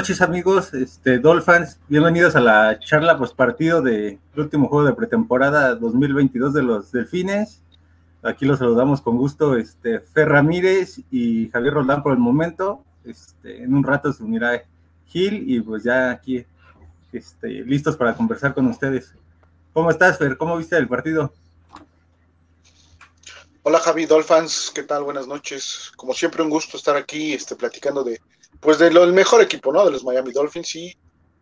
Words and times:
Buenas 0.00 0.08
noches 0.08 0.26
amigos, 0.26 0.72
este, 0.72 1.18
Dolphins, 1.18 1.78
bienvenidos 1.86 2.34
a 2.34 2.40
la 2.40 2.78
charla 2.78 3.18
post 3.18 3.36
partido 3.36 3.82
del 3.82 4.18
último 4.34 4.66
juego 4.66 4.86
de 4.86 4.94
pretemporada 4.94 5.74
2022 5.74 6.54
de 6.54 6.62
los 6.62 6.90
Delfines. 6.90 7.60
Aquí 8.22 8.46
los 8.46 8.60
saludamos 8.60 9.02
con 9.02 9.18
gusto, 9.18 9.58
este, 9.58 10.00
Fer 10.00 10.30
Ramírez 10.30 11.02
y 11.10 11.50
Javier 11.50 11.74
Roldán 11.74 12.02
por 12.02 12.14
el 12.14 12.18
momento. 12.18 12.82
Este, 13.04 13.62
en 13.62 13.74
un 13.74 13.84
rato 13.84 14.10
se 14.10 14.22
unirá 14.22 14.64
Gil 15.04 15.44
y 15.46 15.60
pues 15.60 15.84
ya 15.84 16.12
aquí 16.12 16.46
este, 17.12 17.48
listos 17.48 17.94
para 17.94 18.14
conversar 18.14 18.54
con 18.54 18.68
ustedes. 18.68 19.12
¿Cómo 19.74 19.90
estás, 19.90 20.16
Fer? 20.16 20.38
¿Cómo 20.38 20.56
viste 20.56 20.78
el 20.78 20.88
partido? 20.88 21.30
Hola 23.64 23.78
Javi 23.80 24.06
Dolphins, 24.06 24.72
¿qué 24.74 24.82
tal? 24.82 25.02
Buenas 25.02 25.26
noches. 25.26 25.92
Como 25.94 26.14
siempre, 26.14 26.42
un 26.42 26.48
gusto 26.48 26.78
estar 26.78 26.96
aquí 26.96 27.34
este, 27.34 27.54
platicando 27.54 28.02
de, 28.02 28.18
pues 28.60 28.78
de 28.78 28.90
lo, 28.90 29.04
el 29.04 29.12
mejor 29.12 29.42
equipo, 29.42 29.72
¿no? 29.72 29.84
De 29.84 29.90
los 29.90 30.04
Miami 30.04 30.32
Dolphins 30.32 30.74
y 30.76 30.96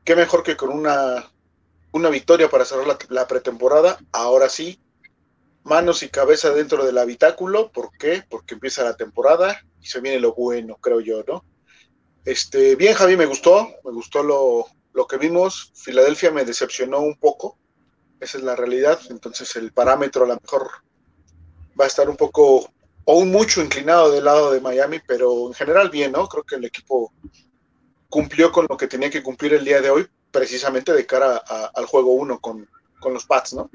qué 0.05 0.15
mejor 0.17 0.43
que 0.43 0.57
con 0.57 0.71
una, 0.71 1.31
una 1.93 2.09
victoria 2.09 2.49
para 2.49 2.65
cerrar 2.65 2.99
la, 3.09 3.27
pretemporada. 3.27 3.99
Ahora 4.13 4.49
sí, 4.49 4.81
manos 5.65 6.03
y 6.03 6.09
cabeza 6.09 6.51
dentro 6.51 6.87
del 6.87 6.99
habitáculo. 6.99 7.71
¿Por 7.73 7.91
qué? 7.99 8.25
Porque 8.29 8.55
empieza 8.55 8.85
la 8.85 8.97
temporada 8.97 9.61
y 9.83 9.87
se 9.87 10.01
viene 10.01 10.21
lo 10.21 10.35
bueno, 10.35 10.77
creo 10.77 11.01
yo, 11.01 11.25
¿no? 11.27 11.45
Este, 12.25 12.77
bien, 12.77 12.95
Javi, 12.95 13.17
me 13.17 13.27
gustó, 13.27 13.69
me 13.85 13.93
gustó 13.93 14.23
lo, 14.23 14.67
lo 14.93 15.07
que 15.07 15.17
vimos. 15.17 15.73
Filadelfia 15.75 16.31
me 16.31 16.45
decepcionó 16.45 17.01
un 17.01 17.17
poco, 17.17 17.59
esa 18.21 18.39
es 18.39 18.45
la 18.45 18.55
realidad. 18.55 19.01
Entonces, 19.11 19.57
el 19.57 19.73
parámetro 19.73 20.25
a 20.25 20.29
lo 20.29 20.39
mejor 20.41 20.69
va 21.79 21.85
a 21.85 21.89
estar 21.89 22.09
un 22.09 22.17
poco 22.17 22.71
o 23.11 23.21
un 23.21 23.31
mucho 23.31 23.63
inclinado 23.63 24.13
del 24.13 24.27
lado 24.27 24.53
de 24.53 24.61
Miami, 24.61 24.99
pero 25.07 25.47
en 25.47 25.55
general 25.55 25.89
bien, 25.89 26.13
¿no? 26.13 26.29
Creo 26.29 26.45
que 26.45 26.57
el 26.57 26.67
equipo 26.67 27.11
cumplió 28.11 28.53
con 28.53 28.67
lo 28.69 28.77
que 28.77 28.87
tenía 28.87 29.09
que 29.09 29.23
cumplir 29.23 29.55
el 29.55 29.65
día 29.65 29.81
de 29.81 29.89
hoy, 29.89 30.07
precisamente 30.31 30.93
de 30.93 31.07
cara 31.07 31.39
al 31.75 31.87
juego 31.87 32.13
1 32.13 32.39
con, 32.39 32.69
los 33.11 33.25
Pats, 33.25 33.55
¿no? 33.55 33.71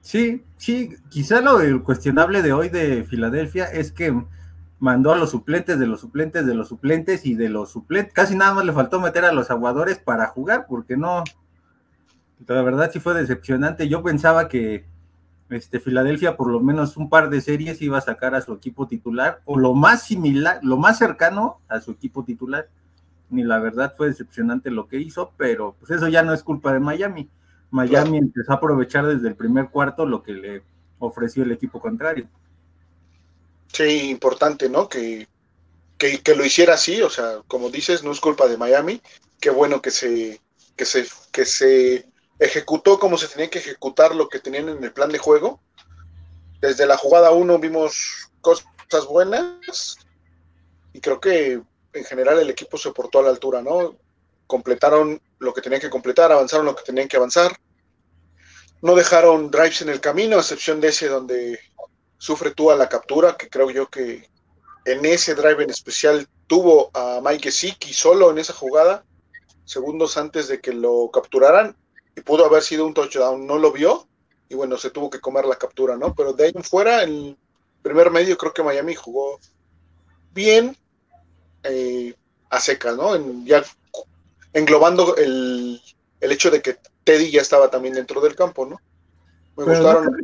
Sí, 0.00 0.42
sí, 0.56 0.96
quizá 1.10 1.42
lo 1.42 1.84
cuestionable 1.84 2.40
de 2.40 2.54
hoy 2.54 2.70
de 2.70 3.04
Filadelfia 3.04 3.66
es 3.66 3.92
que 3.92 4.18
mandó 4.78 5.12
a 5.12 5.16
los 5.16 5.32
suplentes 5.32 5.78
de 5.78 5.86
los 5.86 6.00
suplentes 6.00 6.46
de 6.46 6.54
los 6.54 6.68
suplentes 6.68 7.26
y 7.26 7.34
de 7.34 7.50
los 7.50 7.70
suplentes, 7.70 8.14
casi 8.14 8.34
nada 8.34 8.54
más 8.54 8.64
le 8.64 8.72
faltó 8.72 8.98
meter 8.98 9.26
a 9.26 9.32
los 9.32 9.50
aguadores 9.50 9.98
para 9.98 10.28
jugar, 10.28 10.64
porque 10.66 10.96
no, 10.96 11.22
la 12.46 12.62
verdad 12.62 12.90
sí 12.90 12.98
fue 12.98 13.12
decepcionante. 13.12 13.88
Yo 13.88 14.02
pensaba 14.02 14.48
que 14.48 14.86
este, 15.50 15.80
Filadelfia 15.80 16.36
por 16.36 16.50
lo 16.50 16.60
menos 16.60 16.96
un 16.96 17.08
par 17.08 17.30
de 17.30 17.40
series 17.40 17.80
iba 17.80 17.98
a 17.98 18.02
sacar 18.02 18.34
a 18.34 18.40
su 18.40 18.52
equipo 18.52 18.86
titular 18.86 19.40
o 19.44 19.58
lo 19.58 19.74
más 19.74 20.04
similar, 20.04 20.60
lo 20.62 20.76
más 20.76 20.98
cercano 20.98 21.60
a 21.68 21.80
su 21.80 21.92
equipo 21.92 22.24
titular. 22.24 22.68
Ni 23.30 23.44
la 23.44 23.58
verdad 23.58 23.94
fue 23.96 24.08
decepcionante 24.08 24.70
lo 24.70 24.88
que 24.88 24.98
hizo, 24.98 25.32
pero 25.36 25.74
pues 25.78 25.90
eso 25.90 26.08
ya 26.08 26.22
no 26.22 26.32
es 26.32 26.42
culpa 26.42 26.72
de 26.72 26.80
Miami. 26.80 27.28
Miami 27.70 28.18
empezó 28.18 28.52
a 28.52 28.56
aprovechar 28.56 29.06
desde 29.06 29.28
el 29.28 29.34
primer 29.34 29.68
cuarto 29.68 30.06
lo 30.06 30.22
que 30.22 30.32
le 30.32 30.62
ofreció 30.98 31.42
el 31.42 31.52
equipo 31.52 31.80
contrario. 31.80 32.26
Sí, 33.70 34.08
importante, 34.10 34.70
¿no? 34.70 34.88
Que, 34.88 35.28
que, 35.98 36.22
que, 36.22 36.34
lo 36.34 36.44
hiciera 36.44 36.74
así, 36.74 37.02
o 37.02 37.10
sea, 37.10 37.42
como 37.46 37.68
dices, 37.68 38.02
no 38.02 38.12
es 38.12 38.20
culpa 38.20 38.48
de 38.48 38.56
Miami. 38.56 39.02
Qué 39.38 39.50
bueno 39.50 39.82
que 39.82 39.90
se, 39.90 40.40
que 40.74 40.86
se, 40.86 41.06
que 41.30 41.44
se 41.44 42.06
ejecutó 42.38 42.98
como 42.98 43.18
se 43.18 43.28
tenía 43.28 43.50
que 43.50 43.58
ejecutar 43.58 44.14
lo 44.14 44.28
que 44.28 44.38
tenían 44.38 44.68
en 44.68 44.82
el 44.82 44.92
plan 44.92 45.10
de 45.10 45.18
juego. 45.18 45.60
Desde 46.60 46.86
la 46.86 46.96
jugada 46.96 47.30
1 47.30 47.58
vimos 47.58 48.30
cosas 48.40 49.06
buenas 49.08 49.96
y 50.92 51.00
creo 51.00 51.20
que 51.20 51.60
en 51.92 52.04
general 52.04 52.38
el 52.38 52.50
equipo 52.50 52.78
se 52.78 52.92
portó 52.92 53.20
a 53.20 53.22
la 53.22 53.30
altura, 53.30 53.62
¿no? 53.62 53.96
Completaron 54.46 55.20
lo 55.38 55.52
que 55.52 55.60
tenían 55.60 55.80
que 55.80 55.90
completar, 55.90 56.32
avanzaron 56.32 56.66
lo 56.66 56.74
que 56.74 56.84
tenían 56.84 57.08
que 57.08 57.16
avanzar. 57.16 57.56
No 58.80 58.94
dejaron 58.94 59.50
drives 59.50 59.82
en 59.82 59.88
el 59.88 60.00
camino, 60.00 60.36
a 60.36 60.40
excepción 60.40 60.80
de 60.80 60.88
ese 60.88 61.08
donde 61.08 61.58
sufre 62.18 62.52
tú 62.52 62.70
a 62.70 62.76
la 62.76 62.88
captura, 62.88 63.36
que 63.36 63.48
creo 63.48 63.70
yo 63.70 63.88
que 63.88 64.28
en 64.84 65.04
ese 65.04 65.34
drive 65.34 65.64
en 65.64 65.70
especial 65.70 66.28
tuvo 66.46 66.90
a 66.94 67.20
Mike 67.22 67.50
Gesicki 67.50 67.92
solo 67.92 68.30
en 68.30 68.38
esa 68.38 68.52
jugada, 68.52 69.04
segundos 69.64 70.16
antes 70.16 70.48
de 70.48 70.60
que 70.60 70.72
lo 70.72 71.10
capturaran, 71.12 71.76
y 72.18 72.20
pudo 72.20 72.44
haber 72.44 72.62
sido 72.62 72.84
un 72.84 72.94
touchdown, 72.94 73.46
no 73.46 73.58
lo 73.58 73.70
vio 73.70 74.06
y 74.48 74.54
bueno, 74.54 74.76
se 74.76 74.90
tuvo 74.90 75.08
que 75.08 75.20
comer 75.20 75.44
la 75.44 75.56
captura, 75.56 75.96
¿no? 75.96 76.14
Pero 76.14 76.32
de 76.32 76.44
ahí 76.44 76.52
en 76.54 76.64
fuera, 76.64 77.02
el 77.02 77.36
primer 77.82 78.10
medio 78.10 78.36
creo 78.36 78.52
que 78.52 78.62
Miami 78.62 78.94
jugó 78.94 79.38
bien 80.34 80.76
eh, 81.62 82.14
a 82.50 82.58
secas, 82.58 82.96
¿no? 82.96 83.14
ya 83.44 83.62
englobando 84.52 85.16
el, 85.16 85.80
hecho 86.20 86.50
de 86.50 86.60
que 86.60 86.78
Teddy 87.04 87.30
ya 87.30 87.42
estaba 87.42 87.70
también 87.70 87.94
dentro 87.94 88.20
del 88.20 88.34
campo, 88.34 88.66
¿no? 88.66 88.80
Me 89.56 89.64
gustaron. 89.64 90.16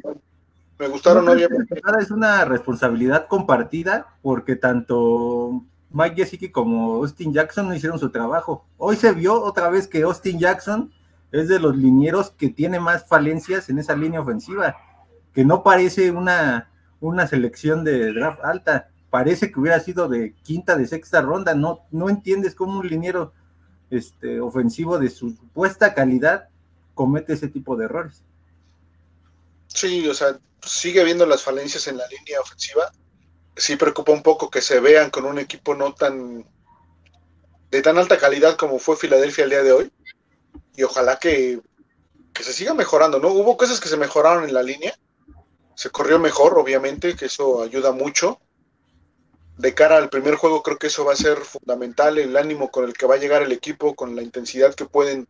me 0.78 0.88
gustaron, 0.88 1.28
obviamente. 1.28 1.80
Es 2.00 2.10
una 2.10 2.44
responsabilidad 2.44 3.28
compartida 3.28 4.16
porque 4.22 4.56
tanto 4.56 5.62
Mike 5.90 6.16
Gesicki 6.16 6.50
como 6.50 6.96
Austin 6.96 7.32
Jackson 7.32 7.68
no 7.68 7.74
hicieron 7.74 7.98
su 7.98 8.10
trabajo. 8.10 8.64
Hoy 8.78 8.96
se 8.96 9.12
vio 9.12 9.40
otra 9.40 9.68
vez 9.68 9.86
que 9.86 10.02
Austin 10.02 10.38
Jackson 10.40 10.92
es 11.40 11.48
de 11.48 11.58
los 11.58 11.76
linieros 11.76 12.30
que 12.30 12.48
tiene 12.48 12.78
más 12.78 13.06
falencias 13.08 13.68
en 13.68 13.80
esa 13.80 13.96
línea 13.96 14.20
ofensiva, 14.20 14.76
que 15.34 15.44
no 15.44 15.64
parece 15.64 16.12
una, 16.12 16.70
una 17.00 17.26
selección 17.26 17.82
de 17.82 18.12
draft 18.12 18.38
alta, 18.44 18.88
parece 19.10 19.50
que 19.50 19.58
hubiera 19.58 19.80
sido 19.80 20.08
de 20.08 20.32
quinta, 20.44 20.76
de 20.76 20.86
sexta 20.86 21.22
ronda, 21.22 21.54
no, 21.54 21.80
no 21.90 22.08
entiendes 22.08 22.54
cómo 22.54 22.78
un 22.78 22.86
liniero 22.86 23.32
este, 23.90 24.40
ofensivo 24.40 24.98
de 25.00 25.10
su 25.10 25.30
supuesta 25.30 25.92
calidad 25.92 26.50
comete 26.94 27.32
ese 27.32 27.48
tipo 27.48 27.76
de 27.76 27.86
errores. 27.86 28.22
Sí, 29.66 30.08
o 30.08 30.14
sea, 30.14 30.38
sigue 30.62 31.02
viendo 31.02 31.26
las 31.26 31.42
falencias 31.42 31.88
en 31.88 31.96
la 31.96 32.06
línea 32.06 32.40
ofensiva. 32.40 32.92
Sí 33.56 33.74
preocupa 33.74 34.12
un 34.12 34.22
poco 34.22 34.50
que 34.50 34.60
se 34.60 34.78
vean 34.78 35.10
con 35.10 35.24
un 35.24 35.40
equipo 35.40 35.74
no 35.74 35.94
tan 35.94 36.46
de 37.72 37.82
tan 37.82 37.98
alta 37.98 38.18
calidad 38.18 38.56
como 38.56 38.78
fue 38.78 38.96
Filadelfia 38.96 39.42
el 39.44 39.50
día 39.50 39.62
de 39.64 39.72
hoy 39.72 39.92
y 40.76 40.82
ojalá 40.82 41.18
que, 41.18 41.60
se 42.40 42.52
siga 42.52 42.74
mejorando, 42.74 43.20
¿no? 43.20 43.28
Hubo 43.28 43.56
cosas 43.56 43.80
que 43.80 43.88
se 43.88 43.96
mejoraron 43.96 44.44
en 44.44 44.54
la 44.54 44.62
línea, 44.62 44.94
se 45.76 45.90
corrió 45.90 46.18
mejor, 46.18 46.58
obviamente, 46.58 47.14
que 47.14 47.26
eso 47.26 47.62
ayuda 47.62 47.92
mucho. 47.92 48.40
De 49.56 49.72
cara 49.72 49.98
al 49.98 50.08
primer 50.08 50.34
juego 50.34 50.62
creo 50.62 50.78
que 50.78 50.88
eso 50.88 51.04
va 51.04 51.12
a 51.12 51.16
ser 51.16 51.38
fundamental, 51.38 52.18
el 52.18 52.36
ánimo 52.36 52.70
con 52.70 52.84
el 52.84 52.92
que 52.94 53.06
va 53.06 53.14
a 53.14 53.18
llegar 53.18 53.42
el 53.42 53.52
equipo, 53.52 53.94
con 53.94 54.16
la 54.16 54.22
intensidad 54.22 54.74
que 54.74 54.84
pueden 54.84 55.28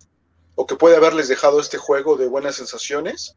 o 0.54 0.66
que 0.66 0.76
puede 0.76 0.96
haberles 0.96 1.28
dejado 1.28 1.60
este 1.60 1.76
juego 1.76 2.16
de 2.16 2.26
buenas 2.26 2.56
sensaciones. 2.56 3.34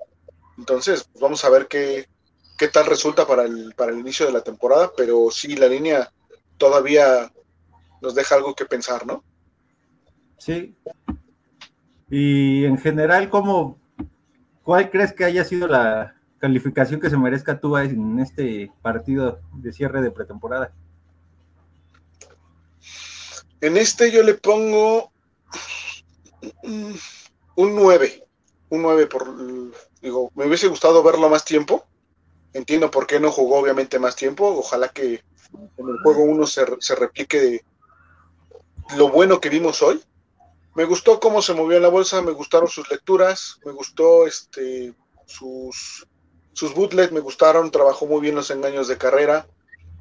Entonces, 0.57 1.03
pues 1.11 1.21
vamos 1.21 1.43
a 1.43 1.49
ver 1.49 1.67
qué, 1.67 2.07
qué 2.57 2.69
tal 2.69 2.85
resulta 2.85 3.27
para 3.27 3.43
el, 3.43 3.73
para 3.75 3.91
el 3.91 3.99
inicio 3.99 4.25
de 4.25 4.31
la 4.31 4.41
temporada, 4.41 4.91
pero 4.95 5.29
sí, 5.29 5.55
la 5.55 5.67
línea 5.67 6.11
todavía 6.57 7.31
nos 8.01 8.15
deja 8.15 8.35
algo 8.35 8.55
que 8.55 8.65
pensar, 8.65 9.05
¿no? 9.05 9.23
Sí, 10.37 10.75
y 12.09 12.65
en 12.65 12.77
general, 12.77 13.30
¿cómo, 13.30 13.77
¿cuál 14.63 14.89
crees 14.89 15.13
que 15.13 15.25
haya 15.25 15.44
sido 15.44 15.68
la 15.68 16.15
calificación 16.39 17.00
que 17.00 17.09
se 17.09 17.18
merezca 17.18 17.59
tú 17.59 17.77
en 17.77 18.19
este 18.19 18.71
partido 18.81 19.39
de 19.54 19.74
cierre 19.74 20.01
de 20.01 20.12
pretemporada? 20.12 20.71
En 23.59 23.75
este 23.75 24.12
yo 24.12 24.24
le 24.24 24.36
pongo 24.36 25.12
un 27.56 27.75
9, 27.75 28.24
un 28.69 28.81
9 28.81 29.07
por, 29.07 29.36
digo, 30.01 30.31
me 30.36 30.45
hubiese 30.45 30.68
gustado 30.68 31.01
verlo 31.04 31.27
más 31.27 31.44
tiempo, 31.44 31.86
entiendo 32.54 32.92
por 32.92 33.07
qué 33.07 33.19
no 33.19 33.31
jugó 33.31 33.57
obviamente 33.57 34.00
más 34.00 34.15
tiempo, 34.15 34.48
ojalá 34.48 34.89
que 34.89 35.24
en 35.77 35.89
el 35.89 35.98
juego 36.04 36.24
uno 36.24 36.45
se, 36.45 36.65
se 36.80 36.95
replique 36.95 37.65
lo 38.95 39.09
bueno 39.09 39.42
que 39.42 39.50
vimos 39.50 39.81
hoy, 39.81 40.01
me 40.77 40.85
gustó 40.85 41.19
cómo 41.19 41.41
se 41.41 41.56
movió 41.56 41.77
en 41.77 41.81
la 41.81 41.89
bolsa, 41.89 42.21
me 42.21 42.33
gustaron 42.33 42.69
sus 42.69 42.88
lecturas, 42.91 43.59
me 43.65 43.71
gustó 43.71 44.27
este 44.27 44.94
sus, 45.25 46.06
sus 46.53 46.75
me 47.12 47.19
gustaron, 47.19 47.71
trabajó 47.71 48.06
muy 48.06 48.21
bien 48.21 48.35
los 48.35 48.51
engaños 48.51 48.88
de 48.88 49.00
carrera. 49.00 49.47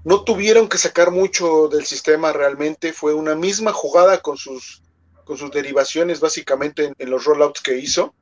No 0.05 0.23
tuvieron 0.23 0.69
que 0.69 0.76
sacar 0.76 1.12
mucho 1.12 1.69
del 1.69 1.87
sistema 1.87 2.34
realmente, 2.34 2.93
fue 2.93 3.14
una 3.14 3.34
misma 3.34 3.73
jugada 3.73 4.20
con 4.20 4.37
sus, 4.37 4.82
con 5.25 5.38
sus 5.38 5.50
derivaciones 5.50 6.20
básicamente 6.20 6.93
en, 6.99 7.11
los 7.11 7.25
rollouts 7.25 7.62
que 7.62 7.79
hizo. 7.79 8.14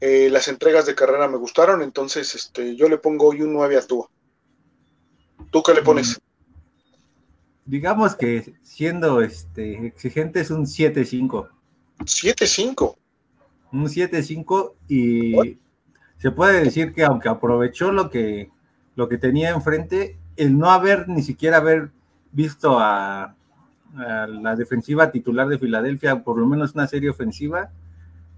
Eh, 0.00 0.28
las 0.30 0.46
entregas 0.46 0.86
de 0.86 0.94
carrera 0.94 1.26
me 1.26 1.38
gustaron, 1.38 1.82
entonces 1.82 2.36
este, 2.36 2.76
yo 2.76 2.88
le 2.88 2.98
pongo 2.98 3.30
hoy 3.30 3.42
un 3.42 3.52
9 3.52 3.76
a 3.76 3.84
Tua. 3.84 4.08
¿Tú 5.50 5.60
qué 5.64 5.74
le 5.74 5.82
pones? 5.82 6.18
Mm. 6.18 6.20
Digamos 7.64 8.14
que 8.14 8.54
siendo 8.62 9.22
este, 9.22 9.88
exigente 9.88 10.40
es 10.40 10.52
un 10.52 10.66
7-5. 10.66 11.48
7-5. 12.00 12.96
Un 13.72 13.84
7-5 13.84 14.72
y 14.88 15.58
se 16.18 16.30
puede 16.30 16.64
decir 16.64 16.92
que 16.92 17.04
aunque 17.04 17.28
aprovechó 17.28 17.92
lo 17.92 18.10
que, 18.10 18.50
lo 18.96 19.08
que 19.08 19.18
tenía 19.18 19.50
enfrente, 19.50 20.18
el 20.36 20.58
no 20.58 20.70
haber 20.70 21.08
ni 21.08 21.22
siquiera 21.22 21.58
haber 21.58 21.90
visto 22.32 22.78
a, 22.78 23.36
a 23.96 24.26
la 24.26 24.56
defensiva 24.56 25.10
titular 25.10 25.48
de 25.48 25.58
Filadelfia, 25.58 26.22
por 26.22 26.38
lo 26.38 26.46
menos 26.46 26.74
una 26.74 26.86
serie 26.86 27.10
ofensiva, 27.10 27.70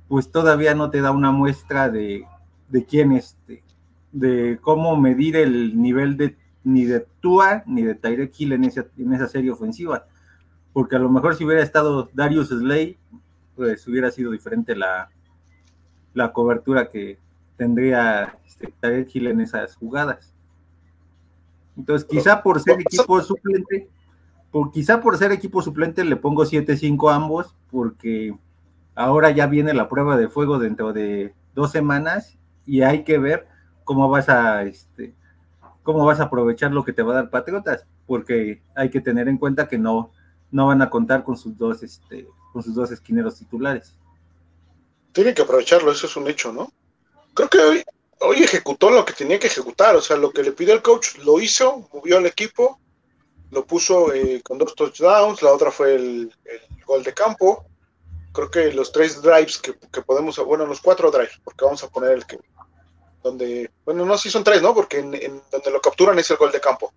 pues 0.08 0.30
todavía 0.30 0.74
no 0.74 0.90
te 0.90 1.00
da 1.00 1.10
una 1.10 1.30
muestra 1.30 1.88
de, 1.88 2.26
de 2.68 2.84
quién 2.84 3.12
este, 3.12 3.62
de 4.12 4.58
cómo 4.60 4.96
medir 4.96 5.36
el 5.36 5.80
nivel 5.80 6.16
de 6.16 6.36
ni 6.64 6.84
de 6.84 7.06
Tua 7.20 7.64
ni 7.66 7.82
de 7.82 7.94
Tyreek 7.94 8.32
Hill 8.38 8.52
en 8.52 8.64
esa, 8.64 8.86
en 8.96 9.12
esa 9.12 9.28
serie 9.28 9.50
ofensiva. 9.50 10.06
Porque 10.72 10.96
a 10.96 10.98
lo 10.98 11.10
mejor 11.10 11.34
si 11.34 11.44
hubiera 11.44 11.62
estado 11.62 12.10
Darius 12.14 12.48
Slay, 12.48 12.98
pues 13.56 13.86
hubiera 13.86 14.10
sido 14.10 14.30
diferente 14.32 14.74
la, 14.74 15.10
la 16.14 16.32
cobertura 16.32 16.88
que 16.88 17.18
tendría 17.56 18.38
este, 18.46 18.72
Tyreek 18.80 19.14
Hill 19.14 19.26
en 19.28 19.40
esas 19.40 19.76
jugadas. 19.76 20.34
Entonces, 21.76 22.06
quizá 22.08 22.42
por 22.42 22.60
ser 22.60 22.80
equipo 22.80 23.20
suplente, 23.22 23.88
por, 24.50 24.72
quizá 24.72 25.00
por 25.00 25.16
ser 25.16 25.32
equipo 25.32 25.62
suplente 25.62 26.04
le 26.04 26.16
pongo 26.16 26.44
7-5 26.44 27.10
a 27.10 27.16
ambos, 27.16 27.56
porque 27.70 28.36
ahora 28.94 29.30
ya 29.30 29.46
viene 29.46 29.72
la 29.72 29.88
prueba 29.88 30.16
de 30.16 30.28
fuego 30.28 30.58
dentro 30.58 30.92
de 30.92 31.34
dos 31.54 31.70
semanas 31.70 32.36
y 32.66 32.82
hay 32.82 33.04
que 33.04 33.18
ver 33.18 33.46
cómo 33.84 34.08
vas 34.08 34.28
a 34.28 34.62
este, 34.62 35.14
cómo 35.82 36.04
vas 36.04 36.20
a 36.20 36.24
aprovechar 36.24 36.72
lo 36.72 36.84
que 36.84 36.92
te 36.92 37.02
va 37.02 37.12
a 37.12 37.16
dar 37.16 37.30
Patriotas, 37.30 37.86
porque 38.06 38.62
hay 38.74 38.90
que 38.90 39.00
tener 39.00 39.28
en 39.28 39.38
cuenta 39.38 39.68
que 39.68 39.78
no, 39.78 40.10
no 40.50 40.66
van 40.66 40.82
a 40.82 40.90
contar 40.90 41.24
con 41.24 41.36
sus 41.36 41.56
dos, 41.56 41.82
este, 41.82 42.28
con 42.52 42.62
sus 42.62 42.74
dos 42.74 42.90
esquineros 42.90 43.36
titulares. 43.36 43.94
Tienen 45.12 45.34
que 45.34 45.42
aprovecharlo, 45.42 45.92
eso 45.92 46.06
es 46.06 46.16
un 46.16 46.28
hecho, 46.28 46.52
¿no? 46.52 46.72
Creo 47.34 47.48
que 47.48 47.58
hoy, 47.58 47.84
hoy 48.20 48.42
ejecutó 48.42 48.90
lo 48.90 49.04
que 49.04 49.12
tenía 49.12 49.38
que 49.38 49.46
ejecutar, 49.46 49.96
o 49.96 50.00
sea, 50.00 50.16
lo 50.16 50.32
que 50.32 50.42
le 50.42 50.52
pidió 50.52 50.74
el 50.74 50.82
coach 50.82 51.18
lo 51.18 51.40
hizo, 51.40 51.88
movió 51.92 52.18
al 52.18 52.26
equipo, 52.26 52.78
lo 53.50 53.66
puso 53.66 54.12
eh, 54.12 54.42
con 54.42 54.58
dos 54.58 54.74
touchdowns, 54.74 55.42
la 55.42 55.52
otra 55.52 55.70
fue 55.70 55.94
el, 55.94 56.34
gol 56.86 57.02
de 57.02 57.14
campo. 57.14 57.64
Creo 58.32 58.50
que 58.50 58.72
los 58.72 58.90
tres 58.90 59.20
drives 59.20 59.58
que, 59.58 59.74
que, 59.74 60.02
podemos, 60.02 60.38
bueno, 60.38 60.66
los 60.66 60.80
cuatro 60.80 61.10
drives, 61.10 61.38
porque 61.44 61.64
vamos 61.64 61.84
a 61.84 61.88
poner 61.88 62.12
el 62.12 62.26
que, 62.26 62.38
donde, 63.22 63.70
bueno, 63.84 64.04
no, 64.04 64.18
sí 64.18 64.30
son 64.30 64.42
tres, 64.42 64.62
¿no? 64.62 64.74
Porque 64.74 64.98
en, 64.98 65.42
donde 65.50 65.70
lo 65.70 65.80
capturan 65.80 66.18
es 66.18 66.30
el 66.30 66.38
gol 66.38 66.50
de 66.50 66.60
campo. 66.60 66.92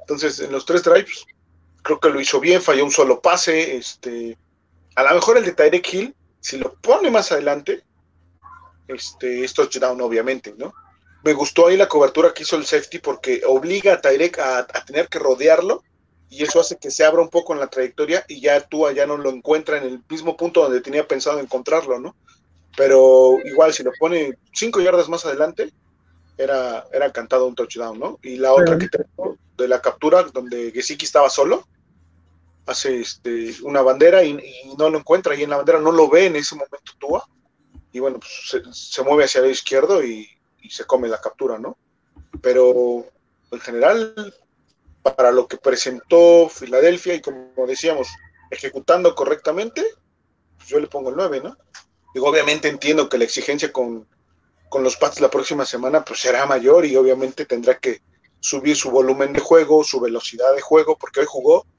Entonces, 0.00 0.40
en 0.40 0.50
los 0.50 0.64
tres 0.64 0.82
drives, 0.82 1.26
creo 1.82 2.00
que 2.00 2.08
lo 2.08 2.20
hizo 2.20 2.40
bien, 2.40 2.62
falló 2.62 2.84
un 2.84 2.90
solo 2.90 3.20
pase, 3.20 3.76
este, 3.76 4.38
a 5.06 5.12
lo 5.12 5.14
mejor 5.14 5.38
el 5.38 5.44
de 5.44 5.52
Tyreek 5.52 5.92
Hill, 5.92 6.14
si 6.40 6.58
lo 6.58 6.74
pone 6.74 7.10
más 7.10 7.30
adelante, 7.32 7.82
este, 8.86 9.44
es 9.44 9.54
touchdown, 9.54 10.00
obviamente, 10.00 10.54
¿no? 10.56 10.72
Me 11.24 11.32
gustó 11.32 11.66
ahí 11.66 11.76
la 11.76 11.88
cobertura 11.88 12.32
que 12.32 12.42
hizo 12.42 12.56
el 12.56 12.64
safety 12.64 12.98
porque 12.98 13.42
obliga 13.46 13.94
a 13.94 14.00
Tyrek 14.00 14.38
a, 14.38 14.58
a, 14.58 14.84
tener 14.84 15.08
que 15.08 15.18
rodearlo 15.18 15.82
y 16.30 16.44
eso 16.44 16.60
hace 16.60 16.78
que 16.78 16.90
se 16.90 17.04
abra 17.04 17.22
un 17.22 17.28
poco 17.28 17.52
en 17.52 17.60
la 17.60 17.66
trayectoria 17.66 18.24
y 18.28 18.40
ya 18.40 18.60
tú 18.60 18.88
ya 18.90 19.06
no 19.06 19.16
lo 19.16 19.30
encuentra 19.30 19.78
en 19.78 19.84
el 19.84 20.02
mismo 20.08 20.36
punto 20.36 20.62
donde 20.62 20.80
tenía 20.80 21.06
pensado 21.06 21.40
encontrarlo, 21.40 21.98
¿no? 21.98 22.14
pero 22.78 23.38
igual 23.44 23.72
si 23.72 23.82
lo 23.82 23.90
pone 23.98 24.38
cinco 24.52 24.80
yardas 24.80 25.08
más 25.08 25.26
adelante, 25.26 25.72
era, 26.38 26.86
era 26.92 27.10
cantado 27.10 27.48
un 27.48 27.56
touchdown, 27.56 27.98
¿no? 27.98 28.20
Y 28.22 28.36
la 28.36 28.52
otra 28.52 28.78
que 28.78 28.88
tengo 28.88 29.36
de 29.56 29.66
la 29.66 29.82
captura, 29.82 30.22
donde 30.22 30.70
Gesicki 30.70 31.04
estaba 31.04 31.28
solo, 31.28 31.66
hace 32.68 33.00
este, 33.00 33.54
una 33.62 33.82
bandera 33.82 34.22
y, 34.24 34.38
no 34.78 34.90
lo 34.90 34.98
encuentra, 34.98 35.34
y 35.34 35.42
en 35.42 35.50
la 35.50 35.56
bandera 35.56 35.80
no 35.80 35.92
lo 35.92 36.08
ve 36.08 36.26
en 36.26 36.36
ese 36.36 36.54
momento 36.54 36.92
Tua, 36.98 37.28
y 37.92 38.00
bueno, 38.00 38.18
pues 38.20 38.62
se, 38.72 39.02
mueve 39.02 39.24
hacia 39.24 39.40
el 39.40 39.50
izquierdo 39.50 40.04
y, 40.04 40.28
y, 40.60 40.70
se 40.70 40.84
come 40.84 41.08
la 41.08 41.20
captura, 41.20 41.58
¿no? 41.58 41.76
Pero 42.42 43.06
en 43.50 43.60
general, 43.60 44.34
para 45.02 45.32
lo 45.32 45.48
que 45.48 45.56
presentó 45.56 46.48
Filadelfia 46.48 47.14
y 47.14 47.20
como 47.20 47.66
decíamos, 47.66 48.08
ejecutando 48.50 49.14
correctamente, 49.14 49.84
pues 50.56 50.68
yo 50.68 50.80
le 50.80 50.86
pongo 50.86 51.10
el 51.10 51.16
9, 51.16 51.40
¿no? 51.42 51.56
Digo, 52.14 52.28
obviamente 52.28 52.68
entiendo 52.68 53.08
que 53.08 53.18
la 53.18 53.24
exigencia 53.24 53.72
con, 53.72 54.06
los 54.80 54.96
Pats 54.96 55.20
la 55.20 55.30
próxima 55.30 55.64
semana 55.64 56.04
pues 56.04 56.20
será 56.20 56.46
mayor 56.46 56.84
y 56.84 56.96
obviamente 56.96 57.46
tendrá 57.46 57.78
que 57.78 58.02
subir 58.40 58.76
su 58.76 58.90
volumen 58.90 59.32
de 59.32 59.40
juego, 59.40 59.84
su 59.84 60.00
velocidad 60.00 60.54
de 60.54 60.60
juego, 60.60 60.96
porque 60.98 61.20
hoy 61.20 61.26
jugó, 61.28 61.66
¿y 61.66 61.77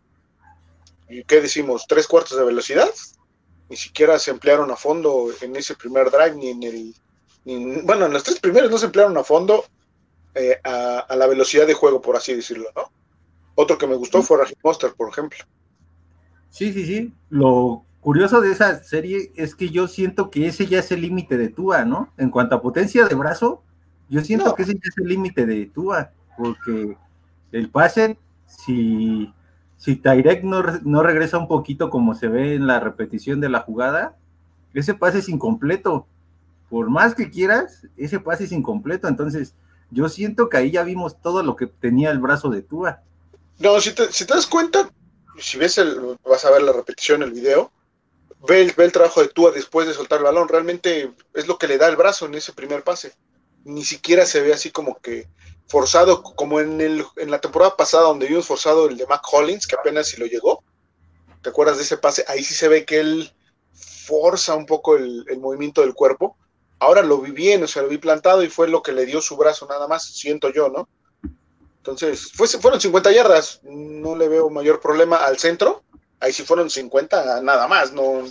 qué 1.27 1.41
decimos? 1.41 1.85
¿Tres 1.87 2.07
cuartos 2.07 2.37
de 2.37 2.45
velocidad? 2.45 2.89
Ni 3.69 3.75
siquiera 3.75 4.17
se 4.19 4.31
emplearon 4.31 4.71
a 4.71 4.75
fondo 4.75 5.29
en 5.41 5.55
ese 5.55 5.75
primer 5.75 6.09
drive, 6.11 6.35
ni 6.35 6.49
en 6.49 6.63
el... 6.63 7.83
bueno, 7.83 8.05
en 8.05 8.13
los 8.13 8.23
tres 8.23 8.39
primeros 8.39 8.71
no 8.71 8.77
se 8.77 8.87
emplearon 8.87 9.17
a 9.17 9.23
fondo 9.23 9.65
eh, 10.35 10.59
a, 10.63 10.99
a, 10.99 11.15
la 11.15 11.27
velocidad 11.27 11.67
de 11.67 11.73
juego, 11.73 12.01
por 12.01 12.15
así 12.15 12.33
decirlo, 12.33 12.69
¿no? 12.75 12.91
Otro 13.55 13.77
que 13.77 13.87
me 13.87 13.95
gustó 13.95 14.21
fue 14.21 14.37
Raheem 14.37 14.55
Monster, 14.63 14.93
por 14.95 15.09
ejemplo. 15.09 15.39
Sí, 16.49 16.71
sí, 16.73 16.85
sí. 16.85 17.13
Lo 17.29 17.83
curioso 18.01 18.41
de 18.41 18.51
esa 18.51 18.83
serie 18.83 19.31
es 19.35 19.55
que 19.55 19.69
yo 19.69 19.87
siento 19.87 20.29
que 20.31 20.47
ese 20.47 20.65
ya 20.65 20.79
es 20.79 20.91
el 20.91 21.01
límite 21.01 21.37
de 21.37 21.49
Tua, 21.49 21.85
¿no? 21.85 22.13
En 22.17 22.29
cuanto 22.29 22.55
a 22.55 22.61
potencia 22.61 23.05
de 23.05 23.15
brazo, 23.15 23.61
yo 24.09 24.21
siento 24.21 24.55
que 24.55 24.63
ese 24.63 24.73
ya 24.73 24.81
es 24.83 24.97
el 24.97 25.07
límite 25.09 25.45
de 25.45 25.65
Tua, 25.67 26.11
porque 26.37 26.97
el 27.51 27.69
pase, 27.69 28.17
si, 28.45 29.33
si 29.79 29.95
Tyrek 29.95 30.43
no, 30.43 30.61
no 30.83 31.01
regresa 31.01 31.37
un 31.37 31.47
poquito 31.47 31.89
como 31.89 32.13
se 32.13 32.27
ve 32.27 32.53
en 32.53 32.67
la 32.67 32.81
repetición 32.81 33.39
de 33.39 33.49
la 33.49 33.61
jugada, 33.61 34.17
ese 34.73 34.93
pase 34.93 35.19
es 35.19 35.29
incompleto. 35.29 36.05
Por 36.69 36.89
más 36.89 37.15
que 37.15 37.31
quieras, 37.31 37.87
ese 37.97 38.19
pase 38.19 38.43
es 38.43 38.51
incompleto. 38.51 39.07
Entonces, 39.07 39.55
yo 39.89 40.09
siento 40.09 40.49
que 40.49 40.57
ahí 40.57 40.71
ya 40.71 40.83
vimos 40.83 41.21
todo 41.21 41.43
lo 41.43 41.55
que 41.55 41.65
tenía 41.65 42.11
el 42.11 42.19
brazo 42.19 42.49
de 42.49 42.61
Tua. 42.61 43.01
No, 43.57 43.79
si 43.79 43.93
te, 43.93 44.11
si 44.11 44.25
te 44.25 44.33
das 44.33 44.45
cuenta, 44.45 44.89
si 45.39 45.57
ves 45.57 45.77
el, 45.77 46.17
vas 46.27 46.43
a 46.43 46.51
ver 46.51 46.61
la 46.61 46.73
repetición, 46.73 47.23
el 47.23 47.31
video, 47.31 47.71
ve 48.47 48.73
el, 48.77 48.91
trabajo 48.91 49.21
de 49.21 49.29
Tua 49.29 49.51
después 49.51 49.87
de 49.87 49.93
soltar 49.93 50.19
el 50.19 50.25
balón, 50.25 50.49
realmente 50.49 51.11
es 51.33 51.47
lo 51.47 51.57
que 51.57 51.67
le 51.67 51.77
da 51.77 51.87
el 51.87 51.95
brazo 51.95 52.25
en 52.25 52.35
ese 52.35 52.51
primer 52.51 52.83
pase. 52.83 53.13
Ni 53.69 53.85
siquiera 53.85 54.25
se 54.25 54.41
ve 54.41 54.53
así 54.53 54.71
como 54.71 54.99
que 54.99 55.27
forzado, 55.67 56.23
como 56.23 56.59
en, 56.59 56.81
el, 56.81 57.05
en 57.17 57.29
la 57.29 57.39
temporada 57.39 57.77
pasada 57.77 58.03
donde 58.03 58.27
vimos 58.27 58.47
forzado 58.47 58.87
el 58.87 58.97
de 58.97 59.05
Mac 59.05 59.21
Hollins, 59.31 59.67
que 59.67 59.75
apenas 59.75 60.07
si 60.07 60.17
lo 60.17 60.25
llegó. 60.25 60.63
¿Te 61.43 61.49
acuerdas 61.49 61.77
de 61.77 61.83
ese 61.83 61.97
pase? 61.97 62.25
Ahí 62.27 62.43
sí 62.43 62.55
se 62.55 62.67
ve 62.67 62.83
que 62.83 62.99
él 62.99 63.31
forza 63.71 64.55
un 64.55 64.65
poco 64.65 64.97
el, 64.97 65.25
movimiento 65.39 65.81
del 65.81 65.93
cuerpo. 65.93 66.35
Ahora 66.79 67.03
lo 67.03 67.19
vi 67.19 67.31
bien, 67.31 67.63
o 67.63 67.67
sea, 67.67 67.83
lo 67.83 67.89
vi 67.89 67.99
plantado 67.99 68.41
y 68.41 68.49
fue 68.49 68.67
lo 68.67 68.81
que 68.81 68.91
le 68.91 69.05
dio 69.05 69.21
su 69.21 69.37
brazo 69.37 69.67
nada 69.67 69.87
más, 69.87 70.03
siento 70.03 70.51
yo, 70.51 70.69
¿no? 70.69 70.89
Entonces, 71.77 72.31
fue, 72.33 72.47
fueron 72.47 72.81
50 72.81 73.11
yardas, 73.11 73.61
no 73.63 74.15
le 74.15 74.27
veo 74.27 74.49
mayor 74.49 74.79
problema 74.79 75.17
al 75.17 75.37
centro, 75.37 75.83
ahí 76.19 76.33
sí 76.33 76.43
fueron 76.43 76.69
50 76.69 77.41
nada 77.41 77.67
más, 77.67 77.93
no, 77.93 78.23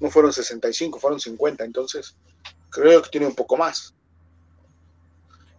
no 0.00 0.10
fueron 0.10 0.32
65, 0.32 0.98
fueron 0.98 1.20
50, 1.20 1.64
entonces 1.64 2.16
creo 2.70 3.00
que 3.02 3.10
tiene 3.10 3.26
un 3.26 3.34
poco 3.34 3.56
más. 3.56 3.94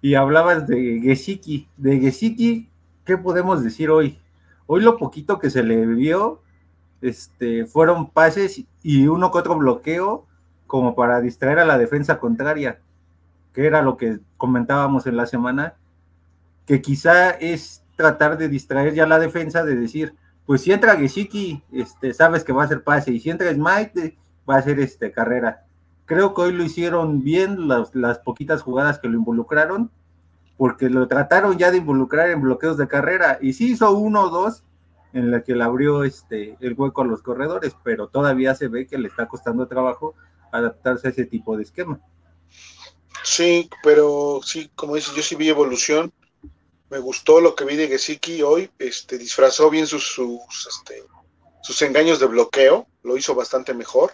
Y 0.02 0.16
hablabas 0.16 0.68
de 0.68 1.00
Gesicki, 1.02 1.70
de 1.78 2.00
Gesicki, 2.00 2.70
¿qué 3.06 3.18
podemos 3.18 3.64
decir 3.64 3.92
hoy? 3.92 4.20
Hoy 4.66 4.82
lo 4.82 4.98
poquito 4.98 5.38
que 5.38 5.52
se 5.52 5.62
le 5.62 5.86
vio, 5.86 6.42
este, 7.02 7.66
fueron 7.66 8.10
pases 8.10 8.64
y 8.82 9.08
uno 9.08 9.32
que 9.32 9.38
otro 9.38 9.58
bloqueo 9.58 10.26
como 10.66 10.96
para 10.96 11.22
distraer 11.22 11.60
a 11.60 11.66
la 11.66 11.78
defensa 11.78 12.20
contraria, 12.20 12.80
que 13.54 13.68
era 13.68 13.84
lo 13.84 13.98
que 13.98 14.20
comentábamos 14.38 15.06
en 15.06 15.18
la 15.18 15.28
semana, 15.28 15.76
que 16.66 16.82
quizá 16.82 17.32
es 17.32 17.84
tratar 17.96 18.38
de 18.38 18.50
distraer 18.50 18.96
ya 18.96 19.06
la 19.06 19.20
defensa 19.20 19.64
de 19.64 19.76
decir, 19.76 20.16
pues 20.48 20.62
si 20.62 20.72
entra 20.72 20.96
Gesicki, 20.96 21.62
este, 21.72 22.14
sabes 22.16 22.44
que 22.44 22.54
va 22.54 22.64
a 22.64 22.68
ser 22.68 22.84
pase, 22.84 23.12
y 23.12 23.20
si 23.20 23.30
entra 23.30 23.54
Smite, 23.54 24.18
va 24.50 24.56
a 24.56 24.62
ser 24.64 24.80
este, 24.80 25.12
carrera. 25.12 25.66
Creo 26.12 26.34
que 26.34 26.42
hoy 26.42 26.52
lo 26.52 26.66
hicieron 26.66 27.24
bien 27.24 27.70
las, 27.70 27.96
las 27.96 28.20
poquitas 28.20 28.64
jugadas 28.64 29.00
que 29.00 29.08
lo 29.08 29.18
involucraron, 29.18 29.90
porque 30.58 30.90
lo 30.90 31.08
trataron 31.08 31.58
ya 31.58 31.72
de 31.72 31.78
involucrar 31.78 32.30
en 32.32 32.42
bloqueos 32.42 32.76
de 32.76 32.90
carrera, 32.90 33.40
y 33.42 33.54
sí 33.54 33.72
hizo 33.72 33.90
uno 33.94 34.24
o 34.24 34.30
dos 34.30 34.66
en 35.14 35.32
la 35.32 35.42
que 35.42 35.56
le 35.56 35.64
abrió 35.64 36.04
este, 36.04 36.58
el 36.60 36.74
hueco 36.74 37.04
a 37.04 37.06
los 37.06 37.22
corredores, 37.22 37.78
pero 37.82 38.10
todavía 38.10 38.56
se 38.56 38.68
ve 38.68 38.88
que 38.88 38.98
le 38.98 39.08
está 39.08 39.30
costando 39.30 39.70
trabajo 39.70 40.14
adaptarse 40.52 41.08
a 41.08 41.12
ese 41.12 41.24
tipo 41.24 41.56
de 41.56 41.64
esquema. 41.64 42.02
Sí, 43.24 43.70
pero 43.82 44.42
sí, 44.44 44.70
como 44.76 44.96
dices, 44.96 45.16
yo 45.16 45.24
sí 45.24 45.36
vi 45.36 45.48
evolución 45.48 46.12
me 46.90 47.00
gustó 47.00 47.40
lo 47.40 47.56
que 47.56 47.64
vi 47.64 47.78
de 47.78 47.88
Gesicki 47.88 48.42
hoy, 48.42 48.70
este, 48.78 49.18
disfrazó 49.18 49.70
bien 49.70 49.88
sus, 49.88 50.06
sus, 50.06 50.68
este, 50.70 51.06
sus 51.64 51.82
engaños 51.84 52.20
de 52.20 52.26
bloqueo, 52.26 52.86
lo 53.02 53.16
hizo 53.16 53.34
bastante 53.34 53.74
mejor, 53.74 54.12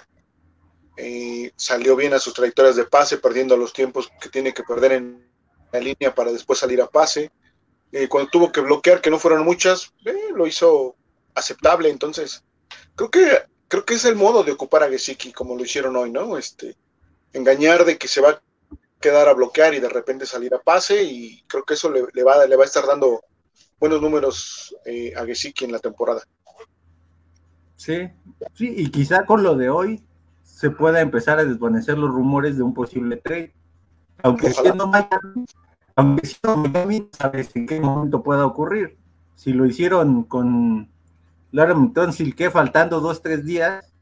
eh, 0.97 1.51
salió 1.55 1.95
bien 1.95 2.15
a 2.15 2.19
sus 2.19 2.33
trayectorias 2.33 2.75
de 2.75 2.85
pase, 2.85 3.19
perdiendo 3.19 3.55
los 3.55 3.71
tiempos 3.71 4.11
que 4.19 4.29
tiene 4.29 4.51
que 4.51 4.63
perder 4.63 4.93
en 4.93 5.23
la 5.71 5.79
línea 5.79 6.13
para 6.13 6.31
después 6.31 6.57
salir 6.57 6.81
a 6.81 6.87
pase. 6.87 7.31
Eh, 7.91 8.07
cuando 8.09 8.31
tuvo 8.31 8.51
que 8.51 8.61
bloquear, 8.61 8.99
que 8.99 9.11
no 9.11 9.19
fueron 9.19 9.45
muchas, 9.45 9.93
eh, 10.05 10.31
lo 10.35 10.47
hizo 10.47 10.95
aceptable, 11.35 11.89
entonces 11.89 12.43
creo 12.95 13.11
que 13.11 13.43
creo 13.67 13.85
que 13.85 13.93
es 13.93 14.05
el 14.05 14.15
modo 14.15 14.43
de 14.43 14.51
ocupar 14.51 14.81
a 14.83 14.89
Gesicki 14.89 15.31
como 15.31 15.55
lo 15.55 15.63
hicieron 15.63 15.95
hoy, 15.95 16.09
¿no? 16.09 16.37
Este, 16.37 16.75
engañar 17.31 17.85
de 17.85 17.97
que 17.97 18.07
se 18.07 18.21
va 18.21 18.41
quedar 18.99 19.27
a 19.27 19.33
bloquear 19.33 19.75
y 19.75 19.79
de 19.79 19.89
repente 19.89 20.25
salir 20.25 20.55
a 20.55 20.59
pase 20.59 21.03
y 21.03 21.43
creo 21.43 21.63
que 21.63 21.75
eso 21.75 21.91
le, 21.91 22.23
va, 22.23 22.47
le 22.47 22.55
va 22.55 22.63
a 22.63 22.65
estar 22.65 22.87
dando 22.87 23.21
buenos 23.79 24.01
números 24.01 24.75
a 25.15 25.23
Gesicki 25.23 25.65
en 25.65 25.73
la 25.73 25.79
temporada. 25.79 26.23
Sí, 27.75 28.09
sí, 28.55 28.73
y 28.75 28.89
quizá 28.89 29.25
con 29.27 29.43
lo 29.43 29.55
de 29.55 29.69
hoy 29.69 30.03
se 30.57 30.71
pueda 30.71 31.01
empezar 31.01 31.37
a 31.37 31.45
desvanecer 31.45 31.99
los 31.99 32.09
rumores 32.09 32.57
de 32.57 32.63
un 32.63 32.73
posible 32.73 33.17
trade. 33.17 33.53
Aunque 34.23 34.49
siendo 34.51 34.87
Miami, 34.87 35.45
aunque 35.95 36.25
siendo 36.25 36.67
Miami, 36.67 37.07
sabes 37.15 37.55
en 37.55 37.67
qué 37.67 37.79
momento 37.79 38.23
pueda 38.23 38.43
ocurrir. 38.43 38.97
Si 39.35 39.53
lo 39.53 39.67
hicieron 39.67 40.23
con 40.23 40.89
Laramie 41.51 41.91
Tonsil, 41.93 42.33
que 42.33 42.49
faltando 42.49 43.01
dos, 43.01 43.21
tres 43.21 43.45
días, 43.45 43.93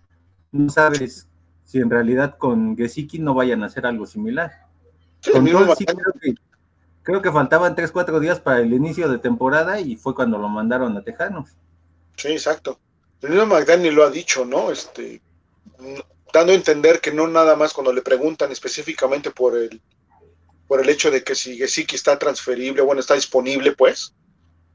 no 0.54 0.70
sabes 0.70 1.28
si 1.66 1.80
en 1.80 1.90
realidad 1.90 2.38
con 2.38 2.78
Gesicki 2.78 3.20
no 3.20 3.34
vayan 3.34 3.62
a 3.62 3.66
hacer 3.66 3.86
algo 3.86 4.06
similar. 4.06 4.54
con 5.30 5.46
Tonsil 5.46 5.88
creo 5.88 6.14
que, 6.22 6.36
creo 7.04 7.22
que 7.22 7.34
faltaban 7.34 7.76
tres, 7.76 7.92
cuatro 7.92 8.22
días 8.22 8.40
para 8.40 8.62
el 8.62 8.72
inicio 8.74 9.10
de 9.10 9.18
temporada 9.18 9.82
y 9.82 9.98
fue 9.98 10.16
cuando 10.16 10.38
lo 10.38 10.48
mandaron 10.48 10.96
a 10.96 11.04
Tejanos. 11.04 11.50
Sí, 12.16 12.30
exacto. 12.30 12.80
El 13.22 13.32
mismo 13.32 13.46
McDaniel 13.48 13.96
lo 13.96 14.06
ha 14.06 14.10
dicho, 14.10 14.46
¿no? 14.46 14.72
Este, 14.72 15.22
dando 16.36 16.52
a 16.52 16.56
entender 16.56 17.00
que 17.00 17.14
no 17.14 17.30
nada 17.30 17.56
más 17.56 17.72
cuando 17.72 17.94
le 17.94 18.02
preguntan 18.02 18.52
específicamente 18.52 19.32
por 19.32 19.58
el, 19.58 19.82
por 20.68 20.82
el 20.82 20.90
hecho 20.90 21.10
de 21.10 21.24
que 21.24 21.34
si 21.34 21.58
Gesicki 21.58 21.96
está 21.96 22.20
transferible, 22.20 22.82
bueno, 22.82 23.00
está 23.00 23.14
disponible, 23.14 23.72
pues, 23.72 24.14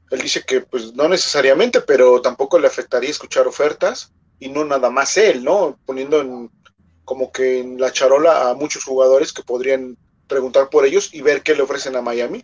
él 0.09 0.21
dice 0.21 0.41
que 0.41 0.61
pues 0.61 0.93
no 0.95 1.07
necesariamente, 1.07 1.81
pero 1.81 2.19
tampoco 2.19 2.57
le 2.57 2.65
afectaría 2.65 3.11
escuchar 3.11 3.47
ofertas 3.47 4.11
y 4.39 4.49
no 4.49 4.65
nada 4.65 4.89
más 4.89 5.15
él, 5.17 5.43
¿no? 5.43 5.79
Poniendo 5.85 6.19
en, 6.21 6.49
como 7.05 7.31
que 7.31 7.59
en 7.59 7.79
la 7.79 7.91
charola 7.91 8.49
a 8.49 8.55
muchos 8.55 8.83
jugadores 8.83 9.31
que 9.31 9.43
podrían 9.43 9.97
preguntar 10.27 10.69
por 10.71 10.83
ellos 10.85 11.13
y 11.13 11.21
ver 11.21 11.43
qué 11.43 11.53
le 11.53 11.61
ofrecen 11.61 11.95
a 11.95 12.01
Miami, 12.01 12.43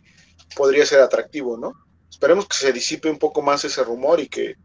podría 0.55 0.85
ser 0.85 1.01
atractivo, 1.01 1.57
¿no? 1.57 1.73
Esperemos 2.07 2.47
que 2.47 2.55
se 2.55 2.71
disipe 2.71 3.09
un 3.09 3.17
poco 3.17 3.41
más 3.41 3.65
ese 3.65 3.83
rumor 3.83 4.19
y 4.19 4.27
que 4.27 4.55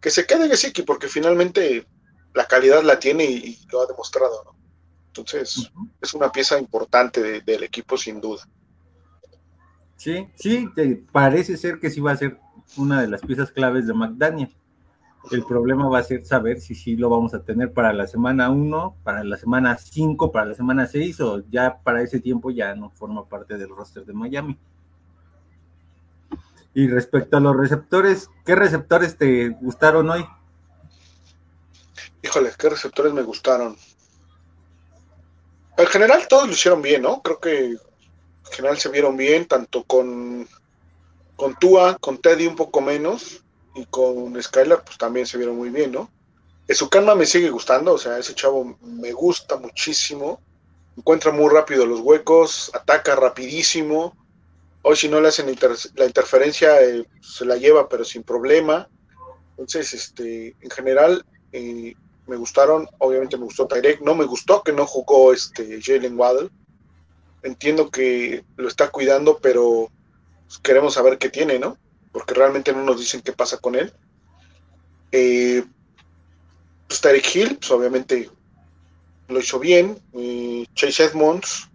que 0.00 0.10
se 0.10 0.24
quede 0.24 0.48
Gesicki, 0.48 0.82
porque 0.82 1.08
finalmente 1.08 1.84
la 2.36 2.46
calidad 2.46 2.82
la 2.82 2.98
tiene 2.98 3.24
y, 3.24 3.58
lo 3.72 3.80
ha 3.80 3.86
demostrado, 3.86 4.44
¿no? 4.44 4.56
Entonces, 5.08 5.72
es 6.02 6.12
una 6.12 6.30
pieza 6.30 6.58
importante 6.58 7.40
del 7.40 7.62
equipo, 7.62 7.96
sin 7.96 8.20
duda. 8.20 8.46
Sí, 9.96 10.28
sí, 10.34 10.68
parece 11.10 11.56
ser 11.56 11.80
que 11.80 11.88
sí 11.88 12.00
va 12.00 12.12
a 12.12 12.16
ser 12.18 12.38
una 12.76 13.00
de 13.00 13.08
las 13.08 13.22
piezas 13.22 13.50
claves 13.50 13.86
de 13.86 13.94
McDaniel. 13.94 14.54
El 15.30 15.44
problema 15.44 15.88
va 15.88 16.00
a 16.00 16.04
ser 16.04 16.26
saber 16.26 16.60
si 16.60 16.74
sí 16.74 16.94
lo 16.96 17.08
vamos 17.08 17.32
a 17.32 17.42
tener 17.42 17.72
para 17.72 17.94
la 17.94 18.06
semana 18.06 18.50
1, 18.50 18.96
para 19.02 19.24
la 19.24 19.38
semana 19.38 19.78
5, 19.78 20.30
para 20.30 20.44
la 20.44 20.54
semana 20.54 20.86
6 20.86 21.20
o 21.22 21.42
ya 21.48 21.78
para 21.82 22.02
ese 22.02 22.20
tiempo 22.20 22.50
ya 22.50 22.74
no 22.74 22.90
forma 22.90 23.26
parte 23.26 23.56
del 23.56 23.70
roster 23.70 24.04
de 24.04 24.12
Miami. 24.12 24.58
Y 26.74 26.88
respecto 26.88 27.38
a 27.38 27.40
los 27.40 27.56
receptores, 27.56 28.28
¿qué 28.44 28.54
receptores 28.54 29.16
te 29.16 29.48
gustaron 29.48 30.10
hoy? 30.10 30.26
Híjole, 32.22 32.52
¿qué 32.58 32.68
receptores 32.68 33.12
me 33.12 33.22
gustaron? 33.22 33.76
En 35.76 35.86
general 35.86 36.26
todos 36.28 36.46
lo 36.46 36.52
hicieron 36.52 36.82
bien, 36.82 37.02
¿no? 37.02 37.22
Creo 37.22 37.38
que 37.38 37.64
en 37.66 37.78
general 38.52 38.78
se 38.78 38.88
vieron 38.88 39.16
bien, 39.16 39.46
tanto 39.46 39.84
con, 39.84 40.48
con 41.36 41.54
Tua, 41.58 41.96
con 42.00 42.18
Teddy 42.18 42.46
un 42.46 42.56
poco 42.56 42.80
menos, 42.80 43.42
y 43.74 43.84
con 43.86 44.42
Skylar 44.42 44.84
pues 44.84 44.96
también 44.96 45.26
se 45.26 45.36
vieron 45.36 45.56
muy 45.56 45.70
bien, 45.70 45.92
¿no? 45.92 46.10
Su 46.68 46.88
calma 46.88 47.14
me 47.14 47.26
sigue 47.26 47.50
gustando, 47.50 47.92
o 47.92 47.98
sea, 47.98 48.18
ese 48.18 48.34
chavo 48.34 48.76
me 48.80 49.12
gusta 49.12 49.56
muchísimo, 49.56 50.40
encuentra 50.96 51.30
muy 51.30 51.48
rápido 51.52 51.86
los 51.86 52.00
huecos, 52.00 52.72
ataca 52.74 53.14
rapidísimo, 53.14 54.16
Hoy 54.88 54.94
si 54.94 55.08
no 55.08 55.20
le 55.20 55.26
hacen 55.26 55.52
la 55.96 56.06
interferencia, 56.06 56.80
eh, 56.80 57.04
se 57.20 57.44
la 57.44 57.56
lleva, 57.56 57.88
pero 57.88 58.04
sin 58.04 58.22
problema. 58.22 58.88
Entonces, 59.50 59.92
este, 59.92 60.54
en 60.60 60.70
general, 60.70 61.26
eh, 61.50 61.96
me 62.26 62.36
gustaron, 62.36 62.88
obviamente 62.98 63.36
me 63.36 63.44
gustó 63.44 63.66
Tyrek, 63.66 64.00
no 64.00 64.14
me 64.14 64.24
gustó 64.24 64.62
que 64.62 64.72
no 64.72 64.86
jugó 64.86 65.32
este 65.32 65.80
Jalen 65.82 66.18
Waddle. 66.18 66.50
Entiendo 67.42 67.90
que 67.90 68.44
lo 68.56 68.68
está 68.68 68.90
cuidando, 68.90 69.38
pero 69.38 69.90
queremos 70.62 70.94
saber 70.94 71.18
qué 71.18 71.28
tiene, 71.28 71.58
¿no? 71.58 71.78
Porque 72.12 72.34
realmente 72.34 72.72
no 72.72 72.82
nos 72.82 72.98
dicen 72.98 73.20
qué 73.20 73.32
pasa 73.32 73.58
con 73.58 73.74
él. 73.76 73.92
Eh, 75.12 75.64
pues 76.88 77.00
Tyreek 77.00 77.34
Hill, 77.34 77.56
pues 77.58 77.70
obviamente 77.70 78.30
lo 79.28 79.38
hizo 79.38 79.58
bien. 79.58 79.98
Chase 80.74 81.04
Edmonds, 81.04 81.68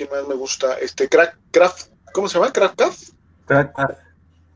¿Quién 0.00 0.08
más 0.10 0.26
me 0.26 0.34
gusta? 0.34 0.78
Este, 0.78 1.10
Crack, 1.10 1.36
¿cómo 2.14 2.26
se 2.26 2.38
llama? 2.38 2.52
Crackcraft. 2.52 3.10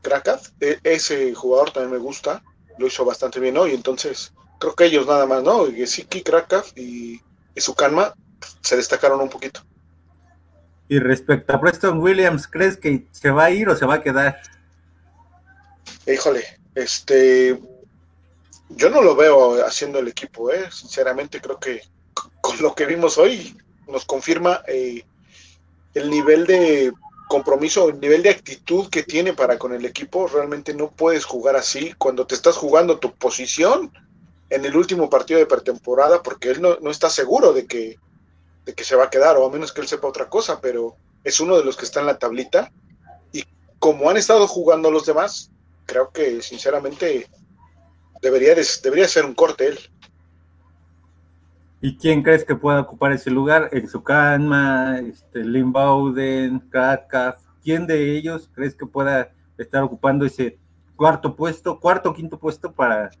Crackcraft. 0.01 0.53
E, 0.59 0.79
ese 0.83 1.35
jugador 1.35 1.69
también 1.71 1.91
me 1.91 1.99
gusta. 1.99 2.43
Lo 2.77 2.87
hizo 2.87 3.05
bastante 3.05 3.39
bien 3.39 3.57
hoy. 3.57 3.73
Entonces, 3.73 4.33
creo 4.59 4.75
que 4.75 4.85
ellos 4.85 5.07
nada 5.07 5.25
más, 5.25 5.43
¿no? 5.43 5.65
Gesicki, 5.65 6.21
Crackcraft 6.21 6.77
y, 6.77 7.21
y 7.55 7.61
su 7.61 7.73
calma 7.73 8.13
se 8.61 8.75
destacaron 8.75 9.21
un 9.21 9.29
poquito. 9.29 9.61
Y 10.87 10.99
respecto 10.99 11.53
a 11.53 11.59
Preston 11.59 11.99
Williams, 11.99 12.47
¿crees 12.47 12.77
que 12.77 13.07
se 13.11 13.31
va 13.31 13.45
a 13.45 13.51
ir 13.51 13.69
o 13.69 13.75
se 13.75 13.85
va 13.85 13.95
a 13.95 14.03
quedar? 14.03 14.39
Híjole, 16.05 16.43
este, 16.75 17.59
yo 18.69 18.89
no 18.89 19.01
lo 19.01 19.15
veo 19.15 19.65
haciendo 19.65 19.99
el 19.99 20.07
equipo, 20.07 20.51
¿eh? 20.51 20.69
sinceramente 20.71 21.41
creo 21.41 21.59
que 21.59 21.81
con 22.41 22.61
lo 22.61 22.75
que 22.75 22.85
vimos 22.85 23.17
hoy 23.17 23.57
nos 23.87 24.05
confirma 24.05 24.61
eh, 24.67 25.03
el 25.95 26.09
nivel 26.09 26.45
de 26.45 26.93
compromiso, 27.27 27.89
el 27.89 27.99
nivel 27.99 28.23
de 28.23 28.29
actitud 28.29 28.89
que 28.89 29.03
tiene 29.03 29.33
para 29.33 29.57
con 29.57 29.73
el 29.73 29.85
equipo, 29.85 30.27
realmente 30.27 30.73
no 30.73 30.91
puedes 30.91 31.25
jugar 31.25 31.55
así 31.55 31.93
cuando 31.97 32.27
te 32.27 32.35
estás 32.35 32.55
jugando 32.55 32.99
tu 32.99 33.13
posición 33.15 33.91
en 34.49 34.65
el 34.65 34.75
último 34.75 35.09
partido 35.09 35.39
de 35.39 35.45
pretemporada, 35.45 36.21
porque 36.21 36.49
él 36.51 36.61
no, 36.61 36.77
está 36.89 37.09
seguro 37.09 37.53
de 37.53 37.65
que, 37.65 37.97
de 38.65 38.73
que 38.73 38.83
se 38.83 38.95
va 38.95 39.05
a 39.05 39.09
quedar, 39.09 39.37
o 39.37 39.45
a 39.45 39.51
menos 39.51 39.73
que 39.73 39.81
él 39.81 39.87
sepa 39.87 40.07
otra 40.07 40.29
cosa, 40.29 40.61
pero 40.61 40.95
es 41.23 41.39
uno 41.39 41.57
de 41.57 41.65
los 41.65 41.75
que 41.77 41.85
está 41.85 41.99
en 41.99 42.05
la 42.05 42.19
tablita. 42.19 42.71
Y 43.31 43.43
como 43.79 44.09
han 44.09 44.17
estado 44.17 44.47
jugando 44.47 44.91
los 44.91 45.05
demás, 45.05 45.51
creo 45.85 46.11
que 46.11 46.41
sinceramente 46.41 47.27
debería, 48.21 48.55
debería 48.83 49.07
ser 49.07 49.25
un 49.25 49.33
corte 49.33 49.67
él. 49.67 49.79
¿Y 51.81 51.97
quién 51.97 52.23
crees 52.23 52.43
que 52.43 52.55
pueda 52.55 52.81
ocupar 52.81 53.11
ese 53.11 53.29
lugar? 53.29 53.69
Exucanma, 53.71 54.99
este, 54.99 55.43
Lynn 55.43 55.71
Bowden, 55.71 56.59
Kratkaf. 56.69 57.41
¿Quién 57.61 57.85
de 57.85 58.17
ellos 58.17 58.49
crees 58.53 58.75
que 58.75 58.85
pueda 58.85 59.31
estar 59.57 59.83
ocupando 59.83 60.25
ese 60.25 60.57
cuarto 60.95 61.35
puesto, 61.35 61.79
cuarto 61.79 62.09
o 62.09 62.13
quinto 62.13 62.39
puesto 62.39 62.71
para 62.71 63.11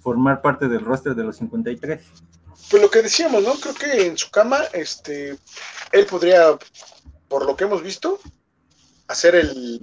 formar 0.00 0.42
parte 0.42 0.68
del 0.68 0.84
roster 0.84 1.14
de 1.14 1.24
los 1.24 1.36
53? 1.36 2.02
Pues 2.70 2.82
lo 2.82 2.90
que 2.90 3.02
decíamos, 3.02 3.42
¿no? 3.42 3.54
Creo 3.54 3.74
que 3.74 4.06
en 4.06 4.16
su 4.16 4.30
cama, 4.30 4.60
este, 4.72 5.36
él 5.92 6.06
podría, 6.06 6.58
por 7.28 7.46
lo 7.46 7.56
que 7.56 7.64
hemos 7.64 7.82
visto, 7.82 8.20
hacer 9.08 9.34
el, 9.34 9.80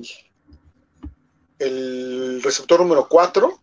el 1.59 2.41
receptor 2.43 2.79
número 2.79 3.07
4. 3.07 3.59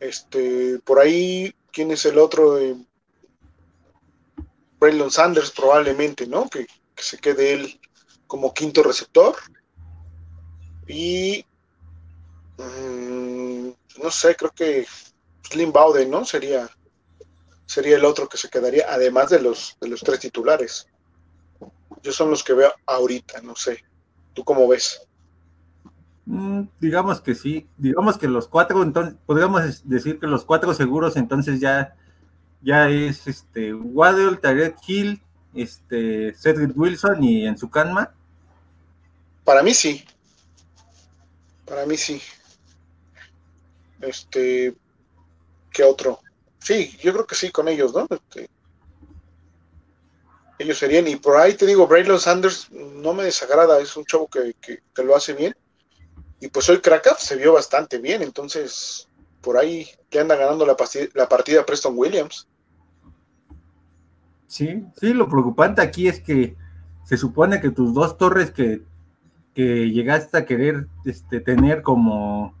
Este, 0.00 0.78
por 0.84 1.00
ahí, 1.00 1.52
¿quién 1.72 1.90
es 1.90 2.04
el 2.06 2.18
otro? 2.18 2.58
Braylon 4.78 5.10
Sanders 5.10 5.50
probablemente, 5.50 6.26
¿no? 6.26 6.48
Que, 6.48 6.66
se 6.96 7.16
quede 7.18 7.52
él 7.52 7.80
como 8.26 8.52
quinto 8.52 8.82
receptor. 8.82 9.36
Y 10.88 11.44
mm, 12.56 13.68
no 14.02 14.10
sé, 14.10 14.34
creo 14.34 14.50
que 14.50 14.84
Slim 15.48 15.72
Bowden, 15.72 16.10
¿no? 16.10 16.24
Sería, 16.24 16.68
sería 17.66 17.96
el 17.96 18.04
otro 18.04 18.28
que 18.28 18.36
se 18.36 18.48
quedaría, 18.48 18.86
además 18.88 19.30
de 19.30 19.40
los, 19.40 19.76
de 19.80 19.88
los 19.88 20.00
tres 20.00 20.20
titulares. 20.20 20.88
Yo 22.02 22.12
son 22.12 22.30
los 22.30 22.42
que 22.42 22.54
veo 22.54 22.72
ahorita, 22.86 23.40
no 23.42 23.54
sé. 23.54 23.84
¿Tú 24.34 24.42
cómo 24.44 24.66
ves? 24.66 25.00
Mm, 26.26 26.64
digamos 26.78 27.20
que 27.20 27.34
sí, 27.34 27.66
digamos 27.78 28.18
que 28.18 28.28
los 28.28 28.48
cuatro, 28.48 28.82
entonces, 28.82 29.14
podríamos 29.24 29.88
decir 29.88 30.18
que 30.18 30.26
los 30.26 30.44
cuatro 30.44 30.74
seguros 30.74 31.16
entonces 31.16 31.58
ya 31.58 31.96
ya 32.62 32.88
es 32.88 33.26
este 33.26 33.74
Waddle, 33.74 34.36
Tarek 34.36 34.76
Hill, 34.86 35.22
este 35.54 36.34
Cedric 36.34 36.76
Wilson 36.76 37.22
y 37.22 37.46
en 37.46 37.56
su 37.56 37.70
canma. 37.70 38.12
Para 39.44 39.62
mí 39.62 39.72
sí. 39.72 40.04
Para 41.64 41.86
mí 41.86 41.96
sí. 41.96 42.20
Este, 44.00 44.74
¿qué 45.72 45.82
otro? 45.82 46.20
Sí, 46.58 46.96
yo 47.02 47.12
creo 47.12 47.26
que 47.26 47.34
sí 47.34 47.50
con 47.50 47.68
ellos, 47.68 47.94
¿no? 47.94 48.06
Este, 48.10 48.48
ellos 50.58 50.78
serían, 50.78 51.06
y 51.06 51.16
por 51.16 51.36
ahí 51.36 51.54
te 51.54 51.66
digo, 51.66 51.86
Braylon 51.86 52.20
Sanders 52.20 52.70
no 52.70 53.12
me 53.12 53.24
desagrada, 53.24 53.80
es 53.80 53.96
un 53.96 54.04
chavo 54.04 54.28
que, 54.28 54.54
lo 54.96 55.16
hace 55.16 55.32
bien. 55.32 55.56
Y 56.40 56.48
pues 56.48 56.68
hoy 56.68 56.80
Krakow 56.80 57.14
se 57.18 57.36
vio 57.36 57.52
bastante 57.52 57.98
bien, 57.98 58.22
entonces 58.22 59.07
por 59.40 59.56
ahí 59.56 59.86
le 60.10 60.20
anda 60.20 60.36
ganando 60.36 60.66
la, 60.66 60.76
partida 61.28 61.64
Preston 61.64 61.94
Williams. 61.96 62.46
Sí, 64.46 64.84
sí, 64.96 65.12
lo 65.12 65.28
preocupante 65.28 65.82
aquí 65.82 66.08
es 66.08 66.20
que 66.20 66.56
se 67.04 67.16
supone 67.16 67.60
que 67.60 67.70
tus 67.70 67.94
dos 67.94 68.16
torres 68.16 68.50
que, 68.50 68.82
llegaste 69.54 70.38
a 70.38 70.46
querer 70.46 70.86
este, 71.04 71.40
tener 71.40 71.82
como 71.82 72.54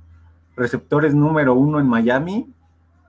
receptores 0.56 1.14
número 1.14 1.54
uno 1.54 1.78
en 1.78 1.86
Miami, 1.86 2.52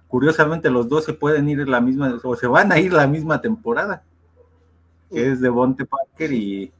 curiosamente 0.07 0.69
los 0.69 0.87
dos 0.87 1.05
se 1.05 1.13
pueden 1.13 1.49
ir 1.49 1.67
la 1.67 1.81
misma, 1.81 2.19
o 2.23 2.35
se 2.35 2.45
van 2.45 2.71
a 2.71 2.77
ir 2.77 2.93
la 2.93 3.07
misma 3.07 3.41
temporada, 3.41 4.03
que 5.09 5.31
es 5.31 5.41
de 5.41 5.49
Bonte 5.49 5.85
Parker 5.85 6.31
y, 6.31 6.71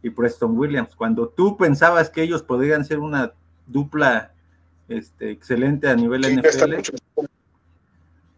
y 0.00 0.10
Preston 0.10 0.56
Williams. 0.56 0.94
Cuando 0.94 1.28
tú 1.28 1.56
pensabas 1.56 2.08
que 2.08 2.22
ellos 2.22 2.44
podrían 2.44 2.84
ser 2.84 3.00
una 3.00 3.32
dupla 3.66 4.32
este, 4.88 5.30
excelente 5.30 5.88
a 5.88 5.94
nivel 5.94 6.40
NFL, 6.40 6.74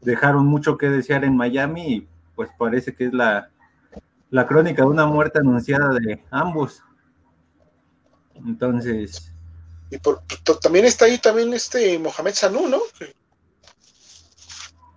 dejaron 0.01 0.47
mucho 0.47 0.77
que 0.77 0.89
desear 0.89 1.25
en 1.25 1.37
Miami 1.37 1.95
y 1.95 2.09
pues 2.35 2.51
parece 2.59 2.95
que 2.95 3.07
es 3.07 3.13
la, 3.13 3.51
la 4.31 4.47
crónica 4.47 4.83
de 4.83 4.89
una 4.89 5.07
muerte 5.07 5.39
anunciada 5.39 5.91
de 5.91 6.23
ambos. 6.31 6.83
Entonces. 8.35 9.33
Y 9.91 9.99
también 10.61 10.85
está 10.85 11.05
ahí 11.05 11.19
también 11.19 11.53
este 11.55 11.99
Mohamed 11.99 12.35
Sanu, 12.35 12.69
¿no? 12.69 12.81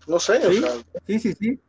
No 0.08 0.20
sé, 0.20 0.42
¿Sí? 0.42 0.64
sí, 1.06 1.20
sí, 1.20 1.34
sí. 1.34 1.60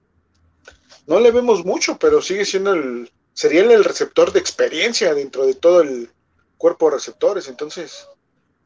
No 1.06 1.18
le 1.20 1.30
vemos 1.32 1.64
mucho, 1.64 1.98
pero 1.98 2.22
sigue 2.22 2.44
siendo 2.44 2.72
el. 2.72 3.10
Sería 3.32 3.62
el 3.62 3.84
receptor 3.84 4.32
de 4.32 4.40
experiencia 4.40 5.14
dentro 5.14 5.46
de 5.46 5.54
todo 5.54 5.80
el 5.80 6.10
cuerpo 6.56 6.86
de 6.86 6.96
receptores. 6.96 7.48
Entonces, 7.48 8.08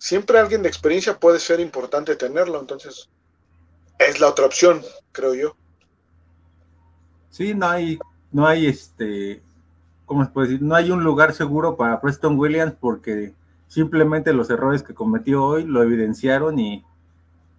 siempre 0.03 0.41
alguien 0.41 0.63
de 0.63 0.69
experiencia 0.69 1.17
puede 1.17 1.39
ser 1.39 1.61
importante 1.61 2.17
tenerlo. 2.17 2.59
Entonces, 2.59 3.09
es 4.01 4.19
la 4.19 4.29
otra 4.29 4.47
opción, 4.47 4.83
creo 5.13 5.33
yo. 5.33 5.57
Sí, 7.31 7.55
no 7.55 7.69
hay, 7.69 8.01
no 8.33 8.49
hay 8.49 8.67
este, 8.67 9.41
¿cómo 10.05 10.25
se 10.25 10.31
puede 10.33 10.49
decir? 10.49 10.63
No 10.63 10.75
hay 10.75 10.91
un 10.91 11.05
lugar 11.05 11.33
seguro 11.35 11.77
para 11.77 12.01
Preston 12.01 12.37
Williams 12.37 12.75
porque 12.81 13.33
simplemente 13.69 14.33
los 14.33 14.51
errores 14.51 14.83
que 14.83 14.93
cometió 14.93 15.45
hoy 15.45 15.65
lo 15.65 15.85
evidenciaron 15.85 16.59
y, 16.59 16.85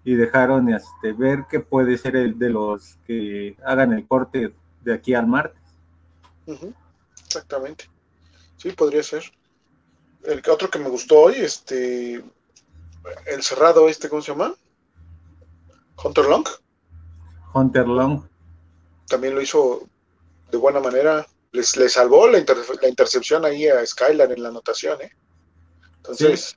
dejaron 0.04 0.68
este, 0.68 1.14
ver 1.14 1.46
que 1.50 1.62
puede 1.62 1.98
ser 1.98 2.18
el 2.18 2.38
de 2.38 2.50
los 2.50 2.98
que 3.08 3.56
hagan 3.64 3.94
el 3.94 4.06
corte 4.06 4.54
de 4.82 4.94
aquí 4.94 5.14
al 5.14 5.28
martes. 5.28 5.62
Exactamente. 7.26 7.86
Sí, 8.58 8.74
podría 8.74 9.02
ser. 9.02 9.24
El 10.24 10.42
otro 10.50 10.70
que 10.70 10.80
me 10.80 10.90
gustó 10.90 11.22
hoy, 11.22 11.36
este, 11.36 12.24
el 13.26 13.44
cerrado 13.44 13.90
este, 13.90 14.10
¿cómo 14.10 14.22
se 14.22 14.32
llama? 14.32 14.56
Hunter 16.04 16.26
Long. 16.26 16.48
Hunter 17.54 17.88
Long. 17.88 18.24
También 19.08 19.36
lo 19.36 19.42
hizo 19.42 19.88
de 20.52 20.58
buena 20.58 20.80
manera. 20.80 21.26
Les, 21.52 21.78
le 21.78 21.88
salvó 21.88 22.28
la, 22.28 22.44
la, 22.82 22.90
intercepción 22.90 23.46
ahí 23.46 23.68
a 23.68 23.86
Skylar 23.86 24.32
en 24.32 24.42
la 24.42 24.50
anotación, 24.50 25.00
¿eh? 25.02 25.12
Entonces, 25.98 26.56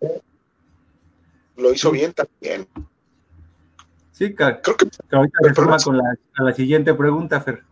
lo 1.57 1.73
hizo 1.73 1.91
bien 1.91 2.13
también. 2.13 2.67
Sí, 4.13 4.35
creo 4.35 4.63
que, 4.63 4.89
ahorita 5.13 5.39
reforma 5.43 5.77
con 5.79 5.99
la, 5.99 6.17
a 6.37 6.43
la 6.43 6.55
siguiente 6.55 6.95
pregunta, 6.95 7.41
Fer. 7.41 7.63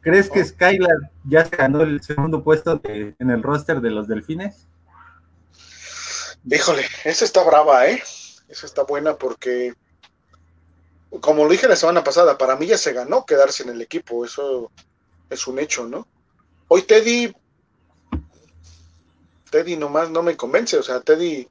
¿Crees 0.00 0.30
que 0.30 0.44
Skylar 0.44 1.10
ya 1.24 1.44
se 1.44 1.56
ganó 1.56 1.82
el 1.82 2.00
segundo 2.02 2.44
puesto 2.44 2.80
en 2.84 3.30
el 3.30 3.42
roster 3.42 3.80
de 3.80 3.90
los 3.90 4.06
Delfines? 4.06 4.68
Híjole, 6.44 6.84
esa 7.04 7.24
está 7.24 7.42
brava, 7.42 7.88
¿eh? 7.88 8.02
Esa 8.48 8.66
está 8.66 8.82
buena 8.82 9.16
porque 9.16 9.74
como 11.20 11.44
lo 11.44 11.50
dije 11.50 11.68
la 11.68 11.76
semana 11.76 12.04
pasada, 12.04 12.36
para 12.36 12.56
mí 12.56 12.66
ya 12.66 12.78
se 12.78 12.92
ganó 12.92 13.24
quedarse 13.24 13.62
en 13.62 13.70
el 13.70 13.80
equipo, 13.80 14.24
eso 14.24 14.70
es 15.30 15.46
un 15.46 15.58
hecho, 15.58 15.86
¿no? 15.86 16.06
Hoy 16.68 16.82
Teddy, 16.82 17.34
Teddy 19.50 19.76
nomás 19.76 20.10
no 20.10 20.22
me 20.22 20.36
convence, 20.36 20.76
o 20.76 20.82
sea, 20.82 21.00
Teddy 21.00 21.48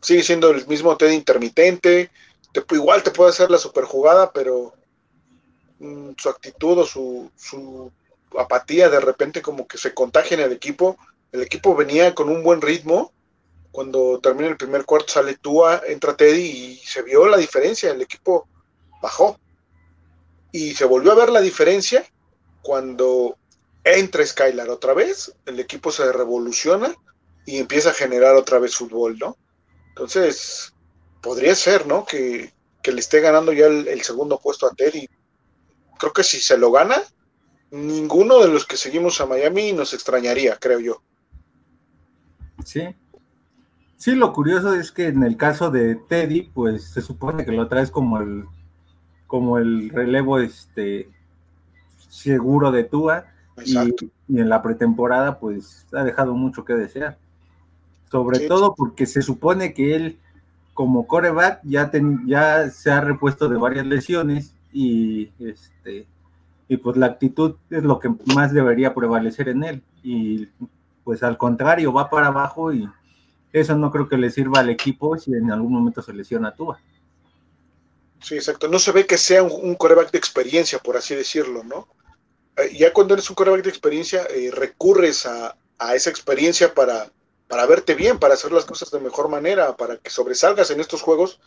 sigue 0.00 0.22
siendo 0.22 0.50
el 0.50 0.66
mismo 0.68 0.96
Teddy 0.96 1.14
intermitente, 1.14 2.10
te, 2.52 2.64
igual 2.74 3.02
te 3.02 3.10
puede 3.10 3.30
hacer 3.30 3.50
la 3.50 3.58
superjugada, 3.58 4.32
pero 4.32 4.72
mm, 5.80 6.10
su 6.16 6.28
actitud 6.28 6.78
o 6.78 6.86
su 6.86 7.92
apatía 8.38 8.88
de 8.88 9.00
repente 9.00 9.42
como 9.42 9.66
que 9.66 9.76
se 9.76 9.92
contagia 9.92 10.36
en 10.36 10.44
el 10.44 10.52
equipo, 10.52 10.96
el 11.32 11.42
equipo 11.42 11.74
venía 11.74 12.14
con 12.14 12.28
un 12.28 12.44
buen 12.44 12.60
ritmo, 12.60 13.12
cuando 13.72 14.18
termina 14.20 14.48
el 14.48 14.56
primer 14.56 14.84
cuarto 14.84 15.12
sale 15.12 15.36
Tua, 15.36 15.82
entra 15.86 16.16
Teddy 16.16 16.42
y 16.42 16.76
se 16.76 17.02
vio 17.02 17.26
la 17.28 17.36
diferencia, 17.36 17.90
el 17.90 18.02
equipo 18.02 18.48
bajó. 19.00 19.38
Y 20.52 20.74
se 20.74 20.84
volvió 20.84 21.12
a 21.12 21.16
ver 21.16 21.30
la 21.30 21.40
diferencia 21.40 22.04
cuando 22.62 23.38
entra 23.84 24.26
Skylar 24.26 24.68
otra 24.68 24.94
vez, 24.94 25.32
el 25.46 25.60
equipo 25.60 25.92
se 25.92 26.12
revoluciona 26.12 26.94
y 27.46 27.58
empieza 27.58 27.90
a 27.90 27.94
generar 27.94 28.34
otra 28.34 28.58
vez 28.58 28.74
fútbol, 28.74 29.18
¿no? 29.18 29.36
Entonces, 29.90 30.74
podría 31.20 31.54
ser, 31.54 31.86
¿no? 31.86 32.04
Que, 32.04 32.52
le 32.82 33.00
esté 33.00 33.20
ganando 33.20 33.52
ya 33.52 33.66
el, 33.66 34.02
segundo 34.02 34.40
puesto 34.40 34.66
a 34.66 34.74
Teddy. 34.74 35.08
Creo 35.98 36.12
que 36.12 36.24
si 36.24 36.40
se 36.40 36.58
lo 36.58 36.72
gana, 36.72 37.00
ninguno 37.70 38.40
de 38.40 38.48
los 38.48 38.66
que 38.66 38.76
seguimos 38.76 39.20
a 39.20 39.26
Miami 39.26 39.72
nos 39.72 39.94
extrañaría, 39.94 40.56
creo 40.56 40.80
yo. 40.80 41.02
Sí. 42.64 42.82
Sí, 44.00 44.14
lo 44.14 44.32
curioso 44.32 44.74
es 44.74 44.92
que 44.92 45.08
en 45.08 45.22
el 45.24 45.36
caso 45.36 45.70
de 45.70 45.94
Teddy, 45.94 46.50
pues 46.54 46.84
se 46.84 47.02
supone 47.02 47.44
que 47.44 47.52
lo 47.52 47.68
traes 47.68 47.90
como 47.90 48.18
el 48.18 48.46
como 49.26 49.58
el 49.58 49.90
relevo 49.90 50.38
este 50.38 51.10
seguro 52.08 52.72
de 52.72 52.84
Tua 52.84 53.26
y, 53.62 53.76
en 53.76 54.48
la 54.48 54.62
pretemporada 54.62 55.38
pues 55.38 55.86
ha 55.92 56.02
dejado 56.02 56.32
mucho 56.32 56.64
que 56.64 56.72
desear. 56.72 57.18
Sobre 58.10 58.48
todo 58.48 58.74
porque 58.74 59.04
se 59.04 59.20
supone 59.20 59.74
que 59.74 59.94
él 59.94 60.18
como 60.72 61.06
coreback 61.06 61.60
ya, 61.64 61.92
ya 62.24 62.70
se 62.70 62.90
ha 62.90 63.02
repuesto 63.02 63.50
de 63.50 63.58
varias 63.58 63.84
lesiones 63.84 64.54
y 64.72 65.30
este 65.38 66.06
y 66.68 66.78
pues 66.78 66.96
la 66.96 67.04
actitud 67.04 67.56
es 67.68 67.82
lo 67.82 67.98
que 67.98 68.08
más 68.34 68.54
debería 68.54 68.94
prevalecer 68.94 69.50
en 69.50 69.62
él. 69.62 69.82
Y 70.02 70.48
pues 71.04 71.22
al 71.22 71.36
contrario 71.36 71.92
va 71.92 72.08
para 72.08 72.28
abajo 72.28 72.72
y 72.72 72.88
eso 73.52 73.76
no 73.76 73.90
creo 73.90 74.08
que 74.08 74.16
le 74.16 74.30
sirva 74.30 74.60
al 74.60 74.70
equipo 74.70 75.18
si 75.18 75.32
en 75.32 75.50
algún 75.50 75.72
momento 75.72 76.02
se 76.02 76.12
lesiona 76.12 76.54
Tua. 76.54 76.80
Sí, 78.22 78.34
exacto. 78.36 78.68
No 78.68 78.78
se 78.78 78.92
ve 78.92 79.06
que 79.06 79.16
sea 79.16 79.42
un, 79.42 79.74
coreback 79.74 80.10
de 80.10 80.18
experiencia, 80.18 80.78
por 80.78 80.96
así 80.96 81.14
decirlo, 81.14 81.64
¿no? 81.64 81.88
Eh, 82.56 82.76
ya 82.76 82.92
cuando 82.92 83.14
eres 83.14 83.28
un 83.30 83.36
coreback 83.36 83.62
de 83.62 83.70
experiencia, 83.70 84.26
eh, 84.30 84.50
recurres 84.52 85.26
a, 85.26 85.56
esa 85.94 86.10
experiencia 86.10 86.74
para, 86.74 87.10
para 87.48 87.64
verte 87.64 87.94
bien, 87.94 88.18
para 88.18 88.34
hacer 88.34 88.52
las 88.52 88.66
cosas 88.66 88.90
de 88.90 89.00
mejor 89.00 89.30
manera, 89.30 89.74
para 89.76 89.96
que 89.96 90.10
sobresalgas 90.10 90.70
en 90.70 90.78
estos 90.78 91.00
juegos 91.00 91.40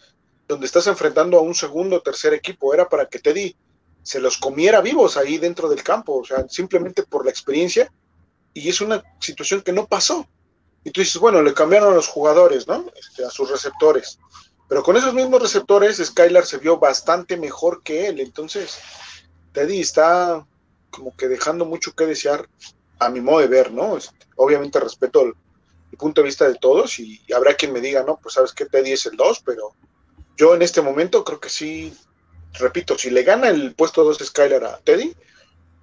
donde 0.48 0.66
estás 0.66 0.88
enfrentando 0.88 1.38
a 1.38 1.42
un 1.42 1.54
segundo 1.54 1.98
o 1.98 2.02
tercer 2.02 2.34
equipo. 2.34 2.74
Era 2.74 2.90
para 2.90 3.06
que 3.06 3.20
Teddy 3.20 3.56
se 4.02 4.20
los 4.20 4.38
comiera 4.40 4.82
vivos 4.82 5.16
ahí 5.16 5.38
dentro 5.38 5.70
del 5.70 5.84
campo, 5.84 6.18
o 6.18 6.26
sea, 6.26 6.48
simplemente 6.50 7.04
por 7.04 7.26
la 7.26 7.32
experiencia. 7.32 7.92
Y 8.56 8.70
es 8.70 8.82
una 8.82 9.04
situación 9.20 9.62
que 9.62 9.72
no 9.72 9.86
pasó. 9.86 10.28
Y 10.84 10.92
tú 10.92 11.02
dices, 11.02 11.20
bueno, 11.20 11.42
le 11.42 11.54
cambiaron 11.54 11.94
a 11.94 11.96
los 11.96 12.08
jugadores, 12.08 12.68
¿no? 12.68 12.86
Este, 13.00 13.26
a 13.26 13.30
sus 13.30 13.50
receptores. 13.50 14.20
Pero 14.68 14.84
con 14.84 14.98
esos 14.98 15.14
mismos 15.14 15.42
receptores, 15.42 15.98
Skylar 15.98 16.46
se 16.46 16.58
vio 16.58 16.78
bastante 16.78 17.38
mejor 17.38 17.84
que 17.84 18.08
él. 18.08 18.20
Entonces, 18.20 18.80
Teddy 19.54 19.80
está 19.80 20.46
como 20.90 21.16
que 21.16 21.28
dejando 21.28 21.66
mucho 21.66 21.94
que 21.94 22.06
desear 22.06 22.48
a 23.00 23.10
mi 23.10 23.22
modo 23.22 23.40
de 23.40 23.48
ver, 23.48 23.72
¿no? 23.72 23.98
Este, 23.98 24.16
obviamente 24.36 24.80
respeto 24.80 25.22
el, 25.22 25.34
punto 25.98 26.22
de 26.22 26.26
vista 26.26 26.48
de 26.48 26.56
todos 26.56 26.98
y, 26.98 27.22
habrá 27.36 27.54
quien 27.54 27.72
me 27.72 27.80
diga, 27.80 28.02
no, 28.02 28.18
pues 28.18 28.34
sabes 28.34 28.52
que 28.52 28.66
Teddy 28.66 28.94
es 28.94 29.06
el 29.06 29.16
2, 29.16 29.44
pero 29.46 29.76
yo 30.36 30.56
en 30.56 30.64
este 30.64 30.82
momento 30.82 31.24
creo 31.24 31.40
que 31.40 31.50
sí, 31.50 31.96
repito, 32.54 32.98
si 32.98 33.12
le 33.12 33.22
gana 33.22 33.50
el 33.50 33.76
puesto 33.76 34.04
2 34.04 34.18
Skylar 34.26 34.64
a 34.64 34.78
Teddy, 34.80 35.16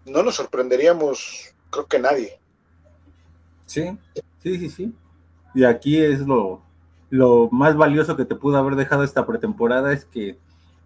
no 0.07 0.25
nos 0.25 0.35
sorprenderíamos, 0.35 1.55
creo 1.71 1.87
que 1.87 2.01
nadie. 2.01 2.41
Sí, 3.67 3.97
sí, 4.43 4.59
sí, 4.59 4.69
sí. 4.69 4.95
Y 5.55 5.65
aquí 5.65 5.99
es 5.99 6.21
lo, 6.21 6.63
lo 7.11 7.49
más 7.51 7.77
valioso 7.77 8.17
que 8.17 8.25
te 8.25 8.37
pudo 8.37 8.57
haber 8.57 8.77
dejado 8.77 9.03
esta 9.03 9.27
pretemporada 9.27 9.93
es 9.93 10.05
que 10.05 10.39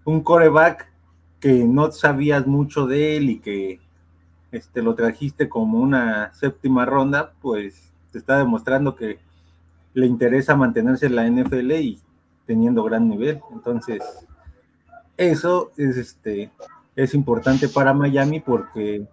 un 0.05 0.23
coreback 0.23 0.91
que 1.41 1.65
no 1.65 1.93
sabías 1.93 2.47
mucho 2.47 2.87
de 2.87 3.17
él 3.17 3.31
y 3.31 3.39
que 3.41 3.81
este, 4.53 4.83
lo 4.83 4.95
trajiste 4.95 5.49
como 5.49 5.79
una 5.79 6.33
séptima 6.33 6.87
ronda, 6.87 7.33
pues 7.43 7.93
te 8.13 8.19
está 8.19 8.39
demostrando 8.39 8.95
que 8.95 9.19
le 9.93 10.07
interesa 10.07 10.57
mantenerse 10.57 11.07
en 11.07 11.17
la 11.17 11.29
NFL 11.29 11.73
y 11.73 12.01
teniendo 12.47 12.85
gran 12.85 13.09
nivel. 13.09 13.41
Entonces, 13.53 14.01
eso 15.17 15.73
es, 15.77 15.97
este, 15.97 16.51
es 16.97 17.15
importante 17.15 17.69
para 17.69 17.93
Miami 17.93 18.41
porque, 18.41 19.07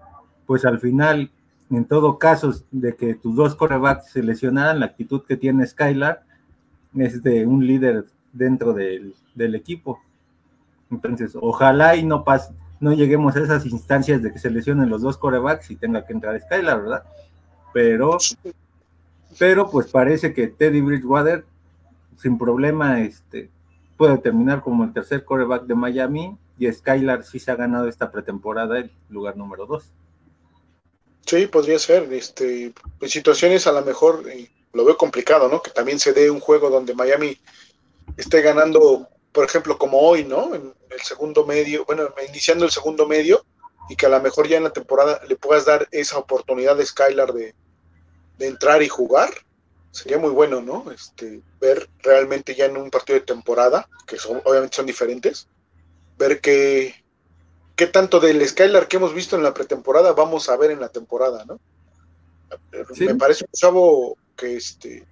pues 0.45 0.65
al 0.65 0.79
final, 0.79 1.31
en 1.77 1.85
todo 1.85 2.19
caso 2.19 2.53
de 2.71 2.95
que 2.95 3.15
tus 3.15 3.35
dos 3.35 3.55
corebacks 3.55 4.11
se 4.11 4.21
lesionaran, 4.21 4.79
la 4.79 4.87
actitud 4.87 5.23
que 5.23 5.37
tiene 5.37 5.65
Skylar, 5.65 6.23
es 6.95 7.23
de 7.23 7.45
un 7.45 7.65
líder 7.65 8.05
dentro 8.33 8.73
del, 8.73 9.15
equipo. 9.35 9.99
Entonces, 10.89 11.35
ojalá 11.39 11.95
y 11.95 12.03
no 12.03 12.23
pase, 12.23 12.53
no 12.79 12.91
lleguemos 12.91 13.35
a 13.35 13.39
esas 13.39 13.65
instancias 13.65 14.21
de 14.21 14.33
que 14.33 14.39
se 14.39 14.49
lesionen 14.49 14.89
los 14.89 15.01
dos 15.01 15.17
corebacks 15.17 15.71
y 15.71 15.77
tenga 15.77 16.05
que 16.05 16.13
entrar 16.13 16.39
Skylar, 16.41 16.81
¿verdad? 16.81 17.03
Pero, 17.73 18.17
pero 19.39 19.69
pues 19.69 19.87
parece 19.87 20.33
que 20.33 20.47
Teddy 20.47 20.81
Bridgewater, 20.81 21.45
sin 22.17 22.37
problema, 22.37 22.99
este, 22.99 23.49
puede 23.95 24.17
terminar 24.17 24.61
como 24.61 24.83
el 24.83 24.91
tercer 24.91 25.23
coreback 25.23 25.63
de 25.63 25.75
Miami 25.75 26.37
y 26.57 26.71
Skylar 26.71 27.23
sí 27.23 27.39
se 27.39 27.51
ha 27.51 27.55
ganado 27.55 27.87
esta 27.87 28.11
pretemporada 28.11 28.77
el 28.77 28.91
lugar 29.09 29.37
número 29.37 29.65
dos. 29.65 29.91
Sí, 31.25 31.47
podría 31.47 31.79
ser. 31.79 32.11
Este, 32.13 32.73
en 32.99 33.09
situaciones 33.09 33.67
a 33.67 33.71
lo 33.71 33.83
mejor 33.83 34.23
eh, 34.29 34.49
lo 34.73 34.85
veo 34.85 34.97
complicado, 34.97 35.47
¿no? 35.49 35.61
Que 35.61 35.71
también 35.71 35.99
se 35.99 36.13
dé 36.13 36.29
un 36.29 36.39
juego 36.39 36.69
donde 36.69 36.93
Miami 36.93 37.37
esté 38.17 38.41
ganando, 38.41 39.07
por 39.31 39.45
ejemplo, 39.45 39.77
como 39.77 39.99
hoy, 39.99 40.23
¿no? 40.23 40.55
En 40.55 40.73
el 40.89 41.01
segundo 41.01 41.45
medio, 41.45 41.85
bueno, 41.85 42.13
iniciando 42.27 42.65
el 42.65 42.71
segundo 42.71 43.07
medio, 43.07 43.45
y 43.89 43.95
que 43.95 44.05
a 44.05 44.09
lo 44.09 44.21
mejor 44.21 44.47
ya 44.47 44.57
en 44.57 44.63
la 44.63 44.73
temporada 44.73 45.21
le 45.27 45.35
puedas 45.35 45.65
dar 45.65 45.87
esa 45.91 46.17
oportunidad 46.17 46.77
de 46.77 46.85
Skylar 46.85 47.33
de, 47.33 47.53
entrar 48.39 48.81
y 48.81 48.87
jugar. 48.87 49.29
Sería 49.91 50.17
muy 50.17 50.31
bueno, 50.31 50.61
¿no? 50.61 50.89
Este, 50.91 51.41
ver 51.59 51.89
realmente 51.99 52.55
ya 52.55 52.65
en 52.65 52.77
un 52.77 52.89
partido 52.89 53.19
de 53.19 53.25
temporada, 53.25 53.87
que 54.07 54.17
son, 54.17 54.41
obviamente 54.45 54.77
son 54.77 54.85
diferentes, 54.85 55.47
ver 56.17 56.39
qué, 56.39 57.00
qué 57.81 57.87
tanto 57.87 58.19
del 58.19 58.47
Skylar 58.47 58.87
que 58.87 58.97
hemos 58.97 59.11
visto 59.11 59.35
en 59.35 59.41
la 59.41 59.55
pretemporada 59.55 60.13
vamos 60.13 60.49
a 60.49 60.55
ver 60.55 60.69
en 60.69 60.79
la 60.79 60.89
temporada, 60.89 61.45
¿no? 61.45 61.59
Me 62.95 63.15
parece 63.15 63.43
un 63.45 63.51
chavo 63.53 64.17
que 64.37 64.55
este 64.55 65.07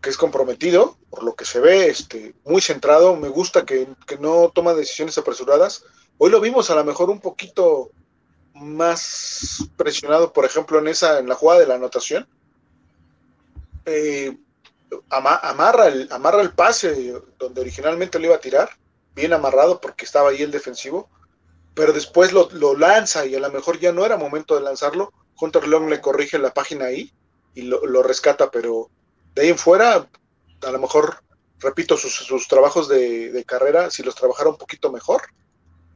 que 0.00 0.08
es 0.08 0.16
comprometido, 0.16 0.96
por 1.10 1.22
lo 1.22 1.34
que 1.34 1.44
se 1.44 1.60
ve, 1.60 1.88
este, 1.88 2.34
muy 2.46 2.62
centrado, 2.62 3.14
me 3.16 3.28
gusta 3.28 3.66
que, 3.66 3.88
no 4.18 4.50
toma 4.54 4.72
decisiones 4.72 5.18
apresuradas. 5.18 5.84
Hoy 6.16 6.30
lo 6.30 6.40
vimos 6.40 6.70
a 6.70 6.76
lo 6.76 6.82
mejor 6.82 7.10
un 7.10 7.20
poquito 7.20 7.90
más 8.54 9.68
presionado, 9.76 10.32
por 10.32 10.46
ejemplo, 10.46 10.78
en 10.78 10.88
esa, 10.88 11.18
en 11.18 11.28
la 11.28 11.34
jugada 11.34 11.60
de 11.60 11.66
la 11.66 11.74
anotación. 11.74 12.26
Eh, 13.84 14.34
amarra, 15.10 15.88
el, 15.88 16.08
amarra 16.10 16.40
el 16.40 16.54
pase 16.54 17.20
donde 17.38 17.60
originalmente 17.60 18.18
lo 18.18 18.28
iba 18.28 18.36
a 18.36 18.40
tirar, 18.40 18.70
bien 19.14 19.34
amarrado 19.34 19.78
porque 19.78 20.06
estaba 20.06 20.30
ahí 20.30 20.40
el 20.40 20.50
defensivo, 20.50 21.10
pero 21.76 21.92
después 21.92 22.32
lo, 22.32 22.48
lanza 22.74 23.26
y 23.26 23.34
a 23.34 23.38
lo 23.38 23.52
mejor 23.52 23.78
ya 23.78 23.92
no 23.92 24.06
era 24.06 24.16
momento 24.16 24.54
de 24.54 24.62
lanzarlo. 24.62 25.12
Hunter 25.38 25.68
Long 25.68 25.90
le 25.90 26.00
corrige 26.00 26.38
la 26.38 26.54
página 26.54 26.86
ahí 26.86 27.12
y 27.54 27.62
lo, 27.62 28.02
rescata, 28.02 28.50
pero 28.50 28.88
de 29.34 29.42
ahí 29.42 29.48
en 29.50 29.58
fuera, 29.58 30.08
a 30.62 30.70
lo 30.70 30.78
mejor, 30.78 31.18
repito, 31.58 31.98
sus, 31.98 32.48
trabajos 32.48 32.88
de, 32.88 33.44
carrera, 33.46 33.90
si 33.90 34.02
los 34.02 34.14
trabajara 34.14 34.48
un 34.48 34.56
poquito 34.56 34.90
mejor, 34.90 35.20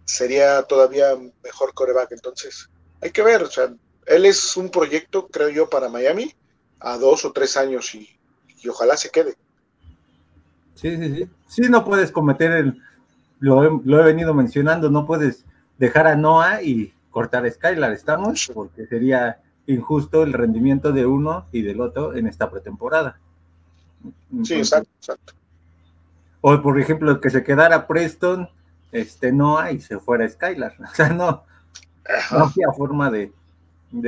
sería 0.05 0.63
todavía 0.65 1.17
mejor 1.43 1.73
coreback. 1.73 2.13
Entonces, 2.13 2.69
hay 3.01 3.11
que 3.11 3.23
ver, 3.23 3.43
o 3.43 3.51
sea, 3.51 3.73
él 4.05 4.27
es 4.27 4.59
un 4.59 4.69
proyecto, 4.69 5.29
creo 5.29 5.49
yo, 5.49 5.71
para 5.71 5.89
Miami 5.89 6.35
a 6.79 6.99
dos 6.99 7.25
o 7.25 7.33
tres 7.33 7.57
años 7.57 7.95
y, 7.95 8.07
ojalá 8.69 8.99
se 8.99 9.09
quede. 9.09 9.35
Sí, 10.75 10.95
sí, 10.95 11.15
sí. 11.15 11.31
Sí, 11.49 11.63
no 11.71 11.87
puedes 11.87 12.13
cometer 12.13 12.53
el, 12.53 12.83
lo 13.41 13.65
he, 13.65 14.05
venido 14.05 14.35
mencionando, 14.35 14.91
no 14.91 15.07
puedes 15.07 15.47
dejar 15.81 16.07
a 16.07 16.15
Noah 16.15 16.63
y 16.63 16.93
cortar 17.11 17.45
a 17.47 17.51
Skylar, 17.51 17.93
¿estamos? 17.93 18.51
Porque 18.53 18.87
sería 18.87 19.41
injusto 19.67 20.23
el 20.23 20.35
rendimiento 20.35 20.93
de 20.93 21.07
uno 21.07 21.47
y 21.53 21.63
del 21.63 21.81
otro 21.81 22.15
en 22.15 22.27
esta 22.27 22.51
pretemporada. 22.51 23.19
sí, 24.45 24.55
exacto, 24.55 24.91
exacto. 24.99 25.33
O 26.43 26.61
por 26.63 26.79
ejemplo, 26.79 27.19
que 27.21 27.31
se 27.31 27.43
quedara 27.43 27.87
Preston, 27.87 28.49
este 28.93 29.33
Noah 29.33 29.73
y 29.73 29.81
se 29.81 29.99
fuera 29.99 30.29
Skylar. 30.29 30.77
O 30.93 30.95
sea, 30.95 31.09
no, 31.09 31.45
no 32.31 32.45
había 32.45 32.71
forma 32.77 33.11
de, 33.11 33.33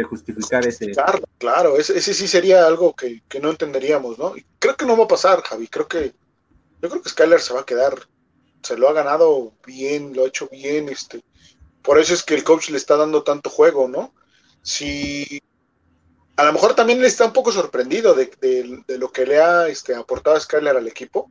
justificar 0.04 0.66
ese. 0.66 0.92
Claro, 1.38 1.78
ese, 1.78 2.00
sí 2.00 2.28
sería 2.28 2.66
algo 2.66 2.94
que, 2.94 3.22
que, 3.28 3.40
no 3.40 3.50
entenderíamos, 3.50 4.18
¿no? 4.18 4.37
Y 4.37 4.44
creo 4.58 4.76
que 4.76 4.87
no 4.87 4.96
va 4.96 5.04
a 5.04 5.08
pasar, 5.08 5.42
Javi. 5.42 5.68
Creo 5.68 5.88
que 5.88 6.12
yo 6.82 6.90
creo 6.90 7.02
que 7.02 7.08
Skylar 7.08 7.40
se 7.40 7.54
va 7.54 7.61
a 7.61 7.66
quedar 7.66 7.94
se 8.62 8.76
lo 8.76 8.88
ha 8.88 8.92
ganado 8.92 9.52
bien, 9.66 10.14
lo 10.14 10.24
ha 10.24 10.28
hecho 10.28 10.48
bien, 10.48 10.88
este, 10.88 11.22
por 11.82 11.98
eso 11.98 12.14
es 12.14 12.22
que 12.22 12.34
el 12.34 12.44
coach 12.44 12.70
le 12.70 12.76
está 12.76 12.96
dando 12.96 13.22
tanto 13.22 13.50
juego, 13.50 13.88
¿no? 13.88 14.14
Si 14.62 15.42
a 16.36 16.44
lo 16.44 16.52
mejor 16.52 16.74
también 16.74 17.00
le 17.00 17.08
está 17.08 17.26
un 17.26 17.32
poco 17.32 17.52
sorprendido 17.52 18.14
de, 18.14 18.84
lo 18.88 19.12
que 19.12 19.26
le 19.26 19.40
ha 19.40 19.68
este, 19.68 19.94
aportado 19.94 20.38
Skyler 20.38 20.76
al 20.76 20.88
equipo 20.88 21.30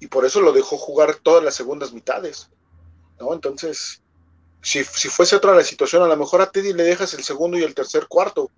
y 0.00 0.06
por 0.06 0.24
eso 0.24 0.40
lo 0.40 0.52
dejó 0.52 0.76
jugar 0.78 1.16
todas 1.16 1.42
las 1.42 1.54
segundas 1.54 1.92
mitades, 1.92 2.48
¿no? 3.18 3.32
Entonces, 3.34 4.02
si, 4.62 4.84
si 4.84 5.08
fuese 5.08 5.36
otra 5.36 5.54
la 5.54 5.64
situación, 5.64 6.02
a 6.02 6.08
lo 6.08 6.16
mejor 6.16 6.40
a 6.40 6.50
Teddy 6.50 6.72
le 6.72 6.84
dejas 6.84 7.14
el 7.14 7.24
segundo 7.24 7.58
y 7.58 7.62
el 7.62 7.74
tercer 7.74 8.06
cuarto, 8.06 8.50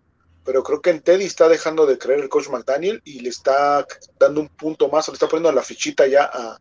pero 0.45 0.63
creo 0.63 0.81
que 0.81 0.91
en 0.91 1.01
Teddy 1.01 1.25
está 1.25 1.49
dejando 1.49 1.87
de 1.87 1.99
creer 1.99 2.21
el 2.21 2.29
coach 2.29 2.49
McDaniel 2.49 3.01
y 3.05 3.21
le 3.21 3.29
está 3.29 3.87
dando 4.19 4.41
un 4.41 4.49
punto 4.49 4.89
más, 4.89 5.09
le 5.09 5.15
está 5.15 5.29
poniendo 5.29 5.53
la 5.53 5.63
fichita 5.63 6.07
ya 6.07 6.25
a, 6.25 6.59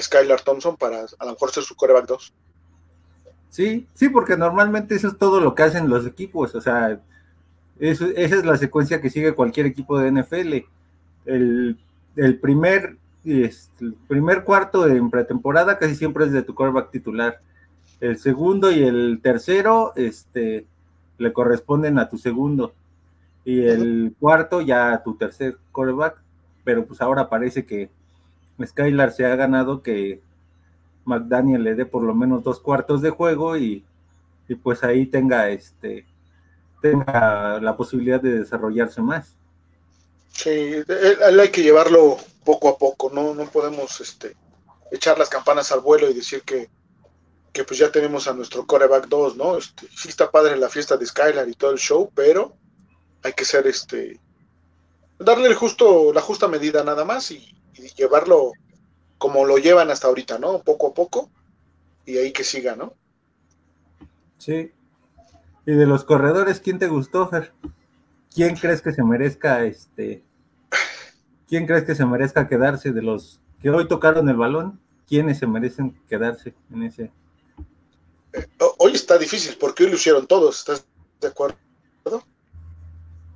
Skylar 0.00 0.42
Thompson 0.42 0.76
para 0.76 1.06
a 1.18 1.24
lo 1.24 1.32
mejor 1.32 1.50
ser 1.50 1.64
su 1.64 1.74
coreback 1.74 2.06
2. 2.06 2.32
Sí, 3.50 3.86
sí, 3.94 4.08
porque 4.08 4.36
normalmente 4.36 4.94
eso 4.94 5.08
es 5.08 5.18
todo 5.18 5.40
lo 5.40 5.54
que 5.54 5.62
hacen 5.62 5.88
los 5.88 6.06
equipos, 6.06 6.54
o 6.54 6.60
sea, 6.60 7.00
esa 7.78 8.06
es 8.14 8.44
la 8.44 8.56
secuencia 8.56 9.00
que 9.00 9.10
sigue 9.10 9.34
cualquier 9.34 9.66
equipo 9.66 9.98
de 9.98 10.10
NFL. 10.10 10.54
El, 11.24 11.78
primer, 12.40 12.96
este, 13.24 13.84
el 13.84 13.94
primer 14.08 14.44
cuarto 14.44 14.86
en 14.88 15.10
pretemporada 15.10 15.78
casi 15.78 15.94
siempre 15.94 16.24
es 16.24 16.32
de 16.32 16.42
tu 16.42 16.54
coreback 16.54 16.90
titular. 16.90 17.40
El 18.00 18.18
segundo 18.18 18.70
y 18.72 18.82
el 18.82 19.20
tercero 19.22 19.92
este, 19.96 20.66
le 21.18 21.32
corresponden 21.32 21.98
a 21.98 22.08
tu 22.08 22.18
segundo. 22.18 22.74
Y 23.44 23.60
el 23.60 24.14
cuarto 24.18 24.60
ya 24.60 24.92
a 24.92 25.02
tu 25.02 25.14
tercer 25.14 25.56
coreback. 25.72 26.20
Pero 26.64 26.84
pues 26.84 27.00
ahora 27.00 27.28
parece 27.28 27.64
que 27.64 27.90
Skylar 28.62 29.12
se 29.12 29.24
ha 29.24 29.36
ganado 29.36 29.82
que 29.82 30.20
McDaniel 31.08 31.64
le 31.64 31.74
dé 31.74 31.86
por 31.86 32.02
lo 32.02 32.14
menos 32.14 32.44
dos 32.44 32.60
cuartos 32.60 33.00
de 33.02 33.10
juego 33.10 33.56
y, 33.56 33.84
pues 34.62 34.82
ahí 34.84 35.06
tenga 35.06 35.50
este 35.50 36.06
tenga 36.80 37.58
la 37.60 37.76
posibilidad 37.76 38.20
de 38.20 38.38
desarrollarse 38.38 39.02
más. 39.02 39.34
Sí, 40.32 40.50
él, 40.86 41.40
hay 41.40 41.48
que 41.48 41.62
llevarlo 41.62 42.16
poco 42.44 42.68
a 42.68 42.78
poco, 42.78 43.10
no, 43.12 43.34
no 43.34 43.44
podemos 43.46 44.00
este, 44.00 44.36
echar 44.92 45.18
las 45.18 45.28
campanas 45.28 45.72
al 45.72 45.80
vuelo 45.80 46.08
y 46.08 46.14
decir 46.14 46.42
que, 46.42 46.70
que 47.52 47.64
pues 47.64 47.80
ya 47.80 47.90
tenemos 47.90 48.28
a 48.28 48.32
nuestro 48.34 48.64
coreback 48.64 49.08
2, 49.08 49.36
¿no? 49.36 49.58
Este, 49.58 49.88
sí 49.88 50.08
está 50.08 50.30
padre 50.30 50.56
la 50.56 50.68
fiesta 50.68 50.96
de 50.96 51.06
Skylar 51.06 51.48
y 51.48 51.54
todo 51.54 51.72
el 51.72 51.78
show, 51.78 52.10
pero 52.14 52.54
hay 53.24 53.32
que 53.32 53.44
ser 53.44 53.66
este 53.66 54.20
darle 55.18 55.48
el 55.48 55.54
justo, 55.54 56.12
la 56.12 56.20
justa 56.20 56.46
medida 56.46 56.84
nada 56.84 57.04
más 57.04 57.32
y, 57.32 57.52
y 57.74 57.88
llevarlo 57.96 58.52
como 59.18 59.44
lo 59.44 59.58
llevan 59.58 59.90
hasta 59.90 60.08
ahorita, 60.08 60.38
¿no? 60.38 60.62
Poco 60.62 60.88
a 60.88 60.94
poco 60.94 61.30
y 62.06 62.16
ahí 62.16 62.32
que 62.32 62.44
siga, 62.44 62.76
¿no? 62.76 62.94
Sí. 64.38 64.72
Y 65.66 65.72
de 65.72 65.86
los 65.86 66.04
corredores, 66.04 66.60
¿quién 66.60 66.78
te 66.78 66.86
gustó, 66.86 67.28
Fer? 67.28 67.52
¿Quién 68.34 68.56
crees 68.56 68.80
que 68.80 68.92
se 68.92 69.02
merezca 69.02 69.64
este? 69.64 70.22
¿Quién 71.48 71.66
crees 71.66 71.84
que 71.84 71.94
se 71.94 72.06
merezca 72.06 72.48
quedarse 72.48 72.92
de 72.92 73.02
los 73.02 73.40
que 73.60 73.70
hoy 73.70 73.86
tocaron 73.88 74.28
el 74.28 74.36
balón? 74.36 74.80
¿Quiénes 75.06 75.38
se 75.38 75.46
merecen 75.46 76.00
quedarse 76.08 76.54
en 76.72 76.82
ese? 76.84 77.10
Eh, 78.32 78.46
hoy 78.78 78.92
está 78.92 79.18
difícil 79.18 79.56
porque 79.58 79.84
hoy 79.84 79.90
lo 79.90 79.96
hicieron 79.96 80.26
todos, 80.26 80.58
¿estás 80.58 80.86
de 81.20 81.28
acuerdo? 81.28 81.58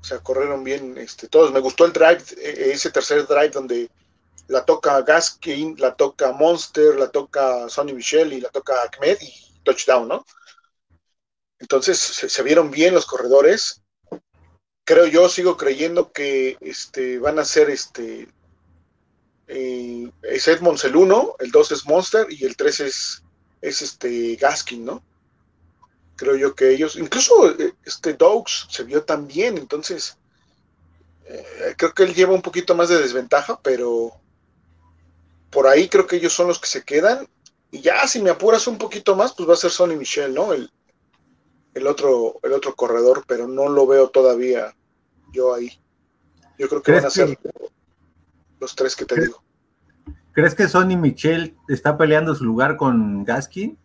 O 0.03 0.05
sea, 0.05 0.19
corrieron 0.19 0.65
bien 0.65 0.99
este, 0.99 1.29
todos. 1.29 1.53
Me 1.53 1.61
gustó 1.61 1.85
el 1.87 1.93
drive, 1.93 2.23
e, 2.39 2.73
ese 2.73 2.91
tercer 2.91 3.27
drive 3.27 3.51
donde 3.51 3.89
la 4.49 4.65
toca 4.65 5.01
Gaskin, 5.03 5.77
la 5.79 5.95
toca 5.95 6.33
Monster, 6.33 6.97
la 6.97 7.11
toca 7.11 7.69
Sonny 7.69 7.93
Michel 7.93 8.33
y 8.33 8.41
la 8.41 8.51
toca 8.51 8.75
Ahmed 8.83 9.19
y 9.21 9.33
touchdown, 9.65 10.09
¿no? 10.09 10.25
Entonces 11.59 11.99
se, 11.99 12.43
vieron 12.43 12.71
bien 12.71 12.93
los 12.93 13.07
corredores. 13.07 13.83
Creo 14.85 15.07
yo, 15.07 15.29
sigo 15.29 15.57
creyendo 15.57 16.13
que 16.13 16.57
este, 16.61 17.19
van 17.19 17.39
a 17.39 17.45
ser 17.45 17.71
este. 17.71 18.29
Eh, 19.47 20.11
es 20.23 20.49
Edmonds 20.49 20.85
el 20.85 20.97
1, 20.97 21.37
el 21.39 21.51
2 21.51 21.73
es 21.73 21.87
Monster 21.87 22.27
y 22.29 22.45
el 22.45 22.57
3 22.57 22.81
es, 22.81 23.23
es 23.61 23.83
este 23.83 24.37
Gaskin, 24.37 24.85
¿no? 24.85 25.05
Creo 26.17 26.37
yo 26.37 26.55
que 26.55 26.71
ellos, 26.71 26.97
incluso 26.97 27.51
eh, 27.51 27.75
este 27.85 28.15
Dogs 28.15 28.67
se 28.71 28.85
vio 28.85 29.05
tan 29.05 29.27
bien, 29.27 29.57
entonces 29.59 30.19
eh, 31.33 31.75
creo 31.77 31.95
que 31.95 32.03
él 32.03 32.15
lleva 32.15 32.35
un 32.35 32.43
poquito 32.43 32.75
más 32.75 32.89
de 32.89 33.01
desventaja, 33.01 33.59
pero 33.63 34.13
por 35.51 35.67
ahí 35.67 35.89
creo 35.89 36.07
que 36.07 36.17
ellos 36.17 36.33
son 36.33 36.49
los 36.49 36.59
que 36.59 36.67
se 36.67 36.85
quedan. 36.85 37.27
Y 37.71 37.81
ya 37.81 38.07
si 38.07 38.21
me 38.21 38.31
apuras 38.31 38.67
un 38.67 38.77
poquito 38.77 39.17
más, 39.17 39.33
pues 39.33 39.49
va 39.49 39.55
a 39.55 39.57
ser 39.57 39.71
Sonny 39.71 39.97
Michel, 39.97 40.35
¿no? 40.35 40.53
El, 40.53 40.71
el, 41.75 41.87
otro, 41.87 42.39
el 42.43 42.53
otro 42.53 42.75
corredor, 42.75 43.25
pero 43.27 43.49
no 43.49 43.69
lo 43.69 43.87
veo 43.87 44.11
todavía 44.11 44.77
yo 45.33 45.55
ahí. 45.55 45.71
Yo 46.59 46.69
creo 46.69 46.83
que 46.83 46.93
van 46.93 47.07
a 47.07 47.11
ser 47.11 47.39
los 48.61 48.77
tres 48.77 48.95
que 48.95 49.07
te 49.07 49.21
digo. 49.21 49.43
¿Crees 50.33 50.55
que 50.55 50.69
Sonny 50.69 50.97
Michel 50.97 51.57
está 51.69 51.97
peleando 51.97 52.35
su 52.35 52.45
lugar 52.45 52.77
con 52.77 53.25
Gaskin? 53.25 53.79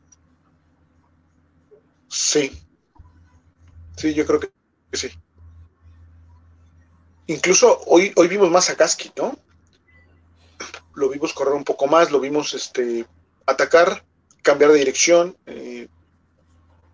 Sí. 2.09 2.61
Sí, 3.95 4.13
yo 4.13 4.25
creo 4.25 4.39
que 4.41 4.49
sí. 4.93 5.09
Incluso 7.27 7.81
hoy, 7.85 8.11
hoy 8.15 8.27
vimos 8.27 8.49
más 8.49 8.69
a 8.69 8.75
Gaskin, 8.75 9.11
¿no? 9.17 9.37
lo 10.97 11.09
vimos 11.09 11.31
correr 11.31 11.53
un 11.53 11.63
poco 11.63 11.85
más, 11.85 12.11
lo 12.11 12.19
vimos 12.19 12.55
este, 12.55 13.05
atacar, 13.45 14.03
cambiar 14.41 14.71
de 14.71 14.79
dirección, 14.79 15.37
eh, 15.45 15.87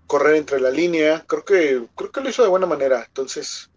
correr 0.07 0.35
entre 0.35 0.59
la 0.59 0.69
línea. 0.69 1.23
Creo 1.25 1.45
que, 1.45 1.87
creo 1.95 2.11
que 2.11 2.21
lo 2.21 2.29
hizo 2.29 2.43
de 2.43 2.49
buena 2.49 2.65
manera. 2.65 3.05
Entonces, 3.07 3.69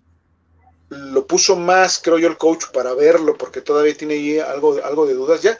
lo 0.88 1.26
puso 1.28 1.54
más, 1.54 2.00
creo 2.02 2.18
yo, 2.18 2.26
el 2.26 2.36
coach 2.36 2.64
para 2.72 2.92
verlo, 2.94 3.38
porque 3.38 3.60
todavía 3.60 3.96
tiene 3.96 4.14
ahí 4.14 4.38
algo, 4.40 4.84
algo 4.84 5.06
de 5.06 5.14
dudas. 5.14 5.42
Ya, 5.42 5.56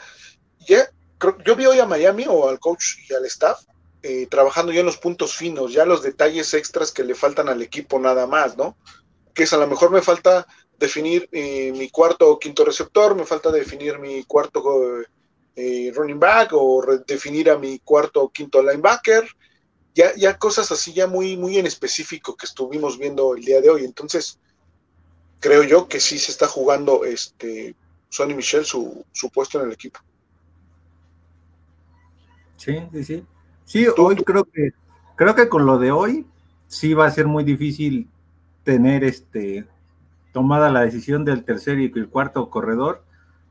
ya, 0.67 0.91
creo, 1.19 1.39
yo 1.45 1.55
vi 1.55 1.67
hoy 1.67 1.79
a 1.79 1.87
Miami 1.87 2.25
o 2.29 2.49
al 2.49 2.59
coach 2.59 2.97
y 3.09 3.15
al 3.15 3.25
staff 3.27 3.61
eh, 4.03 4.27
trabajando 4.29 4.73
ya 4.73 4.81
en 4.81 4.87
los 4.87 4.99
puntos 4.99 5.37
finos, 5.37 5.73
ya 5.73 5.85
los 5.85 6.03
detalles 6.03 6.53
extras 6.55 6.91
que 6.91 7.05
le 7.05 7.15
faltan 7.15 7.49
al 7.49 7.63
equipo 7.63 8.01
nada 8.01 8.27
más, 8.27 8.57
¿no? 8.57 8.77
Que 9.33 9.45
es 9.45 9.53
a 9.53 9.59
lo 9.59 9.69
mejor 9.69 9.93
me 9.93 10.03
falta 10.03 10.45
definir 10.79 11.29
eh, 11.33 11.73
mi 11.73 11.89
cuarto 11.91 12.31
o 12.31 12.39
quinto 12.39 12.65
receptor, 12.65 13.15
me 13.15 13.25
falta 13.25 13.51
definir 13.51 13.99
mi 13.99 14.25
cuarto 14.25 14.63
eh, 15.55 15.93
running 15.95 16.21
back 16.21 16.51
o 16.53 16.85
definir 17.07 17.51
a 17.51 17.59
mi 17.59 17.79
cuarto 17.79 18.23
o 18.23 18.29
quinto 18.29 18.63
linebacker, 18.63 19.27
ya, 19.95 20.15
ya 20.15 20.37
cosas 20.37 20.71
así 20.71 20.93
ya 20.93 21.07
muy, 21.07 21.37
muy 21.37 21.59
en 21.59 21.67
específico 21.67 22.37
que 22.37 22.47
estuvimos 22.47 22.99
viendo 22.99 23.35
el 23.35 23.43
día 23.43 23.61
de 23.61 23.71
hoy. 23.71 23.85
Entonces, 23.85 24.39
creo 25.41 25.63
yo 25.63 25.89
que 25.89 26.01
sí 26.01 26.19
se 26.19 26.33
está 26.33 26.47
jugando 26.47 27.05
este 27.05 27.75
Sonny 28.11 28.35
Michel 28.35 28.65
su, 28.65 29.05
su 29.13 29.31
puesto 29.31 29.59
en 29.61 29.69
el 29.69 29.73
equipo. 29.73 30.01
Sí, 32.57 32.77
sí, 32.93 33.05
sí. 33.05 33.27
Sí, 33.65 33.87
hoy 33.97 34.17
creo 34.17 34.45
que 34.45 34.71
creo 35.17 35.35
que 35.35 35.49
con 35.49 35.67
lo 35.67 35.79
de 35.79 35.91
hoy 35.91 36.27
sí 36.69 36.95
va 36.95 37.07
a 37.07 37.11
ser 37.11 37.27
muy 37.27 37.43
difícil 37.43 38.09
tener 38.63 39.03
este 39.03 39.67
tomada 40.37 40.69
la 40.69 40.83
decisión 40.83 41.25
del 41.25 41.45
tercer 41.45 41.79
y 41.79 41.91
el 41.97 42.11
cuarto 42.11 42.51
corredor, 42.51 43.03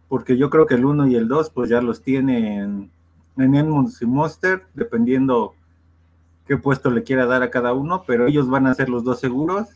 porque 0.07 0.37
yo 0.37 0.51
creo 0.51 0.67
que 0.67 0.75
el 0.75 0.85
uno 0.85 1.07
y 1.07 1.15
el 1.15 1.27
dos 1.27 1.49
pues 1.49 1.67
ya 1.67 1.81
los 1.81 2.03
tienen 2.03 2.91
en 3.37 3.55
Edmonds 3.55 4.03
y 4.03 4.05
Monster, 4.05 4.67
dependiendo 4.75 5.55
qué 6.45 6.57
puesto 6.57 6.91
le 6.91 7.01
quiera 7.01 7.25
dar 7.25 7.41
a 7.41 7.49
cada 7.49 7.73
uno, 7.73 8.03
pero 8.05 8.27
ellos 8.27 8.47
van 8.47 8.67
a 8.67 8.75
ser 8.75 8.89
los 8.89 9.03
dos 9.03 9.19
seguros 9.19 9.67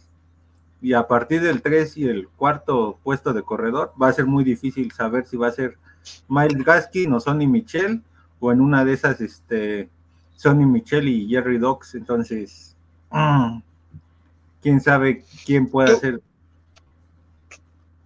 y 0.84 0.94
a 0.94 1.08
partir 1.08 1.42
del 1.42 1.64
3 1.64 1.98
y 1.98 2.08
el 2.08 2.28
cuarto 2.28 3.00
puesto 3.02 3.34
de 3.34 3.42
corredor 3.42 3.92
va 4.00 4.10
a 4.10 4.14
ser 4.14 4.28
muy 4.28 4.44
difícil 4.44 4.92
saber 4.92 5.26
si 5.26 5.36
va 5.36 5.48
a 5.48 5.52
ser 5.52 5.80
Miles 6.28 6.64
Gaskin 6.64 7.12
o 7.12 7.20
Sonny 7.20 7.48
Michel 7.48 8.04
o 8.40 8.52
en 8.52 8.62
una 8.62 8.86
de 8.86 8.94
esas 8.94 9.20
este 9.20 9.90
Sonny 10.36 10.68
Michel 10.68 11.08
y 11.08 11.28
Jerry 11.28 11.58
Dox, 11.58 11.96
entonces 11.96 12.78
quién 14.62 14.80
sabe 14.80 15.26
quién 15.44 15.68
puede 15.68 15.94
hacer. 15.94 16.22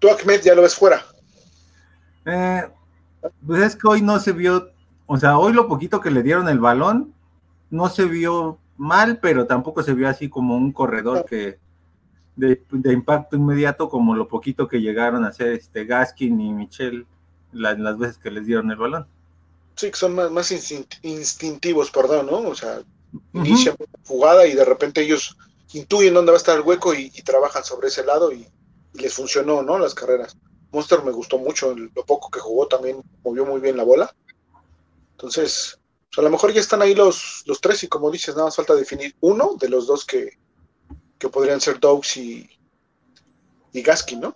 ¿Tú 0.04 0.10
Ahmed 0.10 0.42
ya 0.42 0.54
lo 0.54 0.64
ves 0.64 0.76
fuera? 0.76 1.02
Eh, 2.26 2.64
pues 3.48 3.62
es 3.62 3.76
que 3.78 3.88
hoy 3.88 4.02
no 4.02 4.20
se 4.20 4.34
vio, 4.34 4.70
o 5.06 5.18
sea, 5.18 5.38
hoy 5.38 5.54
lo 5.54 5.70
poquito 5.70 6.02
que 6.02 6.12
le 6.12 6.22
dieron 6.24 6.50
el 6.50 6.60
balón 6.60 7.14
no 7.70 7.88
se 7.88 8.04
vio 8.04 8.60
mal, 8.76 9.20
pero 9.22 9.48
tampoco 9.48 9.82
se 9.82 9.94
vio 9.94 10.10
así 10.10 10.28
como 10.28 10.58
un 10.58 10.74
corredor 10.74 11.24
que 11.24 11.58
de, 12.36 12.62
impacto 12.92 13.38
inmediato 13.38 13.88
como 13.88 14.14
lo 14.14 14.28
poquito 14.28 14.68
que 14.68 14.82
llegaron 14.82 15.24
a 15.24 15.30
hacer 15.30 15.54
este 15.54 15.86
Gaskin 15.86 16.42
y 16.42 16.52
Michel 16.52 17.08
las 17.54 17.98
veces 17.98 18.18
que 18.18 18.30
les 18.30 18.46
dieron 18.46 18.72
el 18.72 18.78
balón. 18.78 19.08
Sí, 19.78 19.90
que 19.90 19.96
son 19.96 20.16
más, 20.16 20.30
más 20.30 20.52
instintivos, 21.02 21.92
perdón, 21.92 22.26
¿no? 22.26 22.40
O 22.40 22.56
sea, 22.56 22.82
inician 23.32 23.78
jugada 24.06 24.46
y 24.48 24.54
de 24.54 24.66
repente 24.66 25.00
ellos 25.00 25.38
intuyen 25.72 26.14
dónde 26.14 26.34
va 26.34 26.36
a 26.36 26.40
estar 26.40 26.58
el 26.58 26.66
hueco 26.66 26.94
y, 26.94 27.10
trabajan 27.24 27.64
sobre 27.64 27.88
ese 27.88 28.04
lado 28.04 28.34
y, 28.34 28.46
les 28.94 29.14
funcionó, 29.14 29.62
¿no? 29.64 29.78
Las 29.78 29.94
carreras. 29.94 30.38
Monster 30.72 31.04
me 31.04 31.12
gustó 31.12 31.38
mucho, 31.38 31.76
lo 31.76 32.06
poco 32.06 32.30
que 32.30 32.40
jugó 32.40 32.68
también 32.68 33.02
movió 33.24 33.46
muy 33.46 33.62
bien 33.62 33.78
la 33.78 33.84
bola. 33.84 34.14
Entonces, 35.12 35.80
pues, 36.10 36.18
a 36.18 36.22
lo 36.22 36.30
mejor 36.30 36.52
ya 36.52 36.62
están 36.62 36.82
ahí 36.82 36.96
los, 36.96 37.44
los 37.46 37.62
tres 37.62 37.84
y 37.84 37.88
como 37.88 38.12
dices, 38.12 38.36
nada 38.36 38.48
más 38.48 38.56
falta 38.56 38.74
definir 38.76 39.16
uno 39.22 39.56
de 39.60 39.70
los 39.70 39.88
dos 39.88 40.06
que, 40.06 40.38
que 41.20 41.30
podrían 41.30 41.62
ser 41.62 41.80
Dogs 41.80 42.18
y, 42.18 42.50
y 43.72 43.82
Gaskin, 43.82 44.22
¿no? 44.22 44.36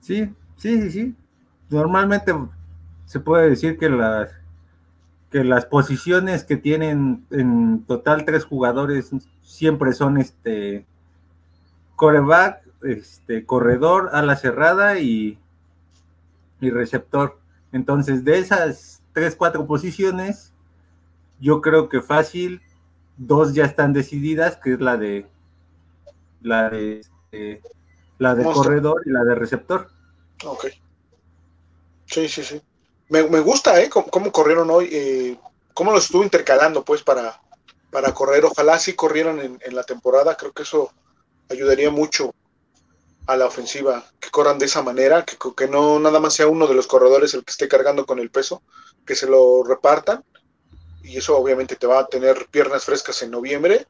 Sí, 0.00 0.34
sí, 0.56 0.80
sí, 0.82 0.90
sí. 0.90 1.14
Normalmente 1.68 2.34
se 3.06 3.20
puede 3.20 3.50
decir 3.50 3.78
que 3.78 3.88
las 3.88 4.30
que 5.30 5.42
las 5.42 5.66
posiciones 5.66 6.44
que 6.44 6.56
tienen 6.56 7.26
en 7.32 7.84
total 7.86 8.24
tres 8.24 8.44
jugadores 8.44 9.10
siempre 9.42 9.92
son 9.92 10.18
este 10.18 10.86
coreback, 11.96 12.63
este 12.84 13.44
corredor, 13.46 14.10
ala 14.12 14.36
cerrada 14.36 14.98
y, 14.98 15.38
y 16.60 16.70
receptor. 16.70 17.38
Entonces, 17.72 18.24
de 18.24 18.38
esas 18.38 19.02
tres, 19.12 19.36
cuatro 19.36 19.66
posiciones, 19.66 20.52
yo 21.40 21.60
creo 21.60 21.88
que 21.88 22.00
fácil 22.00 22.62
dos 23.16 23.54
ya 23.54 23.64
están 23.64 23.92
decididas, 23.92 24.56
que 24.56 24.74
es 24.74 24.80
la 24.80 24.96
de 24.96 25.26
la 26.42 26.68
de 26.68 27.00
este, 27.00 27.62
la 28.18 28.34
de 28.34 28.44
corredor 28.44 29.02
y 29.06 29.10
la 29.10 29.24
de 29.24 29.34
receptor. 29.34 29.88
Ok. 30.44 30.66
Sí, 32.06 32.28
sí, 32.28 32.44
sí. 32.44 32.60
Me, 33.08 33.22
gusta, 33.40 33.80
¿eh? 33.80 33.88
Cómo, 33.88 34.32
corrieron 34.32 34.70
hoy, 34.70 34.88
eh, 34.90 35.38
cómo 35.72 35.92
lo 35.92 35.98
estuvo 35.98 36.22
intercalando, 36.22 36.84
pues, 36.84 37.02
para, 37.02 37.40
para 37.90 38.12
correr. 38.12 38.44
Ojalá 38.44 38.78
sí 38.78 38.94
corrieran 38.94 39.38
en, 39.40 39.58
en, 39.60 39.74
la 39.74 39.84
temporada. 39.84 40.36
Creo 40.36 40.52
que 40.52 40.62
eso 40.62 40.92
ayudaría 41.48 41.90
mucho 41.90 42.34
a 43.26 43.36
la 43.36 43.46
ofensiva, 43.46 44.04
que 44.20 44.30
corran 44.30 44.58
de 44.58 44.66
esa 44.66 44.82
manera, 44.82 45.24
que, 45.24 45.36
que 45.56 45.68
no 45.68 45.98
nada 45.98 46.20
más 46.20 46.34
sea 46.34 46.46
uno 46.46 46.66
de 46.66 46.74
los 46.74 46.86
corredores 46.86 47.34
el 47.34 47.44
que 47.44 47.50
esté 47.50 47.68
cargando 47.68 48.04
con 48.06 48.18
el 48.18 48.30
peso, 48.30 48.62
que 49.06 49.14
se 49.14 49.26
lo 49.26 49.62
repartan 49.62 50.24
y 51.02 51.16
eso 51.18 51.36
obviamente 51.36 51.76
te 51.76 51.86
va 51.86 52.00
a 52.00 52.06
tener 52.06 52.46
piernas 52.50 52.84
frescas 52.84 53.22
en 53.22 53.30
noviembre 53.30 53.86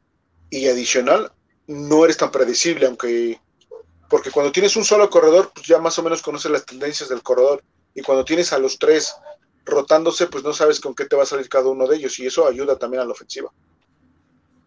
y 0.51 0.69
adicional 0.69 1.33
no 1.67 2.05
eres 2.05 2.17
tan 2.17 2.31
predecible, 2.31 2.87
aunque 2.87 3.41
porque 4.09 4.31
cuando 4.31 4.53
tienes 4.53 4.77
un 4.77 4.85
solo 4.85 5.09
corredor, 5.09 5.51
pues 5.55 5.67
ya 5.67 5.79
más 5.79 5.99
o 5.99 6.03
menos 6.03 6.23
conoces 6.23 6.51
las 6.51 6.67
tendencias 6.67 7.09
del 7.09 7.23
corredor 7.23 7.65
y 7.95 8.03
cuando 8.03 8.25
tienes 8.25 8.53
a 8.53 8.59
los 8.59 8.79
tres 8.79 9.15
rotándose, 9.65 10.27
pues 10.27 10.45
no 10.45 10.53
sabes 10.53 10.79
con 10.79 10.95
qué 10.95 11.07
te 11.07 11.17
va 11.17 11.23
a 11.23 11.27
salir 11.27 11.49
cada 11.49 11.69
uno 11.69 11.87
de 11.87 11.97
ellos 11.97 12.19
y 12.19 12.27
eso 12.27 12.47
ayuda 12.47 12.77
también 12.77 13.03
a 13.03 13.07
la 13.07 13.13
ofensiva. 13.13 13.51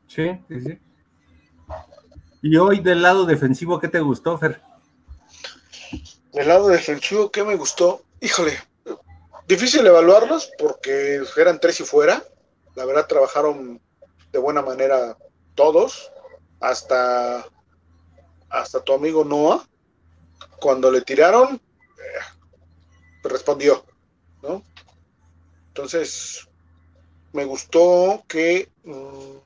Sí, 0.08 0.32
sí, 0.47 0.62
sí. 0.62 0.80
Y 2.41 2.58
hoy 2.58 2.80
del 2.80 3.02
lado 3.02 3.26
defensivo, 3.26 3.80
¿qué 3.80 3.88
te 3.88 4.00
gustó, 4.00 4.38
Fer? 4.38 4.62
Del 6.34 6.47
lado 6.47 6.67
defensivo, 6.67 7.32
¿qué 7.32 7.43
me 7.43 7.56
gustó? 7.56 8.04
Híjole, 8.21 8.58
difícil 9.47 9.86
evaluarlos 9.86 10.52
porque 10.60 11.21
eran 11.36 11.60
tres 11.60 11.80
y 11.80 11.84
fuera, 11.84 12.23
la 12.76 12.86
verdad 12.86 13.08
trabajaron 13.08 13.82
de 14.32 14.39
buena 14.39 14.62
manera 14.62 15.17
todos, 15.56 16.12
hasta, 16.60 17.45
hasta 18.50 18.84
tu 18.84 18.93
amigo 18.93 19.23
Noah. 19.23 19.67
Cuando 20.60 20.91
le 20.91 21.02
tiraron, 21.02 21.56
eh, 21.56 22.21
respondió, 23.23 23.84
¿no? 24.41 24.63
Entonces, 25.69 26.47
me 27.34 27.45
gustó 27.45 28.23
que... 28.28 28.69
Mm, 28.84 29.38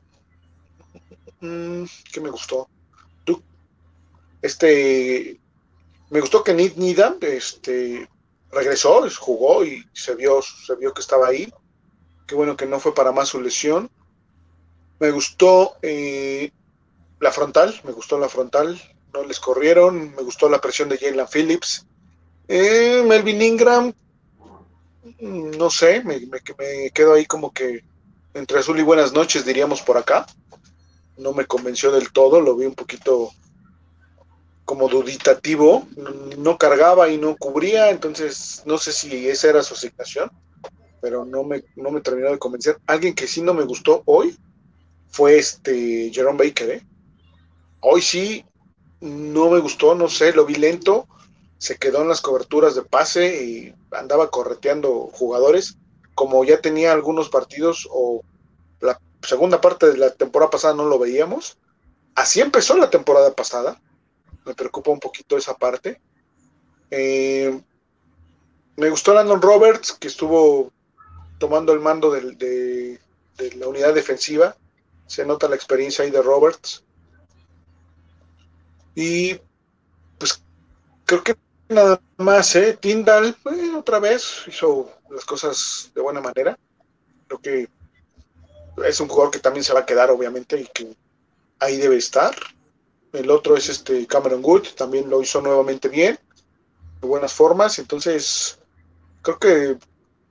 mm, 1.46 1.86
¿Qué 2.12 2.22
me 2.22 2.30
gustó? 2.30 2.70
Este... 4.42 5.40
Me 6.10 6.20
gustó 6.20 6.44
que 6.44 6.54
Nid 6.54 6.76
Nida 6.76 7.16
este, 7.22 8.10
regresó, 8.52 9.08
jugó 9.18 9.64
y 9.64 9.86
se 9.94 10.14
vio, 10.16 10.42
se 10.42 10.76
vio 10.76 10.94
que 10.94 11.02
estaba 11.02 11.28
ahí. 11.28 11.52
Qué 12.28 12.36
bueno 12.36 12.58
que 12.58 12.66
no 12.66 12.80
fue 12.80 12.94
para 12.94 13.12
más 13.12 13.30
su 13.30 13.42
lesión. 13.42 13.90
Me 15.00 15.12
gustó 15.12 15.78
eh, 15.82 16.52
la 17.20 17.32
frontal, 17.32 17.80
me 17.84 17.92
gustó 17.92 18.20
la 18.20 18.30
frontal, 18.30 18.82
no 19.14 19.24
les 19.24 19.40
corrieron, 19.40 20.14
me 20.16 20.22
gustó 20.22 20.50
la 20.50 20.62
presión 20.62 20.90
de 20.90 20.98
Jalen 20.98 21.28
Phillips. 21.28 21.86
Eh, 22.48 23.04
Melvin 23.08 23.42
Ingram, 23.42 23.94
mm, 25.20 25.52
no 25.52 25.70
sé, 25.70 26.04
me, 26.04 26.20
quedo 26.94 27.14
ahí 27.14 27.26
como 27.26 27.54
que 27.54 27.84
entre 28.34 28.60
azul 28.60 28.80
y 28.80 28.84
buenas 28.84 29.14
noches, 29.14 29.46
diríamos 29.46 29.82
por 29.82 29.98
acá. 29.98 30.26
No 31.18 31.34
me 31.34 31.46
convenció 31.46 31.92
del 31.92 32.12
todo, 32.12 32.42
lo 32.42 32.56
vi 32.56 32.66
un 32.66 32.76
poquito 32.76 33.32
como 34.72 34.88
duditativo, 34.88 35.86
no 36.38 36.58
cargaba 36.58 37.10
y 37.10 37.18
no 37.18 37.36
cubría, 37.36 37.90
entonces 37.90 38.64
no 38.66 38.78
sé 38.78 38.94
si 38.94 39.28
esa 39.28 39.50
era 39.50 39.64
su 39.64 39.74
asignación 39.74 40.32
pero 41.02 41.26
no 41.26 41.44
me, 41.44 41.64
no 41.76 41.92
me 41.92 42.00
terminó 42.00 42.30
de 42.30 42.40
convencer. 42.40 42.80
Alguien 42.86 43.16
que 43.16 43.28
sí 43.28 43.42
no 43.42 43.54
me 43.54 43.64
gustó 43.64 44.04
hoy 44.06 44.38
fue 45.10 45.38
este 45.38 46.12
Jerome 46.14 46.46
Baker, 46.46 46.70
¿eh? 46.70 46.86
Hoy 47.82 48.02
sí 48.02 48.46
no 49.02 49.50
me 49.50 49.60
gustó, 49.60 49.96
no 49.96 50.08
sé, 50.08 50.32
lo 50.32 50.46
vi 50.46 50.56
lento, 50.56 51.08
se 51.58 51.78
quedó 51.78 52.04
en 52.04 52.08
las 52.08 52.22
coberturas 52.22 52.76
de 52.76 52.84
pase 52.84 53.44
y 53.44 53.76
andaba 53.92 54.30
correteando 54.30 55.10
jugadores, 55.12 55.78
como 56.14 56.46
ya 56.46 56.62
tenía 56.62 56.94
algunos 56.94 57.30
partidos 57.30 57.88
o 57.92 58.22
la 58.80 59.02
segunda 59.24 59.60
parte 59.60 59.88
de 59.88 59.98
la 59.98 60.12
temporada 60.12 60.52
pasada 60.52 60.76
no 60.76 60.86
lo 60.86 61.00
veíamos. 61.00 61.58
Así 62.14 62.42
empezó 62.42 62.78
la 62.78 62.92
temporada 62.92 63.34
pasada. 63.34 63.82
Me 64.46 64.54
preocupa 64.54 64.92
un 64.92 65.00
poquito 65.00 65.38
esa 65.38 65.56
parte. 65.56 66.00
Eh, 66.90 67.62
Me 68.78 68.90
gustó 68.90 69.14
Landon 69.14 69.42
Roberts, 69.42 69.94
que 69.94 70.08
estuvo 70.08 70.72
tomando 71.38 71.74
el 71.74 71.80
mando 71.80 72.12
de, 72.12 73.00
la 73.58 73.68
unidad 73.68 73.94
defensiva. 73.94 74.56
Se 75.08 75.26
nota 75.26 75.50
la 75.50 75.56
experiencia 75.56 76.04
ahí 76.04 76.12
de 76.12 76.22
Roberts. 76.22 76.84
Y 78.96 79.40
pues 80.18 80.42
creo 81.06 81.24
que 81.24 81.36
nada 81.70 82.02
más, 82.18 82.56
¿eh? 82.56 82.78
Tyndall, 82.80 83.36
otra 83.76 84.00
vez, 84.00 84.44
hizo 84.48 84.92
las 85.10 85.26
cosas 85.26 85.92
de 85.96 86.02
buena 86.02 86.22
manera. 86.22 86.58
Creo 87.28 87.40
que 87.40 87.70
es 88.86 89.00
un 89.00 89.08
jugador 89.08 89.32
que 89.32 89.40
también 89.40 89.64
se 89.64 89.74
va 89.74 89.82
a 89.82 89.86
quedar, 89.86 90.12
obviamente, 90.12 90.60
y 90.60 90.66
que 90.66 90.96
ahí 91.60 91.78
debe 91.78 91.98
estar. 91.98 92.36
El 93.14 93.30
otro 93.30 93.58
es 93.58 93.68
este 93.70 94.08
Cameron 94.08 94.42
Good, 94.42 94.70
también 94.76 95.10
lo 95.10 95.22
hizo 95.22 95.42
nuevamente 95.42 95.90
bien, 95.90 96.18
de 97.02 97.08
buenas 97.08 97.34
formas. 97.34 97.78
Entonces, 97.80 98.60
creo 99.22 99.38
que 99.38 99.78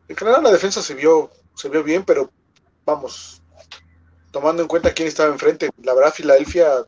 en 0.09 0.17
general 0.17 0.43
la 0.43 0.51
defensa 0.51 0.83
se 0.83 0.95
vio, 0.95 1.31
se 1.55 1.69
vio 1.69 1.83
bien, 1.83 2.05
pero 2.05 2.31
vamos, 2.85 3.43
tomando 4.31 4.63
en 4.63 4.69
cuenta 4.69 4.93
quién 4.93 5.09
estaba 5.09 5.33
enfrente, 5.33 5.71
la 5.83 5.95
verdad 5.95 6.13
Filadelfia 6.13 6.85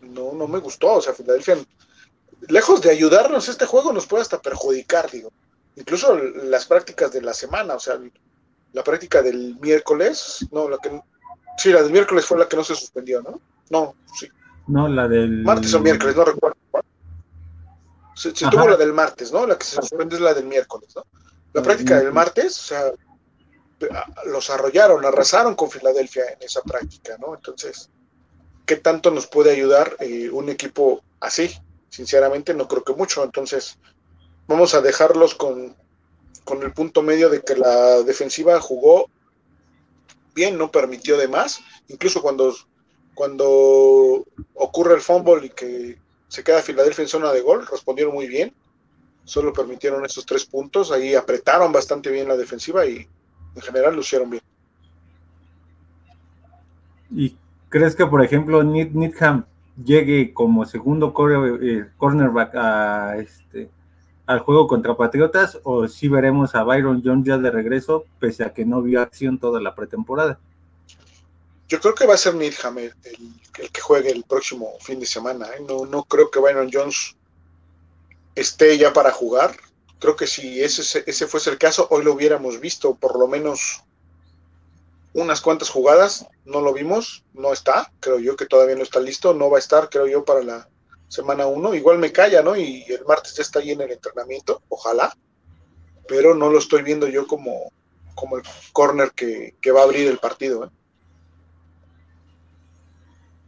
no, 0.00 0.32
no 0.32 0.46
me 0.46 0.58
gustó. 0.58 0.94
O 0.94 1.00
sea, 1.00 1.14
Filadelfia, 1.14 1.58
lejos 2.48 2.80
de 2.80 2.90
ayudarnos, 2.90 3.48
este 3.48 3.66
juego 3.66 3.92
nos 3.92 4.06
puede 4.06 4.22
hasta 4.22 4.40
perjudicar, 4.40 5.10
digo. 5.10 5.32
Incluso 5.76 6.16
las 6.16 6.66
prácticas 6.66 7.12
de 7.12 7.22
la 7.22 7.32
semana, 7.32 7.74
o 7.74 7.80
sea, 7.80 7.98
la 8.72 8.84
práctica 8.84 9.22
del 9.22 9.56
miércoles, 9.60 10.46
no, 10.50 10.68
la 10.68 10.78
que, 10.78 11.00
sí, 11.56 11.70
la 11.70 11.82
del 11.82 11.92
miércoles 11.92 12.26
fue 12.26 12.38
la 12.38 12.48
que 12.48 12.56
no 12.56 12.64
se 12.64 12.74
suspendió, 12.74 13.22
¿no? 13.22 13.40
No, 13.70 13.94
sí. 14.18 14.28
No, 14.66 14.88
la 14.88 15.08
del... 15.08 15.42
Martes 15.42 15.74
o 15.74 15.80
miércoles, 15.80 16.16
no 16.16 16.24
recuerdo. 16.24 16.56
Se, 18.14 18.32
tuvo 18.32 18.68
la 18.68 18.76
del 18.76 18.92
martes, 18.92 19.32
¿no? 19.32 19.46
La 19.46 19.56
que 19.56 19.64
se 19.64 19.76
suspende 19.76 20.16
es 20.16 20.20
la 20.20 20.34
del 20.34 20.46
miércoles, 20.46 20.94
¿no? 20.94 21.04
La 21.52 21.62
práctica 21.62 21.98
del 21.98 22.12
martes, 22.12 22.58
o 22.58 22.62
sea, 22.62 22.92
los 24.26 24.50
arrollaron, 24.50 25.04
arrasaron 25.04 25.54
con 25.54 25.70
Filadelfia 25.70 26.24
en 26.32 26.42
esa 26.42 26.62
práctica, 26.62 27.16
¿no? 27.18 27.34
Entonces, 27.34 27.90
¿qué 28.66 28.76
tanto 28.76 29.10
nos 29.10 29.26
puede 29.26 29.50
ayudar 29.50 29.96
eh, 30.00 30.30
un 30.30 30.48
equipo 30.48 31.02
así? 31.20 31.50
Sinceramente, 31.88 32.54
no 32.54 32.68
creo 32.68 32.84
que 32.84 32.94
mucho. 32.94 33.24
Entonces, 33.24 33.78
vamos 34.46 34.74
a 34.74 34.80
dejarlos 34.80 35.34
con, 35.34 35.74
con 36.44 36.62
el 36.62 36.72
punto 36.72 37.02
medio 37.02 37.28
de 37.28 37.42
que 37.42 37.56
la 37.56 38.02
defensiva 38.02 38.60
jugó 38.60 39.10
bien, 40.34 40.56
no 40.56 40.70
permitió 40.70 41.18
de 41.18 41.28
más. 41.28 41.60
Incluso 41.88 42.22
cuando, 42.22 42.54
cuando 43.14 44.24
ocurre 44.54 44.94
el 44.94 45.00
fumble 45.00 45.46
y 45.46 45.50
que 45.50 45.98
se 46.28 46.42
queda 46.42 46.62
Filadelfia 46.62 47.02
en 47.02 47.08
zona 47.08 47.32
de 47.32 47.42
gol, 47.42 47.66
respondieron 47.66 48.14
muy 48.14 48.26
bien. 48.26 48.52
Solo 49.24 49.52
permitieron 49.52 50.04
esos 50.04 50.26
tres 50.26 50.44
puntos. 50.44 50.90
Ahí 50.90 51.14
apretaron 51.14 51.72
bastante 51.72 52.10
bien 52.10 52.28
la 52.28 52.36
defensiva 52.36 52.86
y 52.86 53.06
en 53.54 53.62
general 53.62 53.94
lo 53.94 54.00
hicieron 54.00 54.30
bien. 54.30 54.42
¿Y 57.10 57.36
crees 57.68 57.94
que, 57.94 58.06
por 58.06 58.24
ejemplo, 58.24 58.62
Needham 58.62 59.44
llegue 59.84 60.32
como 60.32 60.64
segundo 60.64 61.14
eh, 61.62 61.86
cornerback 61.98 62.54
a 62.54 63.16
este 63.18 63.70
al 64.26 64.38
juego 64.38 64.66
contra 64.66 64.96
Patriotas 64.96 65.58
o 65.64 65.88
si 65.88 66.08
veremos 66.08 66.54
a 66.54 66.62
Byron 66.62 67.02
Jones 67.04 67.26
ya 67.26 67.38
de 67.38 67.50
regreso, 67.50 68.04
pese 68.18 68.44
a 68.44 68.52
que 68.52 68.64
no 68.64 68.80
vio 68.80 69.00
acción 69.00 69.38
toda 69.38 69.60
la 69.60 69.74
pretemporada? 69.74 70.38
Yo 71.72 71.80
creo 71.80 71.94
que 71.94 72.04
va 72.04 72.12
a 72.12 72.18
ser 72.18 72.34
Needham 72.34 72.76
el, 72.76 72.92
que 73.72 73.80
juegue 73.80 74.10
el 74.10 74.24
próximo 74.24 74.76
fin 74.80 75.00
de 75.00 75.06
semana. 75.06 75.46
¿eh? 75.56 75.64
No, 75.66 75.86
no 75.86 76.04
creo 76.04 76.30
que 76.30 76.38
Byron 76.38 76.68
Jones 76.70 77.16
esté 78.34 78.76
ya 78.76 78.92
para 78.92 79.10
jugar. 79.10 79.56
Creo 79.98 80.14
que 80.14 80.26
si 80.26 80.62
ese, 80.62 81.02
ese 81.06 81.26
fuese 81.26 81.48
el 81.48 81.56
caso, 81.56 81.86
hoy 81.88 82.04
lo 82.04 82.12
hubiéramos 82.12 82.60
visto 82.60 82.94
por 82.94 83.18
lo 83.18 83.26
menos 83.26 83.84
unas 85.14 85.40
cuantas 85.40 85.70
jugadas. 85.70 86.26
No 86.44 86.60
lo 86.60 86.74
vimos, 86.74 87.24
no 87.32 87.54
está. 87.54 87.90
Creo 88.00 88.18
yo 88.18 88.36
que 88.36 88.44
todavía 88.44 88.76
no 88.76 88.82
está 88.82 89.00
listo. 89.00 89.32
No 89.32 89.48
va 89.48 89.56
a 89.56 89.60
estar, 89.60 89.88
creo 89.88 90.06
yo, 90.06 90.26
para 90.26 90.42
la 90.42 90.68
semana 91.08 91.46
1. 91.46 91.74
Igual 91.74 91.96
me 91.96 92.12
calla, 92.12 92.42
¿no? 92.42 92.54
Y 92.54 92.84
el 92.86 93.06
martes 93.06 93.34
ya 93.34 93.40
está 93.40 93.60
ahí 93.60 93.70
en 93.70 93.80
el 93.80 93.92
entrenamiento, 93.92 94.60
ojalá. 94.68 95.16
Pero 96.06 96.34
no 96.34 96.50
lo 96.50 96.58
estoy 96.58 96.82
viendo 96.82 97.08
yo 97.08 97.26
como, 97.26 97.72
como 98.14 98.36
el 98.36 98.42
corner 98.74 99.12
que, 99.12 99.54
va 99.74 99.80
a 99.80 99.84
abrir 99.84 100.06
el 100.08 100.18
partido. 100.18 100.66
¿eh? 100.66 100.68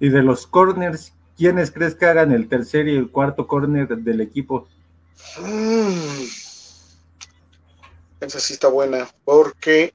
Y 0.04 0.10
de 0.10 0.22
los 0.22 0.46
corners, 0.46 1.14
¿quiénes 1.34 1.70
crees 1.70 1.94
que 1.94 2.04
hagan 2.04 2.30
el 2.30 2.46
tercer 2.46 2.88
y 2.88 2.94
el 2.94 3.10
cuarto 3.10 3.46
corner 3.46 3.88
del 3.88 4.20
equipo? 4.20 4.68
Mm. 5.40 6.24
Esa 8.20 8.38
sí 8.38 8.52
está 8.52 8.68
buena, 8.68 9.08
porque 9.24 9.94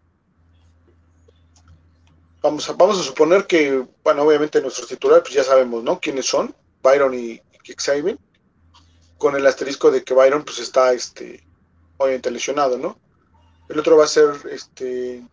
vamos 2.42 2.68
a, 2.68 2.74
vamos 2.74 3.00
a 3.00 3.04
suponer 3.04 3.46
que, 3.46 3.86
bueno, 4.04 4.24
obviamente 4.24 4.60
nuestros 4.64 4.88
titulares, 4.88 5.22
pues 5.22 5.36
ya 5.36 5.44
sabemos, 5.44 5.84
¿no? 5.84 6.00
¿Quiénes 6.00 6.26
son? 6.26 6.56
Byron 6.82 7.14
y, 7.14 7.40
con 9.20 9.36
el 9.36 9.46
asterisco 9.46 9.92
de 9.92 10.04
que 10.04 10.16
Byron 10.16 10.44
pues 10.44 10.58
está 10.58 10.92
este, 10.92 11.44
obviamente 11.98 12.32
lesionado, 12.32 12.80
¿no? 12.80 12.98
El 13.70 13.78
otro 13.78 13.96
va 13.96 14.06
a 14.06 14.08
ser 14.08 14.32
este 14.52 15.24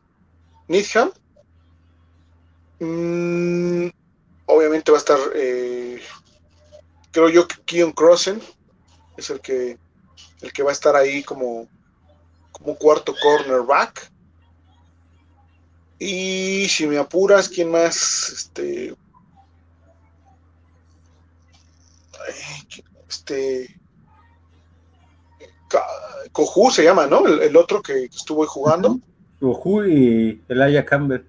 Needham. 0.69 1.13
Mm, 2.79 3.89
obviamente 4.47 4.91
va 4.91 4.99
a 4.99 5.01
estar, 5.01 5.19
eh, 5.35 6.01
creo 7.11 7.29
yo 7.29 7.47
que 7.47 7.57
Keon 7.65 7.93
Crossen 7.93 8.41
es 9.17 9.31
el 9.31 9.41
que, 9.41 9.79
el 10.43 10.53
que 10.53 10.63
va 10.63 10.71
a 10.71 10.73
estar 10.73 10.97
ahí 10.97 11.23
como, 11.23 11.69
como 12.53 12.77
cuarto 12.77 13.15
cornerback. 13.21 14.11
Y 15.99 16.69
si 16.69 16.87
me 16.87 16.99
apuras, 16.99 17.49
¿quién 17.49 17.71
más? 17.71 18.31
Este, 18.31 18.95
este 23.09 23.77
Cojú 26.33 26.71
se 26.71 26.85
llama, 26.85 27.07
¿no? 27.07 27.27
El, 27.27 27.57
otro 27.57 27.83
que 27.83 28.05
estuvo 28.05 28.43
ahí 28.43 28.49
jugando. 28.51 29.01
Cojú 29.41 29.85
y 29.85 30.43
Elaya 30.49 30.85
Campbell. 30.85 31.25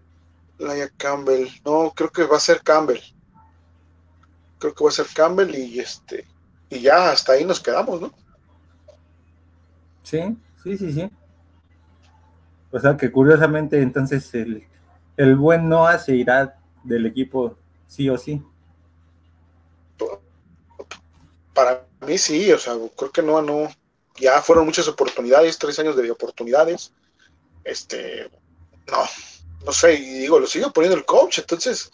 Elaya 0.60 0.90
Campbell, 0.98 1.48
no, 1.66 1.94
creo 1.96 2.10
que 2.10 2.24
va 2.24 2.38
a 2.38 2.42
ser 2.42 2.62
Campbell. 2.62 3.00
Creo 4.60 4.74
que 4.74 4.84
va 4.84 4.90
a 4.90 4.94
ser 4.94 5.08
Campbell 5.14 5.54
y 5.56 5.80
este 5.80 6.26
y 6.70 6.82
ya 6.82 7.12
hasta 7.12 7.34
ahí 7.34 7.46
nos 7.46 7.60
quedamos, 7.60 8.02
¿no? 8.02 8.14
Sí, 10.04 10.38
sí, 10.64 10.78
sí, 10.78 10.92
sí. 10.94 11.10
O 12.72 12.80
sea 12.80 12.98
que 12.98 13.12
curiosamente 13.12 13.82
entonces 13.82 14.34
el, 14.34 14.68
el 15.16 15.36
buen 15.36 15.70
Noah 15.70 16.00
se 16.00 16.16
irá 16.16 16.60
del 16.84 17.06
equipo 17.06 17.58
sí 17.88 18.10
o 18.10 18.18
sí 18.18 18.44
para 21.58 21.88
mí 22.06 22.20
sí, 22.20 22.52
o 22.52 22.60
sea, 22.60 22.76
creo 22.96 23.12
que 23.12 23.24
no, 23.24 23.42
no, 23.42 23.68
ya 24.16 24.44
fueron 24.44 24.66
muchas 24.66 24.88
oportunidades, 24.88 25.58
tres 25.58 25.80
años 25.80 25.96
de 25.96 26.12
oportunidades, 26.12 26.94
este, 27.64 28.30
no, 28.92 29.04
no 29.66 29.72
sé, 29.72 29.96
y 29.96 30.20
digo, 30.20 30.40
lo 30.40 30.46
sigo 30.46 30.72
poniendo 30.72 30.96
el 30.96 31.06
coach, 31.06 31.40
entonces, 31.40 31.92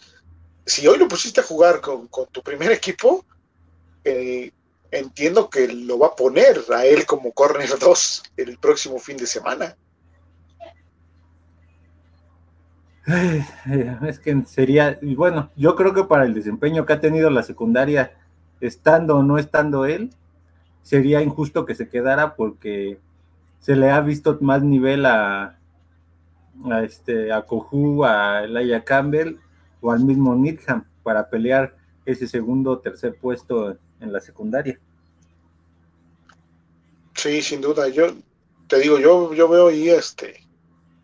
si 0.66 0.86
hoy 0.86 0.98
lo 0.98 1.08
pusiste 1.08 1.40
a 1.40 1.44
jugar 1.44 1.80
con, 1.80 2.08
tu 2.32 2.42
primer 2.42 2.72
equipo, 2.72 3.24
eh, 4.04 4.50
entiendo 4.90 5.50
que 5.50 5.68
lo 5.68 5.98
va 5.98 6.08
a 6.08 6.16
poner 6.16 6.60
a 6.74 6.84
él 6.84 7.04
como 7.06 7.32
corner 7.32 7.68
2 7.78 8.22
el 8.36 8.58
próximo 8.58 8.98
fin 8.98 9.16
de 9.16 9.26
semana. 9.26 9.76
Es 14.06 14.18
que 14.18 14.42
sería, 14.46 14.98
bueno, 15.02 15.50
yo 15.56 15.76
creo 15.76 15.92
que 15.92 16.04
para 16.04 16.24
el 16.24 16.32
desempeño 16.32 16.86
que 16.86 16.94
ha 16.94 17.00
tenido 17.00 17.28
la 17.28 17.42
secundaria, 17.42 18.16
estando 18.60 19.18
o 19.18 19.22
no 19.22 19.36
estando 19.36 19.84
él, 19.84 20.10
sería 20.82 21.20
injusto 21.20 21.66
que 21.66 21.74
se 21.74 21.88
quedara 21.90 22.34
porque 22.34 22.98
se 23.58 23.76
le 23.76 23.90
ha 23.90 24.00
visto 24.00 24.38
más 24.40 24.62
nivel 24.62 25.04
a, 25.04 25.58
a 26.70 26.82
este 26.82 27.30
a 27.30 27.42
Kohu, 27.42 28.04
a 28.04 28.44
Elijah 28.44 28.84
Campbell 28.84 29.38
o 29.84 29.92
al 29.92 30.00
mismo 30.00 30.34
Needham 30.34 30.82
para 31.02 31.28
pelear 31.28 31.76
ese 32.06 32.26
segundo 32.26 32.70
o 32.70 32.78
tercer 32.78 33.18
puesto 33.20 33.76
en 34.00 34.12
la 34.12 34.20
secundaria. 34.20 34.80
Sí, 37.14 37.42
sin 37.42 37.60
duda. 37.60 37.88
Yo 37.88 38.06
te 38.66 38.78
digo, 38.78 38.98
yo, 38.98 39.34
yo 39.34 39.46
veo 39.46 39.68
ahí 39.68 39.90
este, 39.90 40.42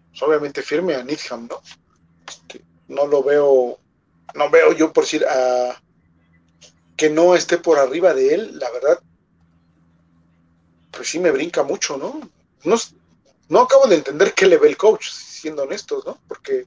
pues, 0.08 0.22
obviamente 0.22 0.62
firme 0.62 0.94
a 0.94 1.04
Needham, 1.04 1.46
¿no? 1.46 1.60
Este, 2.26 2.64
no 2.88 3.06
lo 3.06 3.22
veo, 3.22 3.78
no 4.34 4.50
veo 4.50 4.72
yo 4.72 4.90
por 4.94 5.04
decir 5.04 5.26
a, 5.26 5.78
que 6.96 7.10
no 7.10 7.34
esté 7.34 7.58
por 7.58 7.78
arriba 7.78 8.14
de 8.14 8.34
él, 8.34 8.58
la 8.58 8.70
verdad, 8.70 8.98
pues 10.90 11.06
sí 11.10 11.18
me 11.18 11.30
brinca 11.30 11.64
mucho, 11.64 11.98
¿no? 11.98 12.18
No, 12.64 12.76
no 13.50 13.60
acabo 13.60 13.86
de 13.88 13.96
entender 13.96 14.32
qué 14.32 14.46
le 14.46 14.56
ve 14.56 14.68
el 14.68 14.78
coach, 14.78 15.10
siendo 15.10 15.64
honestos, 15.64 16.06
¿no? 16.06 16.18
Porque 16.26 16.66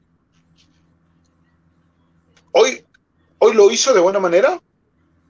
hoy, 2.54 2.86
hoy 3.40 3.54
lo 3.54 3.70
hizo 3.70 3.94
de 3.94 4.00
buena 4.00 4.20
manera, 4.20 4.62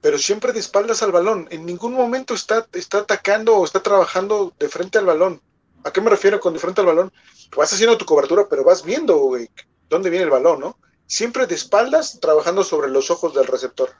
pero 0.00 0.18
siempre 0.18 0.52
de 0.52 0.60
espaldas 0.60 1.02
al 1.02 1.12
balón. 1.12 1.48
En 1.50 1.66
ningún 1.66 1.94
momento 1.94 2.34
está, 2.34 2.68
está 2.72 2.98
atacando 2.98 3.56
o 3.56 3.64
está 3.64 3.82
trabajando 3.82 4.52
de 4.58 4.68
frente 4.68 4.98
al 4.98 5.06
balón. 5.06 5.42
¿A 5.82 5.92
qué 5.92 6.00
me 6.00 6.10
refiero 6.10 6.40
con 6.40 6.54
diferente 6.54 6.80
al 6.80 6.86
balón? 6.86 7.12
Vas 7.56 7.72
haciendo 7.72 7.98
tu 7.98 8.04
cobertura, 8.04 8.46
pero 8.48 8.64
vas 8.64 8.84
viendo, 8.84 9.36
dónde 9.88 10.10
viene 10.10 10.24
el 10.24 10.30
balón, 10.30 10.60
¿no? 10.60 10.78
Siempre 11.06 11.46
de 11.46 11.54
espaldas, 11.54 12.18
trabajando 12.20 12.64
sobre 12.64 12.88
los 12.88 13.10
ojos 13.10 13.34
del 13.34 13.46
receptor. 13.46 13.90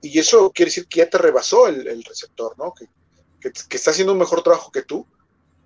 Y 0.00 0.18
eso 0.18 0.50
quiere 0.52 0.70
decir 0.70 0.86
que 0.86 0.98
ya 0.98 1.10
te 1.10 1.18
rebasó 1.18 1.68
el, 1.68 2.04
receptor, 2.04 2.56
¿no? 2.58 2.74
Que, 2.74 2.88
que, 3.40 3.76
está 3.76 3.90
haciendo 3.90 4.12
un 4.12 4.18
mejor 4.18 4.42
trabajo 4.42 4.70
que 4.72 4.82
tú 4.82 5.06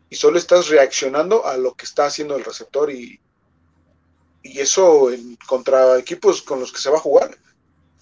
y 0.08 0.16
solo 0.16 0.38
estás 0.38 0.68
reaccionando 0.68 1.46
a 1.46 1.56
lo 1.56 1.74
que 1.74 1.84
está 1.84 2.06
haciendo 2.06 2.36
el 2.36 2.44
receptor 2.44 2.90
y, 2.90 3.20
y 4.42 4.60
eso 4.60 5.10
en, 5.10 5.36
contra 5.46 5.98
equipos 5.98 6.42
con 6.42 6.60
los 6.60 6.72
que 6.72 6.80
se 6.80 6.90
va 6.90 6.96
a 6.96 7.00
jugar, 7.00 7.36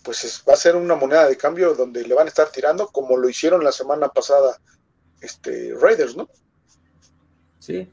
pues 0.02 0.42
va 0.48 0.54
a 0.54 0.56
ser 0.56 0.76
una 0.76 0.96
moneda 0.96 1.28
de 1.28 1.36
cambio 1.36 1.74
donde 1.74 2.06
le 2.06 2.14
van 2.14 2.26
a 2.26 2.30
estar 2.30 2.50
tirando 2.50 2.88
como 2.88 3.16
lo 3.16 3.28
hicieron 3.28 3.62
la 3.62 3.72
semana 3.72 4.08
pasada 4.08 4.58
este, 5.20 5.74
Raiders, 5.80 6.16
¿no? 6.16 6.28
Sí, 7.58 7.90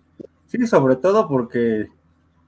sí, 0.47 0.65
sobre 0.65 0.95
todo 0.95 1.27
porque 1.27 1.89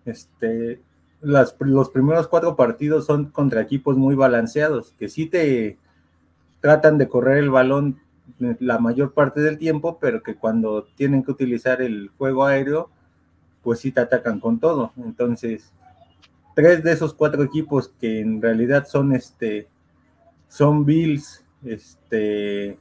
este, 0.05 0.81
las, 1.21 1.55
los 1.59 1.89
primeros 1.89 2.27
cuatro 2.27 2.55
partidos 2.55 3.05
son 3.05 3.25
contra 3.31 3.61
equipos 3.61 3.97
muy 3.97 4.15
balanceados, 4.15 4.93
que 4.97 5.09
sí 5.09 5.25
te 5.25 5.77
tratan 6.61 6.97
de 6.97 7.09
correr 7.09 7.37
el 7.39 7.49
balón 7.49 7.99
la 8.37 8.79
mayor 8.79 9.13
parte 9.13 9.41
del 9.41 9.57
tiempo, 9.57 9.97
pero 9.99 10.21
que 10.21 10.35
cuando 10.35 10.83
tienen 10.95 11.23
que 11.23 11.31
utilizar 11.31 11.81
el 11.81 12.09
juego 12.17 12.45
aéreo, 12.45 12.89
pues 13.63 13.79
sí 13.79 13.91
te 13.91 14.01
atacan 14.01 14.39
con 14.39 14.59
todo. 14.59 14.93
Entonces, 14.97 15.73
tres 16.59 16.83
de 16.83 16.91
esos 16.91 17.13
cuatro 17.13 17.41
equipos 17.41 17.89
que 18.01 18.19
en 18.19 18.41
realidad 18.41 18.85
son 18.85 19.15
este, 19.15 19.69
son 20.49 20.83
Bills, 20.83 21.41
este, 21.63 22.77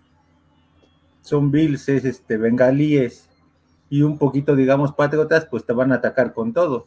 son 1.21 1.53
Bills, 1.53 1.89
es 1.89 2.05
este, 2.05 2.39
bengalíes 2.39 3.29
y 3.89 4.03
un 4.03 4.19
poquito, 4.19 4.57
digamos, 4.57 4.93
patriotas, 4.93 5.47
pues 5.47 5.65
te 5.65 5.73
van 5.73 5.93
a 5.93 5.97
atacar 5.97 6.35
con 6.35 6.53
todo. 6.53 6.87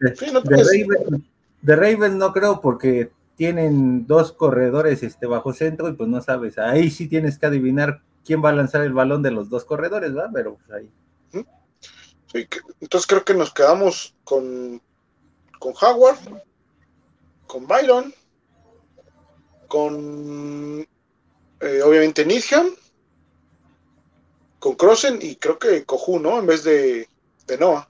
de, 0.00 1.76
Raven, 1.76 2.16
no 2.16 2.32
creo 2.32 2.62
porque 2.62 3.10
tienen 3.36 4.06
dos 4.06 4.32
corredores 4.32 5.02
este, 5.02 5.26
bajo 5.26 5.52
centro 5.52 5.90
y 5.90 5.92
pues 5.92 6.08
no 6.08 6.22
sabes, 6.22 6.56
ahí 6.56 6.88
sí 6.90 7.08
tienes 7.08 7.38
que 7.38 7.44
adivinar 7.44 8.00
quién 8.24 8.42
va 8.42 8.48
a 8.48 8.54
lanzar 8.54 8.84
el 8.84 8.94
balón 8.94 9.22
de 9.22 9.32
los 9.32 9.50
dos 9.50 9.66
corredores, 9.66 10.14
¿verdad? 10.14 10.30
Pero 10.32 10.56
pues 10.56 10.70
ahí. 10.70 10.90
entonces 12.80 13.06
creo 13.06 13.22
que 13.22 13.34
nos 13.34 13.52
quedamos 13.52 14.16
con, 14.24 14.80
con 15.58 15.74
Howard, 15.80 16.18
con 17.46 17.66
Byron, 17.66 18.14
con 19.68 20.86
eh, 21.60 21.82
obviamente 21.82 22.24
Nidham 22.24 22.70
con 24.58 24.74
Crossen 24.74 25.18
y 25.22 25.36
creo 25.36 25.58
que 25.58 25.84
Cojú, 25.84 26.18
¿no? 26.18 26.38
En 26.38 26.46
vez 26.46 26.64
de, 26.64 27.08
de 27.46 27.58
Noah. 27.58 27.88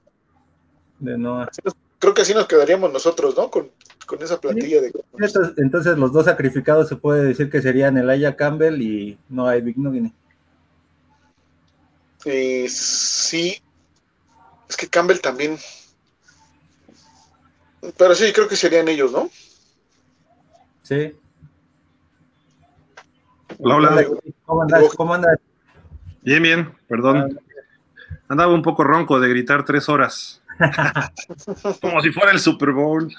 De 0.99 1.17
Noah. 1.17 1.49
creo 1.97 2.13
que 2.13 2.21
así 2.21 2.33
nos 2.33 2.47
quedaríamos 2.47 2.91
nosotros, 2.91 3.35
¿no? 3.35 3.49
Con, 3.49 3.71
esa 4.21 4.41
plantilla 4.41 4.81
de. 4.81 4.91
Entonces, 5.57 5.95
los 5.95 6.11
dos 6.11 6.25
sacrificados 6.25 6.89
se 6.89 6.95
puede 6.95 7.23
decir 7.23 7.51
que 7.51 7.61
serían 7.61 7.95
Elijah 7.95 8.35
Campbell 8.35 8.81
y 8.81 9.19
Noah 9.29 9.57
Bignogini. 9.57 10.11
Eh, 12.25 12.65
sí. 12.69 13.61
Es 14.67 14.75
que 14.75 14.87
Campbell 14.87 15.19
también. 15.19 15.59
Pero 17.97 18.15
sí, 18.15 18.31
creo 18.33 18.47
que 18.47 18.55
serían 18.55 18.87
ellos, 18.87 19.11
¿no? 19.11 19.29
Sí. 20.83 21.15
Hola, 23.59 23.75
hola. 23.75 24.05
¿Cómo 24.45 24.61
andas? 24.61 24.95
¿Cómo 24.95 25.13
andas? 25.13 25.39
Bien, 26.21 26.43
bien, 26.43 26.73
perdón. 26.87 27.39
Andaba 28.27 28.53
un 28.53 28.61
poco 28.61 28.83
ronco 28.83 29.19
de 29.19 29.29
gritar 29.29 29.65
tres 29.65 29.89
horas. 29.89 30.41
Como 31.81 32.01
si 32.01 32.11
fuera 32.11 32.31
el 32.31 32.39
Super 32.39 32.71
Bowl. 32.71 33.13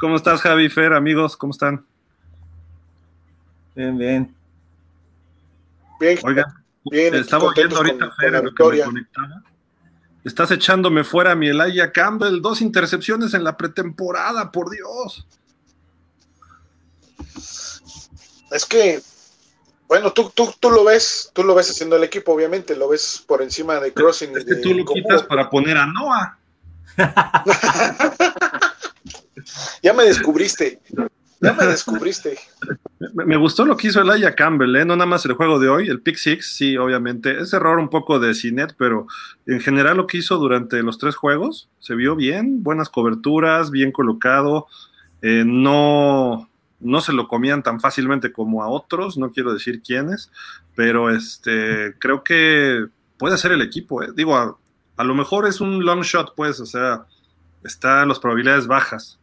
¿Cómo 0.00 0.16
estás, 0.16 0.42
Javi 0.42 0.68
Fer, 0.68 0.92
amigos? 0.92 1.36
¿Cómo 1.36 1.52
están? 1.52 1.84
Bien, 3.74 3.96
bien. 3.96 4.34
Bien. 6.00 6.18
Oiga, 6.24 6.44
bien, 6.84 7.14
estaba 7.14 7.44
oyendo 7.44 7.76
ahorita, 7.76 8.10
Fer, 8.12 8.36
a 8.36 8.42
lo 8.42 8.52
que 8.52 8.64
me 8.64 8.80
conectaba. 8.82 9.42
Estás 10.24 10.50
echándome 10.50 11.04
fuera 11.04 11.32
a 11.32 11.34
mi 11.34 11.48
Elijah 11.48 11.92
Campbell, 11.92 12.40
dos 12.42 12.60
intercepciones 12.60 13.34
en 13.34 13.44
la 13.44 13.56
pretemporada, 13.56 14.52
por 14.52 14.70
Dios. 14.70 15.26
Es 18.50 18.66
que 18.66 19.02
bueno, 19.90 20.12
tú, 20.12 20.30
tú, 20.32 20.54
tú 20.60 20.70
lo 20.70 20.84
ves, 20.84 21.32
tú 21.32 21.42
lo 21.42 21.52
ves 21.52 21.68
haciendo 21.68 21.96
el 21.96 22.04
equipo, 22.04 22.32
obviamente, 22.32 22.76
lo 22.76 22.88
ves 22.88 23.24
por 23.26 23.42
encima 23.42 23.80
de 23.80 23.92
Crossing. 23.92 24.36
Es 24.36 24.44
que 24.44 24.54
tú 24.54 24.72
lo 24.72 24.84
quitas 24.84 25.24
para 25.24 25.50
poner 25.50 25.76
a 25.76 25.86
Noah. 25.86 26.38
ya 29.82 29.92
me 29.92 30.04
descubriste. 30.04 30.80
Ya 31.40 31.54
me 31.54 31.66
descubriste. 31.66 32.38
Me 33.14 33.36
gustó 33.36 33.64
lo 33.64 33.76
que 33.76 33.88
hizo 33.88 34.00
Elijah 34.00 34.34
Campbell, 34.34 34.76
¿eh? 34.76 34.84
no 34.84 34.94
nada 34.94 35.06
más 35.06 35.24
el 35.24 35.32
juego 35.32 35.58
de 35.58 35.68
hoy, 35.68 35.88
el 35.88 36.00
pick 36.00 36.16
six, 36.16 36.54
sí, 36.54 36.76
obviamente. 36.76 37.40
Es 37.40 37.52
error 37.52 37.78
un 37.78 37.88
poco 37.88 38.18
de 38.18 38.34
Cinet, 38.34 38.74
pero 38.76 39.06
en 39.46 39.60
general 39.60 39.96
lo 39.96 40.06
que 40.06 40.18
hizo 40.18 40.36
durante 40.36 40.82
los 40.82 40.98
tres 40.98 41.16
juegos 41.16 41.68
se 41.78 41.94
vio 41.94 42.14
bien, 42.14 42.62
buenas 42.62 42.90
coberturas, 42.90 43.70
bien 43.70 43.90
colocado. 43.90 44.66
Eh, 45.22 45.44
no, 45.46 46.50
no 46.80 47.00
se 47.00 47.12
lo 47.12 47.28
comían 47.28 47.62
tan 47.62 47.80
fácilmente 47.80 48.32
como 48.32 48.62
a 48.62 48.68
otros, 48.68 49.18
no 49.18 49.30
quiero 49.30 49.52
decir 49.52 49.82
quiénes, 49.82 50.30
pero 50.74 51.10
este, 51.10 51.94
creo 51.98 52.24
que 52.24 52.86
puede 53.18 53.38
ser 53.38 53.52
el 53.52 53.62
equipo. 53.62 54.02
¿eh? 54.02 54.08
Digo, 54.14 54.36
a, 54.36 55.04
lo 55.04 55.14
mejor 55.14 55.46
es 55.46 55.60
un 55.60 55.84
long 55.84 56.02
shot, 56.02 56.34
pues, 56.34 56.58
o 56.60 56.66
sea, 56.66 57.04
están 57.64 58.08
las 58.08 58.18
probabilidades 58.18 58.66
bajas, 58.66 59.18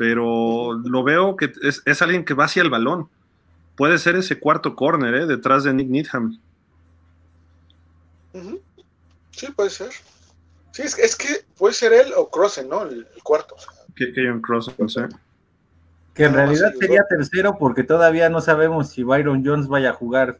pero 0.00 0.80
lo 0.82 1.04
veo 1.04 1.36
que 1.36 1.52
es, 1.60 2.00
alguien 2.00 2.24
que 2.24 2.32
va 2.32 2.46
hacia 2.46 2.62
el 2.62 2.70
balón. 2.70 3.10
Puede 3.76 3.98
ser 3.98 4.16
ese 4.16 4.40
cuarto 4.40 4.74
corner, 4.74 5.14
¿eh? 5.14 5.26
detrás 5.26 5.62
de 5.62 5.74
Nick 5.74 5.90
Needham. 5.90 6.40
Sí, 9.30 9.48
puede 9.54 9.68
ser. 9.68 9.90
Sí, 10.72 10.84
es, 10.84 11.16
que 11.16 11.44
puede 11.58 11.74
ser 11.74 11.92
él 11.92 12.14
o 12.16 12.30
Crossen, 12.30 12.70
¿no? 12.70 12.84
El, 12.84 13.06
cuarto. 13.22 13.56
Que, 13.94 14.10
que 14.10 14.40
Crossen, 14.40 14.88
sé. 14.88 15.06
Que 16.14 16.24
en 16.24 16.32
realidad 16.32 16.72
sería 16.80 17.04
tercero 17.06 17.58
porque 17.58 17.84
todavía 17.84 18.30
no 18.30 18.40
sabemos 18.40 18.88
si 18.88 19.02
Byron 19.02 19.44
Jones 19.44 19.68
vaya 19.68 19.90
a 19.90 19.92
jugar 19.92 20.38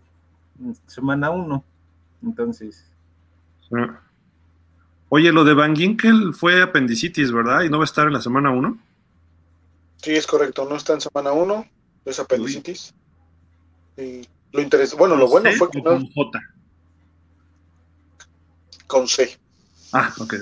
semana 0.87 1.29
uno. 1.29 1.63
Entonces. 2.23 2.91
Oye, 5.11 5.33
lo 5.33 5.45
de 5.45 5.53
Van 5.53 5.77
Ginkel 5.77 6.33
fue 6.33 6.63
apendicitis, 6.63 7.31
¿verdad? 7.31 7.61
¿Y 7.61 7.69
no 7.69 7.77
va 7.77 7.85
a 7.85 7.93
estar 7.93 8.07
en 8.07 8.15
la 8.15 8.23
semana 8.23 8.51
uno? 8.51 8.79
Sí, 10.03 10.17
es 10.17 10.27
correcto. 10.27 10.67
No 10.69 10.77
está 10.77 10.95
en 10.95 11.01
semana 11.01 11.33
uno. 11.33 11.67
Es 12.05 12.19
apendicitis. 12.19 12.95
Y 13.97 14.27
lo 14.53 14.69
bueno, 14.97 15.17
lo 15.17 15.29
bueno 15.29 15.51
fue 15.53 15.71
que 15.71 15.83
Con 15.83 16.07
J. 16.11 16.41
Con 18.87 19.07
C. 19.09 19.39
Ah, 19.93 20.13
ok. 20.19 20.35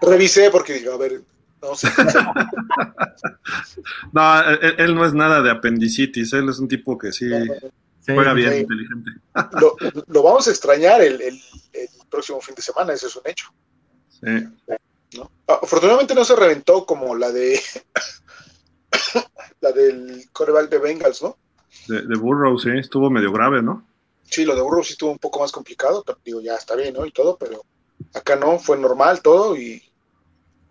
revisé 0.00 0.50
porque 0.50 0.74
dije, 0.74 0.92
a 0.92 0.96
ver, 0.96 1.22
No, 4.12 4.40
él, 4.78 4.94
no 4.94 5.04
es 5.06 5.12
nada 5.14 5.42
de 5.42 5.50
apendicitis, 5.50 6.32
él 6.32 6.48
es 6.48 6.58
un 6.58 6.68
tipo 6.68 6.96
que 6.96 7.12
sí, 7.12 7.28
juega 8.06 8.32
bien, 8.32 8.60
inteligente. 8.60 9.10
Lo, 10.08 10.22
vamos 10.22 10.48
a 10.48 10.50
extrañar 10.50 11.02
el, 11.02 11.40
próximo 12.10 12.40
fin 12.40 12.54
de 12.54 12.62
semana, 12.62 12.92
ese 12.92 13.06
es 13.06 13.16
un 13.16 13.22
hecho. 13.24 13.52
Sí. 14.08 14.48
Afortunadamente 15.46 16.14
no 16.14 16.24
se 16.24 16.36
reventó 16.36 16.86
como 16.86 17.14
la 17.14 17.30
de 17.32 17.60
la 19.60 19.72
del 19.72 20.28
coreback 20.32 20.68
de 20.70 20.78
Bengals, 20.78 21.22
¿no? 21.22 21.36
De, 21.88 22.02
de, 22.02 22.16
Burrow, 22.16 22.58
sí, 22.58 22.70
estuvo 22.76 23.10
medio 23.10 23.32
grave, 23.32 23.62
¿no? 23.62 23.84
Sí, 24.24 24.44
lo 24.44 24.54
de 24.54 24.62
Burrow 24.62 24.84
sí 24.84 24.92
estuvo 24.92 25.10
un 25.10 25.18
poco 25.18 25.40
más 25.40 25.50
complicado, 25.50 26.04
pero 26.06 26.18
digo, 26.24 26.40
ya 26.40 26.54
está 26.54 26.76
bien, 26.76 26.94
¿no? 26.94 27.04
Y 27.04 27.10
todo, 27.10 27.36
pero 27.36 27.64
acá 28.14 28.36
no, 28.36 28.58
fue 28.58 28.78
normal 28.78 29.22
todo 29.22 29.56
y 29.56 29.82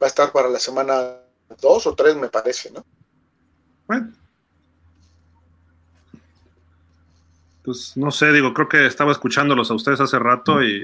va 0.01 0.07
a 0.07 0.09
estar 0.09 0.31
para 0.31 0.49
la 0.49 0.59
semana 0.59 1.17
2 1.61 1.87
o 1.87 1.95
3, 1.95 2.15
me 2.15 2.29
parece, 2.29 2.71
¿no? 2.71 2.85
Bueno. 3.87 4.13
Pues 7.63 7.97
no 7.97 8.11
sé, 8.11 8.31
digo, 8.31 8.53
creo 8.53 8.69
que 8.69 8.85
estaba 8.85 9.11
escuchándolos 9.11 9.69
a 9.69 9.73
ustedes 9.73 9.99
hace 9.99 10.17
rato 10.17 10.63
y 10.63 10.81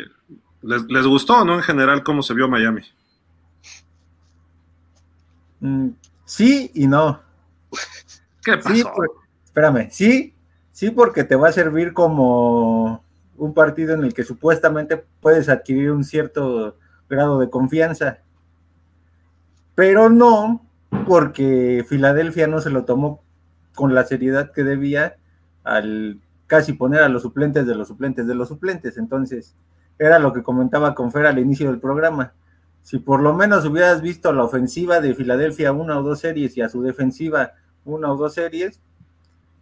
les, 0.62 1.06
gustó, 1.06 1.46
¿no? 1.46 1.56
En 1.56 1.62
general, 1.62 2.04
cómo 2.04 2.22
se 2.22 2.34
vio 2.34 2.48
Miami. 2.48 2.82
Mm, 5.60 5.90
sí 6.26 6.72
y 6.74 6.88
no. 6.88 7.22
¿Qué 8.44 8.58
pasó? 8.58 8.94
espérame, 9.44 9.90
sí, 9.90 10.34
sí, 10.72 10.92
porque 10.92 11.24
te 11.24 11.36
va 11.36 11.50
a 11.50 11.54
servir 11.54 11.94
como 11.94 13.04
un 13.38 13.54
partido 13.54 13.94
en 13.94 14.04
el 14.04 14.14
que 14.14 14.24
supuestamente 14.24 15.04
puedes 15.22 15.50
adquirir 15.50 15.92
un 15.92 16.04
cierto 16.04 16.78
grado 17.10 17.40
de 17.40 17.50
confianza 17.50 18.20
pero 19.76 20.10
no 20.10 20.62
porque 21.06 21.86
Filadelfia 21.88 22.48
no 22.48 22.62
se 22.62 22.70
lo 22.70 22.86
tomó 22.86 23.22
con 23.76 23.94
la 23.94 24.06
seriedad 24.06 24.52
que 24.52 24.64
debía 24.64 25.18
al 25.64 26.20
casi 26.48 26.74
poner 26.74 27.02
a 27.02 27.10
los 27.10 27.22
suplentes 27.22 27.68
de 27.68 27.76
los 27.76 27.90
suplentes 27.90 28.26
de 28.26 28.36
los 28.36 28.48
suplentes. 28.48 28.98
Entonces, 28.98 29.54
era 30.00 30.18
lo 30.20 30.32
que 30.32 30.44
comentaba 30.44 30.96
con 30.96 31.12
Fer 31.12 31.26
al 31.26 31.40
inicio 31.40 31.70
del 31.70 31.82
programa. 31.82 32.34
Si 32.86 33.00
por 33.00 33.20
lo 33.20 33.34
menos 33.34 33.66
hubieras 33.66 34.04
visto 34.04 34.32
la 34.32 34.44
ofensiva 34.44 35.00
de 35.00 35.16
Filadelfia 35.16 35.72
una 35.72 35.98
o 35.98 36.04
dos 36.04 36.20
series 36.20 36.56
y 36.56 36.62
a 36.62 36.70
su 36.70 36.84
defensiva 36.84 37.54
una 37.84 38.14
o 38.14 38.16
dos 38.16 38.36
series, 38.36 38.80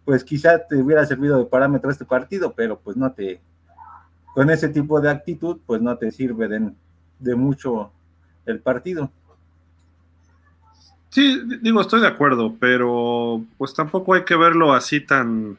pues 0.04 0.22
quizá 0.24 0.58
te 0.58 0.76
hubiera 0.76 1.06
servido 1.06 1.38
de 1.38 1.46
parámetro 1.46 1.90
este 1.90 2.04
partido, 2.04 2.52
pero 2.52 2.78
pues 2.78 2.98
no 2.98 3.10
te, 3.12 3.40
con 4.34 4.50
ese 4.50 4.68
tipo 4.68 5.00
de 5.00 5.10
actitud, 5.10 5.56
pues 5.64 5.80
no 5.80 5.96
te 5.96 6.10
sirve 6.10 6.48
de, 7.18 7.34
mucho 7.34 7.92
el 8.44 8.60
partido. 8.60 9.10
Sí, 11.08 11.40
digo, 11.62 11.80
estoy 11.80 12.02
de 12.02 12.08
acuerdo, 12.08 12.54
pero 12.60 13.42
pues 13.56 13.72
tampoco 13.72 14.12
hay 14.12 14.24
que 14.26 14.36
verlo 14.36 14.74
así 14.74 15.00
tan, 15.00 15.56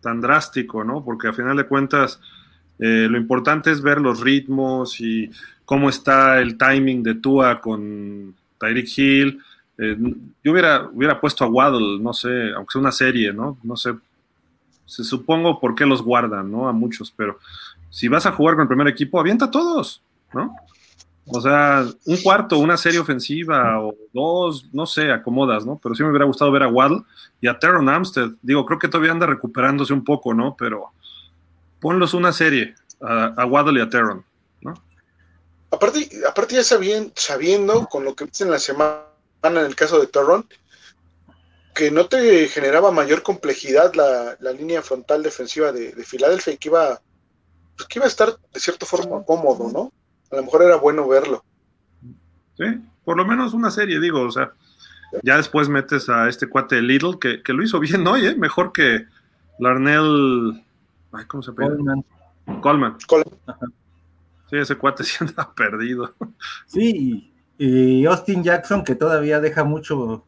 tan 0.00 0.20
drástico, 0.20 0.84
¿no? 0.84 1.04
Porque 1.04 1.26
a 1.26 1.32
final 1.32 1.56
de 1.56 1.66
cuentas, 1.66 2.20
eh, 2.78 3.08
lo 3.10 3.18
importante 3.18 3.72
es 3.72 3.82
ver 3.82 4.00
los 4.00 4.20
ritmos 4.20 5.00
y 5.00 5.32
cómo 5.68 5.90
está 5.90 6.40
el 6.40 6.56
timing 6.56 7.02
de 7.02 7.16
Tua 7.16 7.60
con 7.60 8.34
Tyreek 8.58 8.88
Hill. 8.96 9.38
Eh, 9.76 9.98
yo 10.42 10.52
hubiera, 10.52 10.88
hubiera 10.90 11.20
puesto 11.20 11.44
a 11.44 11.48
Waddle, 11.48 12.02
no 12.02 12.14
sé, 12.14 12.52
aunque 12.56 12.72
sea 12.72 12.80
una 12.80 12.90
serie, 12.90 13.34
¿no? 13.34 13.58
No 13.62 13.76
sé, 13.76 13.92
se 14.86 15.04
supongo 15.04 15.60
por 15.60 15.74
qué 15.74 15.84
los 15.84 16.00
guardan, 16.00 16.50
¿no? 16.50 16.70
A 16.70 16.72
muchos, 16.72 17.12
pero 17.14 17.38
si 17.90 18.08
vas 18.08 18.24
a 18.24 18.32
jugar 18.32 18.54
con 18.54 18.62
el 18.62 18.68
primer 18.68 18.88
equipo, 18.88 19.20
avienta 19.20 19.44
a 19.44 19.50
todos, 19.50 20.00
¿no? 20.32 20.56
O 21.26 21.38
sea, 21.42 21.84
un 22.06 22.16
cuarto, 22.22 22.58
una 22.58 22.78
serie 22.78 23.00
ofensiva 23.00 23.78
o 23.84 23.94
dos, 24.14 24.70
no 24.72 24.86
sé, 24.86 25.12
acomodas, 25.12 25.66
¿no? 25.66 25.78
Pero 25.82 25.94
sí 25.94 26.02
me 26.02 26.08
hubiera 26.08 26.24
gustado 26.24 26.50
ver 26.50 26.62
a 26.62 26.68
Waddle 26.68 27.02
y 27.42 27.46
a 27.46 27.58
Teron 27.58 27.90
Amstead. 27.90 28.30
Digo, 28.40 28.64
creo 28.64 28.78
que 28.78 28.88
todavía 28.88 29.12
anda 29.12 29.26
recuperándose 29.26 29.92
un 29.92 30.02
poco, 30.02 30.32
¿no? 30.32 30.56
Pero 30.58 30.92
ponlos 31.78 32.14
una 32.14 32.32
serie 32.32 32.74
a, 33.02 33.44
Waddle 33.44 33.80
y 33.80 33.82
a 33.82 33.90
Teron. 33.90 34.24
Aparte, 35.70 36.08
aparte 36.26 36.54
ya 36.54 36.64
sabiendo, 36.64 37.12
sabiendo 37.14 37.86
con 37.86 38.04
lo 38.04 38.14
que 38.14 38.24
viste 38.24 38.44
en 38.44 38.50
la 38.50 38.58
semana 38.58 39.04
en 39.42 39.56
el 39.58 39.76
caso 39.76 40.00
de 40.00 40.06
Teron, 40.06 40.46
que 41.74 41.90
no 41.90 42.06
te 42.06 42.48
generaba 42.48 42.90
mayor 42.90 43.22
complejidad 43.22 43.94
la, 43.94 44.52
línea 44.52 44.82
frontal 44.82 45.22
defensiva 45.22 45.70
de, 45.72 45.92
de 45.92 46.04
Filadelfia 46.04 46.54
y 46.54 46.58
que 46.58 46.68
iba, 46.68 47.00
pues 47.76 47.88
que 47.88 47.98
iba 47.98 48.06
a 48.06 48.08
estar 48.08 48.36
de 48.52 48.60
cierta 48.60 48.86
forma 48.86 49.22
cómodo, 49.24 49.70
¿no? 49.70 49.92
a 50.30 50.36
lo 50.36 50.42
mejor 50.42 50.62
era 50.62 50.76
bueno 50.76 51.08
verlo. 51.08 51.44
Sí, 52.56 52.64
por 53.04 53.16
lo 53.16 53.24
menos 53.24 53.54
una 53.54 53.70
serie, 53.70 54.00
digo, 54.00 54.22
o 54.22 54.30
sea, 54.30 54.52
ya 55.22 55.36
después 55.36 55.68
metes 55.68 56.08
a 56.08 56.28
este 56.28 56.48
cuate 56.48 56.76
de 56.76 56.82
Little, 56.82 57.18
que, 57.18 57.52
lo 57.52 57.62
hizo 57.62 57.80
bien 57.80 58.06
hoy, 58.06 58.26
¿eh? 58.26 58.34
Mejor 58.34 58.72
que 58.72 59.06
Larnell, 59.58 60.64
ay, 61.12 61.24
¿cómo 61.26 61.42
se 61.42 61.52
llama? 61.52 62.02
Coleman. 62.60 62.96
Coleman. 63.06 63.32
Sí, 64.50 64.56
ese 64.56 64.76
cuate 64.76 65.04
sí 65.04 65.16
anda 65.20 65.52
perdido. 65.54 66.14
Sí, 66.66 67.32
y 67.58 68.06
Austin 68.06 68.42
Jackson, 68.42 68.84
que 68.84 68.94
todavía 68.94 69.40
deja 69.40 69.64
mucho, 69.64 70.24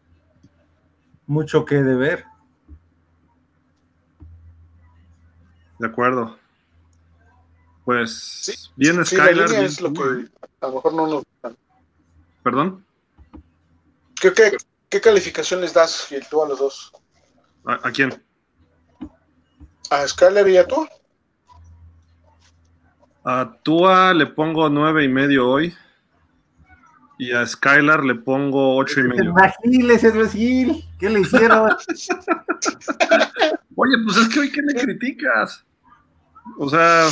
mucho 1.26 1.64
que 1.64 1.76
deber. 1.76 2.24
De 5.78 5.86
acuerdo. 5.86 6.38
Pues 7.84 8.70
bien 8.76 9.04
Skylar. 9.04 9.52
es 9.52 9.80
lo 9.80 9.92
que 9.92 10.28
a 10.60 10.66
lo 10.66 10.74
mejor 10.74 10.94
no 10.94 11.06
nos. 11.06 11.24
¿Perdón? 12.42 12.84
¿Qué, 14.20 14.32
qué, 14.88 15.00
calificación 15.00 15.62
les 15.62 15.72
das 15.72 16.08
tú 16.30 16.42
a 16.42 16.48
los 16.48 16.58
dos? 16.58 16.92
¿A, 17.64 17.90
quién? 17.90 18.22
¿A 19.90 20.06
Skylar 20.06 20.48
y 20.48 20.58
a 20.58 20.66
tú? 20.66 20.86
A 23.24 23.52
Tua 23.62 24.14
le 24.14 24.26
pongo 24.26 24.68
nueve 24.68 25.04
y 25.04 25.08
medio 25.08 25.48
hoy. 25.48 25.74
Y 27.18 27.32
a 27.32 27.46
Skylar 27.46 28.02
le 28.02 28.14
pongo 28.14 28.76
ocho 28.76 29.00
y 29.00 29.04
medio. 29.04 29.34
ese 29.92 30.08
es 30.08 30.32
Gil. 30.32 30.84
¿Qué 30.98 31.10
le 31.10 31.20
hicieron? 31.20 31.70
Oye, 33.76 33.94
pues 34.04 34.16
es 34.16 34.28
que 34.28 34.40
hoy 34.40 34.50
que 34.50 34.62
le 34.62 34.80
criticas. 34.80 35.64
O 36.58 36.68
sea, 36.68 37.08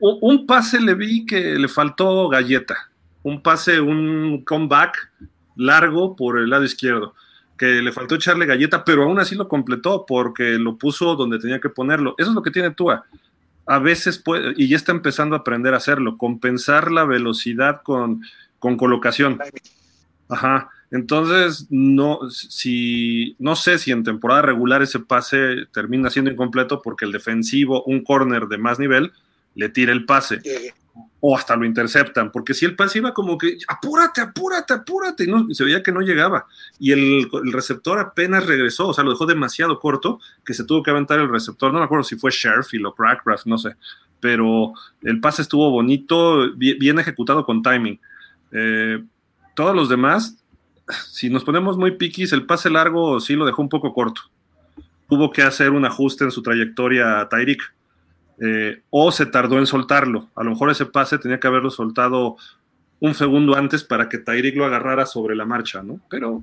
un 0.00 0.46
pase 0.46 0.80
le 0.80 0.94
vi 0.94 1.26
que 1.26 1.58
le 1.58 1.68
faltó 1.68 2.28
galleta. 2.28 2.90
Un 3.22 3.42
pase, 3.42 3.80
un 3.80 4.42
comeback 4.44 5.12
largo 5.56 6.16
por 6.16 6.38
el 6.38 6.50
lado 6.50 6.64
izquierdo, 6.64 7.14
que 7.56 7.66
le 7.82 7.92
faltó 7.92 8.16
echarle 8.16 8.46
galleta, 8.46 8.84
pero 8.84 9.04
aún 9.04 9.18
así 9.18 9.34
lo 9.34 9.48
completó 9.48 10.04
porque 10.06 10.58
lo 10.58 10.76
puso 10.76 11.14
donde 11.14 11.38
tenía 11.38 11.60
que 11.60 11.68
ponerlo. 11.68 12.14
Eso 12.18 12.30
es 12.30 12.34
lo 12.34 12.42
que 12.42 12.50
tiene 12.50 12.70
Tua. 12.72 13.04
A 13.66 13.78
veces 13.78 14.18
puede, 14.18 14.54
y 14.56 14.68
ya 14.68 14.76
está 14.76 14.92
empezando 14.92 15.36
a 15.36 15.40
aprender 15.40 15.74
a 15.74 15.78
hacerlo, 15.78 16.18
compensar 16.18 16.90
la 16.90 17.04
velocidad 17.04 17.82
con, 17.82 18.22
con 18.58 18.76
colocación. 18.76 19.40
Ajá. 20.28 20.70
Entonces, 20.90 21.66
no, 21.70 22.30
si, 22.30 23.34
no 23.38 23.56
sé 23.56 23.78
si 23.78 23.90
en 23.90 24.04
temporada 24.04 24.42
regular 24.42 24.82
ese 24.82 25.00
pase 25.00 25.66
termina 25.72 26.08
siendo 26.08 26.30
incompleto 26.30 26.82
porque 26.82 27.04
el 27.04 27.12
defensivo, 27.12 27.82
un 27.84 28.04
corner 28.04 28.46
de 28.46 28.58
más 28.58 28.78
nivel, 28.78 29.12
le 29.54 29.68
tira 29.70 29.92
el 29.92 30.04
pase. 30.04 30.40
O 31.26 31.36
hasta 31.36 31.56
lo 31.56 31.64
interceptan, 31.64 32.30
porque 32.30 32.52
si 32.52 32.66
el 32.66 32.76
pase 32.76 32.98
iba 32.98 33.14
como 33.14 33.38
que, 33.38 33.56
apúrate, 33.66 34.20
apúrate, 34.20 34.74
apúrate, 34.74 35.24
y, 35.24 35.26
no, 35.26 35.46
se 35.54 35.64
veía 35.64 35.82
que 35.82 35.92
no 35.92 36.00
llegaba. 36.00 36.46
Y 36.78 36.92
el, 36.92 37.30
receptor 37.50 37.98
apenas 37.98 38.44
regresó, 38.44 38.88
o 38.88 38.92
sea, 38.92 39.04
lo 39.04 39.10
dejó 39.10 39.24
demasiado 39.24 39.78
corto, 39.80 40.20
que 40.44 40.52
se 40.52 40.64
tuvo 40.64 40.82
que 40.82 40.90
aventar 40.90 41.18
el 41.20 41.30
receptor. 41.30 41.72
No 41.72 41.78
me 41.78 41.84
acuerdo 41.86 42.04
si 42.04 42.16
fue 42.16 42.30
Sherfield 42.30 42.86
o 42.86 42.94
Crackcraft, 42.94 43.46
no 43.46 43.56
sé. 43.56 43.76
Pero 44.20 44.72
el 45.02 45.20
pase 45.20 45.42
estuvo 45.42 45.70
bonito, 45.70 46.52
bien, 46.56 46.98
ejecutado 46.98 47.46
con 47.46 47.62
timing. 47.62 47.98
Eh, 48.52 49.02
todos 49.54 49.74
los 49.74 49.88
demás 49.88 50.44
si 51.10 51.30
nos 51.30 51.44
ponemos 51.44 51.76
muy 51.76 51.92
piquis, 51.92 52.32
el 52.32 52.46
pase 52.46 52.70
largo 52.70 53.20
sí 53.20 53.34
lo 53.34 53.46
dejó 53.46 53.62
un 53.62 53.68
poco 53.68 53.92
corto. 53.92 54.22
Tuvo 55.08 55.30
que 55.30 55.42
hacer 55.42 55.70
un 55.70 55.84
ajuste 55.84 56.24
en 56.24 56.30
su 56.30 56.42
trayectoria 56.42 57.20
a. 57.20 57.28
Eh, 58.40 58.82
o 58.90 59.12
se 59.12 59.26
tardó 59.26 59.58
en 59.58 59.66
soltarlo. 59.66 60.28
A 60.34 60.42
lo 60.42 60.50
mejor 60.50 60.70
ese 60.70 60.86
pase 60.86 61.18
tenía 61.18 61.38
que 61.38 61.46
haberlo 61.46 61.70
soltado 61.70 62.36
un 63.00 63.14
segundo 63.14 63.54
antes 63.54 63.84
para 63.84 64.08
que 64.08 64.18
Tyreek 64.18 64.56
lo 64.56 64.64
agarrara 64.64 65.06
sobre 65.06 65.36
la 65.36 65.44
marcha, 65.44 65.82
¿no? 65.82 66.00
Pero 66.08 66.42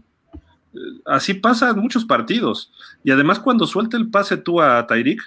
eh, 0.73 0.77
así 1.05 1.33
pasa 1.33 1.71
en 1.71 1.79
muchos 1.79 2.05
partidos. 2.05 2.71
Y 3.03 3.11
además 3.11 3.39
cuando 3.39 3.67
suelta 3.67 3.97
el 3.97 4.09
pase 4.09 4.37
tú 4.37 4.61
a 4.61 4.85
Tyreek, 4.87 5.19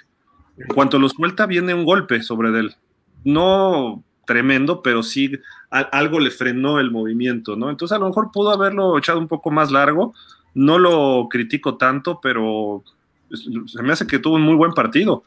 en 0.57 0.67
cuanto 0.67 0.97
lo 0.97 1.09
suelta 1.09 1.45
viene 1.45 1.73
un 1.73 1.85
golpe 1.85 2.21
sobre 2.23 2.57
él. 2.57 2.75
No 3.23 4.03
tremendo, 4.25 4.81
pero 4.81 5.03
sí 5.03 5.31
algo 5.69 6.19
le 6.19 6.31
frenó 6.31 6.79
el 6.79 6.89
movimiento, 6.89 7.55
¿no? 7.55 7.69
Entonces 7.69 7.95
a 7.95 7.99
lo 7.99 8.07
mejor 8.07 8.31
pudo 8.31 8.51
haberlo 8.51 8.97
echado 8.97 9.19
un 9.19 9.27
poco 9.27 9.51
más 9.51 9.71
largo, 9.71 10.13
no 10.53 10.79
lo 10.79 11.27
critico 11.29 11.77
tanto, 11.77 12.19
pero 12.21 12.83
se 13.29 13.83
me 13.83 13.91
hace 13.91 14.07
que 14.07 14.19
tuvo 14.19 14.35
un 14.35 14.41
muy 14.41 14.55
buen 14.55 14.73
partido. 14.73 15.23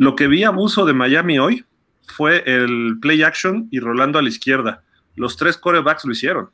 Lo 0.00 0.16
que 0.16 0.28
vi 0.28 0.44
abuso 0.44 0.86
de 0.86 0.94
Miami 0.94 1.38
hoy 1.38 1.66
fue 2.06 2.42
el 2.46 2.96
play 3.02 3.22
action 3.22 3.68
y 3.70 3.80
rolando 3.80 4.18
a 4.18 4.22
la 4.22 4.30
izquierda. 4.30 4.82
Los 5.14 5.36
tres 5.36 5.58
corebacks 5.58 6.06
lo 6.06 6.12
hicieron. 6.12 6.48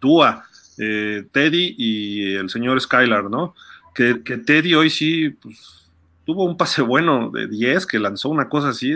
Tua, 0.00 0.44
eh, 0.76 1.24
Teddy 1.32 1.76
y 1.78 2.34
el 2.34 2.50
señor 2.50 2.78
Skylar, 2.78 3.30
¿no? 3.30 3.54
Que, 3.94 4.16
Teddy 4.16 4.74
hoy 4.74 4.90
sí 4.90 5.30
pues, 5.30 5.90
tuvo 6.26 6.44
un 6.44 6.58
pase 6.58 6.82
bueno 6.82 7.30
de 7.30 7.48
10, 7.48 7.86
que 7.86 7.98
lanzó 7.98 8.28
una 8.28 8.50
cosa 8.50 8.68
así 8.68 8.92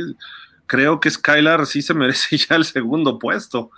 creo 0.67 1.01
que 1.01 1.11
Skylar 1.11 1.65
sí 1.65 1.81
se 1.81 1.95
merece 1.95 2.37
ya 2.51 2.57
el 2.57 2.67
segundo 2.67 3.19
puesto. 3.19 3.71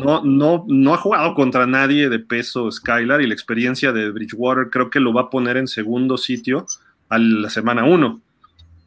No, 0.00 0.24
no, 0.24 0.64
no 0.66 0.92
ha 0.92 0.98
jugado 0.98 1.34
contra 1.34 1.68
nadie 1.68 2.08
de 2.08 2.18
peso 2.18 2.68
Skylar 2.68 3.22
y 3.22 3.28
la 3.28 3.34
experiencia 3.34 3.92
de 3.92 4.10
Bridgewater 4.10 4.70
creo 4.70 4.90
que 4.90 4.98
lo 4.98 5.12
va 5.12 5.20
a 5.20 5.30
poner 5.30 5.56
en 5.56 5.68
segundo 5.68 6.18
sitio 6.18 6.66
a 7.08 7.18
la 7.18 7.48
semana 7.48 7.84
1. 7.84 8.22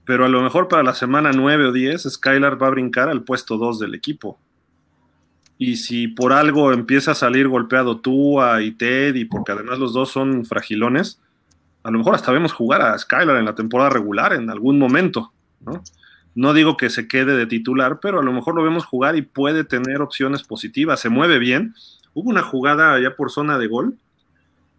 Pero 0.06 0.26
a 0.26 0.30
lo 0.30 0.42
mejor 0.42 0.68
para 0.68 0.84
la 0.84 0.94
semana 0.94 1.32
9 1.32 1.68
o 1.68 1.72
10 1.72 2.04
Skylar 2.04 2.62
va 2.62 2.68
a 2.68 2.72
brincar 2.72 3.10
al 3.10 3.24
puesto 3.24 3.58
2 3.58 3.80
del 3.80 3.96
equipo. 3.96 4.40
Y 5.58 5.76
si 5.76 6.08
por 6.08 6.34
algo 6.34 6.74
empieza 6.74 7.12
a 7.12 7.16
salir 7.16 7.48
golpeado 7.48 8.00
Tua 8.00 8.64
y 8.64 8.72
Teddy, 8.72 9.26
porque 9.26 9.52
además 9.52 9.78
los 9.78 9.94
dos 9.94 10.10
son 10.10 10.44
fragilones, 10.44 11.22
a 11.84 11.92
lo 11.92 12.00
mejor 12.00 12.16
hasta 12.16 12.32
vemos 12.32 12.52
jugar 12.52 12.82
a 12.82 12.98
Skylar 12.98 13.38
en 13.38 13.46
la 13.46 13.54
temporada 13.54 13.92
regular 13.92 14.34
en 14.34 14.50
algún 14.50 14.80
momento, 14.80 15.32
¿no? 15.60 15.84
No 16.34 16.54
digo 16.54 16.78
que 16.78 16.90
se 16.90 17.08
quede 17.08 17.36
de 17.36 17.46
titular, 17.46 18.00
pero 18.02 18.20
a 18.20 18.24
lo 18.24 18.32
mejor 18.32 18.56
lo 18.56 18.64
vemos 18.64 18.86
jugar 18.86 19.16
y 19.16 19.22
puede 19.22 19.64
tener 19.64 20.02
opciones 20.02 20.44
positivas. 20.44 21.00
Se 21.00 21.10
mueve 21.10 21.40
bien. 21.40 21.76
Hubo 22.14 22.30
una 22.30 22.42
jugada 22.42 23.00
ya 23.00 23.16
por 23.16 23.32
zona 23.32 23.58
de 23.58 23.68
gol 23.68 23.98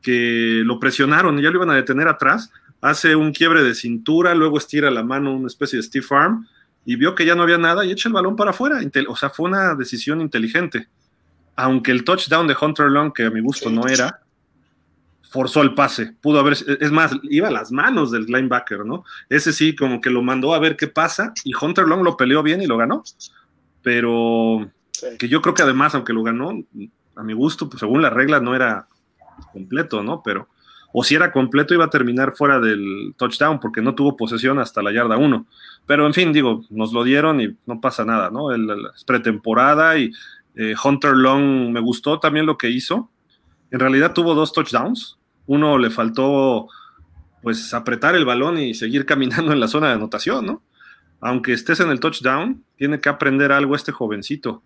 que 0.01 0.62
lo 0.64 0.81
presionaron, 0.81 1.39
ya 1.41 1.51
lo 1.51 1.59
iban 1.59 1.70
a 1.70 1.75
detener 1.75 2.09
atrás. 2.09 2.51
Hace 2.83 3.16
un 3.16 3.33
quiebre 3.33 3.62
de 3.62 3.74
cintura, 3.74 4.35
luego 4.35 4.59
estira 4.59 4.91
la 4.91 5.03
mano, 5.03 5.35
una 5.35 5.47
especie 5.47 5.78
de 5.78 5.85
stiff 5.85 6.12
arm, 6.12 6.47
y 6.85 6.97
vio 6.97 7.14
que 7.14 7.24
ya 7.24 7.35
no 7.35 7.45
había 7.45 7.57
nada 7.57 7.85
y 7.85 7.93
echa 7.93 8.11
el 8.11 8.12
balón 8.12 8.37
para 8.37 8.51
afuera. 8.51 8.80
O 9.09 9.16
sea, 9.16 9.30
fue 9.30 9.49
una 9.49 9.74
decisión 9.74 10.20
inteligente. 10.20 10.89
Aunque 11.57 11.93
el 11.93 12.05
touchdown 12.05 12.47
de 12.47 12.57
Hunter 12.61 12.87
Long, 12.87 13.12
que 13.12 13.24
a 13.24 13.30
mi 13.30 13.41
gusto 13.41 13.70
no 13.70 13.87
era, 13.87 14.20
forzó 15.33 15.62
el 15.62 15.74
pase, 15.74 16.14
pudo 16.20 16.41
haber, 16.41 16.53
es 16.53 16.93
más, 16.93 17.12
iba 17.22 17.49
a 17.49 17.51
las 17.51 17.72
manos 17.72 18.11
del 18.11 18.26
linebacker, 18.26 18.85
¿no? 18.85 19.05
Ese 19.30 19.55
sí, 19.55 19.74
como 19.74 20.01
que 20.01 20.11
lo 20.11 20.20
mandó 20.20 20.53
a 20.53 20.59
ver 20.59 20.76
qué 20.76 20.89
pasa 20.89 21.33
y 21.45 21.53
Hunter 21.55 21.87
Long 21.87 22.03
lo 22.03 22.18
peleó 22.18 22.43
bien 22.43 22.61
y 22.61 22.66
lo 22.66 22.76
ganó. 22.76 23.03
pero 23.80 24.70
que 25.18 25.28
yo 25.28 25.41
creo 25.41 25.55
que 25.55 25.62
además, 25.62 25.95
aunque 25.95 26.12
lo 26.12 26.22
ganó, 26.22 26.51
a 27.16 27.22
mi 27.22 27.33
gusto, 27.33 27.68
pues 27.68 27.80
según 27.80 28.03
las 28.03 28.12
reglas 28.12 28.43
no 28.43 28.55
era 28.55 28.89
completo, 29.53 30.03
¿no? 30.03 30.22
Pero, 30.22 30.49
o 30.93 31.03
si 31.03 31.14
era 31.14 31.32
completo 31.32 31.74
iba 31.74 31.86
a 31.86 31.90
terminar 31.90 32.32
fuera 32.36 32.61
del 32.61 33.14
touchdown 33.16 33.59
porque 33.59 33.80
no 33.80 33.95
tuvo 33.95 34.16
posesión 34.16 34.59
hasta 34.59 34.82
la 34.82 34.93
yarda 34.93 35.16
1. 35.16 35.47
Pero 35.86 36.07
en 36.07 36.14
fin, 36.14 36.32
digo, 36.32 36.64
nos 36.70 36.93
lo 36.93 37.03
dieron 37.03 37.40
y 37.40 37.57
no 37.66 37.80
pasa 37.80 38.05
nada, 38.05 38.30
¿no? 38.30 38.53
El, 38.53 38.68
es 38.95 39.05
pretemporada 39.05 39.99
y 39.99 40.12
eh, 40.55 40.74
Hunter 40.82 41.14
Long 41.14 41.70
me 41.70 41.80
gustó 41.80 42.20
también 42.20 42.47
lo 42.47 42.59
que 42.59 42.68
hizo. 42.70 43.11
En 43.70 43.80
realidad 43.80 44.12
tuvo 44.12 44.34
dos 44.34 44.53
touchdowns. 44.53 45.18
Uno 45.47 45.78
le 45.78 45.90
faltó 45.90 46.68
pues 47.43 47.74
apretar 47.74 48.14
el 48.14 48.24
balón 48.24 48.59
y 48.59 48.74
seguir 48.74 49.07
caminando 49.07 49.53
en 49.53 49.61
la 49.61 49.68
zona 49.68 49.88
de 49.88 49.95
anotación, 49.95 50.47
¿no? 50.47 50.62
Aunque 51.20 51.53
estés 51.53 51.80
en 51.80 51.90
el 51.90 52.01
touchdown, 52.01 52.64
tiene 52.76 53.01
que 53.01 53.09
aprender 53.09 53.53
algo 53.53 53.76
este 53.76 53.93
jovencito. 53.93 54.62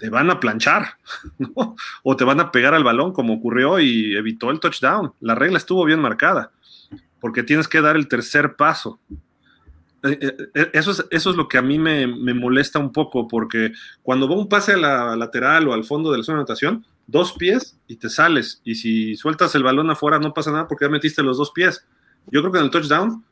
Te 0.00 0.10
van 0.10 0.30
a 0.30 0.40
planchar, 0.40 0.96
¿no? 1.38 1.76
O 2.02 2.16
te 2.16 2.24
van 2.24 2.40
a 2.40 2.50
pegar 2.50 2.74
al 2.74 2.82
balón 2.82 3.12
como 3.12 3.34
ocurrió 3.34 3.78
y 3.78 4.16
evitó 4.16 4.50
el 4.50 4.58
touchdown. 4.58 5.12
La 5.20 5.36
regla 5.36 5.58
estuvo 5.58 5.84
bien 5.84 6.00
marcada, 6.00 6.50
porque 7.20 7.44
tienes 7.44 7.68
que 7.68 7.80
dar 7.80 7.94
el 7.94 8.08
tercer 8.08 8.56
paso. 8.56 8.98
Eh, 10.02 10.18
eh, 10.22 10.36
eh, 10.54 10.70
eso 10.72 10.92
es, 10.92 11.04
eso 11.10 11.30
es 11.30 11.36
lo 11.36 11.46
que 11.46 11.58
a 11.58 11.62
mí 11.62 11.78
me, 11.78 12.06
molesta 12.34 12.78
un 12.78 12.92
poco, 12.92 13.28
porque 13.28 13.72
cuando 14.02 14.28
va 14.28 14.36
un 14.36 14.48
pase 14.48 14.72
a 14.72 14.78
la 14.78 15.16
lateral 15.16 15.68
o 15.68 15.74
al 15.74 15.84
fondo 15.84 16.10
de 16.10 16.18
la 16.18 16.24
zona 16.24 16.38
de 16.38 16.40
anotación, 16.40 16.86
dos 17.06 17.34
pies 17.34 17.78
y 17.86 17.96
te 17.96 18.08
sales. 18.08 18.62
Y 18.64 18.76
si 18.76 19.16
sueltas 19.16 19.54
el 19.54 19.62
balón 19.62 19.90
afuera, 19.90 20.18
no 20.18 20.32
pasa 20.32 20.50
nada 20.50 20.66
porque 20.66 20.86
ya 20.86 20.90
metiste 20.90 21.22
los 21.22 21.36
dos 21.36 21.50
pies. 21.50 21.86
Yo 22.30 22.40
creo 22.40 22.52
que 22.52 22.58
en 22.58 22.64
el 22.64 22.70
touchdown, 22.70 23.22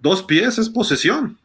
dos 0.00 0.22
pies 0.22 0.58
es 0.58 0.68
posesión. 0.68 1.38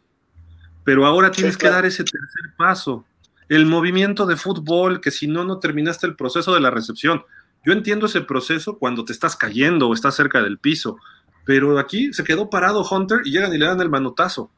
Pero 0.83 1.05
ahora 1.05 1.31
tienes 1.31 1.57
que 1.57 1.69
dar 1.69 1.85
ese 1.85 2.03
tercer 2.03 2.55
paso. 2.57 3.05
El 3.49 3.65
movimiento 3.65 4.25
de 4.25 4.37
fútbol, 4.37 5.01
que 5.01 5.11
si 5.11 5.27
no, 5.27 5.43
no 5.43 5.59
terminaste 5.59 6.07
el 6.07 6.15
proceso 6.15 6.53
de 6.53 6.61
la 6.61 6.71
recepción. 6.71 7.23
Yo 7.65 7.73
entiendo 7.73 8.05
ese 8.05 8.21
proceso 8.21 8.77
cuando 8.77 9.05
te 9.05 9.13
estás 9.13 9.35
cayendo 9.35 9.87
o 9.87 9.93
estás 9.93 10.15
cerca 10.15 10.41
del 10.41 10.59
piso, 10.59 10.97
pero 11.45 11.77
aquí 11.79 12.13
se 12.13 12.23
quedó 12.23 12.49
parado 12.49 12.83
Hunter 12.83 13.21
y 13.25 13.31
llegan 13.31 13.53
y 13.53 13.57
le 13.57 13.65
dan 13.65 13.81
el 13.81 13.89
manotazo. 13.89 14.51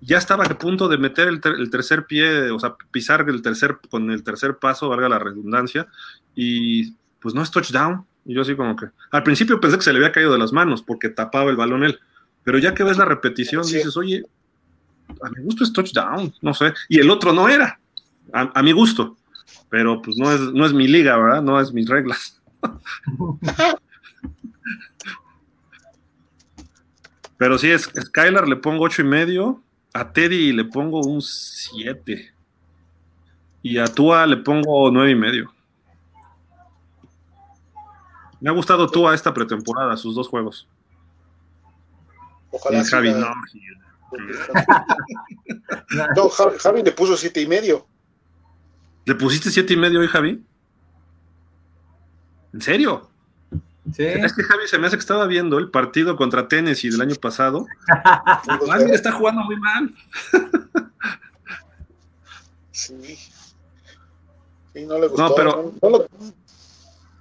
Ya 0.00 0.18
estaba 0.18 0.44
a 0.44 0.58
punto 0.58 0.88
de 0.88 0.98
meter 0.98 1.28
el, 1.28 1.70
tercer 1.70 2.06
pie, 2.06 2.50
o 2.50 2.58
sea, 2.58 2.74
pisar 2.90 3.28
el 3.28 3.42
tercer, 3.42 3.78
con 3.90 4.10
el 4.10 4.22
tercer 4.22 4.56
paso, 4.58 4.88
valga 4.88 5.08
la 5.08 5.18
redundancia, 5.18 5.88
y 6.34 6.92
pues 7.20 7.34
no 7.34 7.42
es 7.42 7.50
touchdown. 7.50 8.06
Y 8.24 8.34
yo 8.34 8.42
así 8.42 8.54
como 8.54 8.76
que, 8.76 8.86
al 9.10 9.22
principio 9.22 9.60
pensé 9.60 9.76
que 9.76 9.82
se 9.82 9.92
le 9.92 9.98
había 9.98 10.12
caído 10.12 10.32
de 10.32 10.38
las 10.38 10.52
manos 10.52 10.82
porque 10.82 11.08
tapaba 11.08 11.50
el 11.50 11.56
balón 11.56 11.84
él, 11.84 11.98
pero 12.44 12.58
ya 12.58 12.74
que 12.74 12.84
ves 12.84 12.96
la 12.96 13.04
repetición 13.04 13.62
dices, 13.62 13.96
oye, 13.96 14.24
a 15.22 15.30
mi 15.30 15.42
gusto 15.42 15.64
es 15.64 15.72
touchdown, 15.72 16.32
no 16.40 16.54
sé, 16.54 16.72
y 16.88 17.00
el 17.00 17.10
otro 17.10 17.32
no 17.32 17.48
era, 17.48 17.79
a, 18.32 18.62
mi 18.62 18.72
gusto, 18.72 19.16
pero 19.68 20.00
pues 20.02 20.16
no 20.16 20.32
es, 20.32 20.40
no 20.40 20.66
es 20.66 20.72
mi 20.72 20.88
liga, 20.88 21.16
¿verdad? 21.16 21.42
No 21.42 21.60
es 21.60 21.72
mis 21.72 21.88
reglas. 21.88 22.40
pero 27.36 27.58
sí, 27.58 27.70
es, 27.70 27.90
Skylar 27.98 28.48
le 28.48 28.56
pongo 28.56 28.84
ocho 28.84 29.02
y 29.02 29.06
medio, 29.06 29.62
a 29.92 30.12
Teddy 30.12 30.52
le 30.52 30.64
pongo 30.64 31.00
un 31.00 31.22
7 31.22 32.32
y 33.62 33.78
a 33.78 33.86
Tua 33.86 34.26
le 34.26 34.38
pongo 34.38 34.90
nueve 34.90 35.10
y 35.10 35.14
medio. 35.14 35.52
Me 38.40 38.48
ha 38.48 38.52
gustado 38.52 38.88
tú 38.88 39.06
a 39.06 39.14
esta 39.14 39.34
pretemporada, 39.34 39.96
sus 39.96 40.14
dos 40.14 40.28
juegos. 40.28 40.66
Ojalá. 42.50 42.84
Javi, 42.84 43.12
no. 43.12 43.28
no, 46.16 46.28
Javi, 46.28 46.82
le 46.82 46.92
puso 46.92 47.16
siete 47.16 47.42
y 47.42 47.46
medio. 47.46 47.86
¿Le 49.04 49.14
pusiste 49.14 49.50
siete 49.50 49.74
y 49.74 49.76
medio 49.76 50.00
hoy, 50.00 50.08
Javi? 50.08 50.42
¿En 52.52 52.60
serio? 52.60 53.08
Sí. 53.92 54.04
Es 54.04 54.32
que 54.34 54.42
Javi 54.42 54.66
se 54.66 54.78
me 54.78 54.86
hace 54.86 54.96
que 54.96 55.00
estaba 55.00 55.26
viendo 55.26 55.58
el 55.58 55.70
partido 55.70 56.16
contra 56.16 56.48
Tennessee 56.48 56.90
del 56.90 57.00
año 57.00 57.14
pasado. 57.16 57.66
ah, 58.04 58.42
mira, 58.78 58.94
está 58.94 59.12
jugando 59.12 59.42
muy 59.42 59.56
mal. 59.56 59.94
sí. 62.70 63.18
Sí, 64.72 64.86
no 64.86 64.98
le 64.98 65.08
gustó. 65.08 65.28
No, 65.28 65.34
pero. 65.34 65.74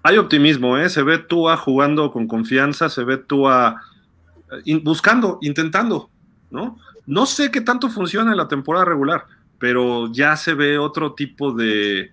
Hay 0.03 0.17
optimismo, 0.17 0.77
¿eh? 0.77 0.89
Se 0.89 1.03
ve 1.03 1.17
Tua 1.17 1.57
jugando 1.57 2.11
con 2.11 2.27
confianza, 2.27 2.89
se 2.89 3.03
ve 3.03 3.17
Tua 3.17 3.81
buscando, 4.81 5.39
intentando, 5.41 6.09
¿no? 6.51 6.77
No 7.05 7.25
sé 7.25 7.51
qué 7.51 7.61
tanto 7.61 7.89
funciona 7.89 8.31
en 8.31 8.37
la 8.37 8.47
temporada 8.47 8.85
regular, 8.85 9.25
pero 9.59 10.11
ya 10.11 10.35
se 10.35 10.53
ve 10.53 10.77
otro 10.77 11.13
tipo 11.13 11.51
de, 11.51 12.11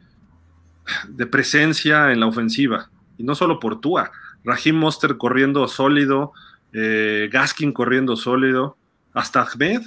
de 1.08 1.26
presencia 1.26 2.12
en 2.12 2.20
la 2.20 2.26
ofensiva. 2.26 2.90
Y 3.16 3.22
no 3.22 3.34
solo 3.34 3.58
por 3.58 3.80
Tua. 3.80 4.10
Rahim 4.44 4.76
Monster 4.76 5.16
corriendo 5.16 5.66
sólido, 5.68 6.32
eh, 6.72 7.28
Gaskin 7.32 7.72
corriendo 7.72 8.16
sólido, 8.16 8.76
hasta 9.14 9.42
Ahmed. 9.42 9.82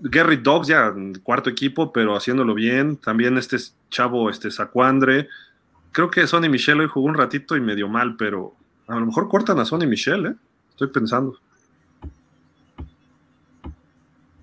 Gary 0.00 0.36
Dogs 0.36 0.68
ya 0.68 0.94
cuarto 1.22 1.50
equipo, 1.50 1.92
pero 1.92 2.14
haciéndolo 2.16 2.54
bien. 2.54 2.96
También 2.96 3.38
este 3.38 3.56
chavo, 3.90 4.30
este 4.30 4.50
Sacuandre 4.50 5.28
creo 5.92 6.10
que 6.10 6.26
Sonny 6.26 6.48
Michel 6.48 6.80
hoy 6.80 6.86
jugó 6.86 7.06
un 7.06 7.14
ratito 7.14 7.56
y 7.56 7.60
medio 7.60 7.88
mal, 7.88 8.16
pero 8.16 8.54
a 8.86 8.94
lo 8.98 9.06
mejor 9.06 9.28
cortan 9.28 9.58
a 9.58 9.64
Sonny 9.64 9.86
Michel, 9.86 10.26
¿eh? 10.26 10.34
Estoy 10.70 10.88
pensando. 10.88 11.38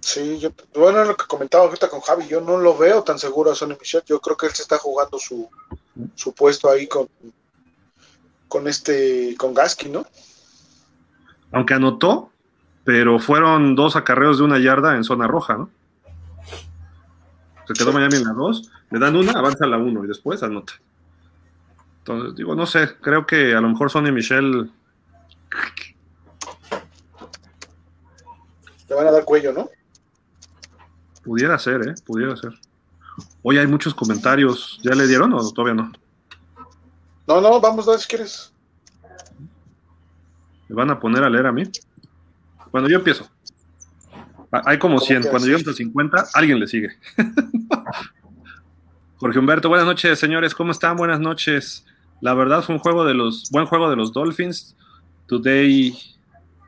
Sí, 0.05 0.37
yo, 0.37 0.51
bueno, 0.75 1.03
lo 1.03 1.17
que 1.17 1.25
comentaba 1.25 1.63
ahorita 1.63 1.89
con 1.89 1.99
Javi, 1.99 2.27
yo 2.27 2.39
no 2.39 2.59
lo 2.59 2.77
veo 2.77 3.01
tan 3.01 3.17
seguro 3.17 3.51
a 3.51 3.55
Sonny 3.55 3.75
Michel. 3.79 4.03
Yo 4.05 4.21
creo 4.21 4.37
que 4.37 4.45
él 4.45 4.51
se 4.51 4.61
está 4.61 4.77
jugando 4.77 5.17
su, 5.17 5.49
su 6.13 6.31
puesto 6.35 6.69
ahí 6.69 6.85
con, 6.85 7.09
con 8.47 8.67
este, 8.67 9.35
con 9.35 9.55
Gasky, 9.55 9.89
¿no? 9.89 10.05
Aunque 11.51 11.73
anotó, 11.73 12.29
pero 12.83 13.17
fueron 13.17 13.73
dos 13.73 13.95
acarreos 13.95 14.37
de 14.37 14.43
una 14.43 14.59
yarda 14.59 14.95
en 14.95 15.03
zona 15.03 15.25
roja, 15.25 15.57
¿no? 15.57 15.71
Se 17.67 17.73
quedó 17.73 17.91
Miami 17.91 18.17
en 18.17 18.25
la 18.25 18.33
dos, 18.33 18.69
le 18.91 18.99
dan 18.99 19.15
una, 19.15 19.31
avanza 19.31 19.65
a 19.65 19.67
la 19.67 19.77
uno 19.77 20.05
y 20.05 20.07
después 20.07 20.43
anota. 20.43 20.73
Entonces, 21.97 22.35
digo, 22.35 22.53
no 22.53 22.67
sé, 22.67 22.95
creo 23.01 23.25
que 23.25 23.55
a 23.55 23.59
lo 23.59 23.69
mejor 23.69 23.89
Sonny 23.89 24.11
Michelle. 24.11 24.69
Te 28.87 28.93
van 28.93 29.07
a 29.07 29.11
dar 29.11 29.25
cuello, 29.25 29.51
¿no? 29.51 29.67
Pudiera 31.25 31.57
ser, 31.57 31.81
¿eh? 31.87 31.95
Pudiera 32.05 32.37
ser. 32.37 32.53
Hoy 33.41 33.57
hay 33.57 33.65
muchos 33.65 33.95
comentarios. 33.95 34.79
¿Ya 34.83 34.91
le 34.91 35.07
dieron 35.07 35.33
o 35.33 35.51
todavía 35.51 35.73
no? 35.73 35.91
No, 37.27 37.41
no, 37.41 37.59
vamos 37.59 37.87
a 37.87 37.91
ver 37.91 37.99
si 37.99 38.07
quieres. 38.07 38.53
¿Me 40.69 40.75
van 40.75 40.91
a 40.91 40.99
poner 40.99 41.23
a 41.23 41.29
leer 41.29 41.47
a 41.47 41.51
mí? 41.51 41.63
Cuando 42.69 42.87
yo 42.87 42.97
empiezo. 42.97 43.27
Ah, 44.51 44.61
hay 44.65 44.77
como 44.77 44.99
100. 44.99 45.23
Cuando 45.23 45.47
yo 45.47 45.57
entro 45.57 45.71
a 45.71 45.75
50, 45.75 46.27
alguien 46.35 46.59
le 46.59 46.67
sigue. 46.67 46.89
Jorge 49.17 49.39
Humberto, 49.39 49.69
buenas 49.69 49.87
noches, 49.87 50.19
señores. 50.19 50.53
¿Cómo 50.53 50.71
están? 50.71 50.95
Buenas 50.95 51.19
noches. 51.19 51.85
La 52.21 52.35
verdad 52.35 52.61
fue 52.61 52.75
un 52.75 52.79
juego 52.79 53.03
de 53.03 53.15
los, 53.15 53.49
buen 53.49 53.65
juego 53.65 53.89
de 53.89 53.95
los 53.95 54.13
Dolphins. 54.13 54.75
Today, 55.25 55.97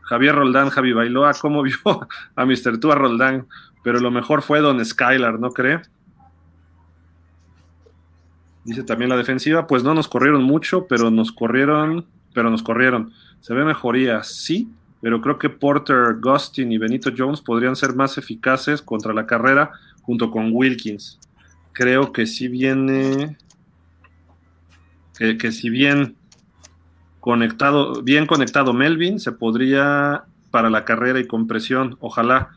Javier 0.02 0.34
Roldán, 0.34 0.70
Javi 0.70 0.94
Bailoa, 0.94 1.34
¿cómo 1.34 1.62
vio 1.62 1.78
a 2.36 2.46
Mr. 2.46 2.80
Tua 2.80 2.96
Roldán? 2.96 3.48
Pero 3.88 4.02
lo 4.02 4.12
mejor 4.12 4.42
fue 4.42 4.60
Don 4.60 4.84
Skylar, 4.84 5.40
¿no 5.40 5.52
cree? 5.52 5.80
Dice 8.66 8.84
también 8.84 9.08
la 9.08 9.16
defensiva, 9.16 9.66
pues 9.66 9.82
no 9.82 9.94
nos 9.94 10.10
corrieron 10.10 10.44
mucho, 10.44 10.88
pero 10.88 11.10
nos 11.10 11.32
corrieron, 11.32 12.06
pero 12.34 12.50
nos 12.50 12.64
corrieron. 12.64 13.14
Se 13.40 13.54
ve 13.54 13.64
mejoría, 13.64 14.24
sí, 14.24 14.70
pero 15.00 15.22
creo 15.22 15.40
que 15.40 15.50
Porter, 15.50 16.18
Gustin 16.22 16.70
y 16.74 16.78
Benito 16.78 17.12
Jones 17.18 17.40
podrían 17.40 17.78
ser 17.78 17.96
más 17.96 18.18
eficaces 18.18 18.82
contra 18.82 19.14
la 19.14 19.26
carrera 19.26 19.72
junto 20.02 20.32
con 20.32 20.50
Wilkins. 20.52 21.18
Creo 21.72 22.12
que 22.12 22.26
sí 22.26 22.50
viene 22.50 23.38
que, 25.18 25.50
si 25.54 25.70
bien 25.70 26.18
conectado, 27.22 28.02
bien 28.04 28.26
conectado 28.26 28.74
Melvin, 28.74 29.22
se 29.22 29.32
podría 29.32 30.26
para 30.52 30.70
la 30.70 30.84
carrera 30.84 31.22
y 31.22 31.26
compresión, 31.28 31.96
ojalá 32.02 32.50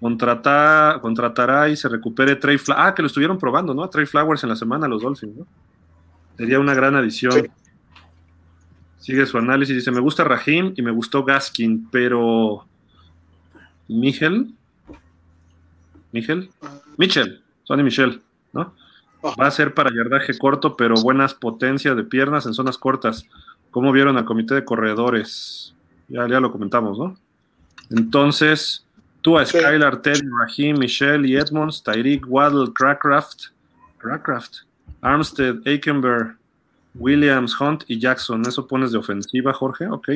contratar, 0.00 1.00
contratará 1.00 1.68
y 1.68 1.76
se 1.76 1.88
recupere 1.88 2.36
Trey 2.36 2.58
Flowers. 2.58 2.84
Ah, 2.84 2.94
que 2.94 3.02
lo 3.02 3.06
estuvieron 3.06 3.38
probando, 3.38 3.74
¿no? 3.74 3.88
Trey 3.88 4.06
Flowers 4.06 4.42
en 4.42 4.48
la 4.48 4.56
semana 4.56 4.88
los 4.88 5.02
Dolphins, 5.02 5.36
¿no? 5.36 5.46
Sería 6.36 6.58
una 6.58 6.74
gran 6.74 6.96
adición. 6.96 7.48
Sigue 8.98 9.26
su 9.26 9.38
análisis, 9.38 9.76
dice, 9.76 9.90
me 9.90 10.00
gusta 10.00 10.24
Rahim 10.24 10.72
y 10.76 10.82
me 10.82 10.90
gustó 10.90 11.24
Gaskin, 11.24 11.88
pero 11.90 12.66
Miguel, 13.88 14.54
Miguel, 16.12 16.50
Michel, 16.96 17.42
Sonny 17.64 17.82
Michel, 17.82 18.22
¿no? 18.52 18.74
Va 19.22 19.46
a 19.46 19.50
ser 19.50 19.74
para 19.74 19.90
yardaje 19.94 20.38
corto, 20.38 20.76
pero 20.76 20.94
buenas 21.02 21.34
potencias 21.34 21.94
de 21.96 22.04
piernas 22.04 22.46
en 22.46 22.54
zonas 22.54 22.78
cortas. 22.78 23.26
¿Cómo 23.70 23.92
vieron 23.92 24.16
al 24.16 24.24
comité 24.24 24.54
de 24.54 24.64
corredores? 24.64 25.74
Ya, 26.08 26.26
ya 26.26 26.40
lo 26.40 26.52
comentamos, 26.52 26.98
¿no? 26.98 27.16
Entonces, 27.90 28.86
Tú 29.22 29.38
a 29.38 29.44
Skylar, 29.44 30.00
Teddy, 30.00 30.26
Raheem, 30.40 30.78
Michelle 30.78 31.28
y 31.28 31.36
Edmonds, 31.36 31.82
Tyreek, 31.82 32.24
Waddle, 32.26 32.72
Crackcraft, 32.72 33.48
Crackcraft, 33.98 34.60
Armstead, 35.02 35.56
Aikenberg, 35.66 36.36
Williams, 36.94 37.58
Hunt 37.60 37.84
y 37.86 37.98
Jackson. 37.98 38.42
¿Eso 38.46 38.66
pones 38.66 38.92
de 38.92 38.98
ofensiva, 38.98 39.52
Jorge? 39.52 39.86
Ok. 39.88 40.08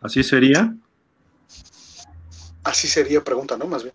¿Así 0.00 0.22
sería? 0.22 0.74
Así 2.64 2.88
sería, 2.88 3.22
pregunta, 3.22 3.56
¿no? 3.56 3.66
Más 3.66 3.82
bien. 3.82 3.94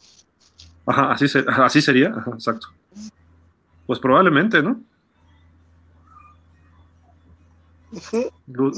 Ajá, 0.85 1.11
así, 1.11 1.25
así 1.47 1.81
sería, 1.81 2.13
exacto. 2.33 2.67
Pues 3.87 3.99
probablemente, 3.99 4.61
¿no? 4.61 4.79
yo 8.51 8.71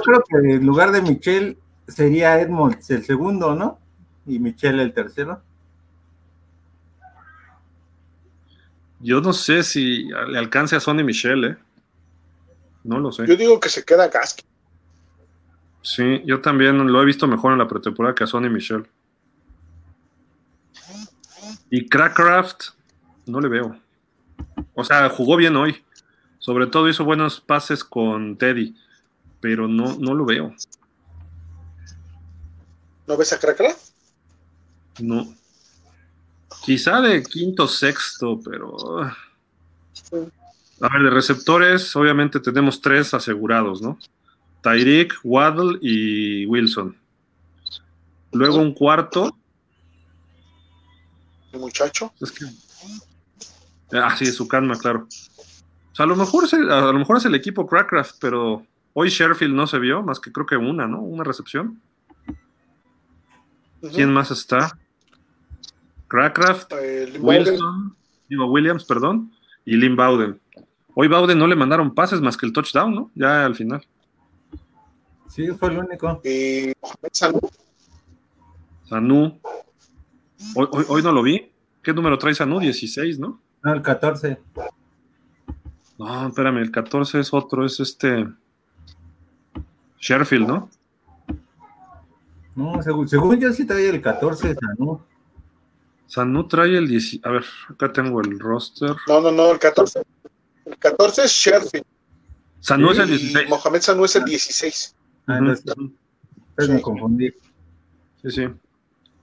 creo 0.00 0.22
que 0.28 0.36
en 0.36 0.64
lugar 0.64 0.92
de 0.92 1.02
Michelle 1.02 1.58
sería 1.88 2.40
Edmonds 2.40 2.88
el 2.90 3.04
segundo, 3.04 3.54
¿no? 3.56 3.81
Y 4.26 4.38
Michelle 4.38 4.82
el 4.82 4.92
tercero. 4.92 5.42
Yo 9.00 9.20
no 9.20 9.32
sé 9.32 9.64
si 9.64 10.04
le 10.28 10.38
alcance 10.38 10.76
a 10.76 10.80
Sonny 10.80 11.02
Michelle, 11.02 11.48
¿eh? 11.48 11.56
No 12.84 13.00
lo 13.00 13.10
sé. 13.10 13.26
Yo 13.26 13.36
digo 13.36 13.58
que 13.58 13.68
se 13.68 13.84
queda 13.84 14.08
Gasky. 14.08 14.44
Sí, 15.82 16.22
yo 16.24 16.40
también 16.40 16.86
lo 16.92 17.02
he 17.02 17.04
visto 17.04 17.26
mejor 17.26 17.52
en 17.52 17.58
la 17.58 17.66
pretemporada 17.66 18.14
que 18.14 18.22
a 18.22 18.28
Sonny 18.28 18.48
Michelle. 18.48 18.84
Y 21.70 21.88
Crackcraft, 21.88 22.66
no 23.26 23.40
le 23.40 23.48
veo. 23.48 23.76
O 24.74 24.84
sea, 24.84 25.08
jugó 25.08 25.36
bien 25.36 25.56
hoy. 25.56 25.82
Sobre 26.38 26.66
todo 26.66 26.88
hizo 26.88 27.04
buenos 27.04 27.40
pases 27.40 27.84
con 27.84 28.36
Teddy, 28.36 28.76
pero 29.40 29.68
no, 29.68 29.96
no 29.96 30.14
lo 30.14 30.24
veo. 30.24 30.54
¿No 33.06 33.16
ves 33.16 33.32
a 33.32 33.38
Crackcraft? 33.38 33.91
No. 35.00 35.34
Quizá 36.64 37.00
de 37.00 37.22
quinto, 37.22 37.66
sexto, 37.66 38.40
pero. 38.44 39.02
A 39.02 40.88
ver, 40.88 41.02
de 41.02 41.10
receptores, 41.10 41.94
obviamente 41.96 42.40
tenemos 42.40 42.80
tres 42.80 43.14
asegurados, 43.14 43.80
¿no? 43.82 43.98
Tyreek, 44.62 45.14
Waddle 45.24 45.78
y 45.80 46.46
Wilson. 46.46 46.96
Luego 48.32 48.58
un 48.58 48.72
cuarto. 48.72 49.36
¿El 51.52 51.60
muchacho? 51.60 52.12
Es 52.20 52.32
que... 52.32 52.46
Ah, 53.92 54.16
sí, 54.16 54.26
su 54.26 54.48
calma, 54.48 54.78
claro. 54.78 55.06
O 55.92 55.94
sea, 55.94 56.04
a 56.04 56.08
lo 56.08 56.16
mejor 56.16 56.44
es 56.44 56.52
el, 56.54 56.70
a 56.70 56.92
lo 56.92 56.98
mejor 56.98 57.18
es 57.18 57.24
el 57.26 57.34
equipo 57.34 57.66
Crackcraft, 57.66 58.16
pero 58.20 58.66
hoy 58.94 59.10
Sherfield 59.10 59.54
no 59.54 59.66
se 59.66 59.78
vio, 59.78 60.02
más 60.02 60.18
que 60.18 60.32
creo 60.32 60.46
que 60.46 60.56
una, 60.56 60.86
¿no? 60.86 61.00
Una 61.00 61.24
recepción. 61.24 61.80
¿Quién 63.94 64.12
más 64.12 64.30
está? 64.30 64.78
Crackcraft, 66.12 66.74
Wilson, 67.20 67.96
digo 68.28 68.44
Williams, 68.44 68.84
perdón, 68.84 69.32
y 69.64 69.76
Lynn 69.78 69.96
Bowden. 69.96 70.38
Hoy 70.94 71.08
Bowden 71.08 71.38
no 71.38 71.46
le 71.46 71.56
mandaron 71.56 71.94
pases 71.94 72.20
más 72.20 72.36
que 72.36 72.44
el 72.44 72.52
touchdown, 72.52 72.94
¿no? 72.94 73.10
Ya 73.14 73.46
al 73.46 73.54
final. 73.54 73.82
Sí, 75.26 75.48
fue 75.52 75.70
el 75.70 75.78
único. 75.78 76.20
Y 76.22 76.74
Sanu. 77.10 77.40
Sanu. 78.84 79.40
Hoy, 80.54 81.02
no 81.02 81.12
lo 81.12 81.22
vi. 81.22 81.50
¿Qué 81.82 81.94
número 81.94 82.18
trae 82.18 82.34
Sanu? 82.34 82.60
16, 82.60 83.18
¿no? 83.18 83.40
No, 83.62 83.72
el 83.72 83.80
14. 83.80 84.38
No, 85.98 86.28
espérame, 86.28 86.58
el 86.58 86.70
14 86.70 87.20
es 87.20 87.32
otro, 87.32 87.64
es 87.64 87.80
este. 87.80 88.28
Sherfield, 89.98 90.46
¿no? 90.46 90.68
No, 92.54 92.82
según, 92.82 93.08
según 93.08 93.40
yo 93.40 93.50
sí 93.50 93.66
trae 93.66 93.88
el 93.88 94.02
14 94.02 94.56
Sanu. 94.56 95.00
Sanu 96.12 96.46
trae 96.46 96.76
el 96.76 96.88
10. 96.88 97.20
A 97.22 97.30
ver, 97.30 97.44
acá 97.70 97.90
tengo 97.90 98.20
el 98.20 98.38
roster. 98.38 98.94
No, 99.08 99.22
no, 99.22 99.32
no, 99.32 99.50
el 99.50 99.58
14. 99.58 100.02
El 100.66 100.76
14 100.76 101.22
es 101.22 101.30
Sherfield. 101.30 101.86
Sanu 102.60 102.90
es 102.90 102.98
el 102.98 103.08
16. 103.08 103.48
Mohamed 103.48 103.80
Sanu 103.80 104.04
es 104.04 104.16
el 104.16 104.24
16. 104.26 104.94
Ah, 105.26 105.38
entonces, 105.38 105.64
me 106.68 106.82
confundí. 106.82 107.30
Sí, 108.20 108.30
sí. 108.30 108.46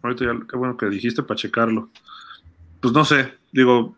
Ahorita 0.01 0.25
ya, 0.25 0.31
qué 0.49 0.57
bueno 0.57 0.77
que 0.77 0.87
dijiste 0.87 1.21
para 1.21 1.37
checarlo. 1.37 1.91
Pues 2.79 2.91
no 2.91 3.05
sé, 3.05 3.35
digo, 3.51 3.95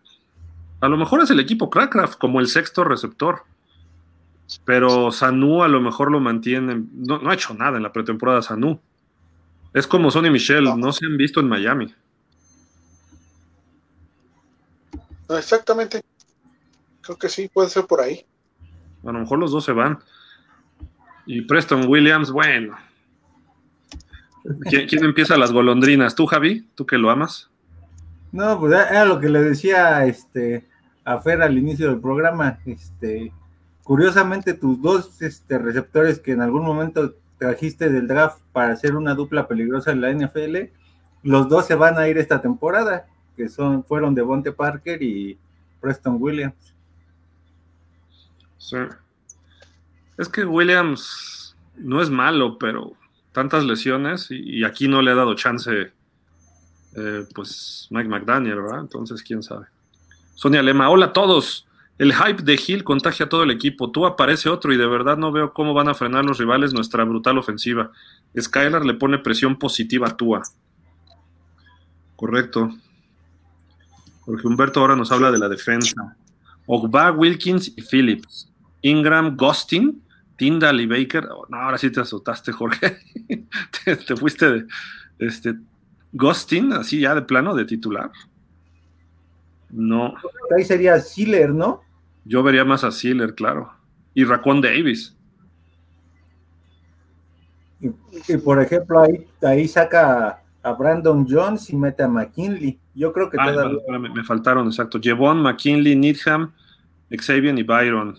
a 0.82 0.89
lo 0.89 0.98
mejor 0.98 1.22
es 1.22 1.30
el 1.30 1.39
equipo 1.39 1.70
Crackcraft 1.70 2.20
como 2.20 2.42
el 2.42 2.48
sexto 2.48 2.84
receptor. 2.84 3.44
Pero 4.66 5.14
Sanu 5.14 5.64
a 5.64 5.70
lo 5.70 5.80
mejor 5.80 6.12
lo 6.12 6.20
mantiene. 6.20 6.84
No, 6.92 7.20
no 7.20 7.30
ha 7.30 7.36
hecho 7.36 7.54
nada 7.54 7.78
en 7.78 7.84
la 7.84 7.94
pretemporada 7.94 8.42
Sanu. 8.42 8.82
Es 9.74 9.88
como 9.88 10.12
Sonny 10.12 10.30
Michel, 10.30 10.66
no 10.78 10.92
se 10.92 11.06
han 11.06 11.16
visto 11.16 11.39
en 11.39 11.48
Miami. 11.48 11.96
Exactamente. 15.38 16.01
Creo 17.01 17.17
que 17.17 17.29
sí, 17.29 17.49
puede 17.51 17.69
ser 17.69 17.86
por 17.86 18.01
ahí. 18.01 18.25
A 19.03 19.11
lo 19.11 19.19
mejor 19.19 19.39
los 19.39 19.51
dos 19.51 19.65
se 19.65 19.71
van. 19.71 19.99
Y 21.25 21.41
Preston 21.41 21.88
Williams, 21.88 22.32
bueno. 22.32 22.75
¿Quién, 24.69 25.03
empieza 25.03 25.38
las 25.38 25.51
golondrinas? 25.51 26.15
¿Tú, 26.15 26.25
Javi? 26.25 26.67
¿Tú 26.75 26.86
que 26.86 26.97
lo 26.97 27.09
amas? 27.09 27.49
No, 28.32 28.59
pues 28.59 28.73
era 28.73 29.05
lo 29.05 29.19
que 29.19 29.29
le 29.29 29.41
decía 29.41 30.05
este, 30.05 30.67
a 31.03 31.19
Fer 31.19 31.41
al 31.41 31.57
inicio 31.57 31.89
del 31.89 31.99
programa. 31.99 32.59
Este, 32.65 33.32
curiosamente, 33.84 34.53
tus 34.53 34.82
dos 34.82 35.21
este, 35.21 35.59
receptores 35.59 36.19
que 36.19 36.32
en 36.32 36.41
algún 36.41 36.63
momento 36.63 37.15
trajiste 37.38 37.89
del 37.89 38.07
draft 38.07 38.39
para 38.51 38.73
hacer 38.73 38.95
una 38.95 39.15
dupla 39.15 39.47
peligrosa 39.47 39.91
en 39.91 40.01
la 40.01 40.11
NFL, 40.11 40.57
los 41.23 41.49
dos 41.49 41.65
se 41.65 41.75
van 41.75 41.97
a 41.97 42.07
ir 42.07 42.17
esta 42.17 42.41
temporada 42.41 43.07
que 43.36 43.49
son, 43.49 43.84
fueron 43.84 44.15
de 44.15 44.21
Bonte 44.21 44.51
Parker 44.51 45.01
y 45.01 45.38
Preston 45.79 46.17
Williams. 46.19 46.73
Sí. 48.57 48.77
Es 50.17 50.29
que 50.29 50.45
Williams 50.45 51.55
no 51.75 52.01
es 52.01 52.09
malo, 52.09 52.57
pero 52.59 52.93
tantas 53.32 53.63
lesiones 53.63 54.27
y, 54.29 54.63
aquí 54.63 54.88
no 54.88 55.01
le 55.01 55.11
ha 55.11 55.15
dado 55.15 55.36
chance, 55.36 55.91
eh, 56.95 57.25
pues 57.34 57.88
Mike 57.89 58.09
McDaniel, 58.09 58.61
¿verdad? 58.61 58.82
Entonces, 58.82 59.23
quién 59.23 59.41
sabe. 59.41 59.65
Sonia 60.36 60.61
Lema, 60.61 60.89
hola 60.89 61.07
a 61.07 61.13
todos. 61.13 61.67
El 61.97 62.13
hype 62.13 62.41
de 62.41 62.59
Hill 62.65 62.84
contagia 62.84 63.27
a 63.27 63.29
todo 63.29 63.43
el 63.43 63.51
equipo. 63.51 63.91
Tú 63.91 64.05
aparece 64.05 64.49
otro 64.49 64.73
y 64.73 64.77
de 64.77 64.88
verdad 64.88 65.17
no 65.17 65.32
veo 65.32 65.53
cómo 65.53 65.73
van 65.73 65.88
a 65.88 65.93
frenar 65.93 66.25
los 66.25 66.39
rivales 66.39 66.73
nuestra 66.73 67.03
brutal 67.03 67.38
ofensiva. 67.38 67.91
Skylar 68.39 68.86
le 68.86 68.95
pone 68.95 69.19
presión 69.19 69.57
positiva 69.57 70.07
a 70.07 70.17
Tua. 70.17 70.41
Correcto. 72.15 72.71
Porque 74.32 74.47
Humberto 74.47 74.79
ahora 74.79 74.95
nos 74.95 75.11
habla 75.11 75.29
de 75.29 75.38
la 75.38 75.49
defensa. 75.49 76.15
Ogba, 76.65 77.11
Wilkins 77.11 77.73
y 77.75 77.82
Phillips. 77.82 78.49
Ingram, 78.82 79.36
Gostin, 79.36 80.01
Tyndall 80.38 80.79
y 80.79 80.86
Baker. 80.86 81.27
Oh, 81.29 81.45
no, 81.49 81.57
ahora 81.57 81.77
sí 81.77 81.91
te 81.91 81.99
asustaste, 81.99 82.53
Jorge. 82.53 82.97
te, 83.84 84.15
fuiste 84.15 84.49
de 84.49 84.65
este 85.19 85.55
Gostin, 86.13 86.71
así 86.71 87.01
ya 87.01 87.13
de 87.13 87.23
plano, 87.23 87.53
de 87.53 87.65
titular. 87.65 88.09
No. 89.69 90.13
Ahí 90.55 90.63
sería 90.63 90.97
Sealer, 91.01 91.49
¿no? 91.49 91.82
Yo 92.23 92.41
vería 92.41 92.63
más 92.63 92.86
a 92.86 92.91
Sealer, 92.91 93.36
claro. 93.36 93.73
Y 94.13 94.23
Racon 94.23 94.61
Davis. 94.61 95.13
Y, 97.82 98.38
por 98.38 98.61
ejemplo, 98.61 99.01
ahí, 99.01 99.27
ahí 99.41 99.67
saca 99.67 100.41
a 100.64 100.74
Brandon 100.74 101.26
Jones 101.28 101.70
y 101.70 101.76
mete 101.76 102.03
a 102.03 102.07
McKinley. 102.07 102.80
Yo 102.93 103.12
creo 103.14 103.30
que 103.30 103.38
ah, 103.39 103.51
todavía... 103.51 103.80
me, 103.99 104.24
faltaron, 104.24 104.68
exacto. 104.68 104.99
Jevon, 105.01 105.41
McKinley, 105.41 105.95
Needham, 105.95 106.51
Xavier 107.09 107.57
y 107.57 107.64
Byron. 107.64 108.18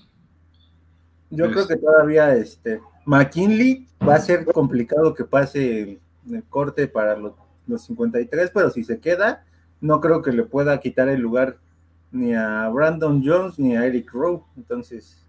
Yo 1.30 1.50
creo 1.50 1.66
que 1.66 1.76
todavía 1.76 2.34
este 2.34 2.80
McKinley 3.06 3.86
va 4.06 4.16
a 4.16 4.20
ser 4.20 4.44
complicado 4.44 5.14
que 5.14 5.24
pase 5.24 5.98
el, 6.28 6.44
corte 6.48 6.86
para 6.88 7.16
los, 7.16 7.32
53, 7.66 8.50
pero 8.52 8.70
si 8.70 8.84
se 8.84 9.00
queda, 9.00 9.44
no 9.80 10.00
creo 10.00 10.20
que 10.20 10.32
le 10.32 10.42
pueda 10.42 10.78
quitar 10.78 11.08
el 11.08 11.20
lugar 11.20 11.56
ni 12.10 12.34
a 12.34 12.68
Brandon 12.68 13.22
Jones 13.24 13.58
ni 13.58 13.76
a 13.76 13.86
Eric 13.86 14.12
Rowe. 14.12 14.44
Entonces, 14.56 15.24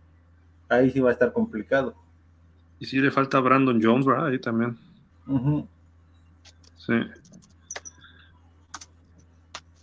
ahí 0.67 0.91
sí 0.91 0.99
va 0.99 1.11
a 1.11 1.13
estar 1.13 1.31
complicado. 1.31 1.95
Y 2.79 2.85
si 2.85 2.99
le 2.99 3.11
falta 3.11 3.37
a 3.37 3.41
Brandon 3.41 3.79
Jones, 3.81 4.05
¿verdad? 4.05 4.27
Ahí 4.27 4.39
también. 4.39 4.77
Sí. 6.85 6.93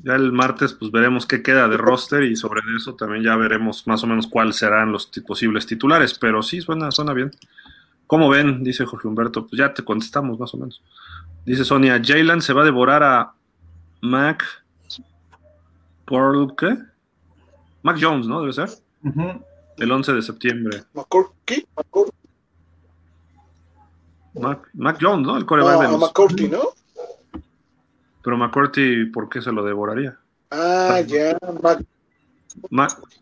Ya 0.03 0.15
el 0.15 0.33
martes 0.33 0.73
pues 0.73 0.91
veremos 0.91 1.27
qué 1.27 1.43
queda 1.43 1.69
de 1.69 1.77
roster 1.77 2.23
y 2.23 2.37
sobre 2.37 2.63
eso 2.77 2.95
también 2.95 3.23
ya 3.23 3.37
veremos 3.37 3.87
más 3.87 4.03
o 4.03 4.07
menos 4.07 4.27
cuáles 4.27 4.57
serán 4.57 4.93
los 4.93 5.07
posibles 5.27 5.67
titulares, 5.67 6.15
pero 6.19 6.43
sí, 6.43 6.61
suena, 6.61 6.91
suena 6.91 7.13
bien. 7.13 7.31
¿Cómo 8.07 8.29
ven? 8.29 8.65
Dice 8.65 8.87
Jorge 8.87 9.07
Humberto. 9.07 9.47
Pues 9.47 9.59
ya 9.59 9.73
te 9.73 9.85
contestamos 9.85 10.39
más 10.39 10.53
o 10.55 10.57
menos. 10.57 10.83
Dice 11.45 11.65
Sonia, 11.65 12.01
Jalen 12.03 12.43
se 12.43 12.53
va 12.53 12.63
a 12.63 12.65
devorar 12.65 13.03
a 13.03 13.33
Mac... 14.01 14.45
¿Qué? 16.59 16.77
Mac 17.83 17.99
Jones, 18.01 18.27
¿no? 18.27 18.41
Debe 18.41 18.53
ser. 18.53 18.69
El 19.79 19.93
11 19.93 20.13
de 20.13 20.23
septiembre. 20.23 20.83
¿McCourty? 20.93 21.67
Mac, 24.35 24.69
Mac 24.75 24.99
Jones, 25.01 25.25
¿no? 25.25 25.37
El 25.37 25.47
coreback 25.47 25.75
no, 25.75 25.99
de 25.99 26.49
¿no? 26.49 26.61
Pero 28.23 28.37
McCourty, 28.37 29.07
¿por 29.07 29.29
qué 29.29 29.41
se 29.41 29.53
lo 29.53 29.65
devoraría? 29.65 30.19
Ah, 30.51 31.01
ya. 31.07 31.39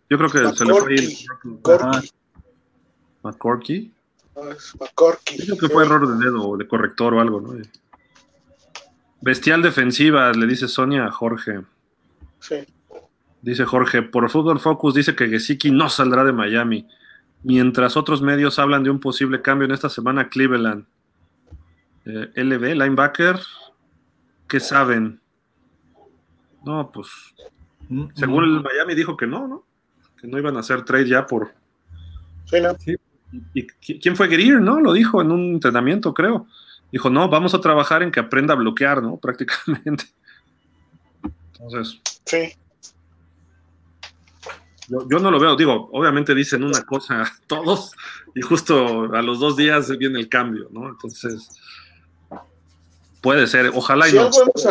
yo 0.08 0.18
creo 0.18 0.30
que 0.30 0.56
se 0.56 0.64
le 0.64 0.74
fue 0.74 0.96
Corky. 1.62 2.10
McCorky. 3.22 3.92
Ah, 4.36 4.54
McCorky. 4.80 5.36
Creo 5.44 5.58
que 5.58 5.68
fue 5.68 5.84
error 5.84 6.08
de 6.08 6.24
dedo 6.24 6.48
o 6.48 6.56
de 6.56 6.66
corrector 6.66 7.14
o 7.14 7.20
algo, 7.20 7.40
¿no? 7.40 7.54
Bestial 9.20 9.62
defensiva, 9.62 10.32
le 10.32 10.46
dice 10.46 10.68
Sonia 10.68 11.06
a 11.06 11.10
Jorge. 11.10 11.62
Sí. 12.40 12.56
Dice 13.42 13.64
Jorge, 13.64 14.02
por 14.02 14.28
Fútbol 14.30 14.60
Focus 14.60 14.94
dice 14.94 15.14
que 15.14 15.28
Gesicki 15.28 15.70
no 15.70 15.88
saldrá 15.88 16.24
de 16.24 16.32
Miami, 16.32 16.88
mientras 17.42 17.96
otros 17.96 18.22
medios 18.22 18.58
hablan 18.58 18.82
de 18.82 18.90
un 18.90 19.00
posible 19.00 19.42
cambio 19.42 19.66
en 19.66 19.72
esta 19.72 19.88
semana 19.88 20.28
Cleveland. 20.28 20.86
Eh, 22.04 22.30
LB, 22.34 22.74
linebacker, 22.74 23.38
¿qué 24.48 24.60
saben? 24.60 25.20
No, 26.64 26.90
pues, 26.92 27.08
mm, 27.88 28.06
según 28.14 28.44
el 28.44 28.62
Miami 28.62 28.94
dijo 28.94 29.16
que 29.16 29.26
no, 29.26 29.46
¿no? 29.46 29.64
Que 30.20 30.26
no 30.26 30.38
iban 30.38 30.56
a 30.56 30.60
hacer 30.60 30.84
trade 30.84 31.08
ya 31.08 31.26
por... 31.26 31.54
Sí, 32.46 32.60
no. 32.60 32.74
¿Y, 33.54 33.66
quién 33.66 34.16
fue 34.16 34.28
Greer, 34.28 34.60
no? 34.60 34.80
Lo 34.80 34.92
dijo 34.92 35.20
en 35.20 35.30
un 35.30 35.54
entrenamiento, 35.54 36.14
creo. 36.14 36.46
Dijo, 36.90 37.10
no, 37.10 37.28
vamos 37.28 37.54
a 37.54 37.60
trabajar 37.60 38.02
en 38.02 38.10
que 38.10 38.20
aprenda 38.20 38.54
a 38.54 38.56
bloquear, 38.56 39.02
¿no? 39.02 39.16
Prácticamente. 39.20 40.04
Entonces... 41.52 42.00
Sí. 42.24 42.52
Yo, 44.88 45.18
no 45.18 45.30
lo 45.30 45.38
veo, 45.38 45.54
digo, 45.54 45.90
obviamente 45.92 46.34
dicen 46.34 46.64
una 46.64 46.82
cosa 46.82 47.30
todos 47.46 47.94
y 48.34 48.40
justo 48.40 49.14
a 49.14 49.20
los 49.20 49.38
dos 49.38 49.54
días 49.54 49.96
viene 49.98 50.18
el 50.18 50.30
cambio, 50.30 50.68
¿no? 50.72 50.88
Entonces, 50.88 51.50
puede 53.20 53.46
ser, 53.46 53.70
ojalá 53.74 54.08
y 54.08 54.10
si 54.10 54.16
no. 54.16 54.26
Algo 54.26 54.42
hemos, 54.42 54.66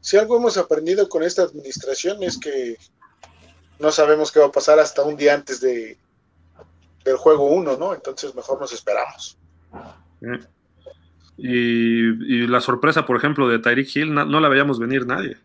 si 0.00 0.16
algo 0.16 0.36
hemos 0.36 0.56
aprendido 0.56 1.08
con 1.08 1.22
esta 1.22 1.42
administración 1.42 2.22
es 2.22 2.38
que 2.38 2.76
no 3.78 3.90
sabemos 3.92 4.32
qué 4.32 4.40
va 4.40 4.46
a 4.46 4.52
pasar 4.52 4.78
hasta 4.78 5.02
un 5.02 5.16
día 5.16 5.34
antes 5.34 5.60
de, 5.60 5.96
del 7.04 7.16
juego 7.16 7.46
1, 7.46 7.76
¿no? 7.76 7.94
Entonces 7.94 8.34
mejor 8.34 8.60
nos 8.60 8.72
esperamos. 8.72 9.36
Y, 11.36 12.46
la 12.46 12.60
sorpresa, 12.60 13.06
por 13.06 13.16
ejemplo, 13.16 13.48
de 13.48 13.58
Tyreek 13.58 13.96
Hill 13.96 14.14
no 14.14 14.40
la 14.40 14.48
veíamos 14.48 14.78
venir 14.78 15.06
nadie. 15.06 15.36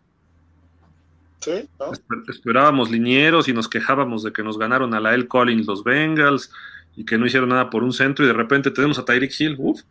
Esperábamos 2.27 2.89
linieros 2.89 3.47
y 3.47 3.53
nos 3.53 3.69
quejábamos 3.69 4.23
de 4.23 4.33
que 4.33 4.43
nos 4.43 4.57
ganaron 4.57 4.93
a 4.93 4.99
la 4.99 5.13
L. 5.13 5.27
Collins 5.27 5.65
los 5.65 5.83
Bengals 5.83 6.51
y 6.95 7.05
que 7.05 7.17
no 7.17 7.25
hicieron 7.25 7.49
nada 7.49 7.69
por 7.69 7.83
un 7.83 7.93
centro 7.93 8.25
y 8.25 8.27
de 8.27 8.33
repente 8.33 8.71
tenemos 8.71 8.97
a 8.97 9.05
Tyreek 9.05 9.39
Hill, 9.39 9.55
uf, 9.57 9.81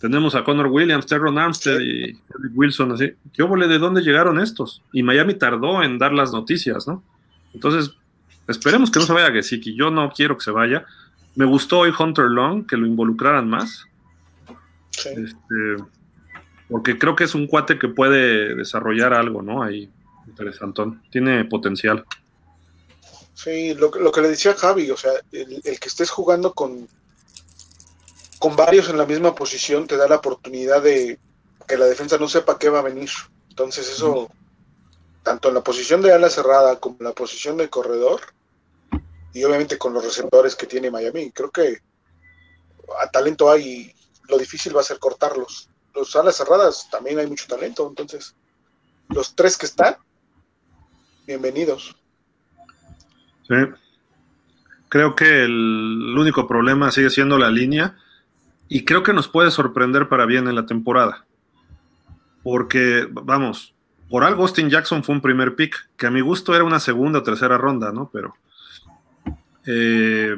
tenemos 0.00 0.34
a 0.34 0.44
Connor 0.44 0.66
Williams, 0.66 1.06
Terron 1.06 1.38
Armstead 1.38 1.80
y 1.80 2.16
Wilson, 2.54 2.92
así. 2.92 3.12
¿Qué 3.32 3.42
óvole 3.42 3.66
de 3.66 3.78
dónde 3.78 4.02
llegaron 4.02 4.40
estos? 4.40 4.82
Y 4.92 5.02
Miami 5.02 5.34
tardó 5.34 5.82
en 5.82 5.98
dar 5.98 6.12
las 6.12 6.32
noticias, 6.32 6.86
¿no? 6.86 7.02
Entonces, 7.52 7.92
esperemos 8.46 8.90
que 8.90 9.00
no 9.00 9.06
se 9.06 9.12
vaya 9.12 9.32
Gesicki. 9.32 9.74
Yo 9.74 9.90
no 9.90 10.10
quiero 10.10 10.36
que 10.36 10.44
se 10.44 10.50
vaya. 10.50 10.84
Me 11.34 11.44
gustó 11.44 11.80
hoy 11.80 11.92
Hunter 11.96 12.26
Long, 12.26 12.66
que 12.66 12.76
lo 12.76 12.86
involucraran 12.86 13.48
más. 13.48 13.84
Este, 14.94 15.84
porque 16.68 16.98
creo 16.98 17.16
que 17.16 17.24
es 17.24 17.34
un 17.34 17.46
cuate 17.46 17.78
que 17.78 17.88
puede 17.88 18.54
desarrollar 18.54 19.14
algo, 19.14 19.42
¿no? 19.42 19.62
Ahí 19.62 19.90
Interesantón. 20.28 21.02
Tiene 21.10 21.44
potencial. 21.44 22.04
Sí, 23.34 23.74
lo, 23.74 23.90
que 23.90 24.20
le 24.20 24.28
decía 24.28 24.54
Javi, 24.54 24.90
o 24.90 24.96
sea, 24.96 25.12
el, 25.32 25.60
que 25.62 25.88
estés 25.88 26.10
jugando 26.10 26.52
con, 26.52 26.88
con 28.38 28.56
varios 28.56 28.88
en 28.88 28.98
la 28.98 29.06
misma 29.06 29.34
posición 29.34 29.86
te 29.86 29.96
da 29.96 30.08
la 30.08 30.16
oportunidad 30.16 30.82
de 30.82 31.18
que 31.66 31.76
la 31.76 31.86
defensa 31.86 32.18
no 32.18 32.28
sepa 32.28 32.58
qué 32.58 32.68
va 32.68 32.78
a 32.78 32.82
venir. 32.82 33.10
Entonces 33.48 33.90
eso, 33.90 34.30
tanto 35.22 35.48
en 35.48 35.54
la 35.54 35.62
posición 35.62 36.00
de 36.02 36.12
ala 36.12 36.30
cerrada 36.30 36.78
como 36.78 36.96
en 37.00 37.06
la 37.06 37.12
posición 37.12 37.56
de 37.56 37.68
corredor, 37.68 38.20
y 39.34 39.44
obviamente 39.44 39.78
con 39.78 39.92
los 39.92 40.04
receptores 40.04 40.56
que 40.56 40.66
tiene 40.66 40.90
Miami, 40.90 41.30
creo 41.32 41.50
que 41.50 41.78
a 43.00 43.10
talento 43.10 43.50
hay, 43.50 43.92
lo 44.28 44.38
difícil 44.38 44.76
va 44.76 44.80
a 44.80 44.84
ser 44.84 44.98
cortarlos. 44.98 45.68
Los 45.94 46.14
alas 46.16 46.36
cerradas 46.36 46.88
también 46.90 47.18
hay 47.18 47.26
mucho 47.26 47.46
talento, 47.46 47.86
entonces 47.88 48.34
los 49.08 49.34
tres 49.34 49.56
que 49.56 49.66
están 49.66 49.96
bienvenidos. 51.26 51.94
Sí. 53.46 53.54
Creo 54.88 55.14
que 55.14 55.44
el, 55.44 56.16
único 56.18 56.46
problema 56.48 56.90
sigue 56.90 57.10
siendo 57.10 57.36
la 57.36 57.50
línea 57.50 57.96
y 58.68 58.84
creo 58.84 59.02
que 59.02 59.12
nos 59.12 59.28
puede 59.28 59.50
sorprender 59.50 60.08
para 60.08 60.26
bien 60.26 60.48
en 60.48 60.54
la 60.54 60.66
temporada. 60.66 61.24
Porque, 62.42 63.08
vamos, 63.10 63.74
por 64.08 64.24
algo 64.24 64.42
Austin 64.42 64.70
Jackson 64.70 65.04
fue 65.04 65.14
un 65.14 65.20
primer 65.20 65.54
pick, 65.54 65.88
que 65.96 66.06
a 66.06 66.10
mi 66.10 66.20
gusto 66.20 66.54
era 66.54 66.64
una 66.64 66.80
segunda 66.80 67.20
o 67.20 67.22
tercera 67.22 67.58
ronda, 67.58 67.92
¿no? 67.92 68.10
Pero 68.12 68.34
eh, 69.66 70.36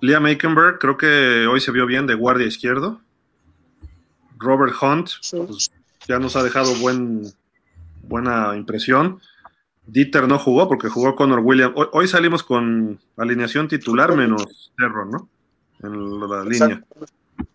Liam 0.00 0.24
Aikenberg 0.24 0.78
creo 0.78 0.96
que 0.96 1.46
hoy 1.46 1.60
se 1.60 1.72
vio 1.72 1.86
bien 1.86 2.06
de 2.06 2.14
guardia 2.14 2.46
izquierdo. 2.46 3.00
Robert 4.38 4.74
Hunt 4.80 5.10
pues, 5.46 5.70
ya 6.08 6.18
nos 6.18 6.36
ha 6.36 6.42
dejado 6.42 6.74
buen, 6.76 7.32
buena 8.02 8.56
impresión. 8.56 9.20
Dieter 9.86 10.28
no 10.28 10.38
jugó 10.38 10.68
porque 10.68 10.88
jugó 10.88 11.16
Connor 11.16 11.40
Williams. 11.40 11.74
Hoy, 11.92 12.06
salimos 12.06 12.42
con 12.42 13.00
alineación 13.16 13.66
titular 13.68 14.14
menos 14.16 14.72
Terror, 14.76 15.06
¿no? 15.06 15.28
En 15.82 16.20
la 16.20 16.44
línea. 16.44 16.84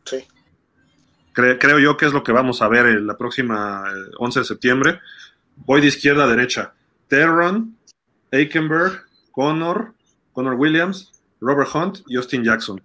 Sí. 0.05 0.23
creo 1.33 1.79
yo 1.79 1.97
que 1.97 2.05
es 2.05 2.13
lo 2.13 2.23
que 2.23 2.31
vamos 2.31 2.61
a 2.61 2.67
ver 2.67 3.01
la 3.01 3.17
próxima 3.17 3.83
11 4.17 4.39
eh, 4.39 4.41
de 4.41 4.45
septiembre. 4.45 4.99
Voy 5.57 5.81
de 5.81 5.87
izquierda 5.87 6.25
a 6.25 6.27
derecha. 6.27 6.73
Terron, 7.07 7.77
Aikenberg, 8.31 9.03
Connor, 9.31 9.93
Connor 10.33 10.55
Williams, 10.55 11.11
Robert 11.41 11.69
Hunt 11.73 11.99
y 12.07 12.17
Austin 12.17 12.43
Jackson. 12.43 12.81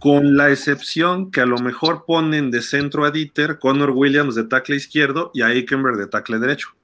Con 0.00 0.36
la 0.36 0.50
excepción 0.50 1.30
que 1.30 1.40
a 1.40 1.46
lo 1.46 1.58
mejor 1.58 2.04
ponen 2.06 2.50
de 2.50 2.62
centro 2.62 3.04
a 3.04 3.10
Dieter, 3.10 3.58
Connor 3.58 3.90
Williams 3.90 4.34
de 4.34 4.44
tackle 4.44 4.76
izquierdo 4.76 5.30
y 5.34 5.42
a 5.42 5.46
Aikenberg 5.46 5.96
de 5.96 6.06
tackle 6.06 6.38
derecho 6.38 6.74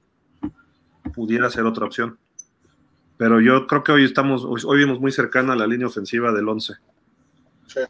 pudiera 1.11 1.51
ser 1.51 1.65
otra 1.65 1.87
opción. 1.87 2.19
Pero 3.17 3.41
yo 3.41 3.67
creo 3.67 3.85
que 3.85 3.93
hoy 3.93 4.05
estamos, 4.05 4.45
hoy, 4.45 4.79
vimos 4.79 5.01
muy 5.01 5.13
cercana 5.13 5.53
a 5.53 5.57
la 5.57 5.67
línea 5.67 5.87
ofensiva 5.87 6.33
del 6.33 6.49
11. 6.49 6.75
Sí. 7.67 7.81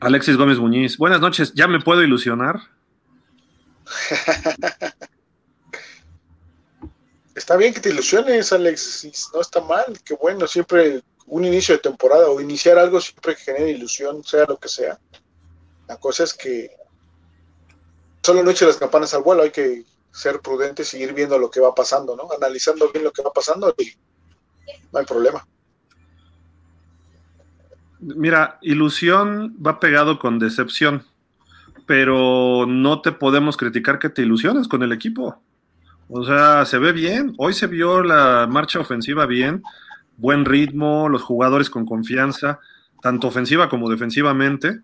Alexis 0.00 0.36
Gómez 0.38 0.58
Muñiz, 0.58 0.96
buenas 0.96 1.20
noches, 1.20 1.52
¿ya 1.54 1.68
me 1.68 1.78
puedo 1.78 2.02
ilusionar? 2.02 2.58
está 7.34 7.56
bien 7.56 7.74
que 7.74 7.80
te 7.80 7.90
ilusiones, 7.90 8.50
Alex, 8.50 9.30
no 9.34 9.42
está 9.42 9.60
mal, 9.60 9.98
qué 10.02 10.14
bueno, 10.14 10.46
siempre 10.46 11.02
un 11.26 11.44
inicio 11.44 11.74
de 11.74 11.82
temporada 11.82 12.30
o 12.30 12.40
iniciar 12.40 12.78
algo 12.78 12.98
siempre 12.98 13.34
genera 13.36 13.68
ilusión, 13.68 14.24
sea 14.24 14.46
lo 14.46 14.56
que 14.56 14.70
sea. 14.70 14.98
La 15.86 15.98
cosa 15.98 16.24
es 16.24 16.32
que 16.32 16.70
solo 18.22 18.42
no 18.42 18.50
eche 18.50 18.64
las 18.64 18.78
campanas 18.78 19.12
al 19.12 19.22
vuelo, 19.22 19.42
hay 19.42 19.50
que 19.50 19.84
ser 20.12 20.40
prudentes 20.40 20.94
y 20.94 21.02
ir 21.02 21.12
viendo 21.12 21.38
lo 21.38 21.50
que 21.50 21.60
va 21.60 21.74
pasando, 21.74 22.16
¿no? 22.16 22.26
Analizando 22.34 22.90
bien 22.90 23.04
lo 23.04 23.12
que 23.12 23.22
va 23.22 23.32
pasando 23.34 23.74
y 23.76 23.92
no 24.92 24.98
hay 24.98 25.04
problema. 25.04 25.46
Mira, 28.00 28.58
ilusión 28.62 29.56
va 29.64 29.78
pegado 29.78 30.18
con 30.18 30.38
decepción, 30.38 31.04
pero 31.86 32.64
no 32.66 33.02
te 33.02 33.12
podemos 33.12 33.56
criticar 33.56 33.98
que 33.98 34.08
te 34.08 34.22
ilusiones 34.22 34.68
con 34.68 34.82
el 34.82 34.92
equipo. 34.92 35.40
O 36.08 36.24
sea, 36.24 36.64
se 36.64 36.78
ve 36.78 36.92
bien. 36.92 37.34
Hoy 37.36 37.52
se 37.52 37.66
vio 37.66 38.02
la 38.02 38.46
marcha 38.50 38.80
ofensiva 38.80 39.26
bien, 39.26 39.62
buen 40.16 40.44
ritmo, 40.44 41.08
los 41.08 41.22
jugadores 41.22 41.68
con 41.68 41.84
confianza, 41.84 42.58
tanto 43.02 43.28
ofensiva 43.28 43.68
como 43.68 43.90
defensivamente. 43.90 44.80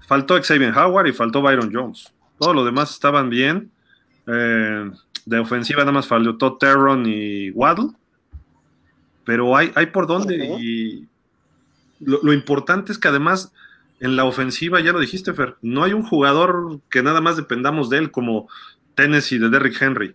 Faltó 0.00 0.40
Xavier 0.42 0.76
Howard 0.76 1.06
y 1.06 1.12
faltó 1.12 1.42
Byron 1.42 1.70
Jones. 1.72 2.12
Todos 2.38 2.54
los 2.56 2.64
demás 2.64 2.90
estaban 2.90 3.30
bien. 3.30 3.70
Eh, 4.26 4.90
de 5.24 5.38
ofensiva 5.38 5.80
nada 5.80 5.92
más 5.92 6.06
faltó 6.06 6.56
Terron 6.56 7.06
y 7.06 7.50
Waddle. 7.52 7.90
Pero 9.24 9.56
hay, 9.56 9.70
hay 9.74 9.86
por 9.86 10.06
dónde. 10.06 10.56
Y 10.60 11.08
lo, 12.04 12.32
importante 12.32 12.92
es 12.92 12.98
que 12.98 13.08
además 13.08 13.52
en 14.00 14.16
la 14.16 14.24
ofensiva, 14.24 14.80
ya 14.80 14.92
lo 14.92 15.00
dijiste, 15.00 15.32
Fer, 15.32 15.56
no 15.62 15.84
hay 15.84 15.92
un 15.92 16.02
jugador 16.02 16.80
que 16.90 17.02
nada 17.02 17.20
más 17.20 17.36
dependamos 17.36 17.88
de 17.88 17.98
él 17.98 18.10
como 18.10 18.48
Tennessee 18.94 19.38
de 19.38 19.48
Derrick 19.48 19.80
Henry 19.80 20.14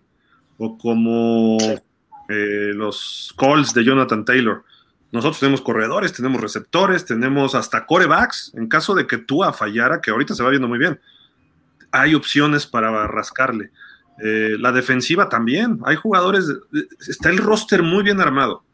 o 0.58 0.76
como 0.76 1.56
eh, 2.28 2.72
los 2.74 3.32
Colts 3.36 3.72
de 3.72 3.84
Jonathan 3.84 4.24
Taylor. 4.24 4.64
Nosotros 5.10 5.40
tenemos 5.40 5.62
corredores, 5.62 6.12
tenemos 6.12 6.40
receptores, 6.40 7.06
tenemos 7.06 7.54
hasta 7.54 7.86
corebacks. 7.86 8.52
En 8.54 8.68
caso 8.68 8.94
de 8.94 9.06
que 9.06 9.16
Tua 9.16 9.52
fallara, 9.52 10.00
que 10.00 10.10
ahorita 10.10 10.34
se 10.34 10.42
va 10.42 10.50
viendo 10.50 10.68
muy 10.68 10.78
bien, 10.78 11.00
hay 11.90 12.14
opciones 12.14 12.66
para 12.66 13.06
rascarle. 13.06 13.70
Eh, 14.22 14.56
la 14.58 14.72
defensiva 14.72 15.28
también. 15.28 15.80
Hay 15.84 15.96
jugadores. 15.96 16.44
Está 17.06 17.30
el 17.30 17.38
roster 17.38 17.82
muy 17.82 18.02
bien 18.02 18.20
armado. 18.20 18.64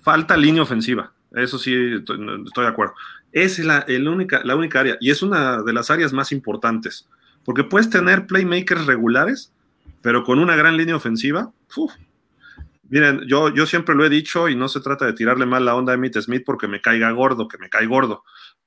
Falta 0.00 0.36
línea 0.36 0.62
ofensiva. 0.62 1.12
Eso 1.34 1.58
sí, 1.58 1.74
estoy, 1.94 2.18
de 2.18 2.66
acuerdo. 2.66 2.94
Es 3.32 3.58
la, 3.58 3.86
única, 3.88 4.42
la 4.44 4.56
única 4.56 4.80
área 4.80 4.96
y 5.00 5.10
es 5.10 5.22
una 5.22 5.62
de 5.62 5.72
las 5.72 5.90
áreas 5.90 6.12
más 6.12 6.32
importantes. 6.32 7.08
porque 7.44 7.64
puedes 7.64 7.90
tener 7.90 8.26
playmakers 8.26 8.86
regulares, 8.86 9.52
pero 10.00 10.22
con 10.22 10.38
una 10.38 10.54
gran 10.54 10.76
línea 10.76 10.94
ofensiva. 10.94 11.52
Miren, 12.88 13.22
yo, 13.26 13.52
yo 13.52 13.66
siempre 13.66 13.94
lo 13.94 14.04
he 14.04 14.10
dicho 14.10 14.48
y 14.48 14.54
no 14.54 14.68
se 14.68 14.80
trata 14.80 15.06
de 15.06 15.14
tirarle 15.14 15.46
mal 15.46 15.64
la 15.64 15.74
onda 15.74 15.92
a 15.92 15.94
Emmitt 15.94 16.18
Smith 16.20 16.42
porque 16.44 16.68
me 16.68 16.80
caiga 16.80 17.10
gordo, 17.10 17.48
que 17.48 17.58
me 17.58 17.70
cae 17.70 17.86
gordo. 17.86 18.22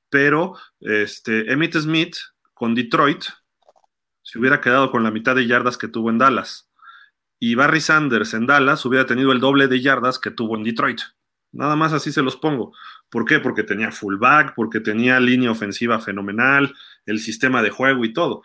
Pero 0.09 0.55
este, 0.79 1.51
Emmitt 1.51 1.77
Smith 1.77 2.15
con 2.53 2.73
Detroit 2.73 3.23
se 4.23 4.39
hubiera 4.39 4.59
quedado 4.59 4.89
con 4.89 5.03
la 5.03 5.11
mitad 5.11 5.35
de 5.35 5.45
yardas 5.45 5.77
que 5.77 5.87
tuvo 5.87 6.09
en 6.09 6.17
Dallas. 6.17 6.69
Y 7.39 7.53
Barry 7.53 7.81
Sanders 7.81 8.33
en 8.33 8.47
Dallas 8.47 8.83
hubiera 8.85 9.05
tenido 9.05 9.31
el 9.31 9.39
doble 9.39 9.67
de 9.67 9.81
yardas 9.81 10.17
que 10.17 10.31
tuvo 10.31 10.57
en 10.57 10.63
Detroit. 10.63 11.01
Nada 11.55 11.75
más 11.75 11.93
así 11.93 12.11
se 12.11 12.21
los 12.21 12.35
pongo. 12.35 12.73
¿Por 13.09 13.25
qué? 13.25 13.39
Porque 13.39 13.63
tenía 13.63 13.91
fullback, 13.91 14.53
porque 14.55 14.79
tenía 14.79 15.19
línea 15.19 15.51
ofensiva 15.51 15.99
fenomenal, 15.99 16.73
el 17.05 17.19
sistema 17.19 17.63
de 17.63 17.69
juego 17.69 18.03
y 18.05 18.13
todo. 18.13 18.43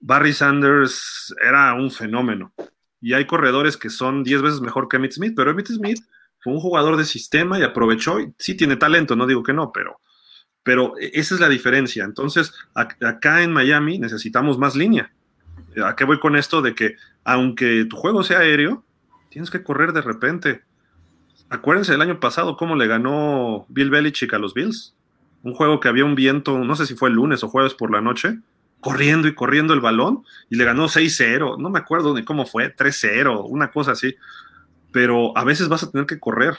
Barry 0.00 0.32
Sanders 0.32 1.34
era 1.40 1.74
un 1.74 1.90
fenómeno 1.90 2.52
y 3.00 3.12
hay 3.12 3.26
corredores 3.26 3.76
que 3.76 3.90
son 3.90 4.22
10 4.22 4.42
veces 4.42 4.60
mejor 4.60 4.88
que 4.88 4.96
Emmitt 4.96 5.12
Smith, 5.12 5.34
pero 5.36 5.50
Emmitt 5.50 5.68
Smith 5.68 5.98
fue 6.40 6.52
un 6.52 6.60
jugador 6.60 6.96
de 6.96 7.04
sistema 7.04 7.58
y 7.58 7.62
aprovechó, 7.62 8.20
y 8.20 8.32
sí 8.38 8.54
tiene 8.54 8.76
talento, 8.76 9.16
no 9.16 9.26
digo 9.26 9.42
que 9.42 9.52
no, 9.52 9.72
pero, 9.72 10.00
pero 10.62 10.94
esa 10.98 11.34
es 11.34 11.40
la 11.40 11.48
diferencia. 11.48 12.04
Entonces, 12.04 12.52
acá 12.74 13.42
en 13.42 13.52
Miami 13.52 13.98
necesitamos 13.98 14.58
más 14.58 14.76
línea. 14.76 15.12
¿A 15.84 15.96
qué 15.96 16.04
voy 16.04 16.20
con 16.20 16.36
esto? 16.36 16.62
De 16.62 16.74
que 16.74 16.96
aunque 17.24 17.86
tu 17.86 17.96
juego 17.96 18.22
sea 18.22 18.38
aéreo, 18.40 18.84
tienes 19.30 19.50
que 19.50 19.62
correr 19.62 19.92
de 19.92 20.02
repente. 20.02 20.62
Acuérdense 21.50 21.92
del 21.92 22.02
año 22.02 22.20
pasado 22.20 22.56
cómo 22.56 22.76
le 22.76 22.86
ganó 22.86 23.66
Bill 23.68 23.90
Belichick 23.90 24.32
a 24.34 24.38
los 24.38 24.54
Bills. 24.54 24.94
Un 25.42 25.54
juego 25.54 25.78
que 25.78 25.88
había 25.88 26.04
un 26.04 26.14
viento, 26.14 26.58
no 26.58 26.74
sé 26.74 26.86
si 26.86 26.94
fue 26.94 27.10
el 27.10 27.16
lunes 27.16 27.44
o 27.44 27.48
jueves 27.48 27.74
por 27.74 27.90
la 27.90 28.00
noche, 28.00 28.38
corriendo 28.80 29.28
y 29.28 29.34
corriendo 29.34 29.72
el 29.72 29.80
balón 29.80 30.24
y 30.50 30.56
le 30.56 30.64
ganó 30.64 30.88
6-0, 30.88 31.58
no 31.58 31.70
me 31.70 31.78
acuerdo 31.78 32.14
ni 32.14 32.22
cómo 32.22 32.44
fue, 32.44 32.74
3-0, 32.74 33.46
una 33.48 33.70
cosa 33.70 33.92
así, 33.92 34.14
pero 34.92 35.36
a 35.36 35.44
veces 35.44 35.68
vas 35.68 35.82
a 35.82 35.90
tener 35.90 36.06
que 36.06 36.20
correr. 36.20 36.54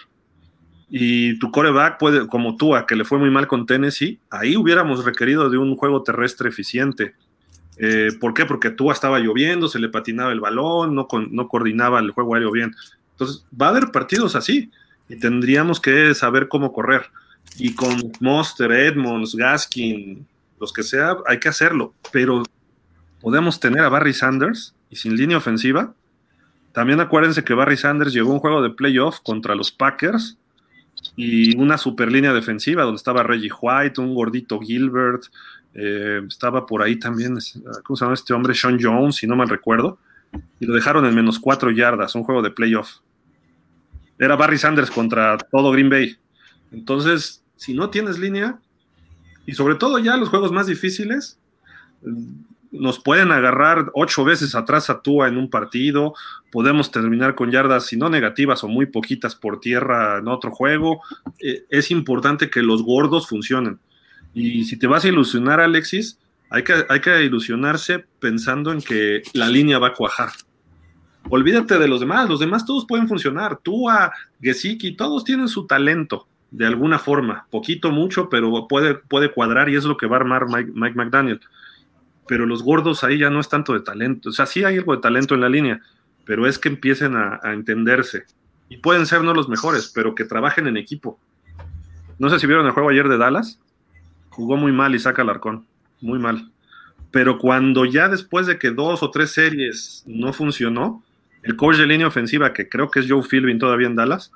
Y 0.89 1.39
tu 1.39 1.51
coreback 1.51 1.99
puede, 1.99 2.27
como 2.27 2.57
tú, 2.57 2.75
a 2.75 2.85
que 2.85 2.95
le 2.95 3.05
fue 3.05 3.17
muy 3.17 3.29
mal 3.29 3.47
con 3.47 3.65
Tennessee, 3.65 4.19
ahí 4.29 4.55
hubiéramos 4.55 5.05
requerido 5.05 5.49
de 5.49 5.57
un 5.57 5.75
juego 5.75 6.03
terrestre 6.03 6.49
eficiente. 6.49 7.15
Eh, 7.77 8.09
¿Por 8.19 8.33
qué? 8.33 8.45
Porque 8.45 8.71
tú 8.71 8.91
estaba 8.91 9.19
lloviendo, 9.19 9.67
se 9.67 9.79
le 9.79 9.89
patinaba 9.89 10.31
el 10.31 10.39
balón, 10.39 10.95
no, 10.95 11.07
no 11.29 11.47
coordinaba 11.47 11.99
el 11.99 12.11
juego 12.11 12.35
aéreo 12.35 12.51
bien. 12.51 12.73
Entonces, 13.15 13.45
va 13.59 13.67
a 13.67 13.69
haber 13.69 13.91
partidos 13.91 14.35
así 14.35 14.71
y 15.07 15.17
tendríamos 15.17 15.79
que 15.79 16.13
saber 16.13 16.47
cómo 16.47 16.73
correr. 16.73 17.09
Y 17.57 17.73
con 17.73 18.11
Monster, 18.19 18.71
Edmonds, 18.71 19.35
Gaskin, 19.35 20.25
los 20.59 20.73
que 20.73 20.83
sea, 20.83 21.17
hay 21.25 21.39
que 21.39 21.49
hacerlo, 21.49 21.93
pero 22.11 22.43
podemos 23.21 23.59
tener 23.59 23.83
a 23.83 23.89
Barry 23.89 24.13
Sanders 24.13 24.73
y 24.89 24.95
sin 24.97 25.15
línea 25.15 25.37
ofensiva. 25.37 25.93
También 26.73 26.99
acuérdense 26.99 27.43
que 27.43 27.53
Barry 27.53 27.77
Sanders 27.77 28.13
llegó 28.13 28.31
a 28.31 28.33
un 28.33 28.39
juego 28.39 28.61
de 28.61 28.69
playoff 28.69 29.19
contra 29.21 29.55
los 29.55 29.71
Packers 29.71 30.37
y 31.15 31.55
una 31.57 31.77
super 31.77 32.11
línea 32.11 32.33
defensiva 32.33 32.83
donde 32.83 32.97
estaba 32.97 33.23
Reggie 33.23 33.51
White, 33.61 34.01
un 34.01 34.13
gordito 34.13 34.59
Gilbert, 34.59 35.23
eh, 35.73 36.21
estaba 36.27 36.65
por 36.65 36.81
ahí 36.81 36.97
también, 36.97 37.37
¿cómo 37.83 37.97
se 37.97 38.05
llama 38.05 38.13
este 38.13 38.33
hombre? 38.33 38.53
Sean 38.53 38.77
Jones, 38.81 39.17
si 39.17 39.27
no 39.27 39.35
mal 39.35 39.49
recuerdo, 39.49 39.97
y 40.59 40.65
lo 40.65 40.73
dejaron 40.73 41.05
en 41.05 41.13
menos 41.13 41.39
cuatro 41.39 41.69
yardas, 41.71 42.15
un 42.15 42.23
juego 42.23 42.41
de 42.41 42.51
playoff. 42.51 42.97
Era 44.17 44.35
Barry 44.35 44.57
Sanders 44.57 44.91
contra 44.91 45.37
todo 45.37 45.71
Green 45.71 45.89
Bay. 45.89 46.17
Entonces, 46.71 47.43
si 47.55 47.73
no 47.73 47.89
tienes 47.89 48.19
línea, 48.19 48.59
y 49.45 49.53
sobre 49.53 49.75
todo 49.75 49.99
ya 49.99 50.17
los 50.17 50.29
juegos 50.29 50.51
más 50.51 50.67
difíciles 50.67 51.39
nos 52.71 52.99
pueden 52.99 53.31
agarrar 53.31 53.91
ocho 53.93 54.25
veces 54.25 54.53
atrás 54.55 54.89
a 54.89 55.01
Tua 55.01 55.27
en 55.27 55.37
un 55.37 55.49
partido, 55.49 56.13
podemos 56.51 56.91
terminar 56.91 57.35
con 57.35 57.51
yardas, 57.51 57.85
si 57.85 57.97
no 57.97 58.09
negativas 58.09 58.63
o 58.63 58.67
muy 58.67 58.85
poquitas 58.85 59.35
por 59.35 59.59
tierra 59.59 60.19
en 60.19 60.27
otro 60.27 60.51
juego. 60.51 61.01
Eh, 61.39 61.65
es 61.69 61.91
importante 61.91 62.49
que 62.49 62.61
los 62.61 62.83
gordos 62.83 63.27
funcionen. 63.27 63.79
Y 64.33 64.65
si 64.65 64.77
te 64.77 64.87
vas 64.87 65.05
a 65.05 65.07
ilusionar, 65.07 65.61
Alexis, 65.61 66.19
hay 66.49 66.63
que, 66.63 66.85
hay 66.89 66.99
que 66.99 67.23
ilusionarse 67.23 68.05
pensando 68.19 68.71
en 68.71 68.81
que 68.81 69.23
la 69.33 69.47
línea 69.47 69.79
va 69.79 69.87
a 69.87 69.93
cuajar. 69.93 70.29
Olvídate 71.29 71.79
de 71.79 71.87
los 71.87 71.99
demás, 71.99 72.29
los 72.29 72.39
demás 72.39 72.65
todos 72.65 72.85
pueden 72.85 73.07
funcionar. 73.07 73.57
Tua, 73.57 74.11
Gesicki, 74.41 74.95
todos 74.95 75.23
tienen 75.23 75.47
su 75.47 75.65
talento 75.65 76.27
de 76.51 76.65
alguna 76.65 76.99
forma, 76.99 77.47
poquito, 77.51 77.91
mucho, 77.91 78.29
pero 78.29 78.67
puede, 78.67 78.95
puede 78.95 79.31
cuadrar 79.31 79.67
y 79.67 79.75
es 79.75 79.83
lo 79.83 79.97
que 79.97 80.07
va 80.07 80.17
a 80.17 80.19
armar 80.21 80.45
Mike, 80.47 80.95
McDaniel. 80.95 81.41
Pero 82.27 82.45
los 82.45 82.63
gordos 82.63 83.03
ahí 83.03 83.17
ya 83.17 83.29
no 83.29 83.39
es 83.39 83.49
tanto 83.49 83.73
de 83.73 83.81
talento, 83.81 84.29
o 84.29 84.31
sea, 84.31 84.45
sí 84.45 84.63
hay 84.63 84.77
algo 84.77 84.95
de 84.95 85.01
talento 85.01 85.35
en 85.35 85.41
la 85.41 85.49
línea, 85.49 85.81
pero 86.23 86.47
es 86.47 86.57
que 86.57 86.69
empiecen 86.69 87.15
a, 87.15 87.41
entenderse. 87.43 88.23
Y 88.69 88.77
pueden 88.77 89.05
ser 89.05 89.21
no 89.21 89.33
los 89.33 89.49
mejores, 89.49 89.91
pero 89.93 90.15
que 90.15 90.23
trabajen 90.23 90.67
en 90.67 90.77
equipo. 90.77 91.19
No 92.17 92.29
sé 92.29 92.39
si 92.39 92.47
vieron 92.47 92.65
el 92.65 92.71
juego 92.71 92.89
ayer 92.89 93.09
de 93.09 93.17
Dallas, 93.17 93.59
jugó 94.29 94.55
muy 94.55 94.71
mal 94.71 94.97
saca 94.99 95.23
Alarcón, 95.23 95.65
muy 95.99 96.19
mal. 96.19 96.51
Pero 97.11 97.37
cuando 97.37 97.85
ya 97.85 98.07
después 98.07 98.47
de 98.47 98.57
que 98.57 98.71
dos 98.71 99.03
o 99.03 99.11
tres 99.11 99.31
series 99.31 100.03
no 100.07 100.31
funcionó, 100.31 101.03
el 101.45 101.55
coach 101.55 101.77
de 101.77 101.85
línea 101.85 102.07
ofensiva, 102.07 102.53
que 102.53 102.67
creo 102.67 102.89
que 102.89 102.99
es 102.99 103.05
Joe 103.07 103.21
Philbin 103.21 103.59
todavía 103.59 103.85
en 103.85 103.95
Dallas, 103.95 104.31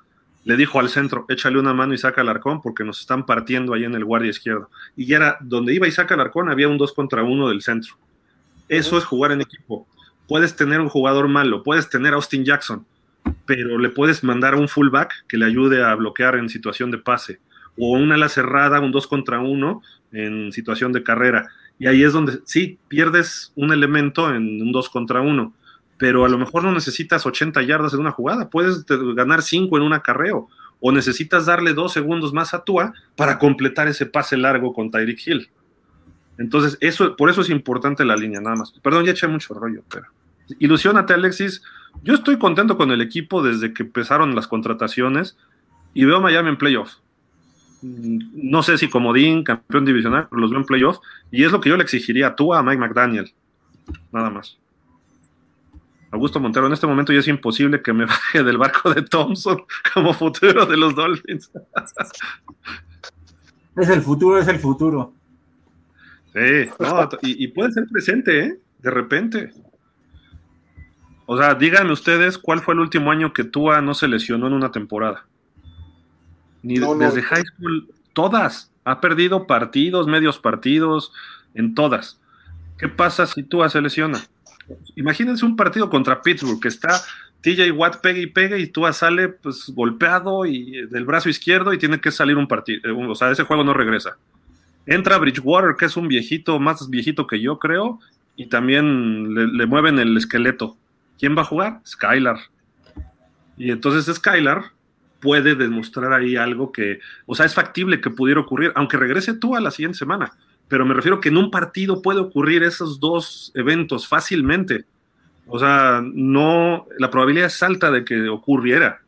le 0.45 0.55
dijo 0.55 0.79
al 0.79 0.89
centro, 0.89 1.25
échale 1.27 1.59
una 1.59 1.73
mano 1.73 1.93
y 1.95 1.97
saca 1.97 2.21
al 2.21 2.29
arcón 2.29 2.61
porque 2.61 2.83
nos 2.83 2.99
están 3.01 3.25
partiendo 3.25 3.73
ahí 3.73 3.83
en 3.83 3.95
el 3.95 4.05
guardia 4.05 4.29
izquierdo. 4.29 4.69
Y 4.95 5.07
ya 5.07 5.17
era 5.17 5.37
donde 5.41 5.73
iba 5.73 5.87
y 5.87 5.91
saca 5.91 6.13
al 6.13 6.21
arcón, 6.21 6.49
había 6.49 6.69
un 6.69 6.77
2 6.77 6.93
contra 6.93 7.23
1 7.23 7.49
del 7.49 7.63
centro. 7.63 7.95
Eso 8.67 8.97
es 8.99 9.05
jugar 9.05 9.31
en 9.31 9.41
equipo. 9.41 9.87
Puedes 10.27 10.55
tener 10.55 10.79
un 10.81 10.87
jugador 10.87 11.27
malo, 11.27 11.63
puedes 11.63 11.89
tener 11.89 12.13
a 12.13 12.17
Austin 12.17 12.45
Jackson, 12.45 12.85
pero 13.47 13.79
le 13.79 13.89
puedes 13.89 14.23
mandar 14.23 14.53
a 14.53 14.57
un 14.57 14.67
fullback 14.67 15.25
que 15.27 15.37
le 15.37 15.45
ayude 15.45 15.83
a 15.83 15.95
bloquear 15.95 16.35
en 16.35 16.47
situación 16.47 16.91
de 16.91 16.99
pase, 16.99 17.39
o 17.75 17.97
una 17.97 18.15
ala 18.15 18.29
cerrada, 18.29 18.79
un 18.81 18.91
2 18.91 19.07
contra 19.07 19.39
1 19.39 19.81
en 20.11 20.51
situación 20.51 20.93
de 20.93 21.01
carrera. 21.01 21.47
Y 21.79 21.87
ahí 21.87 22.03
es 22.03 22.13
donde 22.13 22.39
sí 22.45 22.77
pierdes 22.87 23.51
un 23.55 23.73
elemento 23.73 24.29
en 24.33 24.61
un 24.61 24.71
2 24.71 24.89
contra 24.89 25.21
1 25.21 25.53
pero 25.99 26.23
a 26.23 26.29
lo 26.29 26.37
mejor 26.37 26.63
no 26.63 26.71
necesitas 26.71 27.25
80 27.25 27.61
yardas 27.61 27.93
en 27.93 27.99
una 27.99 28.11
jugada, 28.11 28.49
puedes 28.49 28.85
ganar 28.87 29.43
5 29.43 29.77
en 29.77 29.83
un 29.83 29.93
acarreo, 29.93 30.47
o 30.79 30.91
necesitas 30.93 31.45
darle 31.45 31.73
dos 31.73 31.91
segundos 31.91 32.33
más 32.33 32.53
a 32.53 32.63
Tua 32.63 32.93
para 33.17 33.37
completar 33.37 33.89
ese 33.89 34.05
pase 34.05 34.37
largo 34.37 34.73
con 34.73 34.89
Tyreek 34.89 35.27
Hill. 35.27 35.49
Entonces, 36.37 36.77
eso, 36.79 37.17
por 37.17 37.29
eso 37.29 37.41
es 37.41 37.49
importante 37.49 38.05
la 38.05 38.15
línea, 38.15 38.39
nada 38.39 38.55
más. 38.55 38.71
Perdón, 38.81 39.03
ya 39.03 39.11
eché 39.11 39.27
mucho 39.27 39.53
rollo, 39.53 39.83
pero 39.91 40.07
ilusionate, 40.57 41.13
Alexis. 41.13 41.61
Yo 42.01 42.13
estoy 42.13 42.39
contento 42.39 42.77
con 42.77 42.91
el 42.91 43.01
equipo 43.01 43.43
desde 43.43 43.73
que 43.73 43.83
empezaron 43.83 44.33
las 44.35 44.47
contrataciones 44.47 45.37
y 45.93 46.05
veo 46.05 46.17
a 46.17 46.21
Miami 46.21 46.47
en 46.47 46.57
playoff. 46.57 46.93
Mm, 47.81 48.19
no 48.49 48.63
sé 48.63 48.77
si 48.77 48.87
comodín, 48.87 49.43
campeón 49.43 49.83
divisional, 49.83 50.27
pero 50.29 50.39
los 50.39 50.51
veo 50.51 50.59
en 50.59 50.65
playoff 50.65 50.99
y 51.29 51.43
es 51.43 51.51
lo 51.51 51.59
que 51.59 51.69
yo 51.69 51.75
le 51.75 51.83
exigiría 51.83 52.27
a 52.27 52.35
Tua, 52.37 52.59
a 52.59 52.63
Mike 52.63 52.79
McDaniel. 52.79 53.33
Nada 54.13 54.29
más. 54.29 54.57
Augusto 56.11 56.39
Montero, 56.39 56.67
en 56.67 56.73
este 56.73 56.87
momento 56.87 57.13
ya 57.13 57.19
es 57.19 57.27
imposible 57.27 57.81
que 57.81 57.93
me 57.93 58.05
baje 58.07 58.43
del 58.43 58.57
barco 58.57 58.93
de 58.93 59.01
Thompson 59.03 59.63
como 59.93 60.13
futuro 60.13 60.65
de 60.65 60.77
los 60.77 60.95
Dolphins. 60.95 61.51
Es 63.77 63.89
el 63.89 64.01
futuro, 64.01 64.39
es 64.39 64.47
el 64.47 64.59
futuro. 64.59 65.13
Sí, 66.33 66.69
y, 67.21 67.47
puede 67.49 67.71
ser 67.71 67.87
presente, 67.87 68.39
¿eh? 68.45 68.59
De 68.79 68.91
repente. 68.91 69.51
O 71.25 71.37
sea, 71.37 71.55
díganme 71.55 71.91
ustedes 71.91 72.37
cuál 72.37 72.61
fue 72.61 72.73
el 72.73 72.79
último 72.79 73.11
año 73.11 73.33
que 73.33 73.43
Tua 73.43 73.81
no 73.81 73.93
se 73.93 74.07
lesionó 74.07 74.47
en 74.47 74.53
una 74.53 74.71
temporada. 74.71 75.25
Ni 76.61 76.77
desde 76.77 77.21
high 77.21 77.43
school, 77.43 77.89
todas. 78.13 78.71
Ha 78.83 79.01
perdido 79.01 79.47
partidos, 79.47 80.07
medios 80.07 80.39
partidos, 80.39 81.11
en 81.53 81.75
todas. 81.75 82.19
¿Qué 82.77 82.87
pasa 82.87 83.25
si 83.25 83.43
Tua 83.43 83.69
se 83.69 83.81
lesiona? 83.81 84.19
Imagínense 84.95 85.45
un 85.45 85.55
partido 85.55 85.89
contra 85.89 86.21
Pittsburgh 86.21 86.59
que 86.59 86.67
está 86.67 87.01
TJ 87.41 87.71
Watt 87.71 88.01
pega 88.01 88.19
y 88.19 88.27
pega 88.27 88.57
y 88.57 88.67
Tua 88.67 88.93
sale 88.93 89.29
pues 89.29 89.71
golpeado 89.73 90.45
y 90.45 90.87
del 90.87 91.05
brazo 91.05 91.29
izquierdo 91.29 91.73
y 91.73 91.77
tiene 91.77 92.01
que 92.01 92.11
salir 92.11 92.37
un 92.37 92.47
partido, 92.47 92.81
eh, 92.83 92.91
o 92.91 93.15
sea, 93.15 93.31
ese 93.31 93.43
juego 93.43 93.63
no 93.63 93.73
regresa. 93.73 94.17
Entra 94.85 95.17
Bridgewater, 95.17 95.75
que 95.77 95.85
es 95.85 95.95
un 95.97 96.07
viejito, 96.07 96.59
más 96.59 96.89
viejito 96.89 97.27
que 97.27 97.39
yo 97.39 97.59
creo, 97.59 97.99
y 98.35 98.47
también 98.47 99.35
le, 99.35 99.65
mueven 99.65 99.99
el 99.99 100.17
esqueleto. 100.17 100.77
¿Quién 101.19 101.37
va 101.37 101.41
a 101.41 101.45
jugar? 101.45 101.81
Skylar. 101.85 102.37
Y 103.57 103.71
entonces 103.71 104.13
Skylar 104.15 104.71
puede 105.19 105.55
demostrar 105.55 106.13
ahí 106.13 106.37
algo 106.37 106.71
que, 106.71 106.99
o 107.25 107.35
sea, 107.35 107.45
es 107.45 107.53
factible 107.53 108.01
que 108.01 108.09
pudiera 108.09 108.39
ocurrir, 108.39 108.71
aunque 108.75 108.97
regrese 108.97 109.33
Tua 109.33 109.59
la 109.59 109.71
siguiente 109.71 109.97
semana 109.97 110.31
pero 110.69 110.85
me 110.85 110.93
refiero 110.93 111.19
que 111.19 111.29
en 111.29 111.37
un 111.37 111.51
partido 111.51 112.01
puede 112.01 112.21
ocurrir 112.21 112.63
esos 112.63 112.99
dos 112.99 113.51
eventos 113.55 114.07
fácilmente. 114.07 114.85
O 115.47 115.59
sea, 115.59 116.01
no, 116.01 116.85
la 116.97 117.09
probabilidad 117.09 117.47
es 117.47 117.61
alta 117.61 117.91
de 117.91 118.05
que 118.05 118.29
ocurriera. 118.29 119.01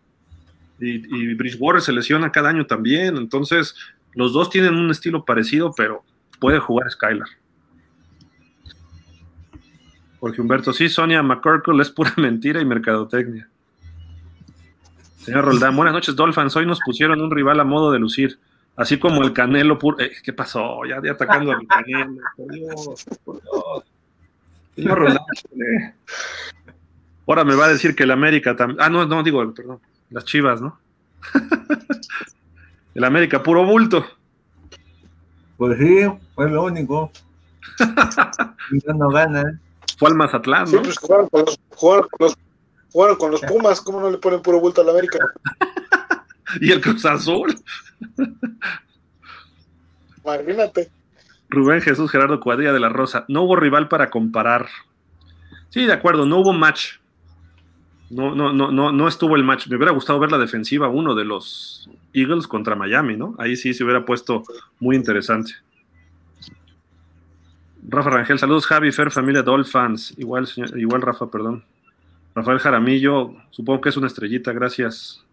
Y, 0.80 0.96
y 1.16 1.34
Bridgewater 1.36 1.82
se 1.82 1.94
lesiona 1.94 2.32
cada 2.32 2.50
año 2.50 2.66
también, 2.66 3.16
entonces 3.16 3.76
los 4.16 4.34
dos 4.34 4.50
tienen 4.50 4.74
un 4.76 4.90
estilo 4.92 5.24
parecido, 5.24 5.72
pero 5.78 6.04
puede 6.40 6.60
jugar 6.60 6.90
Skylar. 6.90 7.28
Jorge 10.20 10.42
Humberto, 10.42 10.74
sí, 10.74 10.88
Sonia 10.88 11.24
McCorkle 11.24 11.82
es 11.82 11.90
pura 11.90 12.14
mentira 12.18 12.62
y 12.62 12.66
mercadotecnia. 12.66 13.48
Señor 15.18 15.46
Roldán, 15.46 15.76
buenas 15.76 15.94
noches, 15.94 16.16
Dolphins. 16.16 16.56
Hoy 16.56 16.66
nos 16.66 16.80
pusieron 16.80 17.22
un 17.22 17.32
rival 17.32 17.60
a 17.60 17.64
modo 17.64 17.92
de 17.92 18.00
lucir, 18.00 18.40
así 18.76 19.00
como 19.00 19.22
el 19.24 19.34
Canelo 19.34 19.78
puro. 19.78 20.00
Eh, 20.00 20.12
¿Qué 20.24 20.34
pasó? 20.34 20.86
Ya, 20.86 21.02
ya 21.04 21.12
atacando 21.12 21.52
al 21.52 21.68
Canelo. 21.68 22.22
Por 22.36 22.52
Dios, 22.52 23.06
por 23.24 23.42
Dios. 23.42 23.84
Señor 24.76 25.08
eh. 25.10 25.94
Ahora 27.28 27.44
me 27.44 27.56
va 27.56 27.66
a 27.66 27.70
decir 27.70 27.96
que 27.96 28.04
el 28.04 28.12
América 28.12 28.56
también. 28.56 28.82
Ah, 28.82 28.90
no, 28.90 29.06
no, 29.06 29.24
digo, 29.24 29.54
perdón. 29.54 29.80
Las 30.10 30.26
chivas, 30.26 30.62
¿no? 30.62 30.80
el 32.96 33.04
América, 33.04 33.42
puro 33.42 33.66
bulto. 33.66 34.06
Pues 35.58 35.78
sí, 35.78 36.08
fue 36.36 36.50
lo 36.50 36.64
único. 36.64 37.12
Ya 37.78 38.94
no 38.94 39.10
gana. 39.10 39.60
Fue 39.98 40.10
al 40.10 40.16
Mazatlán, 40.16 40.68
Sí, 40.68 40.76
¿no? 40.76 40.82
pues 40.82 40.98
jugaron 40.98 41.30
con 41.30 41.46
los, 41.46 41.60
jugaron 41.76 42.08
con 42.10 42.26
los, 42.26 42.38
jugaron 42.92 43.16
con 43.18 43.32
los 43.32 43.42
Pumas, 43.42 43.82
¿cómo 43.82 44.02
no 44.02 44.10
le 44.10 44.18
ponen 44.18 44.42
puro 44.42 44.60
vuelto 44.60 44.82
a 44.82 44.84
la 44.84 44.92
América? 44.92 45.20
Y 46.62 46.72
el 46.72 46.82
Cruz 46.82 47.06
Azul. 47.06 47.56
Imagínate. 50.24 50.90
Rubén 51.50 51.82
Jesús 51.82 52.10
Gerardo 52.12 52.40
Cuadrilla 52.40 52.74
de 52.74 52.80
la 52.80 52.90
Rosa. 52.90 53.26
No 53.28 53.44
hubo 53.44 53.56
rival 53.56 53.88
para 53.88 54.10
comparar. 54.10 54.68
Sí, 55.70 55.86
de 55.86 55.94
acuerdo, 55.94 56.26
no 56.26 56.40
hubo 56.40 56.54
match. 56.54 56.96
No, 58.10 58.36
no, 58.36 58.52
no, 58.54 58.72
no, 58.72 58.92
no 58.92 59.08
estuvo 59.08 59.36
el 59.36 59.44
match. 59.44 59.68
Me 59.68 59.78
hubiera 59.78 59.92
gustado 59.94 60.20
ver 60.20 60.32
la 60.32 60.38
defensiva 60.38 60.90
uno 60.90 61.16
de 61.16 61.26
los 61.26 61.90
Eagles 62.14 62.48
contra 62.48 62.76
Miami, 62.76 63.16
¿no? 63.16 63.36
Ahí 63.38 63.56
sí 63.56 63.74
se 63.74 63.84
hubiera 63.84 64.06
puesto 64.06 64.44
muy 64.80 64.96
interesante. 64.96 65.54
Rafa 67.88 68.10
Rangel, 68.12 68.38
saludos 68.40 68.68
Javi, 68.68 68.92
Fer, 68.92 69.12
familia 69.12 69.42
Dolphins. 69.44 70.14
Igual, 70.18 70.46
señor- 70.48 70.78
igual 70.78 71.02
Rafa, 71.02 71.30
perdón. 71.32 71.64
Rafael 72.36 72.60
Jaramillo, 72.60 73.34
supongo 73.50 73.82
que 73.82 73.90
es 73.90 73.98
una 73.98 74.08
estrellita, 74.08 74.54
gracias. 74.54 75.26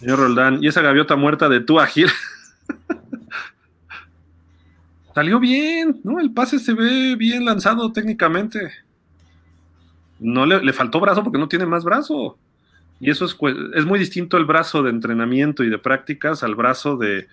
Señor 0.00 0.18
Roldán, 0.18 0.62
y 0.62 0.68
esa 0.68 0.82
gaviota 0.82 1.16
muerta 1.16 1.48
de 1.48 1.60
tú 1.60 1.78
Gil. 1.78 2.08
Salió 5.14 5.40
bien, 5.40 6.00
¿no? 6.04 6.20
El 6.20 6.32
pase 6.32 6.58
se 6.58 6.74
ve 6.74 7.16
bien 7.16 7.44
lanzado 7.44 7.92
técnicamente. 7.92 8.70
No 10.20 10.46
le, 10.46 10.62
le 10.62 10.72
faltó 10.72 11.00
brazo 11.00 11.24
porque 11.24 11.38
no 11.38 11.48
tiene 11.48 11.66
más 11.66 11.84
brazo. 11.84 12.38
Y 13.00 13.10
eso 13.10 13.24
es, 13.24 13.36
es 13.74 13.84
muy 13.84 13.98
distinto 13.98 14.36
el 14.36 14.44
brazo 14.44 14.82
de 14.82 14.90
entrenamiento 14.90 15.62
y 15.62 15.70
de 15.70 15.78
prácticas 15.78 16.42
al 16.42 16.54
brazo 16.54 16.96
de, 16.96 17.28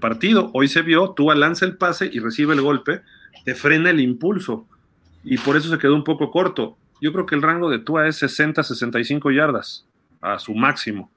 partido. 0.00 0.50
Hoy 0.52 0.68
se 0.68 0.82
vio, 0.82 1.10
Tua 1.10 1.34
lanza 1.34 1.64
el 1.64 1.76
pase 1.76 2.10
y 2.12 2.18
recibe 2.18 2.54
el 2.54 2.60
golpe, 2.60 3.02
te 3.44 3.54
frena 3.54 3.90
el 3.90 4.00
impulso. 4.00 4.66
Y 5.22 5.38
por 5.38 5.56
eso 5.56 5.70
se 5.70 5.78
quedó 5.78 5.94
un 5.94 6.04
poco 6.04 6.30
corto. 6.30 6.76
Yo 7.00 7.12
creo 7.12 7.26
que 7.26 7.34
el 7.34 7.42
rango 7.42 7.70
de 7.70 7.78
Tua 7.78 8.08
es 8.08 8.22
60-65 8.22 9.34
yardas 9.34 9.86
a 10.20 10.38
su 10.38 10.54
máximo. 10.54 11.10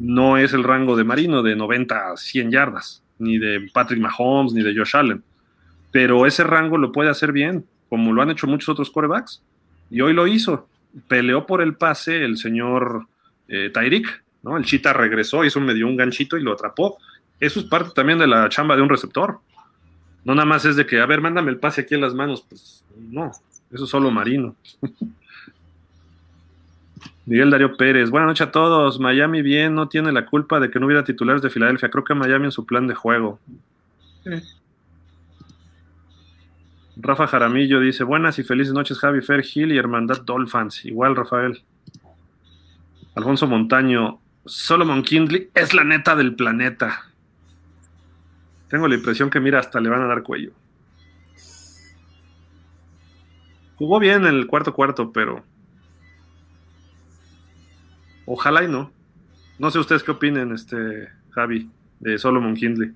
No 0.00 0.38
es 0.38 0.54
el 0.54 0.64
rango 0.64 0.96
de 0.96 1.04
Marino 1.04 1.42
de 1.42 1.54
90 1.54 2.12
a 2.12 2.16
100 2.16 2.50
yardas, 2.50 3.02
ni 3.18 3.36
de 3.36 3.68
Patrick 3.72 4.00
Mahomes, 4.00 4.54
ni 4.54 4.62
de 4.62 4.74
Josh 4.74 4.96
Allen. 4.96 5.22
Pero 5.92 6.24
ese 6.24 6.42
rango 6.42 6.78
lo 6.78 6.90
puede 6.90 7.10
hacer 7.10 7.32
bien, 7.32 7.66
como 7.90 8.10
lo 8.14 8.22
han 8.22 8.30
hecho 8.30 8.46
muchos 8.46 8.70
otros 8.70 8.90
corebacks. 8.90 9.42
Y 9.90 10.00
hoy 10.00 10.14
lo 10.14 10.26
hizo. 10.26 10.68
Peleó 11.06 11.44
por 11.44 11.60
el 11.60 11.74
pase 11.76 12.24
el 12.24 12.38
señor 12.38 13.08
eh, 13.46 13.70
Tyreek, 13.74 14.24
¿no? 14.42 14.56
El 14.56 14.64
Chita 14.64 14.94
regresó, 14.94 15.44
hizo 15.44 15.60
medio 15.60 15.86
un 15.86 15.98
ganchito 15.98 16.38
y 16.38 16.42
lo 16.42 16.54
atrapó. 16.54 16.96
Eso 17.38 17.60
es 17.60 17.66
parte 17.66 17.90
también 17.94 18.18
de 18.18 18.26
la 18.26 18.48
chamba 18.48 18.76
de 18.76 18.82
un 18.82 18.88
receptor. 18.88 19.40
No 20.24 20.34
nada 20.34 20.46
más 20.46 20.64
es 20.64 20.76
de 20.76 20.86
que, 20.86 20.98
a 20.98 21.06
ver, 21.06 21.20
mándame 21.20 21.50
el 21.50 21.58
pase 21.58 21.82
aquí 21.82 21.94
en 21.94 22.00
las 22.00 22.14
manos. 22.14 22.46
Pues 22.48 22.84
no, 22.96 23.32
eso 23.70 23.84
es 23.84 23.90
solo 23.90 24.10
Marino. 24.10 24.56
Miguel 27.30 27.50
Darío 27.50 27.76
Pérez, 27.76 28.10
buenas 28.10 28.26
noches 28.26 28.48
a 28.48 28.50
todos. 28.50 28.98
Miami 28.98 29.40
bien, 29.40 29.76
no 29.76 29.88
tiene 29.88 30.10
la 30.10 30.26
culpa 30.26 30.58
de 30.58 30.68
que 30.68 30.80
no 30.80 30.86
hubiera 30.86 31.04
titulares 31.04 31.40
de 31.42 31.48
Filadelfia. 31.48 31.88
Creo 31.88 32.02
que 32.02 32.12
Miami 32.12 32.46
en 32.46 32.50
su 32.50 32.66
plan 32.66 32.88
de 32.88 32.96
juego. 32.96 33.38
Rafa 36.96 37.28
Jaramillo 37.28 37.78
dice, 37.78 38.02
buenas 38.02 38.40
y 38.40 38.42
felices 38.42 38.74
noches 38.74 38.98
Javi 38.98 39.20
Fer 39.20 39.44
Gil 39.44 39.70
y 39.70 39.78
Hermandad 39.78 40.22
Dolphins. 40.22 40.84
Igual, 40.84 41.14
Rafael. 41.14 41.62
Alfonso 43.14 43.46
Montaño, 43.46 44.18
Solomon 44.44 45.04
Kindley 45.04 45.50
es 45.54 45.72
la 45.72 45.84
neta 45.84 46.16
del 46.16 46.34
planeta. 46.34 47.12
Tengo 48.68 48.88
la 48.88 48.96
impresión 48.96 49.30
que, 49.30 49.38
mira, 49.38 49.60
hasta 49.60 49.78
le 49.78 49.88
van 49.88 50.02
a 50.02 50.06
dar 50.06 50.24
cuello. 50.24 50.50
Jugó 53.76 54.00
bien 54.00 54.26
en 54.26 54.34
el 54.34 54.48
cuarto 54.48 54.74
cuarto, 54.74 55.12
pero 55.12 55.44
ojalá 58.30 58.62
y 58.62 58.68
no. 58.68 58.92
No 59.58 59.70
sé 59.70 59.78
ustedes 59.78 60.02
qué 60.02 60.12
opinen, 60.12 60.52
este 60.52 61.08
Javi, 61.30 61.68
de 61.98 62.18
Solomon 62.18 62.54
Kindley. 62.54 62.92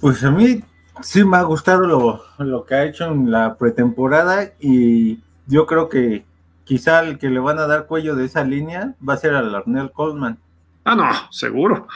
Pues 0.00 0.24
a 0.24 0.30
mí 0.30 0.62
sí 1.02 1.22
me 1.24 1.36
ha 1.36 1.42
gustado 1.42 1.86
lo, 1.86 2.24
lo 2.38 2.64
que 2.64 2.74
ha 2.74 2.84
hecho 2.84 3.04
en 3.04 3.30
la 3.30 3.56
pretemporada 3.56 4.52
y 4.58 5.20
yo 5.46 5.66
creo 5.66 5.88
que 5.88 6.24
quizá 6.64 7.00
el 7.00 7.18
que 7.18 7.28
le 7.28 7.38
van 7.38 7.58
a 7.58 7.66
dar 7.66 7.86
cuello 7.86 8.16
de 8.16 8.24
esa 8.24 8.42
línea 8.42 8.94
va 9.06 9.14
a 9.14 9.18
ser 9.18 9.34
a 9.34 9.42
Larnell 9.42 9.92
Coleman. 9.92 10.38
Ah, 10.84 10.96
no, 10.96 11.08
seguro. 11.30 11.86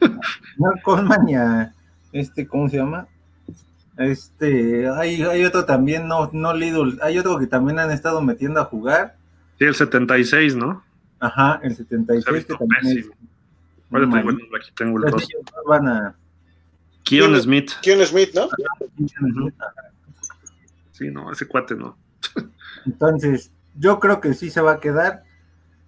Larnell 0.00 0.82
Coleman 0.82 1.28
y 1.28 1.34
a 1.34 1.74
este, 2.12 2.46
¿cómo 2.46 2.68
se 2.68 2.78
llama? 2.78 3.06
Este, 3.98 4.88
hay, 4.88 5.22
hay 5.22 5.44
otro 5.44 5.66
también, 5.66 6.08
no, 6.08 6.30
no 6.32 6.54
Lidl, 6.54 6.98
hay 7.02 7.18
otro 7.18 7.38
que 7.38 7.46
también 7.46 7.78
han 7.78 7.90
estado 7.90 8.22
metiendo 8.22 8.60
a 8.60 8.64
jugar. 8.64 9.16
Sí, 9.58 9.66
el 9.66 9.74
76, 9.74 10.56
¿no? 10.56 10.82
Ajá, 11.24 11.60
el 11.62 11.74
Se 11.76 11.82
ha 11.82 11.86
76 11.86 12.24
que 12.24 12.32
visto 12.32 12.56
también 12.58 12.98
es. 12.98 13.06
muy 13.06 14.00
tengo 14.00 14.16
el 14.18 14.24
mal. 14.24 14.24
nombre, 14.38 14.60
aquí 14.60 14.70
tengo 14.76 15.04
el 15.04 15.10
dos. 15.10 15.28
van 15.66 15.88
a 15.88 16.16
Keon 17.04 17.30
¿Quién- 17.30 17.42
Smith. 17.42 17.70
¿Quién 17.82 18.06
Smith, 18.06 18.30
no? 18.34 18.48
Sí, 20.92 21.10
no, 21.10 21.32
ese 21.32 21.46
cuate 21.46 21.74
no. 21.74 21.96
Entonces, 22.86 23.50
yo 23.76 23.98
creo 24.00 24.20
que 24.20 24.34
sí 24.34 24.50
se 24.50 24.60
va 24.60 24.72
a 24.72 24.80
quedar. 24.80 25.24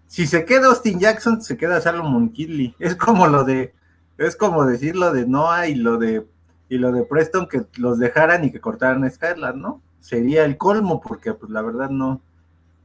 Si 0.07 0.27
se 0.27 0.45
queda 0.45 0.69
Austin 0.69 0.99
Jackson, 1.01 1.43
se 1.43 1.57
queda 1.57 1.81
Salomon 1.81 2.31
Kidley. 2.31 2.75
Es 2.79 2.95
como 2.97 3.27
lo 3.27 3.45
de, 3.45 3.75
es 4.19 4.37
como 4.37 4.65
decir 4.65 4.97
lo 4.97 5.13
de 5.13 5.27
Noah 5.27 5.69
y 5.69 5.75
lo 5.75 5.99
de 5.99 6.27
y 6.69 6.79
lo 6.79 6.93
de 6.93 7.05
Preston 7.05 7.47
que 7.47 7.63
los 7.77 7.99
dejaran 7.99 8.45
y 8.45 8.51
que 8.51 8.61
cortaran 8.61 9.05
a 9.05 9.11
Skylar, 9.11 9.55
¿no? 9.57 9.83
Sería 10.01 10.45
el 10.45 10.57
colmo, 10.57 11.01
porque 11.01 11.35
pues 11.35 11.51
la 11.51 11.63
verdad 11.63 11.91
no, 11.91 12.21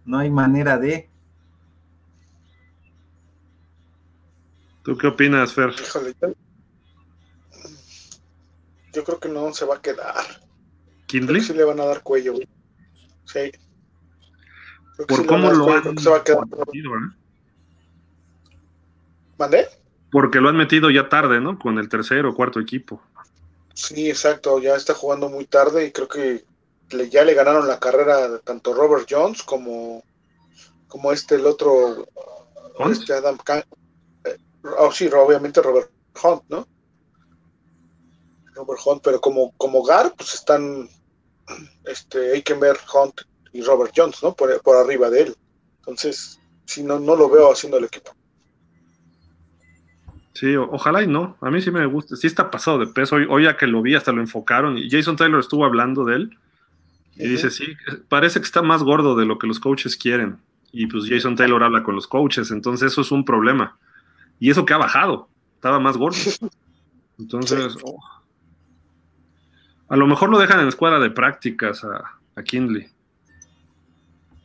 no 0.05 0.17
hay 0.17 0.29
manera 0.29 0.77
de. 0.77 1.09
¿Tú 4.83 4.97
qué 4.97 5.07
opinas, 5.07 5.53
Fer? 5.53 5.71
Híjole, 5.79 6.15
yo, 8.93 9.03
creo 9.03 9.19
que 9.19 9.29
no 9.29 9.53
se 9.53 9.65
va 9.65 9.75
a 9.75 9.81
quedar. 9.81 10.15
Que 11.07 11.21
sí 11.41 11.53
le 11.53 11.63
van 11.63 11.79
a 11.79 11.85
dar 11.85 12.01
cuello. 12.03 12.33
güey. 12.33 12.47
Sí. 13.25 13.51
Creo 14.95 15.07
Por 15.07 15.21
sí 15.21 15.25
cómo 15.27 15.51
lo 15.51 15.65
cuello, 15.65 15.73
han 15.75 15.81
creo 15.81 15.95
que 15.95 16.01
se 16.03 16.09
va 16.09 16.17
a 16.17 16.23
quedar. 16.23 16.45
metido, 16.47 16.91
¿eh? 16.95 17.15
¿Mandé? 19.37 19.67
Porque 20.11 20.39
lo 20.39 20.49
han 20.49 20.57
metido 20.57 20.89
ya 20.89 21.07
tarde, 21.07 21.39
¿no? 21.39 21.57
Con 21.59 21.77
el 21.77 21.87
tercero 21.87 22.31
o 22.31 22.35
cuarto 22.35 22.59
equipo. 22.59 23.01
Sí, 23.73 24.09
exacto. 24.09 24.59
Ya 24.59 24.75
está 24.75 24.93
jugando 24.93 25.29
muy 25.29 25.45
tarde 25.45 25.85
y 25.85 25.91
creo 25.91 26.07
que 26.07 26.43
le- 26.91 27.09
ya 27.09 27.23
le 27.23 27.33
ganaron 27.35 27.67
la 27.67 27.79
carrera 27.79 28.39
tanto 28.39 28.73
Robert 28.73 29.07
Jones 29.09 29.43
como, 29.43 30.03
como 30.87 31.11
este, 31.11 31.35
el 31.35 31.45
otro, 31.45 32.07
este 32.91 33.13
Adam 33.13 33.37
Can- 33.37 33.63
oh, 34.63 34.91
sí, 34.91 35.07
obviamente 35.07 35.61
Robert 35.61 35.89
Hunt, 36.23 36.43
¿no? 36.49 36.67
Robert 38.55 38.81
Hunt, 38.85 39.01
pero 39.03 39.21
como, 39.21 39.51
como 39.57 39.83
Gar, 39.83 40.13
pues 40.15 40.33
están 40.33 40.89
este, 41.85 42.33
Eikenberg, 42.33 42.79
Hunt 42.93 43.21
y 43.53 43.61
Robert 43.61 43.93
Jones, 43.95 44.21
¿no? 44.21 44.33
Por, 44.33 44.61
por 44.61 44.75
arriba 44.77 45.09
de 45.09 45.21
él. 45.21 45.35
Entonces, 45.79 46.39
sí, 46.65 46.83
no, 46.83 46.99
no 46.99 47.15
lo 47.15 47.29
veo 47.29 47.51
haciendo 47.51 47.77
el 47.77 47.85
equipo. 47.85 48.11
Sí, 50.33 50.55
ojalá 50.55 51.03
y 51.03 51.07
no. 51.07 51.35
A 51.41 51.49
mí 51.49 51.61
sí 51.61 51.71
me 51.71 51.85
gusta. 51.85 52.15
Sí 52.15 52.27
está 52.27 52.49
pasado 52.49 52.79
de 52.79 52.87
peso. 52.87 53.15
Hoy, 53.15 53.27
hoy 53.29 53.43
ya 53.43 53.57
que 53.57 53.67
lo 53.67 53.81
vi, 53.81 53.95
hasta 53.95 54.11
lo 54.11 54.21
enfocaron. 54.21 54.77
Y 54.77 54.89
Jason 54.89 55.17
Taylor 55.17 55.39
estuvo 55.39 55.65
hablando 55.65 56.05
de 56.05 56.15
él. 56.15 56.37
Y 57.15 57.27
dice, 57.27 57.51
sí, 57.51 57.65
parece 58.07 58.39
que 58.39 58.45
está 58.45 58.61
más 58.61 58.81
gordo 58.81 59.17
de 59.17 59.25
lo 59.25 59.37
que 59.37 59.47
los 59.47 59.59
coaches 59.59 59.97
quieren. 59.97 60.37
Y 60.71 60.87
pues 60.87 61.03
Jason 61.09 61.35
Taylor 61.35 61.61
habla 61.61 61.83
con 61.83 61.95
los 61.95 62.07
coaches. 62.07 62.51
Entonces 62.51 62.93
eso 62.93 63.01
es 63.01 63.11
un 63.11 63.25
problema. 63.25 63.77
Y 64.39 64.49
eso 64.49 64.65
que 64.65 64.73
ha 64.73 64.77
bajado. 64.77 65.27
Estaba 65.55 65.79
más 65.79 65.97
gordo. 65.97 66.17
Entonces, 67.19 67.75
oh. 67.83 67.99
a 69.89 69.97
lo 69.97 70.07
mejor 70.07 70.29
lo 70.29 70.39
dejan 70.39 70.59
en 70.59 70.65
la 70.65 70.69
escuadra 70.69 70.99
de 70.99 71.09
prácticas 71.09 71.83
a, 71.83 72.19
a 72.35 72.43
Kindley. 72.43 72.89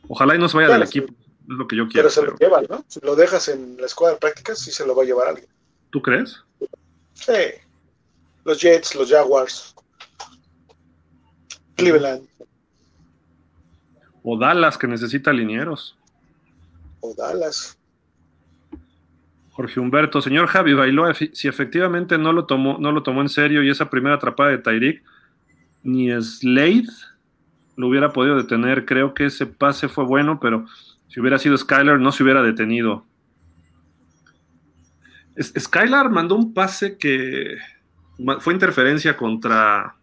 Ojalá 0.07 0.35
y 0.35 0.39
no 0.39 0.49
se 0.49 0.57
vaya 0.57 0.69
del 0.69 0.83
equipo. 0.83 1.13
Es 1.13 1.55
lo 1.57 1.67
que 1.67 1.75
yo 1.77 1.87
quiero. 1.87 2.03
Pero 2.03 2.09
se 2.09 2.21
lo 2.21 2.35
pero- 2.35 2.49
llevan, 2.49 2.65
¿no? 2.69 2.85
Si 2.87 2.99
lo 3.01 3.15
dejas 3.15 3.47
en 3.47 3.77
la 3.77 3.85
escuadra 3.85 4.15
de 4.15 4.19
prácticas, 4.19 4.59
sí 4.59 4.71
se 4.71 4.85
lo 4.85 4.95
va 4.95 5.03
a 5.03 5.05
llevar 5.05 5.29
alguien. 5.29 5.47
¿Tú 5.89 6.01
crees? 6.01 6.43
Sí. 7.13 7.33
Los 8.43 8.59
Jets, 8.61 8.93
los 8.95 9.09
Jaguars, 9.09 9.73
Cleveland. 11.75 12.27
O 14.23 14.37
Dallas, 14.37 14.77
que 14.77 14.87
necesita 14.87 15.31
linieros. 15.31 15.97
O 16.99 17.13
Dallas. 17.15 17.77
Jorge 19.55 19.79
Humberto, 19.79 20.21
señor 20.21 20.47
Javi 20.47 20.73
Bailó, 20.73 21.05
si 21.13 21.47
efectivamente 21.47 22.17
no 22.17 22.33
lo 22.33 22.45
tomó, 22.45 22.77
no 22.77 22.91
lo 22.91 23.03
tomó 23.03 23.21
en 23.21 23.29
serio 23.29 23.63
y 23.63 23.69
esa 23.69 23.89
primera 23.89 24.15
atrapada 24.15 24.49
de 24.49 24.57
Tyreek, 24.57 25.01
ni 25.81 26.11
Slade 26.21 26.89
lo 27.77 27.87
hubiera 27.87 28.11
podido 28.11 28.35
detener. 28.35 28.85
Creo 28.85 29.13
que 29.13 29.27
ese 29.27 29.45
pase 29.45 29.87
fue 29.87 30.03
bueno, 30.03 30.41
pero 30.41 30.65
si 31.07 31.21
hubiera 31.21 31.39
sido 31.39 31.57
Skylar, 31.57 32.01
no 32.01 32.11
se 32.11 32.23
hubiera 32.23 32.43
detenido. 32.43 33.05
Skylar 35.39 36.09
mandó 36.09 36.35
un 36.35 36.53
pase 36.53 36.97
que 36.97 37.57
fue 38.39 38.53
interferencia 38.53 39.15
contra 39.15 39.95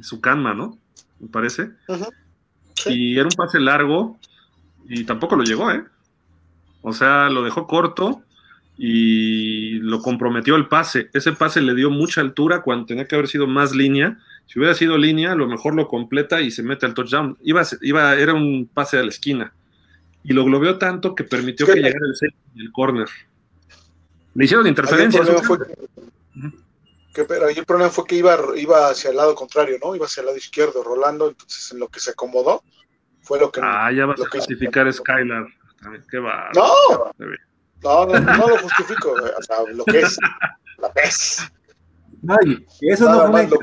su 0.00 0.20
canma, 0.20 0.52
¿no? 0.52 0.78
Me 1.18 1.28
parece. 1.28 1.70
Y 2.84 3.14
era 3.14 3.24
un 3.24 3.34
pase 3.34 3.58
largo 3.58 4.18
y 4.86 5.04
tampoco 5.04 5.34
lo 5.34 5.44
llegó, 5.44 5.70
¿eh? 5.70 5.82
O 6.82 6.92
sea, 6.92 7.30
lo 7.30 7.42
dejó 7.42 7.66
corto 7.66 8.22
y 8.76 9.78
lo 9.80 10.00
comprometió 10.00 10.56
el 10.56 10.68
pase. 10.68 11.08
Ese 11.12 11.32
pase 11.32 11.60
le 11.60 11.74
dio 11.74 11.90
mucha 11.90 12.20
altura 12.20 12.62
cuando 12.62 12.86
tenía 12.86 13.06
que 13.06 13.14
haber 13.14 13.28
sido 13.28 13.46
más 13.46 13.74
línea. 13.74 14.18
Si 14.46 14.58
hubiera 14.58 14.74
sido 14.74 14.98
línea, 14.98 15.32
a 15.32 15.36
lo 15.36 15.46
mejor 15.46 15.74
lo 15.74 15.88
completa 15.88 16.40
y 16.40 16.50
se 16.50 16.62
mete 16.62 16.86
al 16.86 16.94
touchdown. 16.94 17.38
Iba, 17.42 17.62
iba, 17.82 18.14
era 18.14 18.34
un 18.34 18.68
pase 18.72 18.98
a 18.98 19.02
la 19.02 19.08
esquina. 19.08 19.52
Y 20.24 20.32
lo 20.32 20.44
globeó 20.44 20.78
tanto 20.78 21.14
que 21.14 21.24
permitió 21.24 21.66
que 21.66 21.74
llegara 21.74 22.06
el 22.06 22.16
centro 22.16 22.38
y 22.54 22.62
el 22.62 22.72
corner. 22.72 23.08
Le 24.34 24.44
hicieron 24.44 24.66
interferencia. 24.66 25.20
El 25.20 25.26
pero 27.28 27.46
ahí 27.46 27.56
el 27.56 27.64
problema 27.64 27.90
fue 27.90 28.04
que 28.06 28.16
iba, 28.16 28.36
iba 28.56 28.88
hacia 28.88 29.10
el 29.10 29.16
lado 29.16 29.36
contrario, 29.36 29.78
¿no? 29.80 29.94
Iba 29.94 30.06
hacia 30.06 30.22
el 30.22 30.26
lado 30.26 30.36
izquierdo, 30.36 30.82
rolando, 30.82 31.28
entonces 31.28 31.70
en 31.70 31.78
lo 31.78 31.86
que 31.86 32.00
se 32.00 32.10
acomodó 32.10 32.64
fue 33.22 33.38
lo 33.38 33.52
que... 33.52 33.60
Ah, 33.62 33.92
ya 33.92 34.04
vas 34.04 34.20
a 34.20 34.28
justificar 34.28 34.92
Skylar. 34.92 35.46
Qué 36.10 36.18
va. 36.18 36.50
No, 36.56 37.12
no, 37.84 38.06
no, 38.06 38.20
no 38.20 38.48
lo 38.48 38.58
justifico, 38.58 39.12
o 39.12 39.42
sea, 39.42 39.56
lo 39.72 39.84
que 39.84 40.00
es 40.00 40.18
la 40.78 40.92
pez. 40.92 41.50
No, 42.22 42.36
y 42.44 42.90
eso 42.90 43.04
no 43.10 43.30
fue 43.30 43.46
una, 43.46 43.58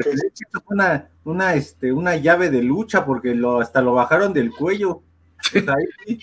una, 0.69 1.09
una, 1.23 1.53
este, 1.55 1.91
una 1.91 2.15
llave 2.15 2.51
de 2.51 2.61
lucha 2.61 3.05
porque 3.05 3.33
lo, 3.33 3.59
hasta 3.59 3.81
lo 3.81 3.93
bajaron 3.93 4.33
del 4.33 4.51
cuello. 4.51 5.01
Pues 5.51 5.67
ahí, 5.67 6.19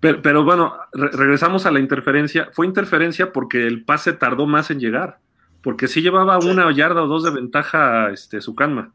pero, 0.00 0.22
pero, 0.22 0.44
bueno, 0.44 0.74
regresamos 0.92 1.66
a 1.66 1.70
la 1.70 1.78
interferencia. 1.78 2.48
Fue 2.52 2.66
interferencia 2.66 3.32
porque 3.32 3.66
el 3.66 3.84
pase 3.84 4.14
tardó 4.14 4.46
más 4.46 4.70
en 4.70 4.80
llegar, 4.80 5.20
porque 5.62 5.88
sí 5.88 6.00
llevaba 6.00 6.38
una 6.38 6.72
yarda 6.74 7.02
o 7.02 7.06
dos 7.06 7.22
de 7.22 7.30
ventaja 7.30 8.10
este, 8.10 8.40
su 8.40 8.54
canma. 8.54 8.92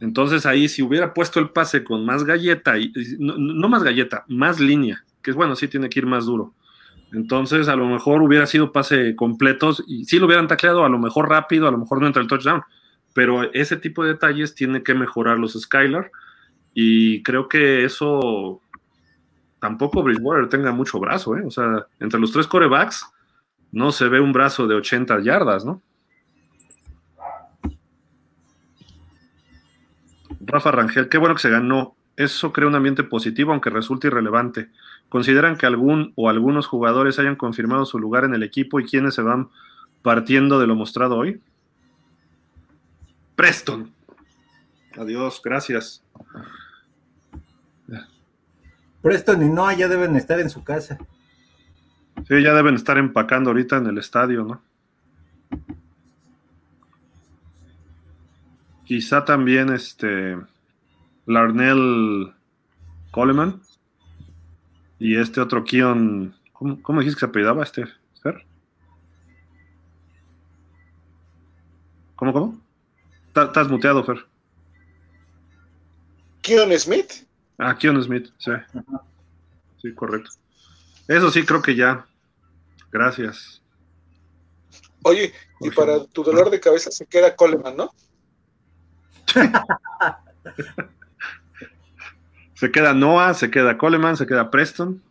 Entonces 0.00 0.46
ahí 0.46 0.68
si 0.68 0.82
hubiera 0.82 1.14
puesto 1.14 1.38
el 1.38 1.50
pase 1.50 1.84
con 1.84 2.04
más 2.04 2.24
galleta, 2.24 2.76
y, 2.78 2.92
no, 3.20 3.36
no, 3.38 3.68
más 3.68 3.84
galleta, 3.84 4.24
más 4.26 4.58
línea, 4.58 5.04
que 5.22 5.30
es 5.30 5.36
bueno, 5.36 5.54
sí 5.54 5.68
tiene 5.68 5.88
que 5.88 6.00
ir 6.00 6.06
más 6.06 6.24
duro. 6.24 6.54
Entonces 7.12 7.68
a 7.68 7.76
lo 7.76 7.86
mejor 7.86 8.22
hubiera 8.22 8.46
sido 8.46 8.72
pase 8.72 9.14
completos 9.14 9.84
y 9.86 10.04
sí 10.06 10.18
lo 10.18 10.26
hubieran 10.26 10.48
tacleado 10.48 10.84
a 10.84 10.88
lo 10.88 10.98
mejor 10.98 11.28
rápido, 11.28 11.68
a 11.68 11.70
lo 11.70 11.78
mejor 11.78 12.00
no 12.00 12.06
entra 12.06 12.22
el 12.22 12.28
touchdown. 12.28 12.62
Pero 13.14 13.52
ese 13.52 13.76
tipo 13.76 14.02
de 14.02 14.14
detalles 14.14 14.54
tiene 14.54 14.82
que 14.82 14.94
mejorar 14.94 15.38
los 15.38 15.52
Skylar 15.52 16.10
y 16.72 17.22
creo 17.22 17.48
que 17.48 17.84
eso 17.84 18.62
tampoco 19.60 20.02
Bridgewater 20.02 20.48
tenga 20.48 20.72
mucho 20.72 20.98
brazo, 20.98 21.36
¿eh? 21.36 21.42
O 21.46 21.50
sea, 21.50 21.86
entre 22.00 22.18
los 22.18 22.32
tres 22.32 22.46
corebacks 22.46 23.06
no 23.70 23.92
se 23.92 24.08
ve 24.08 24.18
un 24.18 24.32
brazo 24.32 24.66
de 24.66 24.74
80 24.74 25.20
yardas, 25.20 25.64
¿no? 25.64 25.82
Rafa 30.40 30.70
Rangel, 30.70 31.08
qué 31.08 31.18
bueno 31.18 31.34
que 31.34 31.42
se 31.42 31.50
ganó. 31.50 31.94
Eso 32.16 32.52
crea 32.52 32.68
un 32.68 32.74
ambiente 32.74 33.04
positivo, 33.04 33.52
aunque 33.52 33.70
resulte 33.70 34.08
irrelevante. 34.08 34.70
¿Consideran 35.12 35.58
que 35.58 35.66
algún 35.66 36.14
o 36.16 36.30
algunos 36.30 36.66
jugadores 36.66 37.18
hayan 37.18 37.36
confirmado 37.36 37.84
su 37.84 37.98
lugar 37.98 38.24
en 38.24 38.32
el 38.32 38.42
equipo 38.42 38.80
y 38.80 38.86
quiénes 38.86 39.14
se 39.14 39.20
van 39.20 39.50
partiendo 40.00 40.58
de 40.58 40.66
lo 40.66 40.74
mostrado 40.74 41.18
hoy? 41.18 41.38
Preston. 43.36 43.92
Adiós, 44.96 45.42
gracias. 45.44 46.02
Preston 49.02 49.42
y 49.42 49.50
Noah 49.50 49.74
ya 49.74 49.86
deben 49.86 50.16
estar 50.16 50.40
en 50.40 50.48
su 50.48 50.64
casa. 50.64 50.96
Sí, 52.26 52.42
ya 52.42 52.54
deben 52.54 52.76
estar 52.76 52.96
empacando 52.96 53.50
ahorita 53.50 53.76
en 53.76 53.88
el 53.88 53.98
estadio, 53.98 54.44
¿no? 54.44 54.62
Quizá 58.86 59.26
también 59.26 59.68
este 59.74 60.38
Larnell 61.26 62.32
Coleman 63.10 63.60
y 65.02 65.18
este 65.18 65.40
otro 65.40 65.64
Kion. 65.64 66.32
¿Cómo, 66.52 66.80
cómo 66.80 67.00
dijiste 67.00 67.16
que 67.16 67.20
se 67.20 67.26
apellidaba 67.26 67.64
este? 67.64 67.86
Fer? 68.22 68.46
¿Cómo, 72.14 72.32
cómo? 72.32 72.60
Estás 73.34 73.68
muteado, 73.68 74.04
Fer. 74.04 74.24
¿Kion 76.40 76.70
Smith? 76.78 77.26
Ah, 77.58 77.76
Keon 77.76 78.00
Smith, 78.00 78.28
sí. 78.38 78.52
Sí, 79.80 79.92
correcto. 79.92 80.30
Eso 81.08 81.32
sí, 81.32 81.44
creo 81.44 81.60
que 81.60 81.74
ya. 81.74 82.06
Gracias. 82.92 83.60
Oye, 85.02 85.32
y 85.60 85.70
para 85.70 86.04
tu 86.06 86.22
dolor 86.22 86.48
de 86.48 86.60
cabeza 86.60 86.92
se 86.92 87.06
queda 87.06 87.34
Coleman, 87.34 87.76
¿no? 87.76 87.90
se 92.62 92.70
queda 92.70 92.94
Noah, 92.94 93.34
se 93.34 93.50
queda 93.50 93.76
Coleman, 93.76 94.16
se 94.16 94.24
queda 94.24 94.48
Preston. 94.48 95.02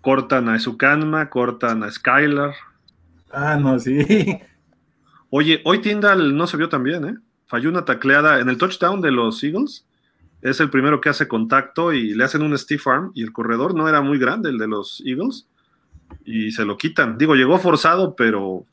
Cortan 0.00 0.48
a 0.48 0.58
Sukanma, 0.58 1.28
cortan 1.28 1.82
a 1.84 1.90
Skylar. 1.90 2.54
Ah, 3.30 3.58
no, 3.60 3.78
sí. 3.78 4.40
Oye, 5.28 5.60
hoy 5.66 5.80
Tyndall 5.82 6.34
no 6.34 6.46
se 6.46 6.56
vio 6.56 6.70
tan 6.70 6.82
bien, 6.84 7.04
¿eh? 7.04 7.16
Falló 7.48 7.68
una 7.68 7.84
tacleada 7.84 8.40
en 8.40 8.48
el 8.48 8.56
touchdown 8.56 9.02
de 9.02 9.10
los 9.10 9.44
Eagles 9.44 9.84
es 10.40 10.58
el 10.60 10.70
primero 10.70 11.02
que 11.02 11.10
hace 11.10 11.28
contacto 11.28 11.92
y 11.92 12.14
le 12.14 12.24
hacen 12.24 12.40
un 12.40 12.56
stiff 12.56 12.86
arm 12.88 13.12
y 13.14 13.24
el 13.24 13.30
corredor 13.30 13.74
no 13.74 13.86
era 13.86 14.00
muy 14.00 14.18
grande, 14.18 14.48
el 14.48 14.56
de 14.56 14.68
los 14.68 15.02
Eagles, 15.04 15.46
y 16.24 16.50
se 16.52 16.64
lo 16.64 16.78
quitan. 16.78 17.18
Digo, 17.18 17.34
llegó 17.34 17.58
forzado, 17.58 18.16
pero 18.16 18.64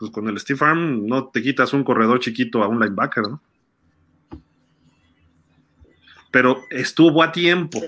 pues 0.00 0.10
con 0.10 0.28
el 0.28 0.36
stiff 0.40 0.62
arm 0.62 1.06
no 1.06 1.28
te 1.28 1.42
quitas 1.42 1.74
un 1.74 1.84
corredor 1.84 2.18
chiquito 2.18 2.64
a 2.64 2.66
un 2.66 2.80
linebacker, 2.80 3.28
¿no? 3.28 3.40
Pero 6.30 6.62
estuvo 6.70 7.22
a 7.22 7.32
tiempo. 7.32 7.80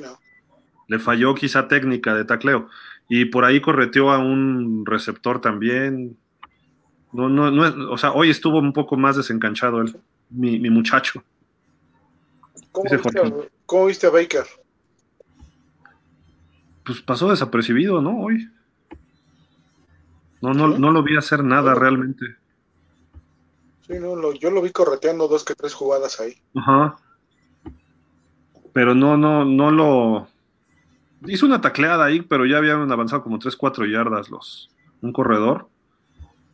Le 0.89 0.99
falló 0.99 1.35
quizá 1.35 1.69
técnica 1.69 2.15
de 2.15 2.25
tacleo. 2.25 2.69
Y 3.09 3.27
por 3.27 3.45
ahí 3.45 3.61
correteó 3.61 4.11
a 4.11 4.19
un 4.19 4.85
receptor 4.87 5.41
también. 5.41 6.17
No, 7.13 7.29
no, 7.29 7.51
no, 7.51 7.93
o 7.93 7.99
sea, 7.99 8.13
hoy 8.13 8.31
estuvo 8.31 8.59
un 8.59 8.73
poco 8.73 8.97
más 8.97 9.17
desencanchado 9.17 9.83
él, 9.83 9.95
mi, 10.31 10.59
mi 10.59 10.71
muchacho. 10.71 11.23
¿Cómo 12.73 13.87
viste, 13.87 14.07
a, 14.07 14.11
Baker? 14.11 14.45
Pues 16.85 17.03
pasó 17.03 17.31
desapercibido, 17.31 18.01
¿no? 18.01 18.19
Hoy. 18.19 18.51
No, 20.41 20.55
no, 20.55 20.69
no 20.69 20.91
lo 20.91 21.03
vi 21.03 21.17
hacer 21.17 21.45
nada 21.45 21.75
realmente. 21.75 22.25
Sí, 23.87 23.95
no, 24.01 24.33
yo 24.33 24.51
lo 24.51 24.63
vi 24.63 24.71
correteando 24.71 25.29
dos 25.29 25.45
que 25.45 25.55
tres 25.55 25.75
jugadas 25.75 26.19
ahí. 26.19 26.37
Ajá. 26.55 26.97
Pero 28.73 28.95
no, 28.95 29.17
no, 29.17 29.45
no 29.45 29.71
lo. 29.71 30.29
Hizo 31.27 31.47
una 31.47 31.61
tacleada 31.61 32.05
ahí, 32.05 32.21
pero 32.23 32.47
ya 32.47 32.59
habían 32.59 32.91
avanzado 32.91 33.23
como 33.23 33.39
3, 33.39 33.55
4 33.57 33.87
yardas 33.87 34.31
los. 34.31 34.71
Un 35.01 35.13
corredor. 35.13 35.69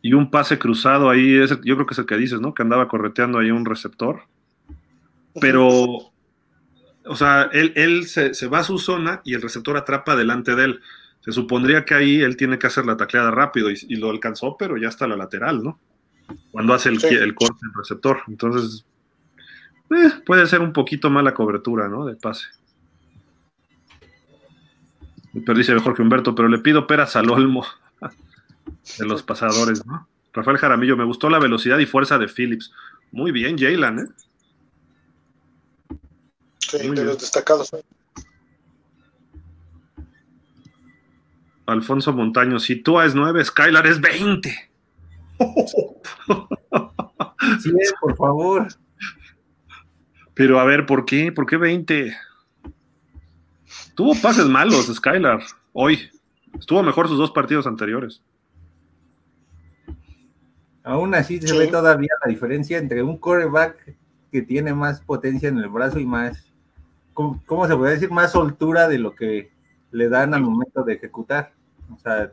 Y 0.01 0.13
un 0.13 0.31
pase 0.31 0.57
cruzado 0.57 1.09
ahí, 1.09 1.45
yo 1.63 1.75
creo 1.75 1.85
que 1.85 1.93
es 1.93 1.99
el 1.99 2.05
que 2.05 2.17
dices, 2.17 2.39
¿no? 2.39 2.53
Que 2.53 2.61
andaba 2.61 2.87
correteando 2.87 3.39
ahí 3.39 3.51
un 3.51 3.65
receptor. 3.65 4.21
Pero, 5.41 6.11
o 7.05 7.15
sea, 7.15 7.49
él, 7.51 8.05
se, 8.07 8.47
va 8.47 8.59
a 8.59 8.63
su 8.63 8.77
zona 8.77 9.21
y 9.25 9.33
el 9.33 9.41
receptor 9.41 9.77
atrapa 9.77 10.15
delante 10.15 10.55
de 10.55 10.65
él. 10.65 10.81
Se 11.19 11.31
supondría 11.33 11.83
que 11.83 11.95
ahí 11.95 12.21
él 12.21 12.37
tiene 12.37 12.57
que 12.57 12.67
hacer 12.67 12.85
la 12.85 12.95
tacleada 12.95 13.29
rápido 13.29 13.69
y, 13.69 13.95
lo 13.97 14.09
alcanzó, 14.09 14.55
pero 14.57 14.77
ya 14.77 14.87
está 14.87 15.05
la 15.05 15.17
lateral, 15.17 15.63
¿no? 15.63 15.79
Cuando 16.51 16.73
hace 16.73 16.89
el, 16.89 17.03
el 17.03 17.35
corte 17.35 17.59
del 17.61 17.73
receptor. 17.75 18.21
Entonces, 18.27 18.85
eh, 19.91 20.11
puede 20.25 20.45
ser 20.47 20.61
un 20.61 20.73
poquito 20.73 21.09
mala 21.09 21.33
cobertura, 21.33 21.87
¿no? 21.87 22.05
De 22.05 22.15
pase. 22.15 22.45
Pero 25.33 25.57
dice 25.57 25.77
Jorge 25.77 26.01
Humberto, 26.01 26.33
pero 26.35 26.47
le 26.47 26.59
pido 26.59 26.87
peras 26.87 27.15
al 27.15 27.29
olmo 27.29 27.65
de 28.97 29.05
los 29.05 29.23
pasadores, 29.23 29.85
¿no? 29.85 30.07
Rafael 30.33 30.57
Jaramillo, 30.57 30.95
me 30.95 31.03
gustó 31.03 31.29
la 31.29 31.39
velocidad 31.39 31.79
y 31.79 31.85
fuerza 31.85 32.17
de 32.17 32.27
Phillips. 32.27 32.71
Muy 33.11 33.31
bien, 33.31 33.57
Jaylan, 33.57 33.99
¿eh? 33.99 34.05
de 36.71 37.03
los 37.03 37.19
destacados. 37.19 37.71
Alfonso 41.65 42.13
Montaño, 42.13 42.59
si 42.59 42.77
tú 42.77 42.99
es 43.01 43.15
9, 43.15 43.45
Skylar 43.45 43.87
es 43.87 44.01
20. 44.01 44.71
Sí, 47.61 47.71
por 48.01 48.15
favor. 48.17 48.67
Pero 50.39 50.57
a 50.57 50.63
ver, 50.63 50.85
¿por 50.85 51.03
qué? 51.03 51.33
¿Por 51.33 51.45
qué 51.45 51.57
20? 51.57 52.15
Tuvo 53.93 54.15
pases 54.21 54.45
malos, 54.45 54.87
Skylar, 54.87 55.41
hoy. 55.73 56.09
Estuvo 56.57 56.81
mejor 56.81 57.09
sus 57.09 57.17
dos 57.17 57.31
partidos 57.31 57.67
anteriores. 57.67 58.23
Aún 60.81 61.13
así 61.13 61.41
se 61.41 61.57
ve 61.57 61.67
todavía 61.67 62.07
la 62.23 62.29
diferencia 62.29 62.77
entre 62.77 63.03
un 63.03 63.17
coreback 63.17 63.97
que 64.31 64.41
tiene 64.41 64.73
más 64.73 65.01
potencia 65.01 65.49
en 65.49 65.57
el 65.57 65.67
brazo 65.67 65.99
y 65.99 66.05
más, 66.05 66.49
¿cómo, 67.13 67.67
se 67.67 67.75
puede 67.75 67.95
decir? 67.95 68.09
Más 68.09 68.31
soltura 68.31 68.87
de 68.87 68.97
lo 68.97 69.15
que 69.15 69.51
le 69.91 70.07
dan 70.07 70.33
al 70.33 70.43
momento 70.43 70.85
de 70.85 70.93
ejecutar. 70.93 71.51
O 71.93 71.99
sea, 71.99 72.31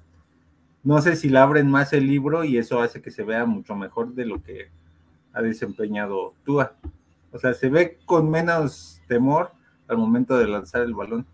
no 0.84 1.02
sé 1.02 1.16
si 1.16 1.28
le 1.28 1.40
abren 1.40 1.68
más 1.68 1.92
el 1.92 2.06
libro 2.06 2.44
y 2.44 2.56
eso 2.56 2.80
hace 2.80 3.02
que 3.02 3.10
se 3.10 3.24
vea 3.24 3.46
mucho 3.46 3.74
mejor 3.74 4.14
de 4.14 4.26
lo 4.26 4.40
que 4.40 4.68
ha 5.32 5.42
desempeñado 5.42 6.34
Tua. 6.44 6.76
O 7.32 7.39
sea, 7.39 7.55
se 7.55 7.69
ve 7.69 7.98
con 8.07 8.31
menos 8.31 9.01
temor 9.09 9.53
al 9.89 9.98
momento 9.98 10.36
de 10.36 10.48
lanzar 10.48 10.82
el 10.82 10.94
balón. 10.94 11.27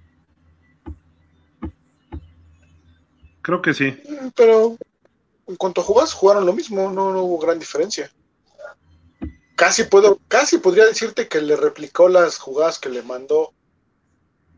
Creo 3.42 3.60
que 3.60 3.74
sí. 3.74 3.96
Pero 4.36 4.76
en 5.46 5.56
cuanto 5.56 5.80
a 5.80 5.84
jugadas, 5.84 6.12
jugaron 6.12 6.46
lo 6.46 6.52
mismo, 6.52 6.90
no, 6.90 7.08
hubo 7.22 7.38
gran 7.38 7.58
diferencia. 7.58 8.10
Casi 9.56 9.84
puedo, 9.84 10.18
casi 10.28 10.58
podría 10.58 10.86
decirte 10.86 11.28
que 11.28 11.40
le 11.40 11.56
replicó 11.56 12.08
las 12.08 12.38
jugadas 12.38 12.78
que 12.78 12.88
le 12.88 13.02
mandó 13.02 13.52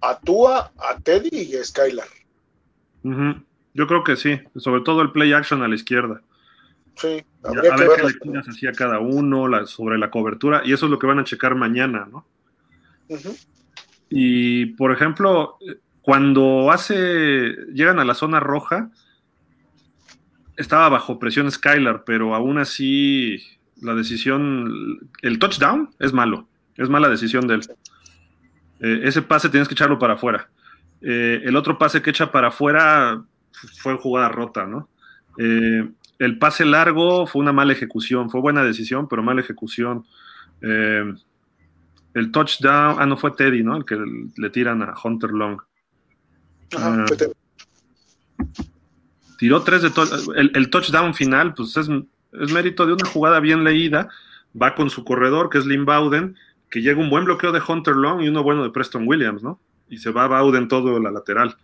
a 0.00 0.18
Tua, 0.20 0.72
a 0.76 0.98
Teddy 0.98 1.30
y 1.32 1.56
a 1.56 1.64
Skylar. 1.64 2.08
Yo 3.74 3.86
creo 3.86 4.04
que 4.04 4.16
sí, 4.16 4.40
sobre 4.56 4.82
todo 4.82 5.02
el 5.02 5.12
play 5.12 5.32
action 5.32 5.62
a 5.62 5.68
la 5.68 5.74
izquierda. 5.74 6.22
Sí, 6.96 7.24
a 7.44 7.76
ver 7.76 7.88
qué 7.96 8.02
lecturas 8.02 8.48
hacía 8.48 8.72
cada 8.72 8.98
uno 8.98 9.66
sobre 9.66 9.98
la 9.98 10.10
cobertura, 10.10 10.62
y 10.64 10.72
eso 10.72 10.86
es 10.86 10.90
lo 10.90 10.98
que 10.98 11.06
van 11.06 11.18
a 11.18 11.24
checar 11.24 11.54
mañana, 11.54 12.08
¿no? 12.10 12.26
Y 14.08 14.66
por 14.66 14.92
ejemplo, 14.92 15.58
cuando 16.02 16.70
hace, 16.70 17.54
llegan 17.72 17.98
a 17.98 18.04
la 18.04 18.14
zona 18.14 18.40
roja, 18.40 18.90
estaba 20.56 20.88
bajo 20.88 21.18
presión 21.18 21.50
Skylar, 21.50 22.04
pero 22.04 22.34
aún 22.34 22.58
así 22.58 23.42
la 23.80 23.94
decisión, 23.94 25.00
el 25.22 25.38
touchdown 25.38 25.90
es 25.98 26.12
malo, 26.12 26.48
es 26.76 26.88
mala 26.88 27.08
decisión 27.08 27.46
de 27.46 27.54
él. 27.54 27.62
Eh, 28.80 29.00
ese 29.04 29.22
pase 29.22 29.48
tienes 29.48 29.68
que 29.68 29.74
echarlo 29.74 29.98
para 29.98 30.14
afuera. 30.14 30.48
Eh, 31.00 31.42
el 31.44 31.56
otro 31.56 31.76
pase 31.78 32.02
que 32.02 32.10
echa 32.10 32.32
para 32.32 32.48
afuera 32.48 33.22
fue 33.78 33.96
jugada 33.96 34.28
rota, 34.28 34.66
¿no? 34.66 34.88
Eh, 35.38 35.88
el 36.18 36.38
pase 36.38 36.64
largo 36.64 37.26
fue 37.26 37.42
una 37.42 37.52
mala 37.52 37.72
ejecución, 37.72 38.30
fue 38.30 38.40
buena 38.40 38.64
decisión, 38.64 39.08
pero 39.08 39.22
mala 39.22 39.40
ejecución. 39.40 40.06
el 40.60 42.30
touchdown, 42.30 42.96
ah, 42.98 43.06
no 43.06 43.16
fue 43.16 43.32
Teddy, 43.32 43.62
¿no? 43.62 43.76
El 43.76 43.84
que 43.84 43.96
le 44.36 44.50
tiran 44.50 44.82
a 44.82 44.94
Hunter 45.02 45.30
Long. 45.30 45.60
Ah. 46.76 47.04
tiró 49.38 49.62
tres 49.62 49.82
de 49.82 49.92
el, 50.36 50.70
touchdown 50.70 51.14
final, 51.14 51.54
pues 51.54 51.76
es, 51.76 51.88
mérito 52.52 52.86
de 52.86 52.94
una 52.94 53.06
jugada 53.06 53.40
bien 53.40 53.64
leída. 53.64 54.08
Va 54.60 54.76
con 54.76 54.88
su 54.88 55.04
corredor, 55.04 55.50
que 55.50 55.58
es 55.58 55.66
Lynn 55.66 55.84
Bowden, 55.84 56.36
que 56.70 56.80
llega 56.80 57.00
un 57.00 57.10
buen 57.10 57.24
bloqueo 57.24 57.50
de 57.50 57.60
Hunter 57.66 57.96
Long 57.96 58.22
y 58.22 58.28
uno 58.28 58.44
bueno 58.44 58.62
de 58.62 58.70
Preston 58.70 59.06
Williams, 59.06 59.42
¿no? 59.42 59.60
Y 59.88 59.98
se 59.98 60.12
va 60.12 60.28
Bowden 60.28 60.68
todo 60.68 61.00
la 61.00 61.10
lateral. 61.10 61.56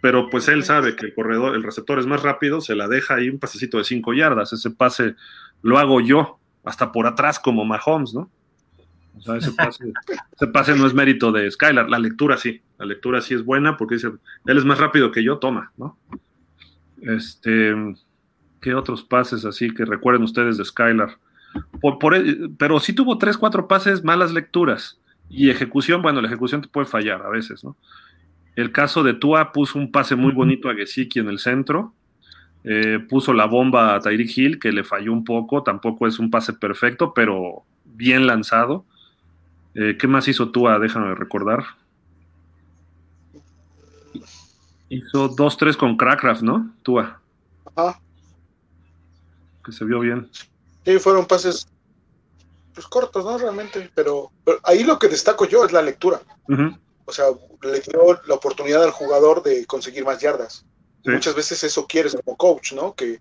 Pero 0.00 0.30
pues 0.30 0.48
él 0.48 0.64
sabe 0.64 0.96
que 0.96 1.06
el 1.06 1.14
corredor, 1.14 1.54
el 1.54 1.62
receptor 1.62 1.98
es 1.98 2.06
más 2.06 2.22
rápido, 2.22 2.60
se 2.60 2.74
la 2.74 2.88
deja 2.88 3.16
ahí 3.16 3.28
un 3.28 3.38
pasecito 3.38 3.78
de 3.78 3.84
cinco 3.84 4.14
yardas. 4.14 4.52
Ese 4.52 4.70
pase 4.70 5.14
lo 5.62 5.78
hago 5.78 6.00
yo, 6.00 6.38
hasta 6.64 6.92
por 6.92 7.06
atrás 7.06 7.38
como 7.38 7.64
Mahomes, 7.64 8.14
¿no? 8.14 8.30
O 9.18 9.22
sea, 9.22 9.36
ese 9.36 9.52
pase, 10.46 10.74
no 10.76 10.86
es 10.86 10.94
mérito 10.94 11.32
de 11.32 11.50
Skylar, 11.50 11.90
la 11.90 11.98
lectura 11.98 12.36
sí, 12.36 12.62
la 12.78 12.86
lectura 12.86 13.20
sí 13.20 13.34
es 13.34 13.44
buena 13.44 13.76
porque 13.76 13.96
dice, 13.96 14.12
él 14.46 14.58
es 14.58 14.64
más 14.64 14.78
rápido 14.78 15.10
que 15.10 15.22
yo, 15.22 15.38
toma, 15.38 15.72
¿no? 15.76 15.98
Este, 17.02 17.74
¿qué 18.60 18.74
otros 18.74 19.02
pases 19.02 19.44
así 19.44 19.70
que 19.70 19.84
recuerden 19.84 20.22
ustedes 20.22 20.56
de 20.56 20.64
Skylar? 20.64 21.18
Por, 21.80 21.98
pero 22.58 22.78
sí 22.78 22.92
tuvo 22.92 23.18
tres, 23.18 23.36
cuatro 23.36 23.66
pases, 23.66 24.04
malas 24.04 24.32
lecturas. 24.32 25.00
Y 25.28 25.50
ejecución, 25.50 26.02
bueno, 26.02 26.20
la 26.20 26.28
ejecución 26.28 26.60
te 26.60 26.68
puede 26.68 26.86
fallar 26.86 27.22
a 27.22 27.28
veces, 27.28 27.64
¿no? 27.64 27.76
El 28.60 28.72
caso 28.72 29.02
de 29.02 29.14
Tua 29.14 29.52
puso 29.52 29.78
un 29.78 29.90
pase 29.90 30.16
muy 30.16 30.32
bonito 30.32 30.68
a 30.68 30.74
Gesicki 30.74 31.18
en 31.18 31.28
el 31.28 31.38
centro. 31.38 31.94
Eh, 32.62 32.98
puso 33.08 33.32
la 33.32 33.46
bomba 33.46 33.94
a 33.94 34.00
Tyreek 34.00 34.36
Hill, 34.36 34.60
que 34.60 34.70
le 34.70 34.84
falló 34.84 35.14
un 35.14 35.24
poco. 35.24 35.62
Tampoco 35.62 36.06
es 36.06 36.18
un 36.18 36.30
pase 36.30 36.52
perfecto, 36.52 37.14
pero 37.14 37.62
bien 37.84 38.26
lanzado. 38.26 38.84
Eh, 39.74 39.96
¿Qué 39.98 40.06
más 40.06 40.28
hizo 40.28 40.50
Tua? 40.50 40.78
Déjame 40.78 41.14
recordar. 41.14 41.64
Hizo 44.90 45.34
2-3 45.34 45.76
con 45.76 45.96
Crackraft, 45.96 46.42
¿no? 46.42 46.70
Tua. 46.82 47.18
Ajá. 47.74 47.98
Que 49.64 49.72
se 49.72 49.86
vio 49.86 50.00
bien. 50.00 50.28
Sí, 50.84 50.98
fueron 50.98 51.26
pases 51.26 51.66
pues, 52.74 52.86
cortos, 52.86 53.24
¿no? 53.24 53.38
Realmente, 53.38 53.90
pero, 53.94 54.30
ahí 54.64 54.84
lo 54.84 54.98
que 54.98 55.08
destaco 55.08 55.46
yo 55.46 55.64
es 55.64 55.72
la 55.72 55.80
lectura. 55.80 56.20
O 57.10 57.12
sea, 57.12 57.26
le 57.62 57.80
dio 57.80 58.20
la 58.26 58.34
oportunidad 58.34 58.82
al 58.82 58.90
jugador 58.90 59.42
de 59.42 59.66
conseguir 59.66 60.04
más 60.04 60.20
yardas. 60.20 60.64
Muchas 61.04 61.34
veces 61.34 61.62
eso 61.64 61.86
quieres 61.86 62.16
como 62.24 62.36
coach, 62.36 62.72
¿no? 62.72 62.94
Que, 62.94 63.20